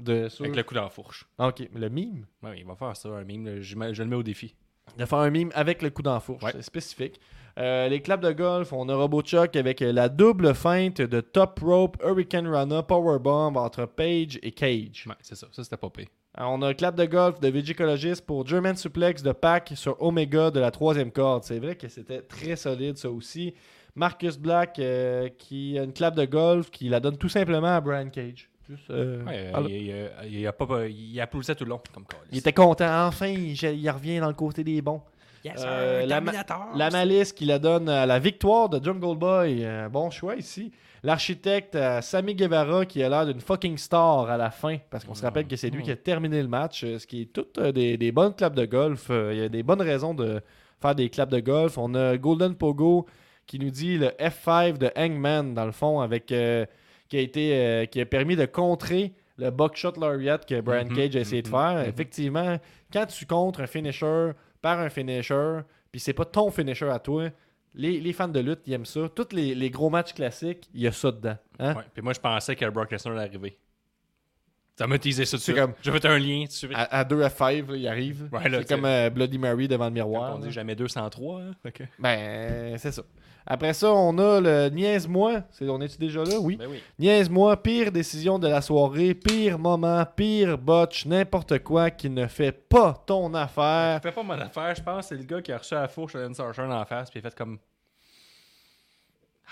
De, 0.00 0.28
sur- 0.28 0.44
Avec 0.44 0.56
le 0.56 0.62
coup 0.62 0.74
dans 0.74 0.84
la 0.84 0.88
fourche. 0.88 1.26
Ah, 1.36 1.48
Ok, 1.48 1.68
le 1.74 1.88
mime. 1.88 2.24
Ouais, 2.42 2.60
il 2.60 2.64
va 2.64 2.76
faire 2.76 2.96
ça, 2.96 3.08
un 3.08 3.24
meme. 3.24 3.44
là. 3.46 3.60
Je, 3.60 3.74
le 3.76 4.04
mets 4.08 4.14
au 4.16 4.22
défi. 4.22 4.54
De 4.96 5.04
faire 5.04 5.18
un 5.18 5.30
mime 5.30 5.50
avec 5.54 5.82
le 5.82 5.90
coup 5.90 6.02
d'enfourche. 6.02 6.44
Ouais. 6.44 6.52
C'est 6.52 6.62
spécifique. 6.62 7.20
Euh, 7.58 7.88
les 7.88 8.00
claps 8.00 8.24
de 8.24 8.30
golf, 8.32 8.72
on 8.72 8.88
a 8.88 8.94
RoboChuck 8.94 9.56
avec 9.56 9.80
la 9.80 10.08
double 10.08 10.54
feinte 10.54 11.00
de 11.00 11.20
Top 11.20 11.58
Rope, 11.60 11.96
Hurricane 12.04 12.46
Rana, 12.46 12.84
Powerbomb 12.84 13.56
entre 13.56 13.84
Page 13.84 14.38
et 14.44 14.52
Cage. 14.52 15.06
Ouais, 15.08 15.16
c'est 15.20 15.34
ça. 15.34 15.48
Ça, 15.50 15.64
c'était 15.64 15.76
pas 15.76 15.90
pire. 15.90 16.06
Euh, 16.38 16.44
On 16.44 16.62
a 16.62 16.68
un 16.68 16.74
clap 16.74 16.94
de 16.94 17.04
golf 17.04 17.40
de 17.40 17.48
Vigicologist 17.48 18.24
pour 18.24 18.46
German 18.46 18.76
Suplex 18.76 19.24
de 19.24 19.32
Pac 19.32 19.72
sur 19.74 20.00
Omega 20.00 20.52
de 20.52 20.60
la 20.60 20.70
troisième 20.70 21.10
corde. 21.10 21.42
C'est 21.42 21.58
vrai 21.58 21.74
que 21.74 21.88
c'était 21.88 22.22
très 22.22 22.54
solide, 22.54 22.96
ça 22.96 23.10
aussi. 23.10 23.54
Marcus 23.98 24.38
Black 24.38 24.78
euh, 24.78 25.28
qui 25.36 25.78
a 25.78 25.82
une 25.82 25.92
clap 25.92 26.14
de 26.14 26.24
golf 26.24 26.70
qui 26.70 26.88
la 26.88 27.00
donne 27.00 27.16
tout 27.18 27.28
simplement 27.28 27.74
à 27.76 27.80
Brian 27.80 28.08
Cage. 28.08 28.48
Juste, 28.68 28.90
euh, 28.90 29.24
Ouais, 29.24 29.50
ah, 29.54 29.60
il, 29.68 29.70
il- 29.74 30.10
il 30.40 30.46
a 30.46 30.52
pas, 30.52 30.86
il 30.86 31.20
applaudissait 31.20 31.54
tout 31.54 31.64
le 31.64 31.70
long, 31.70 31.80
comme 31.94 32.04
calice. 32.04 32.26
il 32.32 32.38
était 32.38 32.52
content. 32.52 33.06
Enfin, 33.06 33.26
il, 33.28 33.52
il 33.62 33.90
revient 33.90 34.20
dans 34.20 34.28
le 34.28 34.34
côté 34.34 34.62
des 34.62 34.80
bons. 34.82 35.00
Yes, 35.44 35.54
Euh, 35.64 36.04
la 36.06 36.20
ma- 36.20 36.32
Terminator. 36.32 36.66
La 36.76 36.90
malice 36.90 37.32
qui 37.32 37.44
la 37.46 37.58
donne 37.58 37.88
à 37.88 38.04
la 38.06 38.18
victoire 38.18 38.68
de 38.68 38.82
Jungle 38.84 39.16
Boy. 39.16 39.64
Euh, 39.64 39.88
bon 39.88 40.10
choix 40.10 40.36
ici. 40.36 40.70
L'architecte 41.04 41.76
euh, 41.76 42.00
Sammy 42.02 42.34
Guevara 42.34 42.84
qui 42.84 43.02
a 43.02 43.08
l'air 43.08 43.24
d'une 43.24 43.40
fucking 43.40 43.78
star 43.78 44.28
à 44.28 44.36
la 44.36 44.50
fin. 44.50 44.76
Parce 44.90 45.04
qu'on 45.04 45.14
se 45.14 45.22
rappelle 45.22 45.46
que 45.46 45.54
c'est 45.56 45.70
lui 45.70 45.82
qui 45.84 45.92
a 45.92 45.96
terminé 45.96 46.42
le 46.42 46.48
match. 46.48 46.82
euh, 46.84 46.98
Ce 46.98 47.06
qui 47.06 47.22
est 47.22 47.32
toutes 47.32 47.56
euh, 47.58 47.72
des, 47.72 47.96
des 47.96 48.12
bonnes 48.12 48.34
claps 48.34 48.56
de 48.56 48.66
golf. 48.66 49.06
Euh, 49.10 49.30
Il 49.32 49.38
y 49.38 49.42
a 49.44 49.48
des 49.48 49.62
bonnes 49.62 49.80
raisons 49.80 50.12
de 50.12 50.42
faire 50.82 50.94
des 50.96 51.08
claps 51.08 51.32
de 51.32 51.40
golf. 51.40 51.78
On 51.78 51.94
a 51.94 52.16
Golden 52.18 52.54
Pogo 52.56 53.06
qui 53.48 53.58
nous 53.58 53.70
dit 53.70 53.98
le 53.98 54.08
F5 54.20 54.78
de 54.78 54.90
Hangman 54.96 55.54
dans 55.54 55.64
le 55.66 55.72
fond 55.72 56.00
avec 56.00 56.30
euh, 56.30 56.64
qui 57.08 57.16
a 57.16 57.20
été 57.20 57.56
euh, 57.56 57.86
qui 57.86 58.00
a 58.00 58.06
permis 58.06 58.36
de 58.36 58.44
contrer 58.46 59.12
le 59.38 59.50
buckshot 59.50 59.92
lariat 60.00 60.38
que 60.38 60.60
Brian 60.60 60.84
Mhm, 60.84 60.94
Cage 60.96 61.16
a 61.16 61.20
essayé 61.20 61.42
de 61.42 61.48
mhm, 61.48 61.54
faire. 61.54 61.78
mhm. 61.82 61.88
Effectivement, 61.88 62.58
quand 62.92 63.06
tu 63.06 63.26
contres 63.26 63.60
un 63.60 63.66
finisher 63.66 64.30
par 64.62 64.78
un 64.78 64.88
finisher, 64.90 65.60
puis 65.90 66.00
c'est 66.00 66.12
pas 66.12 66.24
ton 66.24 66.50
finisher 66.50 66.88
à 66.90 66.98
toi, 66.98 67.28
les, 67.74 68.00
les 68.00 68.12
fans 68.12 68.28
de 68.28 68.40
lutte, 68.40 68.60
ils 68.66 68.72
aiment 68.74 68.84
ça. 68.84 69.08
Tous 69.14 69.28
les, 69.32 69.54
les 69.54 69.70
gros 69.70 69.88
matchs 69.90 70.12
classiques, 70.12 70.68
il 70.74 70.80
y 70.82 70.86
a 70.86 70.92
ça 70.92 71.10
dedans. 71.12 71.36
Hein? 71.60 71.74
Ouais, 71.74 71.82
puis 71.94 72.02
moi, 72.02 72.12
je 72.12 72.20
pensais 72.20 72.56
que 72.56 72.68
Brock 72.68 72.90
Lesnar 72.90 73.14
allait 73.16 73.28
arriver. 73.28 73.58
Ça 74.78 74.86
m'a 74.86 74.96
teasé 74.98 75.24
ça 75.24 75.36
dessus. 75.36 75.54
comme- 75.54 75.74
J'ai 75.82 75.90
fait 75.90 76.04
un 76.06 76.18
lien. 76.18 76.44
À, 76.72 77.00
à 77.00 77.04
2 77.04 77.20
à 77.22 77.28
5, 77.30 77.68
là, 77.68 77.76
il 77.76 77.88
arrive. 77.88 78.28
Ouais, 78.32 78.40
c'est 78.48 78.68
comme 78.68 78.84
euh, 78.84 79.10
Bloody 79.10 79.36
Mary 79.36 79.66
devant 79.66 79.86
le 79.86 79.90
Quand 79.90 79.94
miroir. 79.94 80.36
on 80.36 80.38
dit 80.38 80.52
jamais 80.52 80.76
203. 80.76 81.40
Hein? 81.42 81.70
Que- 81.74 81.82
Ben, 81.98 82.78
c'est 82.78 82.92
ça. 82.92 83.02
Après 83.44 83.72
ça, 83.72 83.90
on 83.92 84.16
a 84.18 84.40
le 84.40 84.68
niaise-moi. 84.68 85.42
C'est- 85.50 85.68
On 85.68 85.80
est-tu 85.80 85.98
déjà 85.98 86.22
là? 86.22 86.38
Oui. 86.38 86.56
Ben 86.56 86.68
oui. 86.70 86.80
Niaise-moi, 86.98 87.60
pire 87.60 87.90
décision 87.90 88.38
de 88.38 88.46
la 88.46 88.60
soirée, 88.62 89.14
pire 89.14 89.58
moment, 89.58 90.04
pire 90.04 90.56
botch, 90.56 91.06
n'importe 91.06 91.58
quoi 91.60 91.90
qui 91.90 92.08
ne 92.08 92.26
fait 92.28 92.52
pas 92.52 93.02
ton 93.06 93.34
affaire. 93.34 94.00
Fais 94.00 94.12
pas 94.12 94.22
mon 94.22 94.38
affaire, 94.38 94.74
je 94.76 94.82
pense. 94.82 95.08
C'est 95.08 95.16
le 95.16 95.24
gars 95.24 95.42
qui 95.42 95.50
a 95.50 95.58
reçu 95.58 95.74
la 95.74 95.88
fourche 95.88 96.14
à 96.14 96.20
Lance 96.20 96.38
Archer 96.38 96.62
en 96.62 96.84
face, 96.84 97.10
puis 97.10 97.18
il 97.20 97.26
a 97.26 97.30
fait 97.30 97.36
comme. 97.36 97.58
Ah, 99.46 99.50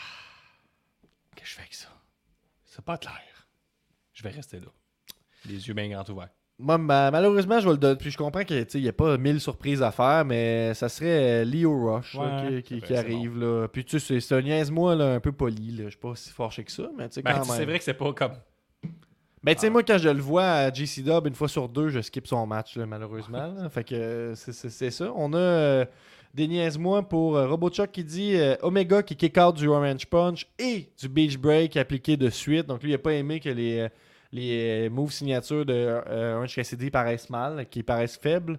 Qu'est-ce 1.34 1.42
que 1.42 1.48
je 1.50 1.54
fais 1.54 1.60
avec 1.62 1.74
ça? 1.74 1.88
C'est 2.64 2.84
pas 2.84 2.98
clair. 2.98 3.48
Je 4.12 4.22
vais 4.22 4.30
rester 4.30 4.60
là. 4.60 4.66
Les 5.48 5.66
yeux 5.68 5.74
bien 5.74 5.88
grands 5.88 6.04
ouverts. 6.12 6.28
Moi, 6.58 6.78
ma- 6.78 7.10
malheureusement, 7.10 7.60
je 7.60 7.66
vais 7.66 7.72
le 7.72 7.78
donner. 7.78 7.96
Puis 7.96 8.10
je 8.10 8.16
comprends 8.16 8.42
qu'il 8.42 8.66
n'y 8.76 8.88
a 8.88 8.92
pas 8.92 9.18
mille 9.18 9.40
surprises 9.40 9.82
à 9.82 9.90
faire, 9.90 10.24
mais 10.24 10.72
ça 10.72 10.88
serait 10.88 11.42
euh, 11.42 11.44
Leo 11.44 11.70
Rush 11.94 12.14
là, 12.14 12.46
qui, 12.48 12.62
qui- 12.62 12.74
c'est 12.80 12.86
qui 12.86 12.92
vrai, 12.94 12.96
arrive. 12.98 13.38
Là. 13.38 13.68
Puis 13.68 13.84
tu 13.84 14.00
sais, 14.00 14.20
c'est- 14.20 14.34
un 14.34 14.40
niaise-moi 14.40 14.92
un 14.94 15.20
peu 15.20 15.32
poli. 15.32 15.76
Je 15.84 15.88
suis 15.90 15.98
pas 15.98 16.14
si 16.14 16.30
fâché 16.30 16.64
que 16.64 16.72
ça, 16.72 16.88
mais 16.96 17.08
tu 17.08 17.16
sais, 17.16 17.22
Ben, 17.22 17.42
c'est 17.44 17.64
vrai 17.66 17.78
que 17.78 17.84
c'est 17.84 17.92
pas 17.94 18.12
comme. 18.14 18.32
Ben, 19.42 19.54
tu 19.54 19.60
sais, 19.60 19.70
moi, 19.70 19.82
quand 19.84 19.98
je 19.98 20.08
le 20.08 20.20
vois 20.20 20.44
à 20.44 20.72
JC 20.72 21.02
Dub 21.04 21.26
une 21.26 21.34
fois 21.34 21.46
sur 21.48 21.68
deux, 21.68 21.88
je 21.90 22.00
skip 22.00 22.26
son 22.26 22.46
match, 22.46 22.76
là, 22.76 22.84
malheureusement. 22.86 23.52
là. 23.54 23.68
Fait 23.68 23.84
que 23.84 24.32
c'est- 24.34 24.90
ça. 24.90 25.12
On 25.14 25.32
a 25.34 25.36
euh, 25.38 25.84
des 26.34 26.48
niaise-moi 26.48 27.02
pour 27.08 27.36
euh, 27.36 27.46
RoboChuck 27.46 27.92
qui 27.92 28.02
dit 28.02 28.34
euh, 28.34 28.56
Omega 28.62 29.02
qui 29.02 29.14
kick 29.14 29.36
out 29.38 29.54
du 29.54 29.68
Orange 29.68 30.06
Punch 30.06 30.46
et 30.58 30.88
du 30.98 31.08
Beach 31.08 31.38
Break 31.38 31.76
appliqué 31.76 32.16
de 32.16 32.28
suite. 32.30 32.66
Donc, 32.66 32.82
lui, 32.82 32.90
il 32.90 32.94
a 32.94 32.98
pas 32.98 33.12
aimé 33.12 33.38
que 33.40 33.50
les, 33.50 33.88
les 34.32 34.86
euh, 34.86 34.90
moves 34.90 35.12
signatures 35.12 35.64
de 35.64 35.74
euh, 35.74 36.36
Orange 36.36 36.54
Cassidy 36.54 36.90
paraissent 36.90 37.30
mal, 37.30 37.66
qui 37.68 37.82
paraissent 37.82 38.18
faibles. 38.18 38.58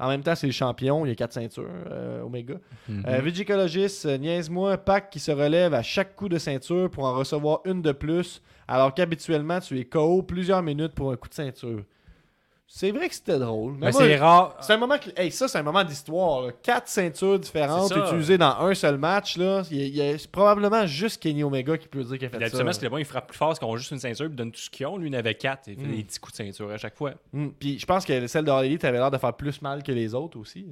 En 0.00 0.08
même 0.08 0.22
temps, 0.22 0.34
c'est 0.36 0.46
le 0.46 0.52
champion, 0.52 1.04
il 1.04 1.08
y 1.08 1.12
a 1.12 1.14
quatre 1.16 1.32
ceintures, 1.32 1.68
euh, 1.90 2.22
Omega. 2.22 2.54
Euh, 2.88 3.20
Vigicologist, 3.20 4.06
euh, 4.06 4.16
niaise-moi, 4.16 4.78
Pac 4.78 5.10
qui 5.10 5.18
se 5.18 5.32
relève 5.32 5.74
à 5.74 5.82
chaque 5.82 6.14
coup 6.14 6.28
de 6.28 6.38
ceinture 6.38 6.88
pour 6.88 7.04
en 7.04 7.14
recevoir 7.14 7.60
une 7.64 7.82
de 7.82 7.90
plus, 7.90 8.40
alors 8.68 8.94
qu'habituellement, 8.94 9.58
tu 9.58 9.78
es 9.78 9.84
KO 9.84 10.22
plusieurs 10.22 10.62
minutes 10.62 10.92
pour 10.92 11.10
un 11.10 11.16
coup 11.16 11.28
de 11.28 11.34
ceinture. 11.34 11.82
C'est 12.70 12.90
vrai 12.90 13.08
que 13.08 13.14
c'était 13.14 13.38
drôle. 13.38 13.72
Mais 13.78 13.86
Mais 13.86 13.92
c'est 13.92 14.16
rare. 14.16 14.54
c'est 14.60 14.74
un 14.74 14.76
moment 14.76 14.98
que- 14.98 15.08
hey, 15.16 15.30
ça, 15.32 15.48
c'est 15.48 15.56
un 15.56 15.62
moment 15.62 15.82
d'histoire. 15.84 16.42
là. 16.42 16.52
Quatre 16.62 16.86
ceintures 16.86 17.38
différentes 17.38 17.90
utilisées 17.90 18.36
dans 18.36 18.54
un 18.60 18.74
seul 18.74 18.98
match. 18.98 19.38
Là. 19.38 19.62
Il 19.70 19.78
y 19.78 19.82
a, 19.82 19.86
il 19.86 19.96
y 19.96 20.02
a- 20.02 20.18
c'est 20.18 20.30
probablement 20.30 20.84
juste 20.86 21.22
Kenny 21.22 21.42
Omega 21.42 21.78
qui 21.78 21.88
peut 21.88 22.04
dire 22.04 22.18
qu'il 22.18 22.26
a 22.26 22.28
fait 22.28 22.36
ça. 22.38 22.44
Habituellement, 22.44 22.72
c'est 22.74 22.82
le 22.82 22.90
bon, 22.90 22.98
il 22.98 23.06
frappe 23.06 23.28
plus 23.28 23.38
fort 23.38 23.48
parce 23.48 23.58
qu'on 23.58 23.72
a 23.72 23.76
juste 23.78 23.90
une 23.92 23.98
ceinture, 23.98 24.26
puis 24.26 24.36
donne 24.36 24.52
tout 24.52 24.60
ce 24.60 24.68
qu'ils 24.68 24.84
ont. 24.86 24.98
Lui, 24.98 25.08
il 25.08 25.16
en 25.16 25.18
avait 25.18 25.34
quatre. 25.34 25.62
Il 25.68 25.76
fait 25.80 25.86
Mm. 25.86 25.96
des 25.96 26.04
petits 26.04 26.18
coups 26.20 26.32
de 26.38 26.44
ceinture 26.44 26.70
à 26.70 26.76
chaque 26.76 26.94
fois. 26.94 27.12
Mm. 27.32 27.46
Puis 27.58 27.78
je 27.78 27.86
pense 27.86 28.04
que 28.04 28.26
celle 28.26 28.44
de 28.44 28.50
Elite 28.64 28.84
avait 28.84 28.98
l'air 28.98 29.10
de 29.10 29.16
faire 29.18 29.32
plus 29.32 29.62
mal 29.62 29.82
que 29.82 29.90
les 29.92 30.14
autres 30.14 30.38
aussi. 30.38 30.66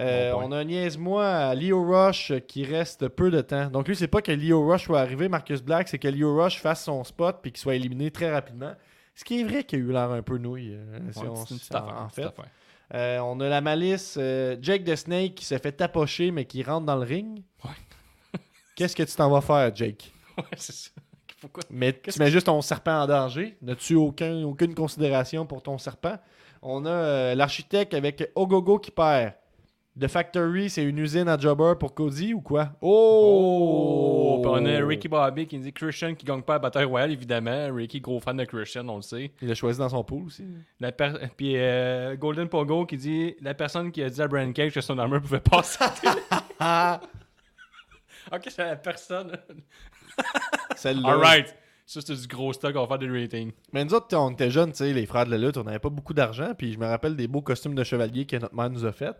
Euh, 0.00 0.32
Bon 0.32 0.38
point. 0.40 0.48
on 0.48 0.52
a 0.52 0.58
un 0.58 0.64
niaise-moi 0.64 1.26
à 1.26 1.54
Leo 1.54 1.82
Rush 1.82 2.30
euh, 2.32 2.40
qui 2.40 2.64
reste 2.66 3.08
peu 3.08 3.30
de 3.30 3.40
temps. 3.40 3.68
Donc 3.70 3.88
lui, 3.88 3.96
c'est 3.96 4.06
pas 4.06 4.20
que 4.20 4.32
Leo 4.32 4.68
Rush 4.70 4.84
soit 4.84 5.00
arrivé, 5.00 5.30
Marcus 5.30 5.62
Black, 5.62 5.88
c'est 5.88 5.98
que 5.98 6.08
Leo 6.08 6.36
Rush 6.42 6.58
fasse 6.60 6.84
son 6.84 7.02
spot 7.04 7.38
puis 7.40 7.52
qu'il 7.52 7.60
soit 7.60 7.74
éliminé 7.74 8.10
très 8.10 8.30
rapidement. 8.30 8.72
Ce 9.14 9.24
qui 9.24 9.40
est 9.40 9.44
vrai 9.44 9.64
qu'il 9.64 9.78
a 9.80 9.82
eu 9.82 9.92
l'air 9.92 10.10
un 10.10 10.22
peu 10.22 10.38
nouille. 10.38 10.74
euh, 10.74 10.98
si 11.12 11.18
Ouais, 11.20 11.28
on- 11.28 11.32
en- 11.34 12.06
affaire, 12.06 12.32
fait. 12.34 12.42
Euh, 12.94 13.18
on 13.20 13.40
a 13.40 13.48
la 13.48 13.60
malice 13.60 14.16
euh, 14.18 14.56
Jake 14.60 14.84
the 14.84 14.96
Snake 14.96 15.34
qui 15.34 15.44
se 15.44 15.56
fait 15.58 15.72
tapocher 15.72 16.30
mais 16.30 16.44
qui 16.44 16.62
rentre 16.62 16.86
dans 16.86 16.96
le 16.96 17.04
ring. 17.04 17.42
Ouais. 17.64 17.70
Qu'est-ce 18.76 18.96
que 18.96 19.02
tu 19.02 19.14
t'en 19.14 19.30
vas 19.30 19.40
faire, 19.40 19.74
Jake? 19.74 20.12
Ouais, 20.38 20.44
c'est 20.56 20.72
ça. 20.72 20.90
Pourquoi? 21.40 21.62
Mais 21.70 21.92
tu 21.92 22.18
mets 22.18 22.30
juste 22.30 22.46
ton 22.46 22.60
serpent 22.62 23.02
en 23.02 23.06
danger. 23.06 23.56
N'as-tu 23.60 23.94
aucun, 23.96 24.44
aucune 24.44 24.74
considération 24.74 25.44
pour 25.44 25.62
ton 25.62 25.76
serpent? 25.76 26.16
On 26.62 26.86
a 26.86 26.90
euh, 26.90 27.34
l'architecte 27.34 27.92
avec 27.94 28.30
Ogogo 28.34 28.78
qui 28.78 28.90
perd. 28.92 29.34
The 30.00 30.08
Factory, 30.08 30.70
c'est 30.70 30.84
une 30.84 30.98
usine 30.98 31.28
à 31.28 31.36
jobber 31.38 31.74
pour 31.78 31.92
Cody 31.94 32.32
ou 32.32 32.40
quoi? 32.40 32.70
Oh! 32.80 34.38
Oh! 34.38 34.48
On 34.48 34.64
a 34.64 34.84
Ricky 34.86 35.06
Bobby 35.08 35.46
qui 35.46 35.58
dit 35.58 35.72
Christian 35.72 36.14
qui 36.14 36.24
gagne 36.24 36.40
pas 36.42 36.54
la 36.54 36.58
bataille 36.60 36.84
royale, 36.86 37.12
évidemment. 37.12 37.68
Ricky, 37.74 38.00
gros 38.00 38.18
fan 38.18 38.36
de 38.38 38.44
Christian, 38.44 38.88
on 38.88 38.96
le 38.96 39.02
sait. 39.02 39.32
Il 39.42 39.48
l'a 39.48 39.54
choisi 39.54 39.78
dans 39.78 39.90
son 39.90 40.02
pool 40.02 40.24
aussi. 40.26 40.44
La 40.80 40.92
per- 40.92 41.12
Puis 41.36 41.54
euh, 41.56 42.16
Golden 42.16 42.48
Pogo 42.48 42.86
qui 42.86 42.96
dit 42.96 43.34
La 43.42 43.52
personne 43.54 43.92
qui 43.92 44.02
a 44.02 44.08
dit 44.08 44.20
à 44.22 44.28
Brian 44.28 44.52
Cage 44.52 44.72
que 44.72 44.80
son 44.80 44.98
armure 44.98 45.20
pouvait 45.20 45.40
passer. 45.40 45.84
Ah! 46.58 47.00
ok, 48.32 48.42
c'est 48.48 48.64
la 48.64 48.76
personne. 48.76 49.36
Celle-là. 50.76 51.08
Alright. 51.10 51.54
Ça, 51.84 52.00
c'est 52.00 52.14
du 52.18 52.26
gros 52.28 52.52
stock, 52.54 52.74
on 52.76 52.80
va 52.80 52.86
faire 52.86 52.98
des 52.98 53.10
ratings. 53.22 53.52
Mais 53.72 53.84
nous 53.84 53.92
autres, 53.92 54.16
on 54.16 54.30
était 54.30 54.50
jeunes, 54.50 54.70
tu 54.70 54.78
sais, 54.78 54.92
les 54.94 55.04
frères 55.04 55.26
de 55.26 55.30
la 55.32 55.36
lutte, 55.38 55.58
on 55.58 55.64
n'avait 55.64 55.78
pas 55.80 55.90
beaucoup 55.90 56.14
d'argent. 56.14 56.54
Puis 56.56 56.72
je 56.72 56.78
me 56.78 56.86
rappelle 56.86 57.16
des 57.16 57.28
beaux 57.28 57.42
costumes 57.42 57.74
de 57.74 57.84
chevalier 57.84 58.24
que 58.24 58.36
notre 58.36 58.54
mère 58.54 58.70
nous 58.70 58.86
a 58.86 58.92
fait. 58.92 59.14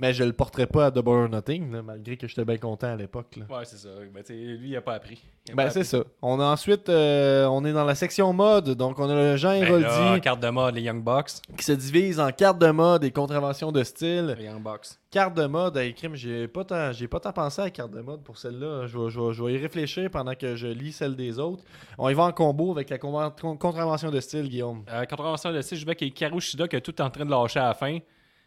Mais 0.00 0.12
je 0.12 0.24
le 0.24 0.32
porterais 0.32 0.66
pas 0.66 0.86
à 0.86 0.90
Double 0.90 1.10
or 1.10 1.28
Nothing, 1.28 1.72
là, 1.72 1.82
malgré 1.82 2.16
que 2.16 2.26
j'étais 2.26 2.44
bien 2.44 2.56
content 2.58 2.88
à 2.88 2.96
l'époque. 2.96 3.38
Ouais, 3.48 3.64
c'est 3.64 3.76
ça. 3.76 3.88
Ben, 4.12 4.22
lui, 4.28 4.70
il 4.70 4.76
a 4.76 4.80
pas 4.82 4.94
appris. 4.94 5.22
Il 5.46 5.52
a 5.52 5.54
Ben 5.54 5.70
c'est 5.70 5.84
ça. 5.84 5.98
On 6.20 6.40
a 6.40 6.44
ensuite, 6.44 6.88
euh, 6.88 7.44
on 7.46 7.64
est 7.64 7.72
dans 7.72 7.84
la 7.84 7.94
section 7.94 8.32
mode, 8.32 8.70
donc 8.70 8.98
on 8.98 9.08
a 9.08 9.14
le 9.14 9.36
Jean 9.36 9.50
Ben 9.52 9.62
Héroldi 9.66 9.84
là, 9.84 10.20
carte 10.20 10.40
de 10.40 10.48
mode, 10.48 10.74
les 10.74 10.82
Young 10.82 11.02
Bucks. 11.04 11.30
qui 11.56 11.64
se 11.64 11.72
divise 11.72 12.18
en 12.18 12.30
cartes 12.32 12.58
de 12.58 12.70
mode 12.70 13.04
et 13.04 13.10
contraventions 13.12 13.70
de 13.70 13.84
style. 13.84 14.34
Les 14.38 14.46
Young 14.46 14.62
Bucks. 14.62 14.86
Carte 15.10 15.34
de 15.36 15.46
mode, 15.46 15.76
hey, 15.76 15.94
crime, 15.94 16.16
j'ai 16.16 16.48
pas 16.48 16.64
tant, 16.64 16.90
j'ai 16.92 17.06
pas 17.06 17.20
tant 17.20 17.32
pensé 17.32 17.60
à 17.62 17.66
la 17.66 17.70
carte 17.70 17.92
de 17.92 18.00
mode 18.00 18.22
pour 18.24 18.36
celle-là. 18.36 18.86
Je 18.88 18.98
vais, 18.98 19.10
je 19.10 19.20
vais- 19.20 19.32
je 19.32 19.44
vais 19.44 19.52
y 19.54 19.58
réfléchir 19.58 20.10
pendant 20.10 20.34
que 20.34 20.56
je 20.56 20.66
lis 20.66 20.90
celle 20.92 21.14
des 21.14 21.38
autres. 21.38 21.62
On 21.98 22.08
y 22.08 22.14
va 22.14 22.24
en 22.24 22.32
combo 22.32 22.72
avec 22.72 22.90
la 22.90 22.98
con- 22.98 23.30
contravention 23.60 24.10
de 24.10 24.18
style, 24.18 24.48
Guillaume. 24.48 24.82
Euh, 24.92 25.04
contravention 25.04 25.52
de 25.52 25.60
style, 25.60 25.78
je 25.78 25.84
vois 25.84 25.94
qu'il 25.94 26.08
y 26.08 26.10
a 26.10 26.14
Karu 26.14 26.40
Shida 26.40 26.66
qui 26.66 26.74
est 26.74 26.80
tout 26.80 27.00
en 27.00 27.10
train 27.10 27.24
de 27.24 27.30
lâcher 27.30 27.60
à 27.60 27.68
la 27.68 27.74
fin. 27.74 27.98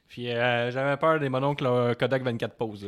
Puis 0.08 0.32
euh, 0.32 0.72
j'avais 0.72 0.96
peur 0.98 1.20
des 1.20 1.30
mononcles 1.30 1.66
Kodak 2.00 2.24
24 2.24 2.56
poses. 2.56 2.88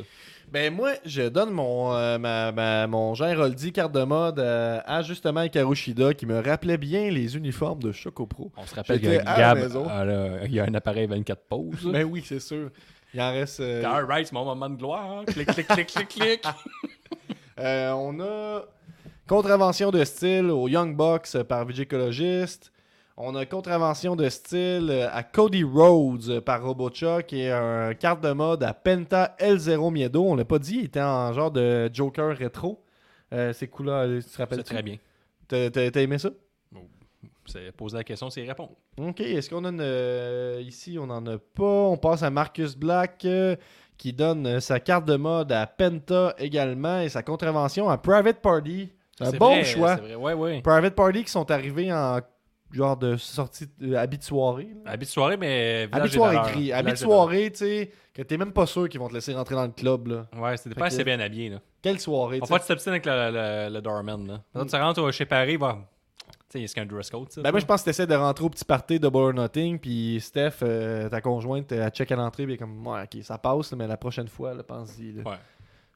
Ben 0.51 0.73
moi, 0.73 0.93
je 1.05 1.23
donne 1.29 1.51
mon, 1.51 1.93
euh, 1.93 2.17
ma, 2.17 2.51
ma- 2.51 2.87
mon 2.87 3.13
Jean 3.13 3.35
carte 3.71 3.91
de 3.91 4.03
mode 4.03 4.39
euh, 4.39 4.79
à 4.85 5.03
justement 5.03 5.47
Karushida 5.47 6.13
qui 6.15 6.25
me 6.25 6.39
rappelait 6.41 6.77
bien 6.77 7.11
les 7.11 7.37
uniformes 7.37 7.83
de 7.83 7.91
Choco 7.91 8.25
Pro. 8.25 8.51
On 8.57 8.65
se 8.65 8.73
rappelle 8.73 8.99
que 8.99 9.07
la 9.09 9.37
Gab, 9.37 9.59
maison. 9.59 9.87
a 9.87 10.05
le- 10.05 10.39
il 10.45 10.53
y 10.53 10.59
a 10.59 10.63
un 10.63 10.73
appareil 10.73 11.05
24 11.07 11.41
poses. 11.43 11.85
Ben 11.91 12.03
oui, 12.03 12.23
c'est 12.25 12.39
sûr. 12.39 12.71
Il 13.13 13.21
en 13.21 13.31
reste... 13.31 13.59
euh, 13.59 13.83
Alright, 13.83 14.27
c'est 14.27 14.33
mon 14.33 14.45
moment 14.45 14.69
de 14.69 14.75
gloire. 14.77 15.19
hein. 15.19 15.25
Clic, 15.25 15.47
clic, 15.49 15.67
clic, 15.67 15.87
clic, 15.87 16.07
clic. 16.07 16.43
On 17.57 18.19
a 18.21 18.61
contravention 19.27 19.91
de 19.91 20.03
style 20.03 20.45
au 20.49 20.67
Young 20.67 20.95
euh, 21.35 21.43
par 21.43 21.65
Vigicologist. 21.65 22.71
On 23.21 23.35
a 23.35 23.45
contravention 23.45 24.15
de 24.15 24.29
style 24.29 24.87
euh, 24.89 25.09
à 25.11 25.23
Cody 25.23 25.63
Rhodes 25.63 26.29
euh, 26.29 26.41
par 26.41 26.63
Robochuck 26.63 27.33
et 27.33 27.51
un 27.51 27.93
carte 27.93 28.21
de 28.21 28.31
mode 28.31 28.63
à 28.63 28.73
Penta 28.73 29.35
L0 29.39 29.91
Miedo. 29.91 30.23
On 30.23 30.35
l'a 30.35 30.45
pas 30.45 30.57
dit, 30.57 30.77
il 30.79 30.85
était 30.85 31.01
en 31.01 31.33
genre 31.33 31.51
de 31.51 31.89
Joker 31.93 32.37
rétro. 32.37 32.81
Euh, 33.33 33.51
ces 33.51 33.67
coups-là, 33.67 34.03
euh, 34.03 34.21
tu 34.21 34.29
te 34.29 34.37
rappelles 34.37 34.59
C'est 34.59 34.63
très 34.73 34.83
bien. 34.83 34.95
T'as 35.49 36.01
aimé 36.01 36.17
ça? 36.17 36.29
C'est 37.45 37.71
poser 37.71 37.97
la 37.97 38.03
question, 38.03 38.29
c'est 38.29 38.45
répondre. 38.45 38.71
Ok, 38.97 39.19
est-ce 39.21 39.49
qu'on 39.49 39.65
a 39.65 39.69
une. 39.69 39.81
euh, 39.81 40.61
ici, 40.65 40.97
on 40.99 41.07
n'en 41.07 41.25
a 41.25 41.37
pas. 41.39 41.63
On 41.63 41.97
passe 41.97 42.21
à 42.23 42.29
Marcus 42.29 42.77
Black 42.77 43.25
euh, 43.25 43.55
qui 43.97 44.13
donne 44.13 44.59
sa 44.61 44.79
carte 44.79 45.05
de 45.05 45.15
mode 45.15 45.51
à 45.51 45.65
Penta 45.65 46.35
également 46.37 47.01
et 47.01 47.09
sa 47.09 47.23
contravention 47.23 47.89
à 47.89 47.97
Private 47.97 48.39
Party. 48.39 48.89
C'est 49.17 49.25
un 49.25 49.31
bon 49.31 49.47
vrai, 49.47 49.63
choix. 49.65 49.95
C'est 49.95 50.01
vrai, 50.03 50.15
ouais, 50.15 50.33
ouais. 50.33 50.61
Private 50.61 50.95
Party 50.95 51.23
qui 51.23 51.31
sont 51.31 51.49
arrivés 51.51 51.91
en 51.91 52.19
genre 52.71 52.97
de 52.97 53.17
sortie, 53.17 53.67
de, 53.79 53.95
habit 53.95 54.17
de 54.17 54.23
soirée. 54.23 54.69
là. 54.85 54.91
Habit 54.91 55.05
de 55.05 55.11
soirée, 55.11 55.37
mais. 55.37 55.83
Habit 55.91 55.91
village 55.91 56.03
de 56.03 56.07
des 56.09 56.15
soirée 56.17 56.35
valeurs. 56.35 56.51
gris. 56.51 56.71
Habit 56.73 56.81
de 56.83 56.85
Village 56.85 56.99
des 56.99 57.05
soirée, 57.05 57.51
tu 57.51 57.57
sais, 57.57 57.91
que 58.13 58.21
t'es 58.21 58.37
même 58.37 58.51
pas 58.51 58.65
sûr 58.65 58.87
qu'ils 58.89 58.99
vont 58.99 59.07
te 59.09 59.13
laisser 59.13 59.33
rentrer 59.33 59.55
dans 59.55 59.65
le 59.65 59.71
club, 59.71 60.07
là. 60.07 60.25
valeurs. 60.31 60.45
Ouais, 60.51 60.57
c'était 60.57 60.69
Fait 60.69 60.75
pas 60.75 60.89
que- 60.89 60.93
assez 60.93 61.03
bien 61.03 61.19
habillé, 61.19 61.49
là. 61.49 61.61
Quelle 61.81 61.99
soirée, 61.99 62.39
On 62.41 62.45
tu 62.45 62.51
va 62.51 62.57
sais? 62.59 62.61
pas 62.63 62.67
t'obstiner 62.67 62.91
avec 62.95 63.05
le, 63.05 63.31
le, 63.69 63.73
le 63.73 63.81
doorman, 63.81 64.27
là. 64.27 64.41
Quand 64.53 64.65
tu 64.65 64.75
rentres 64.75 65.13
chez 65.13 65.25
Paris, 65.25 65.55
va. 65.57 65.77
Tu 66.49 66.57
sais, 66.57 66.63
est-ce 66.63 66.73
qu'il 66.73 66.81
y 66.81 66.85
a 66.85 66.89
un 66.89 66.91
dress 66.91 67.09
code, 67.11 67.31
ça? 67.31 67.41
Ben 67.43 67.51
moi, 67.51 67.59
je 67.59 67.65
pense 67.65 67.81
que 67.81 67.85
t'essaies 67.85 68.07
de 68.07 68.15
rentrer 68.15 68.43
au 68.43 68.49
petit 68.49 68.65
party 68.65 68.99
de 68.99 69.07
or 69.07 69.33
Nothing, 69.33 69.77
puis 69.79 70.19
Steph, 70.19 70.55
euh, 70.63 71.07
ta 71.07 71.21
conjointe, 71.21 71.71
elle 71.71 71.89
check 71.91 72.11
à 72.11 72.15
l'entrée, 72.15 72.43
puis 72.45 72.53
elle 72.53 72.55
est 72.55 72.57
comme, 72.57 72.85
ouais, 72.87 73.03
ok, 73.03 73.23
ça 73.23 73.37
passe, 73.37 73.71
là, 73.71 73.77
mais 73.77 73.87
la 73.87 73.97
prochaine 73.97 74.27
fois, 74.27 74.53
là, 74.55 74.63
pense-y. 74.63 75.11
là. 75.13 75.23
Ouais. 75.29 75.37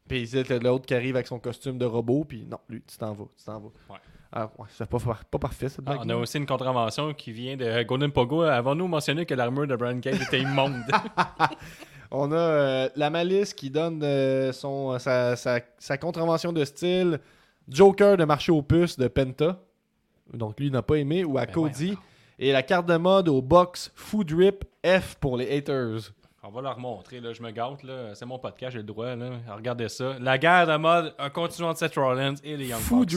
Puis 0.08 0.28
c'est 0.28 0.48
l'autre 0.62 0.86
qui 0.86 0.94
arrive 0.94 1.16
avec 1.16 1.26
son 1.28 1.40
costume 1.40 1.78
de 1.80 1.86
robot, 1.86 2.24
puis 2.26 2.46
non, 2.46 2.60
lui, 2.70 2.84
tu 2.86 2.98
t'en 2.98 3.14
vas, 3.14 3.26
tu 3.36 3.44
t'en 3.46 3.60
vas. 3.60 3.70
Ouais. 3.90 4.00
Ah, 4.36 4.50
ouais, 4.58 4.66
c'est 4.70 4.88
pas, 4.90 4.98
par- 5.00 5.24
pas 5.26 5.38
parfait, 5.38 5.70
cette 5.70 5.82
Ah, 5.86 5.94
blague. 5.94 6.00
on 6.06 6.10
a 6.10 6.16
aussi 6.16 6.38
une 6.40 6.48
contravention 6.48 7.14
qui 7.14 7.32
vient 7.32 7.56
de 7.56 7.84
Golden 7.84 8.12
Pogo. 8.12 8.42
Avons-nous 8.42 8.88
mentionné 8.88 9.28
que 9.28 9.36
l'armure 9.36 9.68
de 9.68 9.76
Brian 9.76 10.00
Cage 10.00 10.20
était 10.22 10.42
immonde? 10.42 10.82
On 12.16 12.32
a 12.32 12.36
euh, 12.36 12.90
la 12.96 13.10
malice 13.10 13.54
qui 13.54 13.70
donne 13.72 14.02
euh, 14.04 14.52
son, 14.52 14.98
sa, 15.00 15.36
sa- 15.36 15.62
sa 15.80 15.98
contravention 15.98 16.54
de 16.54 16.64
style 16.64 17.20
Joker 17.68 18.18
de 18.18 18.24
marché 18.26 18.52
aux 18.52 18.62
puces 18.62 18.98
de 19.00 19.08
Penta. 19.08 19.60
Donc 20.32 20.60
lui, 20.60 20.70
n'a 20.70 20.82
pas 20.84 20.96
aimé. 20.96 21.24
Ou 21.24 21.38
à 21.40 21.46
Ben 21.46 21.52
Cody. 21.54 21.98
Et 22.38 22.52
la 22.52 22.62
carte 22.64 22.86
de 22.88 22.98
mode 22.98 23.30
au 23.30 23.42
box 23.42 23.92
Food 23.96 24.32
Rip 24.32 24.64
F 24.86 25.16
pour 25.20 25.38
les 25.38 25.56
haters. 25.58 26.12
On 26.46 26.52
va 26.52 26.62
leur 26.62 26.78
montrer, 26.78 27.22
là. 27.22 27.32
Je 27.32 27.42
me 27.42 27.52
gâte, 27.52 27.84
là. 27.84 28.14
C'est 28.16 28.26
mon 28.26 28.38
podcast, 28.38 28.74
j'ai 28.74 28.80
le 28.80 28.84
droit, 28.84 29.16
là. 29.16 29.28
Regardez 29.56 29.88
ça. 29.88 30.16
La 30.20 30.38
guerre 30.38 30.68
de 30.68 30.76
mode, 30.76 31.14
un 31.18 31.30
continuant 31.30 31.72
de 31.72 31.78
Seth 31.78 31.96
Rollins 31.96 32.34
et 32.44 32.58
les 32.58 32.68
Young 32.68 32.82
Food 32.82 33.10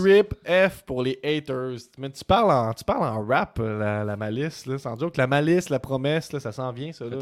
F 0.46 0.82
pour 0.86 1.02
les 1.02 1.18
haters. 1.24 1.76
Mais 1.98 2.08
tu 2.10 2.24
parles 2.24 2.52
en, 2.52 2.72
tu 2.72 2.84
parles 2.84 3.02
en 3.02 3.26
rap, 3.26 3.58
euh, 3.58 3.78
la, 3.80 4.04
la 4.04 4.16
malice. 4.16 4.64
Là, 4.66 4.78
sans 4.78 4.96
joke. 4.96 5.16
La 5.16 5.26
malice, 5.26 5.70
la 5.70 5.80
promesse, 5.80 6.32
là, 6.32 6.38
ça 6.38 6.52
s'en 6.52 6.70
vient, 6.70 6.92
ça. 6.92 7.04
Là. 7.04 7.16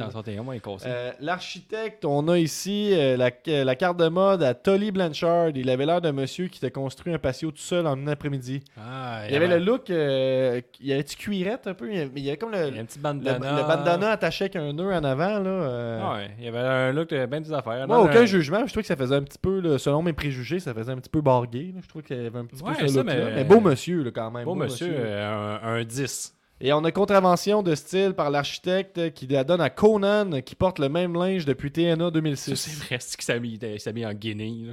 Euh, 0.86 1.12
L'architecte, 1.20 2.04
on 2.04 2.28
a 2.28 2.38
ici 2.38 2.90
euh, 2.92 3.16
la, 3.16 3.30
la 3.64 3.74
carte 3.74 3.96
de 3.96 4.08
mode 4.08 4.42
à 4.42 4.52
Tolly 4.52 4.90
Blanchard. 4.92 5.50
Il 5.54 5.70
avait 5.70 5.86
l'air 5.86 6.02
d'un 6.02 6.12
monsieur 6.12 6.48
qui 6.48 6.60
t'a 6.60 6.68
construit 6.70 7.14
un 7.14 7.18
patio 7.18 7.50
tout 7.50 7.56
seul 7.56 7.86
en 7.86 7.96
une 7.96 8.10
après-midi. 8.10 8.62
Ah, 8.78 9.22
Il 9.26 9.32
y 9.32 9.36
avait 9.36 9.48
le 9.48 9.58
look, 9.58 9.88
euh, 9.88 10.60
il 10.80 10.86
y 10.88 10.92
avait-tu 10.92 11.16
cuirette 11.16 11.66
un 11.66 11.72
peu, 11.74 11.90
il 11.90 11.96
y 11.96 12.00
avait, 12.00 12.10
il 12.16 12.24
y 12.24 12.28
avait 12.28 12.36
comme 12.36 12.52
le, 12.52 12.68
Il 12.68 12.76
y 12.76 12.78
a 12.78 12.82
un 12.82 12.84
petit 12.84 12.98
le, 12.98 13.02
bandana. 13.02 13.56
le 13.62 13.66
bandana 13.66 14.10
attaché 14.10 14.44
avec 14.44 14.56
un 14.56 14.70
nœud 14.74 14.92
en 14.92 15.02
avant. 15.04 15.38
Là. 15.38 15.93
Ah 16.02 16.14
ouais, 16.14 16.30
il 16.38 16.44
y 16.44 16.48
avait 16.48 16.58
un 16.58 16.92
look 16.92 17.08
de 17.10 17.26
bien 17.26 17.40
des 17.40 17.52
affaires. 17.52 17.86
Moi, 17.86 18.00
aucun 18.02 18.22
un- 18.22 18.26
jugement, 18.26 18.60
je 18.66 18.72
trouvais 18.72 18.82
que 18.82 18.88
ça 18.88 18.96
faisait 18.96 19.14
un 19.16 19.22
petit 19.22 19.38
peu, 19.38 19.60
là, 19.60 19.78
selon 19.78 20.02
mes 20.02 20.12
préjugés, 20.12 20.60
ça 20.60 20.72
faisait 20.74 20.92
un 20.92 20.96
petit 20.98 21.08
peu 21.10 21.20
bargué. 21.20 21.72
là. 21.74 21.80
Je 21.82 21.88
trouvais 21.88 22.04
qu'il 22.04 22.16
y 22.16 22.26
avait 22.26 22.38
un 22.38 22.46
petit 22.46 22.62
Ouais, 22.62 22.72
peu 22.78 22.88
ce 22.88 23.00
mais- 23.00 23.34
Mais... 23.34 23.44
beau 23.44 23.60
monsieur, 23.60 24.02
là, 24.02 24.10
quand 24.14 24.30
même. 24.30 24.44
Beau 24.44 24.54
monsieur, 24.54 24.92
euh, 24.96 25.58
un, 25.62 25.76
un 25.80 25.84
10. 25.84 26.34
Et 26.60 26.72
on 26.72 26.84
a 26.84 26.92
contravention 26.92 27.62
de 27.62 27.74
style 27.74 28.12
par 28.12 28.30
l'architecte 28.30 28.96
euh, 28.98 29.10
qui 29.10 29.26
la 29.26 29.42
donne 29.42 29.60
à 29.60 29.70
Conan, 29.70 30.40
qui 30.40 30.54
porte 30.54 30.78
le 30.78 30.88
même 30.88 31.12
linge 31.14 31.44
depuis 31.44 31.70
TNA 31.72 32.04
Ça, 32.06 32.10
2006. 32.12 32.54
c'est 32.54 32.84
vrai, 32.84 32.96
c'est 33.00 33.16
qu'il 33.16 33.24
s'habille 33.24 33.58
il 33.60 33.80
s'habille 33.80 34.06
en 34.06 34.14
Guinée. 34.14 34.66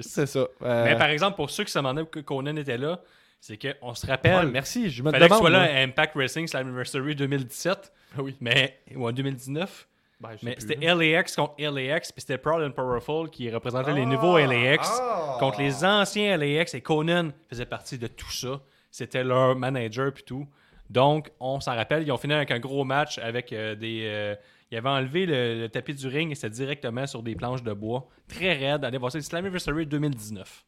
C'est 0.00 0.26
ça. 0.26 0.46
Euh, 0.62 0.84
Mais 0.84 0.96
par 0.96 1.08
exemple, 1.08 1.36
pour 1.36 1.50
ceux 1.50 1.64
qui 1.64 1.70
se 1.70 1.78
demandaient 1.78 2.06
que 2.06 2.20
Conan 2.20 2.56
était 2.56 2.78
là, 2.78 3.00
c'est 3.38 3.58
qu'on 3.58 3.94
se 3.94 4.06
rappelle. 4.06 4.46
ouais, 4.46 4.50
merci, 4.50 4.88
je 4.90 5.02
me 5.02 5.10
fallait 5.10 5.26
demande. 5.26 5.40
qu'il 5.42 5.50
soit 5.52 5.58
là 5.58 5.70
à 5.78 5.82
Impact 5.82 6.14
Wrestling 6.16 6.48
Slammiversary 6.48 7.14
2017. 7.14 7.92
oui. 8.18 8.34
Mais, 8.40 8.78
ou 8.96 9.06
en 9.06 9.12
2019. 9.12 9.86
Ben, 10.18 10.30
Mais 10.42 10.56
c'était. 10.58 10.76
LAX 10.94 11.36
contre 11.36 11.54
LAX, 11.58 12.10
puis 12.10 12.22
c'était 12.22 12.38
Proud 12.38 12.62
and 12.62 12.70
Powerful 12.72 13.28
qui 13.30 13.50
représentait 13.50 13.92
les 13.92 14.02
Ah, 14.02 14.06
nouveaux 14.06 14.38
LAX 14.38 14.88
ah. 15.00 15.36
contre 15.38 15.60
les 15.60 15.84
anciens 15.84 16.36
LAX. 16.36 16.72
Et 16.74 16.80
Conan 16.80 17.30
faisait 17.50 17.66
partie 17.66 17.98
de 17.98 18.06
tout 18.06 18.30
ça. 18.30 18.60
C'était 18.90 19.22
leur 19.24 19.56
manager 19.56 20.12
puis 20.12 20.22
tout. 20.24 20.46
Donc, 20.88 21.30
on 21.40 21.60
s'en 21.60 21.74
rappelle, 21.74 22.04
ils 22.04 22.12
ont 22.12 22.16
fini 22.16 22.32
avec 22.32 22.50
un 22.50 22.60
gros 22.60 22.84
match 22.84 23.18
avec 23.18 23.52
euh, 23.52 23.74
des. 23.74 24.04
euh, 24.06 24.34
ils 24.70 24.78
avaient 24.78 24.88
enlevé 24.88 25.26
le, 25.26 25.60
le 25.60 25.68
tapis 25.68 25.94
du 25.94 26.06
ring 26.08 26.32
et 26.32 26.34
c'était 26.34 26.50
directement 26.50 27.06
sur 27.06 27.22
des 27.22 27.34
planches 27.36 27.62
de 27.62 27.72
bois. 27.72 28.08
Très 28.26 28.54
raide. 28.54 28.84
Allez 28.84 28.98
voir 28.98 29.12
ça. 29.12 29.20
Slammiversary 29.20 29.86
2019. 29.86 30.64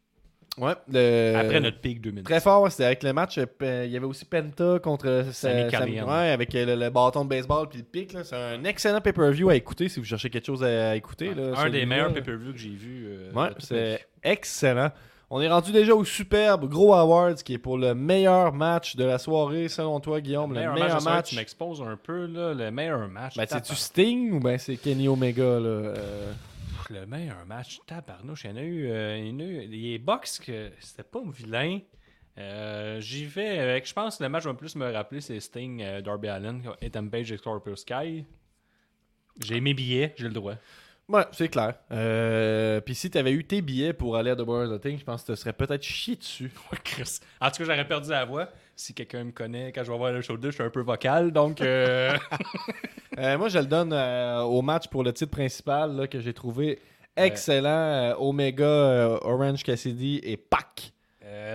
Ouais, 0.58 0.72
le- 0.92 1.34
Après 1.36 1.60
notre 1.60 1.78
pic 1.80 2.00
2019. 2.00 2.24
Très 2.24 2.40
fort, 2.40 2.70
c'était 2.70 2.84
avec 2.84 3.02
le 3.02 3.12
match. 3.12 3.38
euh, 3.38 3.84
Il 3.86 3.90
y 3.92 3.96
avait 3.96 4.06
aussi 4.06 4.24
Penta 4.24 4.78
contre 4.80 5.24
Sami 5.32 5.62
Sa- 5.62 5.68
Callihan. 5.68 6.06
Sami- 6.06 6.10
ouais, 6.22 6.30
avec 6.30 6.54
euh, 6.54 6.66
le, 6.66 6.74
le 6.84 6.90
bâton 6.90 7.24
de 7.24 7.28
baseball 7.30 7.68
puis 7.68 7.78
le 7.78 7.84
pic. 7.84 8.16
C'est 8.24 8.34
un 8.36 8.64
excellent 8.64 9.00
pay-per-view 9.00 9.50
à 9.50 9.54
écouter 9.54 9.88
si 9.88 10.00
vous 10.00 10.06
cherchez 10.06 10.30
quelque 10.30 10.46
chose 10.46 10.64
à, 10.64 10.90
à 10.90 10.94
écouter. 10.96 11.32
là, 11.34 11.52
un 11.58 11.70
des 11.70 11.86
meilleurs 11.86 12.12
pay-per-view 12.12 12.52
que 12.52 12.58
j'ai 12.58 12.70
vu. 12.70 13.06
euh, 13.08 13.32
Ouais, 13.32 13.50
c'est 13.58 14.06
excellent. 14.22 14.90
On 15.30 15.42
est 15.42 15.48
rendu 15.48 15.72
déjà 15.72 15.94
au 15.94 16.06
superbe 16.06 16.66
Gros 16.70 16.94
Awards 16.94 17.34
qui 17.34 17.52
est 17.52 17.58
pour 17.58 17.76
le 17.76 17.94
meilleur 17.94 18.54
match 18.54 18.96
de 18.96 19.04
la 19.04 19.18
soirée 19.18 19.68
selon 19.68 20.00
toi, 20.00 20.22
Guillaume. 20.22 20.54
Le 20.54 20.60
meilleur, 20.72 21.02
soirée, 21.02 21.16
match. 21.18 21.30
Tu 21.30 21.36
m'exposes 21.36 21.82
un 21.82 21.98
peu, 22.02 22.24
là. 22.24 22.54
Le 22.54 22.70
meilleur 22.70 23.06
match. 23.08 23.36
Ben, 23.36 23.44
c'est-tu. 23.46 23.74
Sting 23.74 24.32
ou 24.32 24.40
ben 24.40 24.56
c'est 24.56 24.76
Kenny 24.76 25.06
Omega 25.06 25.60
là? 25.60 25.92
Le 26.90 27.04
meilleur 27.06 27.44
match, 27.46 27.80
tabarnouche. 27.86 28.44
Il 28.44 28.50
y 28.50 28.52
en 28.52 28.56
a 28.56 28.62
eu. 28.62 28.90
euh, 28.90 29.18
il 29.18 29.28
y 29.28 29.32
en 29.32 29.40
a 29.40 29.42
eu 29.44 29.66
les 29.66 29.98
box 29.98 30.38
que 30.38 30.70
c'était 30.80 31.02
pas 31.02 31.20
vilain. 31.30 31.80
Euh, 32.38 33.00
J'y 33.00 33.26
vais 33.26 33.58
avec. 33.58 33.86
Je 33.86 33.92
pense 33.92 34.16
que 34.18 34.22
le 34.22 34.28
match 34.28 34.44
va 34.44 34.54
plus 34.54 34.74
me 34.76 34.90
rappeler, 34.90 35.20
c'est 35.20 35.38
Sting, 35.40 35.82
euh, 35.82 36.00
Darby 36.00 36.28
Allen, 36.28 36.62
Ethan 36.80 37.08
Page 37.08 37.30
et 37.32 37.36
Scorpio 37.36 37.76
Sky. 37.76 38.24
J'ai 39.44 39.60
mes 39.60 39.74
billets, 39.74 40.14
j'ai 40.16 40.28
le 40.28 40.32
droit. 40.32 40.54
Ouais, 41.08 41.24
c'est 41.32 41.48
clair. 41.48 41.74
Euh, 41.90 42.80
Puis 42.80 42.94
si 42.94 43.10
t'avais 43.10 43.32
eu 43.32 43.44
tes 43.44 43.60
billets 43.62 43.92
pour 43.92 44.16
aller 44.16 44.30
à 44.30 44.36
The 44.36 44.42
Boys 44.42 44.68
Nothing, 44.68 44.98
je 44.98 45.04
pense 45.04 45.22
que 45.24 45.32
tu 45.32 45.38
serais 45.38 45.52
peut-être 45.52 45.82
chié 45.82 46.16
dessus. 46.16 46.50
Chris. 46.84 47.18
En 47.40 47.50
tout 47.50 47.58
cas, 47.58 47.64
j'aurais 47.64 47.88
perdu 47.88 48.10
la 48.10 48.24
voix. 48.24 48.48
Si 48.80 48.94
quelqu'un 48.94 49.24
me 49.24 49.32
connaît, 49.32 49.72
quand 49.72 49.82
je 49.82 49.90
vais 49.90 49.98
voir 49.98 50.12
le 50.12 50.22
show 50.22 50.36
2, 50.36 50.50
je 50.50 50.54
suis 50.54 50.62
un 50.62 50.70
peu 50.70 50.82
vocal. 50.82 51.32
Donc, 51.32 51.60
euh, 51.60 52.16
Euh, 53.18 53.36
moi, 53.36 53.48
je 53.48 53.58
le 53.58 53.64
donne 53.64 53.92
euh, 53.92 54.42
au 54.42 54.62
match 54.62 54.86
pour 54.86 55.02
le 55.02 55.12
titre 55.12 55.32
principal 55.32 55.96
là, 55.96 56.06
que 56.06 56.20
j'ai 56.20 56.32
trouvé 56.32 56.78
excellent. 57.16 58.14
Omega, 58.20 59.18
Orange 59.22 59.64
Cassidy 59.64 60.20
et 60.22 60.36
Pac. 60.36 60.92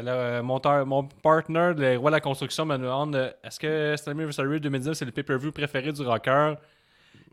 là, 0.03 0.41
mon, 0.41 0.59
mon 0.85 1.03
partner, 1.05 1.71
le 1.77 1.95
roi 1.95 2.11
de 2.11 2.15
la 2.15 2.19
construction, 2.19 2.65
me 2.65 2.77
demande 2.77 3.33
est-ce 3.45 3.61
que 3.61 3.95
Slammiversary 3.95 4.59
2019 4.59 4.97
c'est 4.97 5.05
le 5.05 5.13
pay-per-view 5.13 5.53
préféré 5.53 5.93
du 5.93 6.01
rocker? 6.01 6.55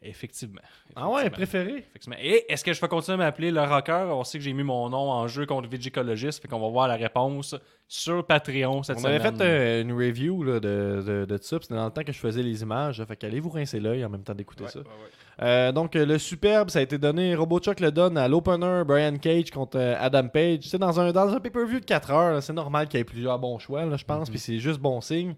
Effectivement. 0.03 0.61
Ah 0.97 1.09
ouais, 1.11 1.29
préféré? 1.31 1.85
Effectivement. 1.89 2.17
Et 2.21 2.45
est-ce 2.49 2.65
que 2.65 2.73
je 2.73 2.81
vais 2.81 2.89
continuer 2.89 3.15
à 3.15 3.19
m'appeler 3.19 3.51
le 3.51 3.61
rocker? 3.63 4.07
On 4.11 4.25
sait 4.25 4.39
que 4.39 4.45
j'ai 4.45 4.53
mis 4.55 4.63
mon 4.63 4.89
nom 4.89 5.11
en 5.11 5.29
jeu 5.29 5.45
contre 5.47 5.69
Vigicologist, 5.69 6.41
fait 6.41 6.49
qu'on 6.49 6.59
va 6.61 6.69
voir 6.69 6.89
la 6.89 6.97
réponse 6.97 7.55
sur 7.87 8.25
Patreon 8.27 8.83
cette 8.83 8.97
On 8.97 9.01
semaine. 9.01 9.21
avait 9.21 9.37
fait 9.37 9.43
euh, 9.45 9.83
une 9.83 9.93
review 9.93 10.43
là, 10.43 10.55
de, 10.61 11.03
de, 11.07 11.25
de 11.27 11.39
ça. 11.43 11.59
C'était 11.61 11.75
dans 11.75 11.85
le 11.85 11.91
temps 11.91 12.03
que 12.03 12.13
je 12.13 12.19
faisais 12.19 12.43
les 12.43 12.63
images. 12.63 13.03
Fait 13.05 13.17
qu'allez 13.17 13.41
vous 13.41 13.51
rincer 13.51 13.79
l'œil 13.81 14.05
en 14.05 14.09
même 14.09 14.23
temps 14.23 14.35
d'écouter 14.35 14.65
Ouais, 14.65 14.71
ça. 14.71 14.79
ouais, 14.81 14.85
ouais. 14.87 15.45
Euh, 15.47 15.73
donc, 15.73 15.97
euh, 15.97 16.05
le 16.07 16.19
superbe, 16.19 16.71
ça 16.71 16.79
a 16.81 16.83
été 16.83 16.99
donné. 16.99 17.35
RoboChuck 17.35 17.81
le 17.81 17.91
donne 17.93 18.17
à 18.19 18.29
l'opener 18.29 18.83
Brian 18.87 19.17
Cage 19.19 19.51
contre 19.51 19.79
Adam 19.79 20.29
Page. 20.29 20.61
C'est 20.63 20.79
dans 20.79 20.99
un, 21.01 21.13
dans 21.13 21.29
un 21.35 21.41
pay-per-view 21.41 21.81
de 21.81 21.85
4 21.85 22.11
heures. 22.11 22.43
C'est 22.43 22.53
normal 22.53 22.89
qu'il 22.89 22.99
y 22.99 23.01
ait 23.01 23.05
plusieurs 23.05 23.39
bons 23.39 23.59
choix, 23.59 23.85
là, 23.85 23.97
je 23.97 24.05
pense. 24.05 24.29
Puis 24.31 24.39
c'est 24.39 24.59
juste 24.59 24.81
bon 24.81 25.01
signe. 25.01 25.35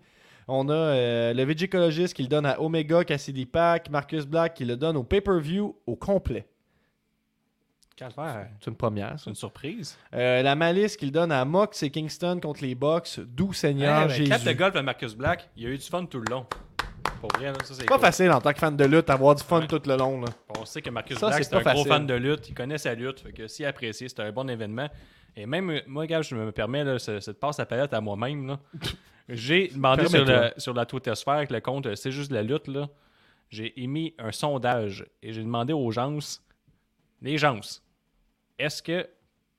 On 0.48 0.68
a 0.68 0.72
euh, 0.74 1.32
le 1.34 1.44
Vigicologist 1.44 2.14
qui 2.14 2.22
le 2.22 2.28
donne 2.28 2.46
à 2.46 2.60
Omega, 2.60 3.04
Cassidy 3.04 3.46
Pack, 3.46 3.90
Marcus 3.90 4.26
Black 4.26 4.54
qui 4.54 4.64
le 4.64 4.76
donne 4.76 4.96
au 4.96 5.04
pay-per-view 5.04 5.76
au 5.86 5.96
complet. 5.96 6.46
C'est 7.96 8.66
une 8.66 8.74
première, 8.76 9.14
C'est 9.20 9.30
une 9.30 9.36
surprise. 9.36 9.96
Euh, 10.12 10.42
la 10.42 10.56
Malice 10.56 10.96
qui 10.96 11.04
le 11.04 11.12
donne 11.12 11.30
à 11.30 11.44
Mox 11.44 11.84
et 11.84 11.90
Kingston 11.90 12.40
contre 12.42 12.62
les 12.64 12.74
Bucks. 12.74 13.20
D'où 13.20 13.52
Seigneur 13.52 14.02
Hey, 14.02 14.08
ben, 14.08 14.14
Jésus. 14.14 14.30
Cap 14.30 14.42
de 14.42 14.52
golf 14.54 14.74
à 14.76 14.82
Marcus 14.82 15.14
Black, 15.14 15.48
il 15.56 15.62
y 15.62 15.66
a 15.66 15.68
eu 15.68 15.78
du 15.78 15.84
fun 15.84 16.04
tout 16.06 16.18
le 16.18 16.24
long. 16.28 16.44
Pour 17.20 17.30
ça 17.38 17.52
c'est 17.74 17.84
pas 17.86 17.94
cool. 17.94 18.00
facile 18.00 18.30
en 18.32 18.40
tant 18.40 18.52
que 18.52 18.58
fan 18.58 18.76
de 18.76 18.84
lutte 18.84 19.06
d'avoir 19.06 19.36
du 19.36 19.44
fun 19.44 19.60
Ouais. 19.60 19.66
tout 19.68 19.80
le 19.86 19.96
long. 19.96 20.20
Là. 20.22 20.26
On 20.58 20.64
sait 20.64 20.82
que 20.82 20.90
Marcus 20.90 21.16
Ça, 21.16 21.28
Black, 21.28 21.44
c'est 21.44 21.54
un 21.54 21.60
gros 21.60 21.84
fan 21.84 22.04
de 22.04 22.14
lutte. 22.14 22.48
Il 22.48 22.54
connaît 22.54 22.78
sa 22.78 22.94
lutte. 22.94 23.20
Fait 23.20 23.32
que 23.32 23.46
s'il 23.46 23.66
apprécie, 23.66 24.08
c'est 24.08 24.18
un 24.20 24.32
bon 24.32 24.50
événement. 24.50 24.88
Et 25.36 25.46
même, 25.46 25.80
moi, 25.86 26.06
gars, 26.08 26.22
je 26.22 26.34
me 26.34 26.50
permets 26.50 26.82
là, 26.82 26.98
ce- 26.98 27.20
cette 27.20 27.38
passe 27.38 27.60
à 27.60 27.66
palette 27.66 27.94
à 27.94 28.00
moi-même. 28.00 28.56
J'ai 29.28 29.68
demandé 29.68 30.02
sur, 30.08 30.24
Permets-toi. 30.24 30.52
le, 30.54 30.60
sur 30.60 30.74
la 30.74 30.86
Twitter-sphère 30.86 31.34
avec 31.34 31.50
le 31.50 31.60
compte 31.60 31.86
euh, 31.86 31.94
C'est 31.94 32.10
juste 32.10 32.32
la 32.32 32.42
lutte. 32.42 32.68
là. 32.68 32.88
J'ai 33.50 33.80
émis 33.82 34.14
un 34.18 34.32
sondage 34.32 35.04
et 35.22 35.32
j'ai 35.32 35.42
demandé 35.42 35.72
aux 35.72 35.90
gens, 35.90 36.18
les 37.20 37.36
gens, 37.38 37.60
est-ce 38.58 38.82
que 38.82 39.06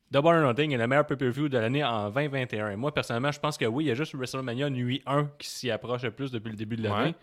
Double 0.10 0.28
or 0.28 0.42
Nothing 0.42 0.72
est 0.72 0.78
le 0.78 0.88
meilleur 0.88 1.06
pay-per-view 1.06 1.48
de 1.50 1.58
l'année 1.58 1.84
en 1.84 2.10
2021? 2.10 2.72
Et 2.72 2.76
moi, 2.76 2.94
personnellement, 2.94 3.32
je 3.32 3.40
pense 3.40 3.58
que 3.58 3.66
oui. 3.66 3.86
Il 3.86 3.88
y 3.88 3.92
a 3.92 3.96
juste 3.96 4.16
WrestleMania 4.16 4.70
Nuit 4.70 5.02
1 5.06 5.26
qui 5.38 5.48
s'y 5.48 5.72
approche 5.72 6.04
le 6.04 6.12
plus 6.12 6.32
depuis 6.32 6.50
le 6.50 6.56
début 6.56 6.76
de 6.76 6.84
l'année. 6.84 7.16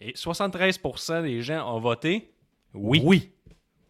Ouais. 0.00 0.08
Et 0.08 0.12
73% 0.12 1.22
des 1.22 1.42
gens 1.42 1.74
ont 1.74 1.80
voté 1.80 2.32
oui. 2.74 3.00
Oui. 3.04 3.32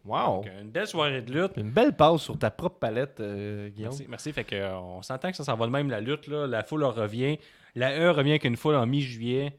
Wow. 0.07 0.43
Donc, 0.43 0.49
une 0.61 0.69
belle 0.69 0.87
soirée 0.87 1.21
de 1.21 1.33
lutte. 1.33 1.51
Une 1.57 1.71
belle 1.71 1.93
passe 1.95 2.21
sur 2.21 2.39
ta 2.39 2.49
propre 2.49 2.77
palette, 2.79 3.19
euh, 3.19 3.69
Guillaume. 3.69 3.89
Merci, 3.91 4.05
merci. 4.09 4.33
Fait 4.33 4.43
que, 4.45 4.55
euh, 4.55 4.77
on 4.79 5.01
s'entend 5.01 5.29
que 5.31 5.37
ça 5.37 5.43
s'en 5.43 5.55
va 5.57 5.65
de 5.65 5.71
même 5.71 5.89
la 5.89 5.99
lutte. 6.01 6.27
Là. 6.27 6.47
La 6.47 6.63
foule 6.63 6.83
revient. 6.85 7.37
La 7.75 7.91
E 7.99 8.09
revient 8.11 8.39
qu'une 8.39 8.55
foule 8.55 8.75
en 8.75 8.85
mi-juillet. 8.87 9.51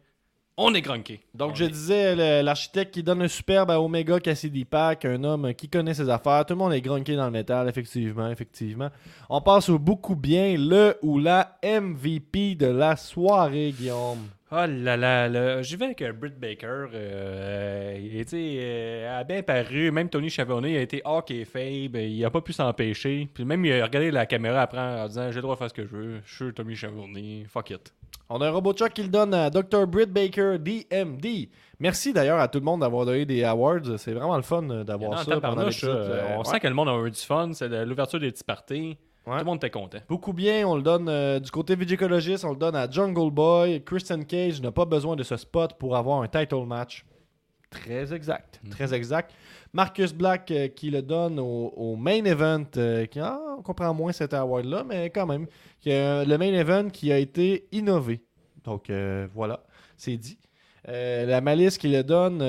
On 0.60 0.74
est 0.74 0.80
grunqué. 0.80 1.20
Donc, 1.34 1.52
On 1.52 1.54
je 1.54 1.64
est- 1.64 1.68
disais, 1.68 2.42
l'architecte 2.42 2.92
qui 2.92 3.04
donne 3.04 3.22
un 3.22 3.28
superbe 3.28 3.70
à 3.70 3.80
Omega 3.80 4.18
Cassidy 4.18 4.64
Pack, 4.64 5.04
un 5.04 5.22
homme 5.22 5.54
qui 5.54 5.68
connaît 5.68 5.94
ses 5.94 6.08
affaires. 6.10 6.44
Tout 6.44 6.54
le 6.54 6.58
monde 6.58 6.72
est 6.72 6.80
grunqué 6.80 7.14
dans 7.14 7.26
le 7.26 7.30
métal, 7.30 7.68
effectivement, 7.68 8.28
effectivement. 8.28 8.88
On 9.30 9.40
passe 9.40 9.68
au 9.68 9.78
beaucoup 9.78 10.16
bien, 10.16 10.56
le 10.58 10.96
ou 11.02 11.20
la 11.20 11.58
MVP 11.62 12.56
de 12.56 12.66
la 12.66 12.96
soirée, 12.96 13.72
Guillaume. 13.78 14.26
Oh 14.50 14.64
là 14.66 14.96
là, 14.96 15.28
là. 15.28 15.60
j'y 15.60 15.76
vais 15.76 15.84
avec 15.86 16.00
euh, 16.00 16.12
Britt 16.12 16.38
Baker. 16.40 16.86
euh, 16.94 17.98
il 18.00 18.18
était 18.18 18.56
euh, 18.60 19.20
a 19.20 19.24
bien 19.24 19.42
paru. 19.42 19.90
Même 19.90 20.08
Tony 20.08 20.30
Chavonnet 20.30 20.78
a 20.78 20.80
été 20.80 21.02
hockey 21.04 21.44
faible. 21.44 21.98
Il 21.98 22.24
a 22.24 22.30
pas 22.30 22.40
pu 22.40 22.54
s'empêcher. 22.54 23.28
Puis 23.34 23.44
même, 23.44 23.62
il 23.64 23.72
a 23.74 23.84
regardé 23.84 24.10
la 24.10 24.24
caméra 24.24 24.62
après 24.62 24.78
en 24.80 25.06
disant 25.06 25.30
J'ai 25.30 25.36
le 25.36 25.42
droit 25.42 25.54
de 25.54 25.58
faire 25.58 25.68
ce 25.68 25.74
que 25.74 25.82
je 25.84 25.88
veux. 25.88 26.20
Je 26.24 26.34
suis 26.44 26.54
Tommy 26.54 26.74
Chavonnet. 26.74 27.44
Fuck 27.48 27.70
it. 27.70 27.92
On 28.30 28.40
a 28.40 28.46
un 28.48 28.50
robot 28.50 28.72
Chuck 28.72 28.92
qui 28.94 29.02
le 29.02 29.08
donne 29.08 29.34
à 29.34 29.50
Dr. 29.50 29.86
Britt 29.86 30.10
Baker, 30.12 30.56
DMD. 30.58 31.48
Merci 31.80 32.12
d'ailleurs 32.12 32.40
à 32.40 32.48
tout 32.48 32.58
le 32.58 32.64
monde 32.64 32.80
d'avoir 32.80 33.04
donné 33.06 33.24
des 33.26 33.44
awards. 33.44 33.98
C'est 33.98 34.12
vraiment 34.12 34.36
le 34.36 34.42
fun 34.42 34.68
euh, 34.70 34.82
d'avoir 34.84 35.24
ça 35.24 35.40
pendant 35.40 35.64
l'épisode. 35.64 35.96
euh, 35.96 36.20
Euh, 36.22 36.34
on 36.36 36.38
ouais. 36.38 36.44
sent 36.44 36.60
que 36.60 36.68
le 36.68 36.74
monde 36.74 36.88
a 36.88 37.06
eu 37.06 37.10
du 37.10 37.20
fun. 37.20 37.50
C'est 37.52 37.68
l'ouverture 37.84 38.18
des 38.20 38.30
petits 38.30 38.44
parties. 38.44 38.96
Ouais. 39.28 39.34
Tout 39.34 39.38
le 39.40 39.44
monde 39.44 39.56
était 39.58 39.68
content. 39.68 39.98
Beaucoup 40.08 40.32
bien, 40.32 40.66
on 40.66 40.74
le 40.74 40.80
donne 40.80 41.06
euh, 41.10 41.38
du 41.38 41.50
côté 41.50 41.76
Vigicologist, 41.76 42.46
on 42.46 42.52
le 42.52 42.56
donne 42.56 42.74
à 42.74 42.90
Jungle 42.90 43.30
Boy. 43.30 43.84
Christian 43.84 44.22
Cage 44.22 44.62
n'a 44.62 44.72
pas 44.72 44.86
besoin 44.86 45.16
de 45.16 45.22
ce 45.22 45.36
spot 45.36 45.74
pour 45.78 45.96
avoir 45.98 46.22
un 46.22 46.28
title 46.28 46.64
match. 46.64 47.04
Très 47.68 48.14
exact, 48.14 48.58
très 48.70 48.94
exact. 48.94 49.34
Marcus 49.74 50.14
Black 50.14 50.50
euh, 50.50 50.68
qui 50.68 50.90
le 50.90 51.02
donne 51.02 51.38
au, 51.38 51.74
au 51.76 51.96
main 51.96 52.24
event, 52.24 52.64
euh, 52.78 53.04
qui, 53.04 53.20
ah, 53.20 53.38
on 53.58 53.60
comprend 53.60 53.92
moins 53.92 54.12
cet 54.12 54.32
award-là, 54.32 54.82
mais 54.88 55.10
quand 55.10 55.26
même, 55.26 55.46
qui, 55.78 55.90
le 55.90 56.36
main 56.38 56.54
event 56.54 56.88
qui 56.88 57.12
a 57.12 57.18
été 57.18 57.68
innové. 57.70 58.22
Donc 58.64 58.90
voilà, 59.34 59.62
c'est 59.96 60.16
dit. 60.16 60.38
La 60.86 61.40
malice 61.42 61.76
qui 61.76 61.88
le 61.88 62.02
donne 62.02 62.42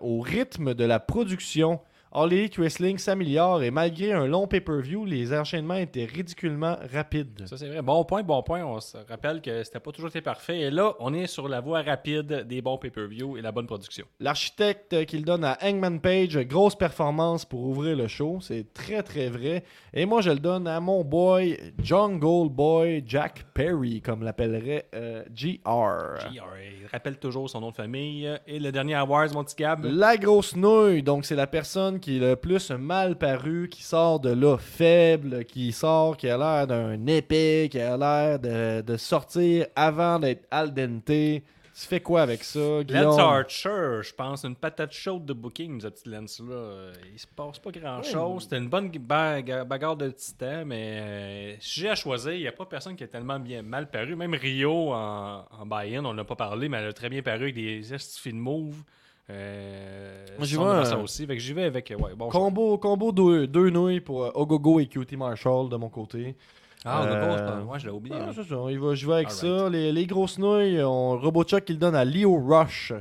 au 0.00 0.20
rythme 0.20 0.74
de 0.74 0.84
la 0.84 0.98
production. 1.00 1.80
All 2.10 2.32
Elite 2.32 2.56
Wrestling 2.56 2.96
s'améliore 2.96 3.62
et 3.62 3.70
malgré 3.70 4.12
un 4.12 4.26
long 4.26 4.46
pay-per-view, 4.46 5.04
les 5.04 5.34
enchaînements 5.34 5.74
étaient 5.74 6.06
ridiculement 6.06 6.76
rapides. 6.90 7.46
Ça, 7.46 7.58
c'est 7.58 7.68
vrai. 7.68 7.82
Bon 7.82 8.02
point, 8.04 8.22
bon 8.22 8.42
point. 8.42 8.64
On 8.64 8.80
se 8.80 8.96
rappelle 9.08 9.42
que 9.42 9.62
c'était 9.62 9.78
pas 9.78 9.92
toujours 9.92 10.08
été 10.08 10.22
parfait. 10.22 10.60
Et 10.60 10.70
là, 10.70 10.94
on 11.00 11.12
est 11.12 11.26
sur 11.26 11.48
la 11.48 11.60
voie 11.60 11.82
rapide 11.82 12.46
des 12.48 12.62
bons 12.62 12.78
pay-per-view 12.78 13.36
et 13.36 13.42
la 13.42 13.52
bonne 13.52 13.66
production. 13.66 14.06
L'architecte 14.20 15.04
qu'il 15.04 15.24
donne 15.24 15.44
à 15.44 15.58
Hangman 15.62 16.00
Page, 16.00 16.38
grosse 16.46 16.76
performance 16.76 17.44
pour 17.44 17.60
ouvrir 17.64 17.94
le 17.94 18.08
show, 18.08 18.38
c'est 18.40 18.72
très 18.72 19.02
très 19.02 19.28
vrai. 19.28 19.64
Et 19.92 20.06
moi 20.06 20.22
je 20.22 20.30
le 20.30 20.38
donne 20.38 20.66
à 20.66 20.80
mon 20.80 21.04
boy 21.04 21.58
Jungle 21.82 22.48
Boy 22.48 23.04
Jack 23.06 23.44
Perry, 23.52 24.00
comme 24.00 24.22
l'appellerait 24.22 24.88
euh, 24.94 25.24
GR. 25.30 25.58
JRA. 25.64 26.46
Rappelle 26.90 27.18
toujours 27.18 27.50
son 27.50 27.60
nom 27.60 27.70
de 27.70 27.76
famille. 27.76 28.30
Et 28.46 28.58
le 28.58 28.72
dernier 28.72 28.94
Awards, 28.94 29.32
mon 29.34 29.44
petit 29.44 29.56
Gab? 29.56 29.84
La 29.84 30.16
grosse 30.16 30.56
nouille, 30.56 31.02
donc 31.02 31.26
c'est 31.26 31.36
la 31.36 31.46
personne 31.46 31.97
qui 31.98 32.16
est 32.16 32.20
le 32.20 32.36
plus 32.36 32.70
mal 32.70 33.16
paru, 33.16 33.68
qui 33.70 33.82
sort 33.82 34.20
de 34.20 34.30
là 34.30 34.56
faible, 34.58 35.44
qui 35.44 35.72
sort, 35.72 36.16
qui 36.16 36.28
a 36.28 36.36
l'air 36.38 36.66
d'un 36.66 37.06
épée, 37.06 37.68
qui 37.70 37.80
a 37.80 37.96
l'air 37.96 38.38
de, 38.38 38.80
de 38.82 38.96
sortir 38.96 39.66
avant 39.76 40.18
d'être 40.18 40.46
al 40.50 40.72
dente. 40.72 41.42
Tu 41.80 41.86
fais 41.86 42.00
quoi 42.00 42.22
avec 42.22 42.42
ça, 42.42 42.82
Guillaume? 42.82 43.04
Lance 43.04 43.18
Archer, 43.20 44.00
je 44.02 44.12
pense, 44.12 44.44
une 44.44 44.56
patate 44.56 44.90
chaude 44.92 45.24
de 45.24 45.32
booking, 45.32 45.80
ce 45.80 45.86
petit 45.86 46.08
Lance-là. 46.08 46.52
Euh, 46.52 46.92
Il 47.12 47.18
se 47.20 47.26
passe 47.28 47.60
pas 47.60 47.70
grand-chose. 47.70 48.42
C'était 48.42 48.58
une 48.58 48.68
bonne 48.68 48.90
baga- 48.90 49.62
bagarre 49.64 49.96
de 49.96 50.10
titan, 50.10 50.64
mais 50.66 50.98
euh, 51.00 51.54
si 51.60 51.78
j'ai 51.82 51.90
à 51.90 51.94
choisir, 51.94 52.32
il 52.32 52.40
n'y 52.40 52.48
a 52.48 52.52
pas 52.52 52.66
personne 52.66 52.96
qui 52.96 53.04
est 53.04 53.08
tellement 53.08 53.38
bien 53.38 53.62
mal 53.62 53.88
paru. 53.88 54.16
Même 54.16 54.34
Rio 54.34 54.92
en, 54.92 55.44
en 55.52 55.66
buy-in, 55.66 56.04
on 56.04 56.14
n'a 56.14 56.24
pas 56.24 56.34
parlé, 56.34 56.68
mais 56.68 56.78
elle 56.78 56.88
a 56.88 56.92
très 56.92 57.08
bien 57.10 57.22
paru 57.22 57.42
avec 57.44 57.54
des 57.54 57.94
estifs 57.94 58.26
de 58.32 58.36
move. 58.36 58.82
Euh, 59.30 60.26
Moi, 60.38 60.46
j'y 60.46 60.56
vais, 60.56 60.62
euh, 60.62 61.02
aussi. 61.02 61.26
Fait 61.26 61.34
que 61.36 61.42
j'y 61.42 61.52
vais 61.52 61.64
avec. 61.64 61.90
euh, 61.90 61.96
Ouais, 61.96 62.14
bon 62.14 62.30
choix. 62.30 62.40
Combo, 62.40 62.78
combo 62.78 63.12
deux, 63.12 63.46
deux 63.46 63.70
nouilles 63.70 64.00
pour 64.00 64.24
euh, 64.24 64.30
Ogogo 64.34 64.80
et 64.80 64.86
Cutie 64.86 65.16
Marshall 65.16 65.68
de 65.68 65.76
mon 65.76 65.88
côté. 65.88 66.34
Ah, 66.84 67.02
Euh, 67.04 67.58
c'est 67.58 67.64
Moi, 67.64 67.78
je 67.78 67.86
l'ai 67.86 67.92
oublié. 67.92 68.16
Ah, 68.18 68.26
hein. 68.28 68.32
c'est 68.34 68.44
ça, 68.44 68.56
il 68.70 68.78
va, 68.78 68.94
je 68.94 69.06
vais 69.06 69.14
avec 69.14 69.30
ça. 69.30 69.68
Les, 69.68 69.92
les 69.92 70.06
grosses 70.06 70.38
nouilles, 70.38 70.80
on 70.82 71.18
Robochuck 71.18 71.64
qui 71.64 71.72
le 71.72 71.78
donne 71.78 71.94
à 71.96 72.04
Leo 72.04 72.38
Rush. 72.38 72.92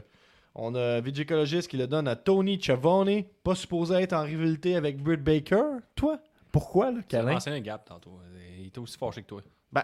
On 0.55 0.73
a 0.73 0.99
Vigicologist 0.99 1.69
qui 1.69 1.77
le 1.77 1.85
donne 1.85 2.07
à 2.07 2.15
Tony 2.15 2.59
Chavone. 2.59 3.21
Pas 3.43 3.53
supposé 3.55 3.95
être 3.95 4.13
en 4.13 4.23
rivalité 4.23 4.75
avec 4.75 5.01
Britt 5.01 5.23
Baker. 5.23 5.61
Toi, 5.95 6.17
pourquoi, 6.51 6.87
as 6.87 7.03
Calin? 7.07 7.33
lancé 7.33 7.51
un 7.51 7.59
gap 7.59 7.85
tantôt. 7.85 8.19
Il 8.59 8.67
était 8.67 8.79
aussi 8.79 8.97
fâché 8.97 9.21
que 9.21 9.27
toi. 9.27 9.41
Ben, 9.71 9.83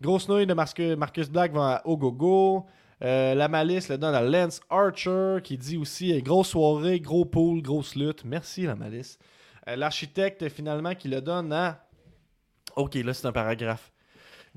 grosse 0.00 0.26
nouille 0.28 0.46
de 0.46 0.54
Marcus, 0.54 0.96
Marcus 0.96 1.28
Black 1.28 1.52
va 1.52 1.74
à 1.76 1.86
Ogogo. 1.86 2.64
Euh, 3.04 3.34
la 3.34 3.48
malice 3.48 3.90
le 3.90 3.98
donne 3.98 4.14
à 4.14 4.22
Lance 4.22 4.60
Archer 4.70 5.38
qui 5.44 5.58
dit 5.58 5.76
aussi 5.76 6.16
euh, 6.16 6.20
grosse 6.20 6.48
soirée, 6.48 7.00
gros 7.00 7.26
pool, 7.26 7.60
grosse 7.60 7.96
lutte. 7.96 8.24
Merci 8.24 8.62
la 8.62 8.74
malice. 8.74 9.18
Euh, 9.68 9.76
L'architecte 9.76 10.48
finalement 10.48 10.94
qui 10.94 11.08
le 11.08 11.20
donne 11.20 11.52
à. 11.52 11.84
Ok, 12.76 12.94
là 12.94 13.12
c'est 13.12 13.26
un 13.26 13.32
paragraphe. 13.32 13.92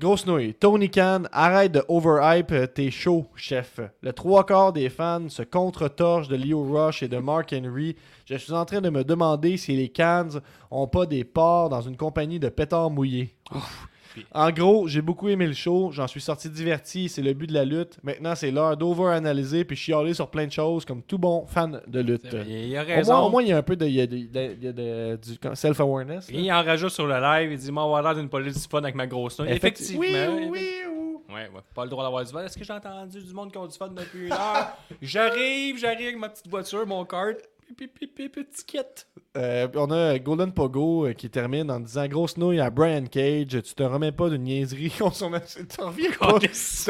Grosse 0.00 0.26
nouille. 0.26 0.54
Tony 0.54 0.90
Khan, 0.90 1.24
arrête 1.32 1.72
de 1.72 1.82
overhype 1.88 2.52
euh, 2.52 2.66
tes 2.66 2.90
shows, 2.90 3.26
chef. 3.34 3.80
Le 4.00 4.12
trois 4.12 4.46
quarts 4.46 4.72
des 4.72 4.88
fans 4.88 5.28
se 5.28 5.42
contre-torchent 5.42 6.28
de 6.28 6.36
Leo 6.36 6.62
Rush 6.62 7.02
et 7.02 7.08
de 7.08 7.18
Mark 7.18 7.52
Henry. 7.52 7.96
Je 8.24 8.36
suis 8.36 8.52
en 8.52 8.64
train 8.64 8.80
de 8.80 8.90
me 8.90 9.02
demander 9.02 9.56
si 9.56 9.74
les 9.76 9.88
Cans 9.88 10.38
ont 10.70 10.86
pas 10.86 11.04
des 11.04 11.24
parts 11.24 11.68
dans 11.68 11.80
une 11.80 11.96
compagnie 11.96 12.38
de 12.38 12.48
pétards 12.48 12.90
mouillés. 12.90 13.34
En 14.32 14.50
gros, 14.50 14.86
j'ai 14.88 15.02
beaucoup 15.02 15.28
aimé 15.28 15.46
le 15.46 15.52
show, 15.52 15.90
j'en 15.92 16.06
suis 16.06 16.20
sorti 16.20 16.48
diverti, 16.50 17.08
c'est 17.08 17.22
le 17.22 17.32
but 17.34 17.46
de 17.46 17.54
la 17.54 17.64
lutte. 17.64 17.98
Maintenant, 18.02 18.34
c'est 18.34 18.50
l'heure 18.50 18.76
d'over-analyser 18.76 19.64
puis 19.64 19.76
chialer 19.76 20.14
sur 20.14 20.28
plein 20.28 20.46
de 20.46 20.52
choses 20.52 20.84
comme 20.84 21.02
tout 21.02 21.18
bon 21.18 21.46
fan 21.46 21.80
de 21.86 22.00
lutte. 22.00 22.26
Il 22.46 22.76
a 22.76 22.82
Au 23.00 23.04
moins, 23.04 23.20
au 23.20 23.30
moins, 23.30 23.42
il 23.42 23.48
y 23.48 23.52
a 23.52 23.56
un 23.58 23.62
peu 23.62 23.76
de, 23.76 23.86
il 23.86 23.92
y 23.94 24.00
a 24.00 24.06
de- 24.06 24.16
il 24.16 24.32
y 24.62 24.68
a 24.68 24.72
de- 24.72 25.12
a 25.14 25.16
du 25.16 25.56
self-awareness. 25.56 26.28
il 26.32 26.50
en 26.52 26.62
rajoute 26.62 26.90
sur 26.90 27.06
le 27.06 27.18
live, 27.20 27.52
il 27.52 27.58
dit 27.58 27.72
Moi, 27.72 27.84
on 27.86 27.92
va 27.92 28.02
l'air 28.02 28.14
d'une 28.14 28.28
police 28.28 28.54
du 28.62 28.68
fun 28.68 28.78
avec 28.78 28.94
ma 28.94 29.06
grosse 29.06 29.38
note. 29.38 29.48
Effecti- 29.48 29.94
Effectivement. 29.94 30.00
Oui, 30.00 30.48
oui, 30.50 30.50
oui. 30.52 30.68
Ouais, 31.34 31.42
ouais, 31.42 31.60
pas 31.74 31.84
le 31.84 31.90
droit 31.90 32.02
d'avoir 32.04 32.24
du 32.24 32.32
fun. 32.32 32.42
Est-ce 32.42 32.56
que 32.56 32.64
j'ai 32.64 32.72
entendu 32.72 33.20
du 33.22 33.34
monde 33.34 33.52
qui 33.52 33.58
ont 33.58 33.66
du 33.66 33.76
fun 33.76 33.88
depuis 33.88 34.26
une 34.28 34.32
heure? 34.32 34.72
J'arrive, 35.02 35.78
j'arrive 35.78 36.06
avec 36.06 36.18
ma 36.18 36.28
petite 36.30 36.48
voiture, 36.48 36.86
mon 36.86 37.04
kart. 37.04 37.36
Euh, 39.36 39.68
on 39.74 39.90
a 39.90 40.18
Golden 40.18 40.52
Pogo 40.52 41.06
euh, 41.06 41.12
qui 41.12 41.30
termine 41.30 41.70
en 41.70 41.80
disant 41.80 42.06
Grosse 42.06 42.36
nouille 42.36 42.60
à 42.60 42.70
Brian 42.70 43.04
Cage, 43.04 43.48
tu 43.48 43.62
te 43.74 43.82
remets 43.82 44.12
pas 44.12 44.30
d'une 44.30 44.42
niaiserie 44.44 44.90
comme 44.98 45.12
son. 45.12 45.30
Tu 45.30 45.66
te 45.66 45.80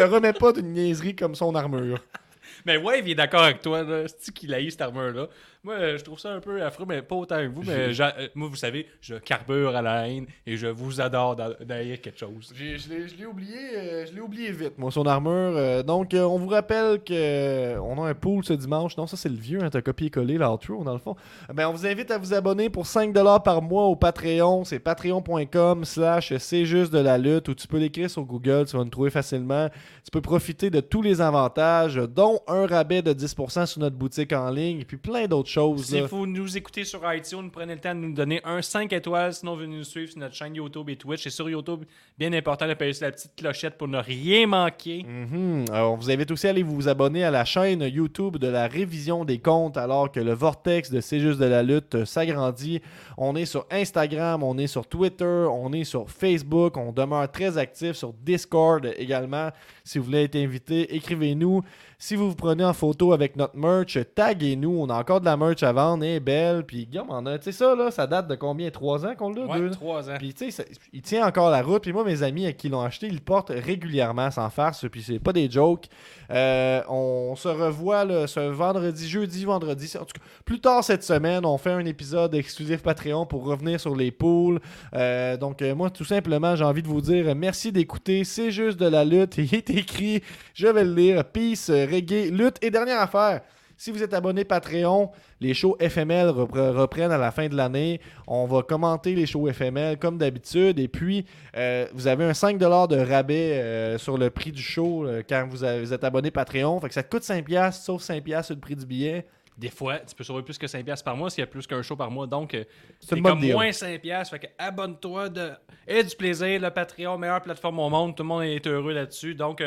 remets 0.02 0.32
pas 0.32 0.52
d'une 0.52 0.72
niaiserie 0.72 1.16
comme 1.16 1.34
son 1.34 1.54
armure. 1.54 2.02
Mais 2.66 2.76
ouais, 2.76 3.00
il 3.00 3.10
est 3.10 3.14
d'accord 3.14 3.42
avec 3.42 3.60
toi. 3.60 3.82
là. 3.82 4.08
C'est-tu 4.08 4.32
qu'il 4.32 4.54
a 4.54 4.60
eu 4.60 4.70
cette 4.70 4.80
armure-là? 4.80 5.28
Moi, 5.68 5.76
euh, 5.76 5.98
je 5.98 6.02
trouve 6.04 6.18
ça 6.18 6.32
un 6.32 6.40
peu 6.40 6.62
affreux, 6.62 6.86
mais 6.88 7.02
pas 7.02 7.14
autant 7.14 7.36
que 7.36 7.48
vous. 7.48 7.62
Mais 7.62 7.90
euh, 8.00 8.28
moi, 8.34 8.48
vous 8.48 8.56
savez, 8.56 8.86
je 9.02 9.16
carbure 9.16 9.76
à 9.76 9.82
la 9.82 10.08
haine 10.08 10.24
et 10.46 10.56
je 10.56 10.66
vous 10.66 10.98
adore 10.98 11.36
d'haïr 11.36 12.00
quelque 12.00 12.18
chose. 12.18 12.54
J'ai- 12.56 12.78
Je 12.78 12.88
l'ai- 12.88 13.06
je 13.06 13.16
l'ai 13.18 13.26
oublié, 13.26 13.54
euh, 13.76 14.06
je 14.06 14.14
l'ai 14.14 14.20
oublié 14.22 14.50
vite, 14.50 14.78
moi, 14.78 14.90
son 14.90 15.04
armure. 15.04 15.30
euh, 15.58 15.82
donc, 15.82 16.14
euh, 16.14 16.22
on 16.22 16.38
vous 16.38 16.48
rappelle 16.48 17.02
que 17.04 17.78
on 17.80 18.02
a 18.02 18.08
un 18.08 18.14
pool 18.14 18.42
ce 18.44 18.54
dimanche. 18.54 18.96
Non, 18.96 19.06
ça, 19.06 19.18
c'est 19.18 19.28
le 19.28 19.34
vieux, 19.36 19.62
hein, 19.62 19.68
t'as 19.68 19.82
copié-collé 19.82 20.38
l'outro, 20.38 20.84
dans 20.84 20.94
le 20.94 20.98
fond. 21.00 21.16
Euh, 21.50 21.52
Ben, 21.52 21.68
on 21.68 21.72
vous 21.72 21.86
invite 21.86 22.10
à 22.12 22.16
vous 22.16 22.32
abonner 22.32 22.70
pour 22.70 22.86
5$ 22.86 23.42
par 23.42 23.60
mois 23.60 23.84
au 23.88 23.96
Patreon. 23.96 24.64
C'est 24.64 24.78
patreon.com 24.78 25.84
slash 25.84 26.32
c'est 26.38 26.64
juste 26.64 26.94
de 26.94 26.98
la 26.98 27.18
lutte, 27.18 27.48
où 27.48 27.54
tu 27.54 27.68
peux 27.68 27.78
l'écrire 27.78 28.08
sur 28.08 28.22
Google, 28.22 28.64
tu 28.66 28.74
vas 28.76 28.84
nous 28.84 28.90
trouver 28.90 29.10
facilement. 29.10 29.68
Tu 30.02 30.10
peux 30.10 30.22
profiter 30.22 30.70
de 30.70 30.80
tous 30.80 31.02
les 31.02 31.20
avantages, 31.20 31.96
dont 31.96 32.40
un 32.48 32.66
rabais 32.66 33.02
de 33.02 33.12
10% 33.12 33.66
sur 33.66 33.80
notre 33.80 33.96
boutique 33.96 34.32
en 34.32 34.48
ligne, 34.50 34.80
et 34.80 34.84
puis 34.86 34.96
plein 34.96 35.26
d'autres 35.26 35.50
choses. 35.50 35.57
Si 35.78 36.00
là. 36.00 36.06
vous 36.06 36.26
nous 36.26 36.56
écoutez 36.56 36.84
sur 36.84 37.00
iTunes, 37.12 37.50
prenez 37.50 37.74
le 37.74 37.80
temps 37.80 37.94
de 37.94 38.00
nous 38.00 38.12
donner 38.12 38.40
un 38.44 38.62
5 38.62 38.92
étoiles. 38.92 39.34
Sinon, 39.34 39.56
venez 39.56 39.76
nous 39.76 39.84
suivre 39.84 40.10
sur 40.10 40.20
notre 40.20 40.34
chaîne 40.34 40.54
YouTube 40.54 40.88
et 40.88 40.96
Twitch. 40.96 41.26
Et 41.26 41.30
sur 41.30 41.48
YouTube, 41.50 41.84
bien 42.16 42.32
important 42.32 42.68
de 42.68 42.74
payer 42.74 42.92
sur 42.92 43.06
la 43.06 43.12
petite 43.12 43.34
clochette 43.36 43.76
pour 43.76 43.88
ne 43.88 43.98
rien 43.98 44.46
manquer. 44.46 45.04
Mhm. 45.04 45.64
Alors, 45.72 45.94
on 45.94 45.96
vous 45.96 46.10
invite 46.10 46.30
aussi 46.30 46.46
à 46.46 46.50
aller 46.50 46.62
vous 46.62 46.88
abonner 46.88 47.24
à 47.24 47.30
la 47.30 47.44
chaîne 47.44 47.82
YouTube 47.82 48.36
de 48.36 48.46
la 48.46 48.68
révision 48.68 49.24
des 49.24 49.38
comptes 49.38 49.76
alors 49.76 50.12
que 50.12 50.20
le 50.20 50.32
vortex 50.32 50.90
de 50.90 51.00
C'est 51.00 51.20
juste 51.20 51.40
de 51.40 51.46
la 51.46 51.62
lutte 51.62 52.04
s'agrandit. 52.04 52.80
On 53.16 53.34
est 53.34 53.46
sur 53.46 53.66
Instagram, 53.70 54.42
on 54.42 54.58
est 54.58 54.66
sur 54.66 54.86
Twitter, 54.86 55.46
on 55.50 55.72
est 55.72 55.84
sur 55.84 56.10
Facebook, 56.10 56.76
on 56.76 56.92
demeure 56.92 57.30
très 57.30 57.58
actif 57.58 57.92
sur 57.92 58.12
Discord 58.12 58.92
également. 58.96 59.50
Si 59.84 59.98
vous 59.98 60.04
voulez 60.04 60.24
être 60.24 60.36
invité, 60.36 60.94
écrivez-nous. 60.94 61.62
Si 62.00 62.14
vous 62.14 62.28
vous 62.28 62.36
prenez 62.36 62.64
en 62.64 62.74
photo 62.74 63.12
avec 63.12 63.34
notre 63.34 63.56
merch, 63.56 63.98
taguez-nous. 64.14 64.70
On 64.70 64.88
a 64.88 64.94
encore 64.94 65.18
de 65.18 65.24
la 65.24 65.36
merch 65.36 65.64
à 65.64 65.72
vendre, 65.72 66.04
elle 66.04 66.10
est 66.10 66.20
belle. 66.20 66.64
Puis 66.64 66.86
Guillaume, 66.86 67.08
on 67.10 67.26
a, 67.26 67.38
tu 67.38 67.46
sais 67.46 67.52
ça 67.52 67.74
là, 67.74 67.90
ça 67.90 68.06
date 68.06 68.28
de 68.28 68.36
combien? 68.36 68.70
3 68.70 69.04
ans 69.04 69.14
qu'on 69.18 69.30
l'a 69.30 69.46
Ouais, 69.46 69.58
deux? 69.58 69.70
3 69.70 70.08
ans. 70.08 70.14
Puis 70.16 70.32
tu 70.32 70.48
sais, 70.52 70.64
il 70.92 71.02
tient 71.02 71.26
encore 71.26 71.50
la 71.50 71.60
route. 71.60 71.82
Puis 71.82 71.92
moi, 71.92 72.04
mes 72.04 72.22
amis 72.22 72.54
qui 72.54 72.68
l'ont 72.68 72.82
acheté, 72.82 73.08
ils 73.08 73.14
le 73.14 73.20
portent 73.20 73.50
régulièrement 73.50 74.30
sans 74.30 74.48
farce. 74.48 74.86
Puis 74.88 75.02
c'est 75.02 75.18
pas 75.18 75.32
des 75.32 75.50
jokes. 75.50 75.86
Euh, 76.30 76.82
on 76.88 77.34
se 77.34 77.48
revoit 77.48 78.04
là, 78.04 78.28
ce 78.28 78.38
vendredi, 78.38 79.08
jeudi, 79.08 79.44
vendredi. 79.44 79.92
En 79.96 80.04
tout 80.04 80.20
cas, 80.20 80.24
plus 80.44 80.60
tard 80.60 80.84
cette 80.84 81.02
semaine, 81.02 81.44
on 81.44 81.58
fait 81.58 81.72
un 81.72 81.84
épisode 81.84 82.32
exclusif 82.36 82.80
Patreon 82.80 83.26
pour 83.26 83.44
revenir 83.44 83.80
sur 83.80 83.96
les 83.96 84.12
poules. 84.12 84.60
Euh, 84.94 85.36
donc 85.36 85.62
euh, 85.62 85.74
moi, 85.74 85.90
tout 85.90 86.04
simplement, 86.04 86.54
j'ai 86.54 86.62
envie 86.64 86.82
de 86.82 86.88
vous 86.88 87.00
dire 87.00 87.34
merci 87.34 87.72
d'écouter. 87.72 88.22
C'est 88.22 88.52
juste 88.52 88.78
de 88.78 88.86
la 88.86 89.04
lutte. 89.04 89.36
Il 89.38 89.52
est 89.52 89.68
écrit, 89.70 90.22
je 90.54 90.68
vais 90.68 90.84
le 90.84 90.94
lire. 90.94 91.24
Peace, 91.24 91.68
reggae, 91.88 92.30
lutte 92.30 92.56
et 92.62 92.70
dernière 92.70 93.00
affaire. 93.00 93.40
Si 93.80 93.92
vous 93.92 94.02
êtes 94.02 94.12
abonné 94.12 94.44
Patreon, 94.44 95.12
les 95.40 95.54
shows 95.54 95.76
FML 95.80 96.30
repre- 96.30 96.70
reprennent 96.76 97.12
à 97.12 97.16
la 97.18 97.30
fin 97.30 97.46
de 97.46 97.54
l'année. 97.54 98.00
On 98.26 98.44
va 98.46 98.62
commenter 98.62 99.14
les 99.14 99.24
shows 99.24 99.46
FML 99.52 99.98
comme 99.98 100.18
d'habitude. 100.18 100.80
Et 100.80 100.88
puis, 100.88 101.24
euh, 101.56 101.86
vous 101.94 102.08
avez 102.08 102.24
un 102.24 102.32
5$ 102.32 102.88
de 102.88 102.96
rabais 102.98 103.52
euh, 103.52 103.96
sur 103.96 104.18
le 104.18 104.30
prix 104.30 104.50
du 104.50 104.60
show 104.62 105.06
euh, 105.06 105.22
quand 105.28 105.46
vous, 105.48 105.62
avez- 105.62 105.80
vous 105.80 105.92
êtes 105.92 106.02
abonné 106.02 106.32
Patreon. 106.32 106.80
Fait 106.80 106.88
que 106.88 106.94
ça 106.94 107.04
te 107.04 107.08
coûte 107.08 107.22
5$, 107.22 107.70
sauf 107.72 108.02
5$ 108.02 108.42
sur 108.42 108.54
le 108.56 108.60
prix 108.60 108.74
du 108.74 108.84
billet. 108.84 109.24
Des 109.56 109.70
fois, 109.70 109.98
tu 110.00 110.12
peux 110.16 110.24
sauver 110.24 110.42
plus 110.42 110.58
que 110.58 110.66
5$ 110.66 110.82
piastres 110.82 111.04
par 111.04 111.16
mois 111.16 111.30
s'il 111.30 111.42
y 111.42 111.44
a 111.44 111.46
plus 111.46 111.64
qu'un 111.66 111.82
show 111.82 111.94
par 111.94 112.10
mois. 112.10 112.26
Donc, 112.26 112.56
C'est 112.98 113.20
comme 113.20 113.40
deal. 113.40 113.52
moins 113.54 113.70
5$. 113.70 114.00
piastres. 114.00 114.34
Fait 114.34 114.40
que 114.40 114.52
abonne-toi. 114.58 115.28
De... 115.28 115.50
Et 115.86 116.02
du 116.02 116.16
plaisir. 116.16 116.60
Le 116.60 116.70
Patreon, 116.70 117.16
meilleure 117.16 117.42
plateforme 117.42 117.78
au 117.78 117.88
monde. 117.88 118.16
Tout 118.16 118.24
le 118.24 118.28
monde 118.28 118.42
est 118.42 118.66
heureux 118.66 118.92
là-dessus. 118.92 119.36
Donc, 119.36 119.62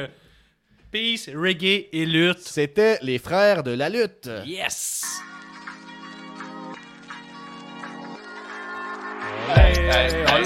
peace, 0.91 1.29
reggae 1.33 1.87
et 1.91 2.05
lutte. 2.05 2.39
C'était 2.39 2.99
les 3.01 3.17
frères 3.17 3.63
de 3.63 3.71
la 3.71 3.89
lutte. 3.89 4.29
Yes! 4.45 5.03
Hey, 9.55 9.73
hey, 9.77 10.13
hey, 10.27 10.45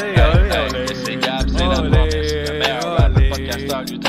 c'est 0.93 1.15
Gab, 1.17 1.47
c'est 1.49 1.67
la 1.67 1.81
le 1.81 1.89
meilleur 1.89 2.95
podcasteur, 3.29 3.85
te 3.85 4.07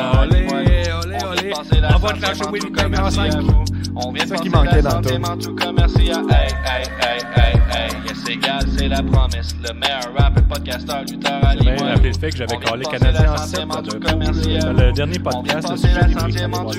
lâcher 3.10 3.38
en. 3.38 3.75
On 3.98 4.12
vient 4.12 4.24
de 4.24 4.28
ça 4.28 4.36
qui 4.36 4.50
passer 4.50 4.64
manquait 4.66 4.82
la 4.82 4.90
dans 4.90 5.38
tout 5.38 5.54
cas, 5.54 5.72
merci 5.72 6.10
à 6.10 6.18
Hey, 6.18 6.48
hey, 6.64 6.82
hey, 7.00 7.22
hey, 7.34 7.54
hey, 7.70 8.06
yes, 8.06 8.18
c'est 8.26 8.36
Gab, 8.36 8.62
c'est 8.76 8.88
la 8.88 9.02
promesse, 9.02 9.54
le 9.66 9.72
meilleur 9.72 10.14
rappeur, 10.18 10.42
podcasteur, 10.44 11.02
lutteur, 11.10 11.40
J'ai 11.58 11.72
bien 11.72 11.86
rappelé 11.86 12.10
le 12.10 12.18
fait 12.18 12.30
que 12.30 12.36
j'avais 12.36 12.56
collé 12.58 12.84
Canadien 12.84 13.22
la 13.22 13.32
en 13.32 13.36
santé, 13.38 13.56
7 13.56 13.66
mais 13.66 13.74
en 13.74 13.82
dans 13.82 13.82
tout 13.82 13.98
le, 13.98 14.88
à 14.88 14.92
dernier 14.92 15.16
On 15.18 15.22
podcast. 15.22 15.66
vient 15.66 15.70
le 15.70 15.76
sujet 15.78 15.94
la 15.94 16.06
des 16.06 16.14
prix. 16.14 16.32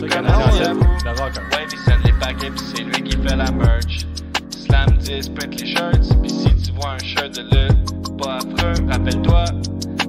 Canadien 0.07 0.35
en 0.35 0.37
merci 0.37 0.61
à 0.61 0.65
7, 0.65 0.73
vous. 0.73 0.83
le 0.83 1.09
rocker. 1.09 1.41
Ouais, 1.41 1.67
il 1.71 1.77
send 1.79 1.97
les 2.05 2.11
paquets, 2.13 2.51
pis 2.51 2.63
c'est 2.75 2.83
lui 2.83 3.01
qui 3.03 3.17
fait 3.17 3.35
la 3.35 3.51
merch. 3.51 4.05
Slam 4.51 4.97
10, 4.99 5.29
print 5.29 5.59
les 5.59 5.67
shirts, 5.67 6.21
pis 6.21 6.29
si 6.29 6.55
tu 6.55 6.71
vois 6.73 6.91
un 6.91 6.97
shirt 6.99 7.35
de 7.35 7.41
lutte, 7.41 8.17
pas 8.21 8.37
affreux, 8.37 8.85
rappelle-toi, 8.91 9.45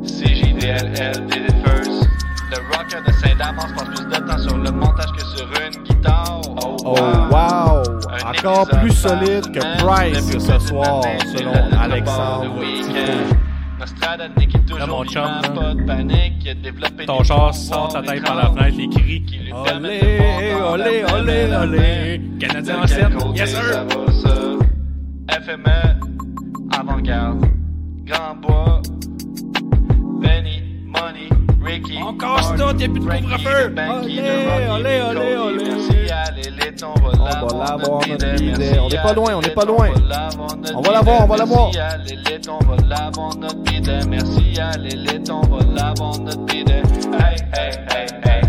c'est 0.05 0.35
JDLL, 0.35 1.27
did 1.27 1.45
it 1.49 1.55
first. 1.65 2.07
Le 2.51 2.77
rocker 2.77 3.03
de 3.07 3.13
Saint-Damas 3.13 3.73
passe 3.77 3.89
plus 3.89 4.05
de 4.07 4.27
temps 4.27 4.39
sur 4.39 4.57
le 4.57 4.71
montage 4.71 5.13
que 5.17 5.21
sur 5.25 5.47
une 5.47 5.83
guitare. 5.83 6.41
Oh, 6.63 6.77
Oh 6.85 6.97
wow! 7.31 7.83
Un 8.25 8.31
Encore 8.31 8.69
plus 8.69 8.93
solide 8.93 9.53
que 9.53 9.61
Price 9.85 10.27
ce 10.27 10.33
plus 10.53 10.67
soir, 10.69 11.03
selon 11.37 11.53
Alexandre 11.79 12.47
Là, 14.79 14.87
mon 14.87 15.05
chum, 15.05 15.23
pas 15.55 15.75
de 15.75 15.83
panique, 15.87 16.49
Ton 17.07 17.23
char 17.23 17.55
sort 17.55 17.89
ta 17.89 18.03
tête 18.03 18.25
par 18.25 18.35
la 18.37 18.51
fenêtre, 18.51 18.77
les 18.77 18.89
cris. 18.89 19.25
qui 19.25 19.39
lui 19.39 19.53
Olé, 19.53 20.55
olé, 20.73 21.05
olé, 21.15 21.57
olé. 21.57 22.21
Canadien 22.41 22.79
en 22.79 22.83
De 22.83 22.87
7. 22.87 22.99
quel 23.09 23.15
côté 23.19 23.39
Yes, 23.39 23.51
sir. 23.51 23.85
FME, 25.31 25.99
avant-garde, 26.79 27.45
Grand 28.05 28.35
Bois, 28.41 28.83
Benny, 30.21 30.63
Money, 30.87 31.29
On 32.03 32.15
casse 32.15 32.55
tout, 32.57 32.77
plus 32.77 32.89
de 32.89 32.99
couvre-feu. 33.01 33.69
Merci 33.77 34.21
à 36.11 36.31
l'élite, 36.31 36.83
on 36.83 36.95
va 37.01 37.11
On 37.19 37.59
l'avoir 37.59 38.09
notre 38.09 38.35
bidet. 38.37 38.73
est 38.91 39.03
pas 39.03 39.13
loin, 39.13 39.35
on 39.37 39.43
est 39.43 39.55
pas 39.55 39.65
loin. 39.65 39.89
On 40.75 40.81
va 40.81 40.93
l'avoir, 40.93 41.25
on 41.25 41.27
va 41.27 41.37
l'avoir. 41.37 41.67
Merci 41.67 41.79
à 41.81 41.97
l'élite, 41.99 42.49
on 42.49 42.65
va 42.65 42.77
l'avoir 42.89 43.37
notre 43.37 43.57
bidet. 43.57 44.07
Merci 44.09 44.61
à 44.61 44.71
l'élite, 44.79 45.31
on 45.31 45.43
va 45.43 45.59
l'avoir 45.75 46.19
notre 46.21 46.45
bidet. 46.47 46.83
Hey, 47.13 47.37
hey, 47.55 47.73
hey, 48.25 48.49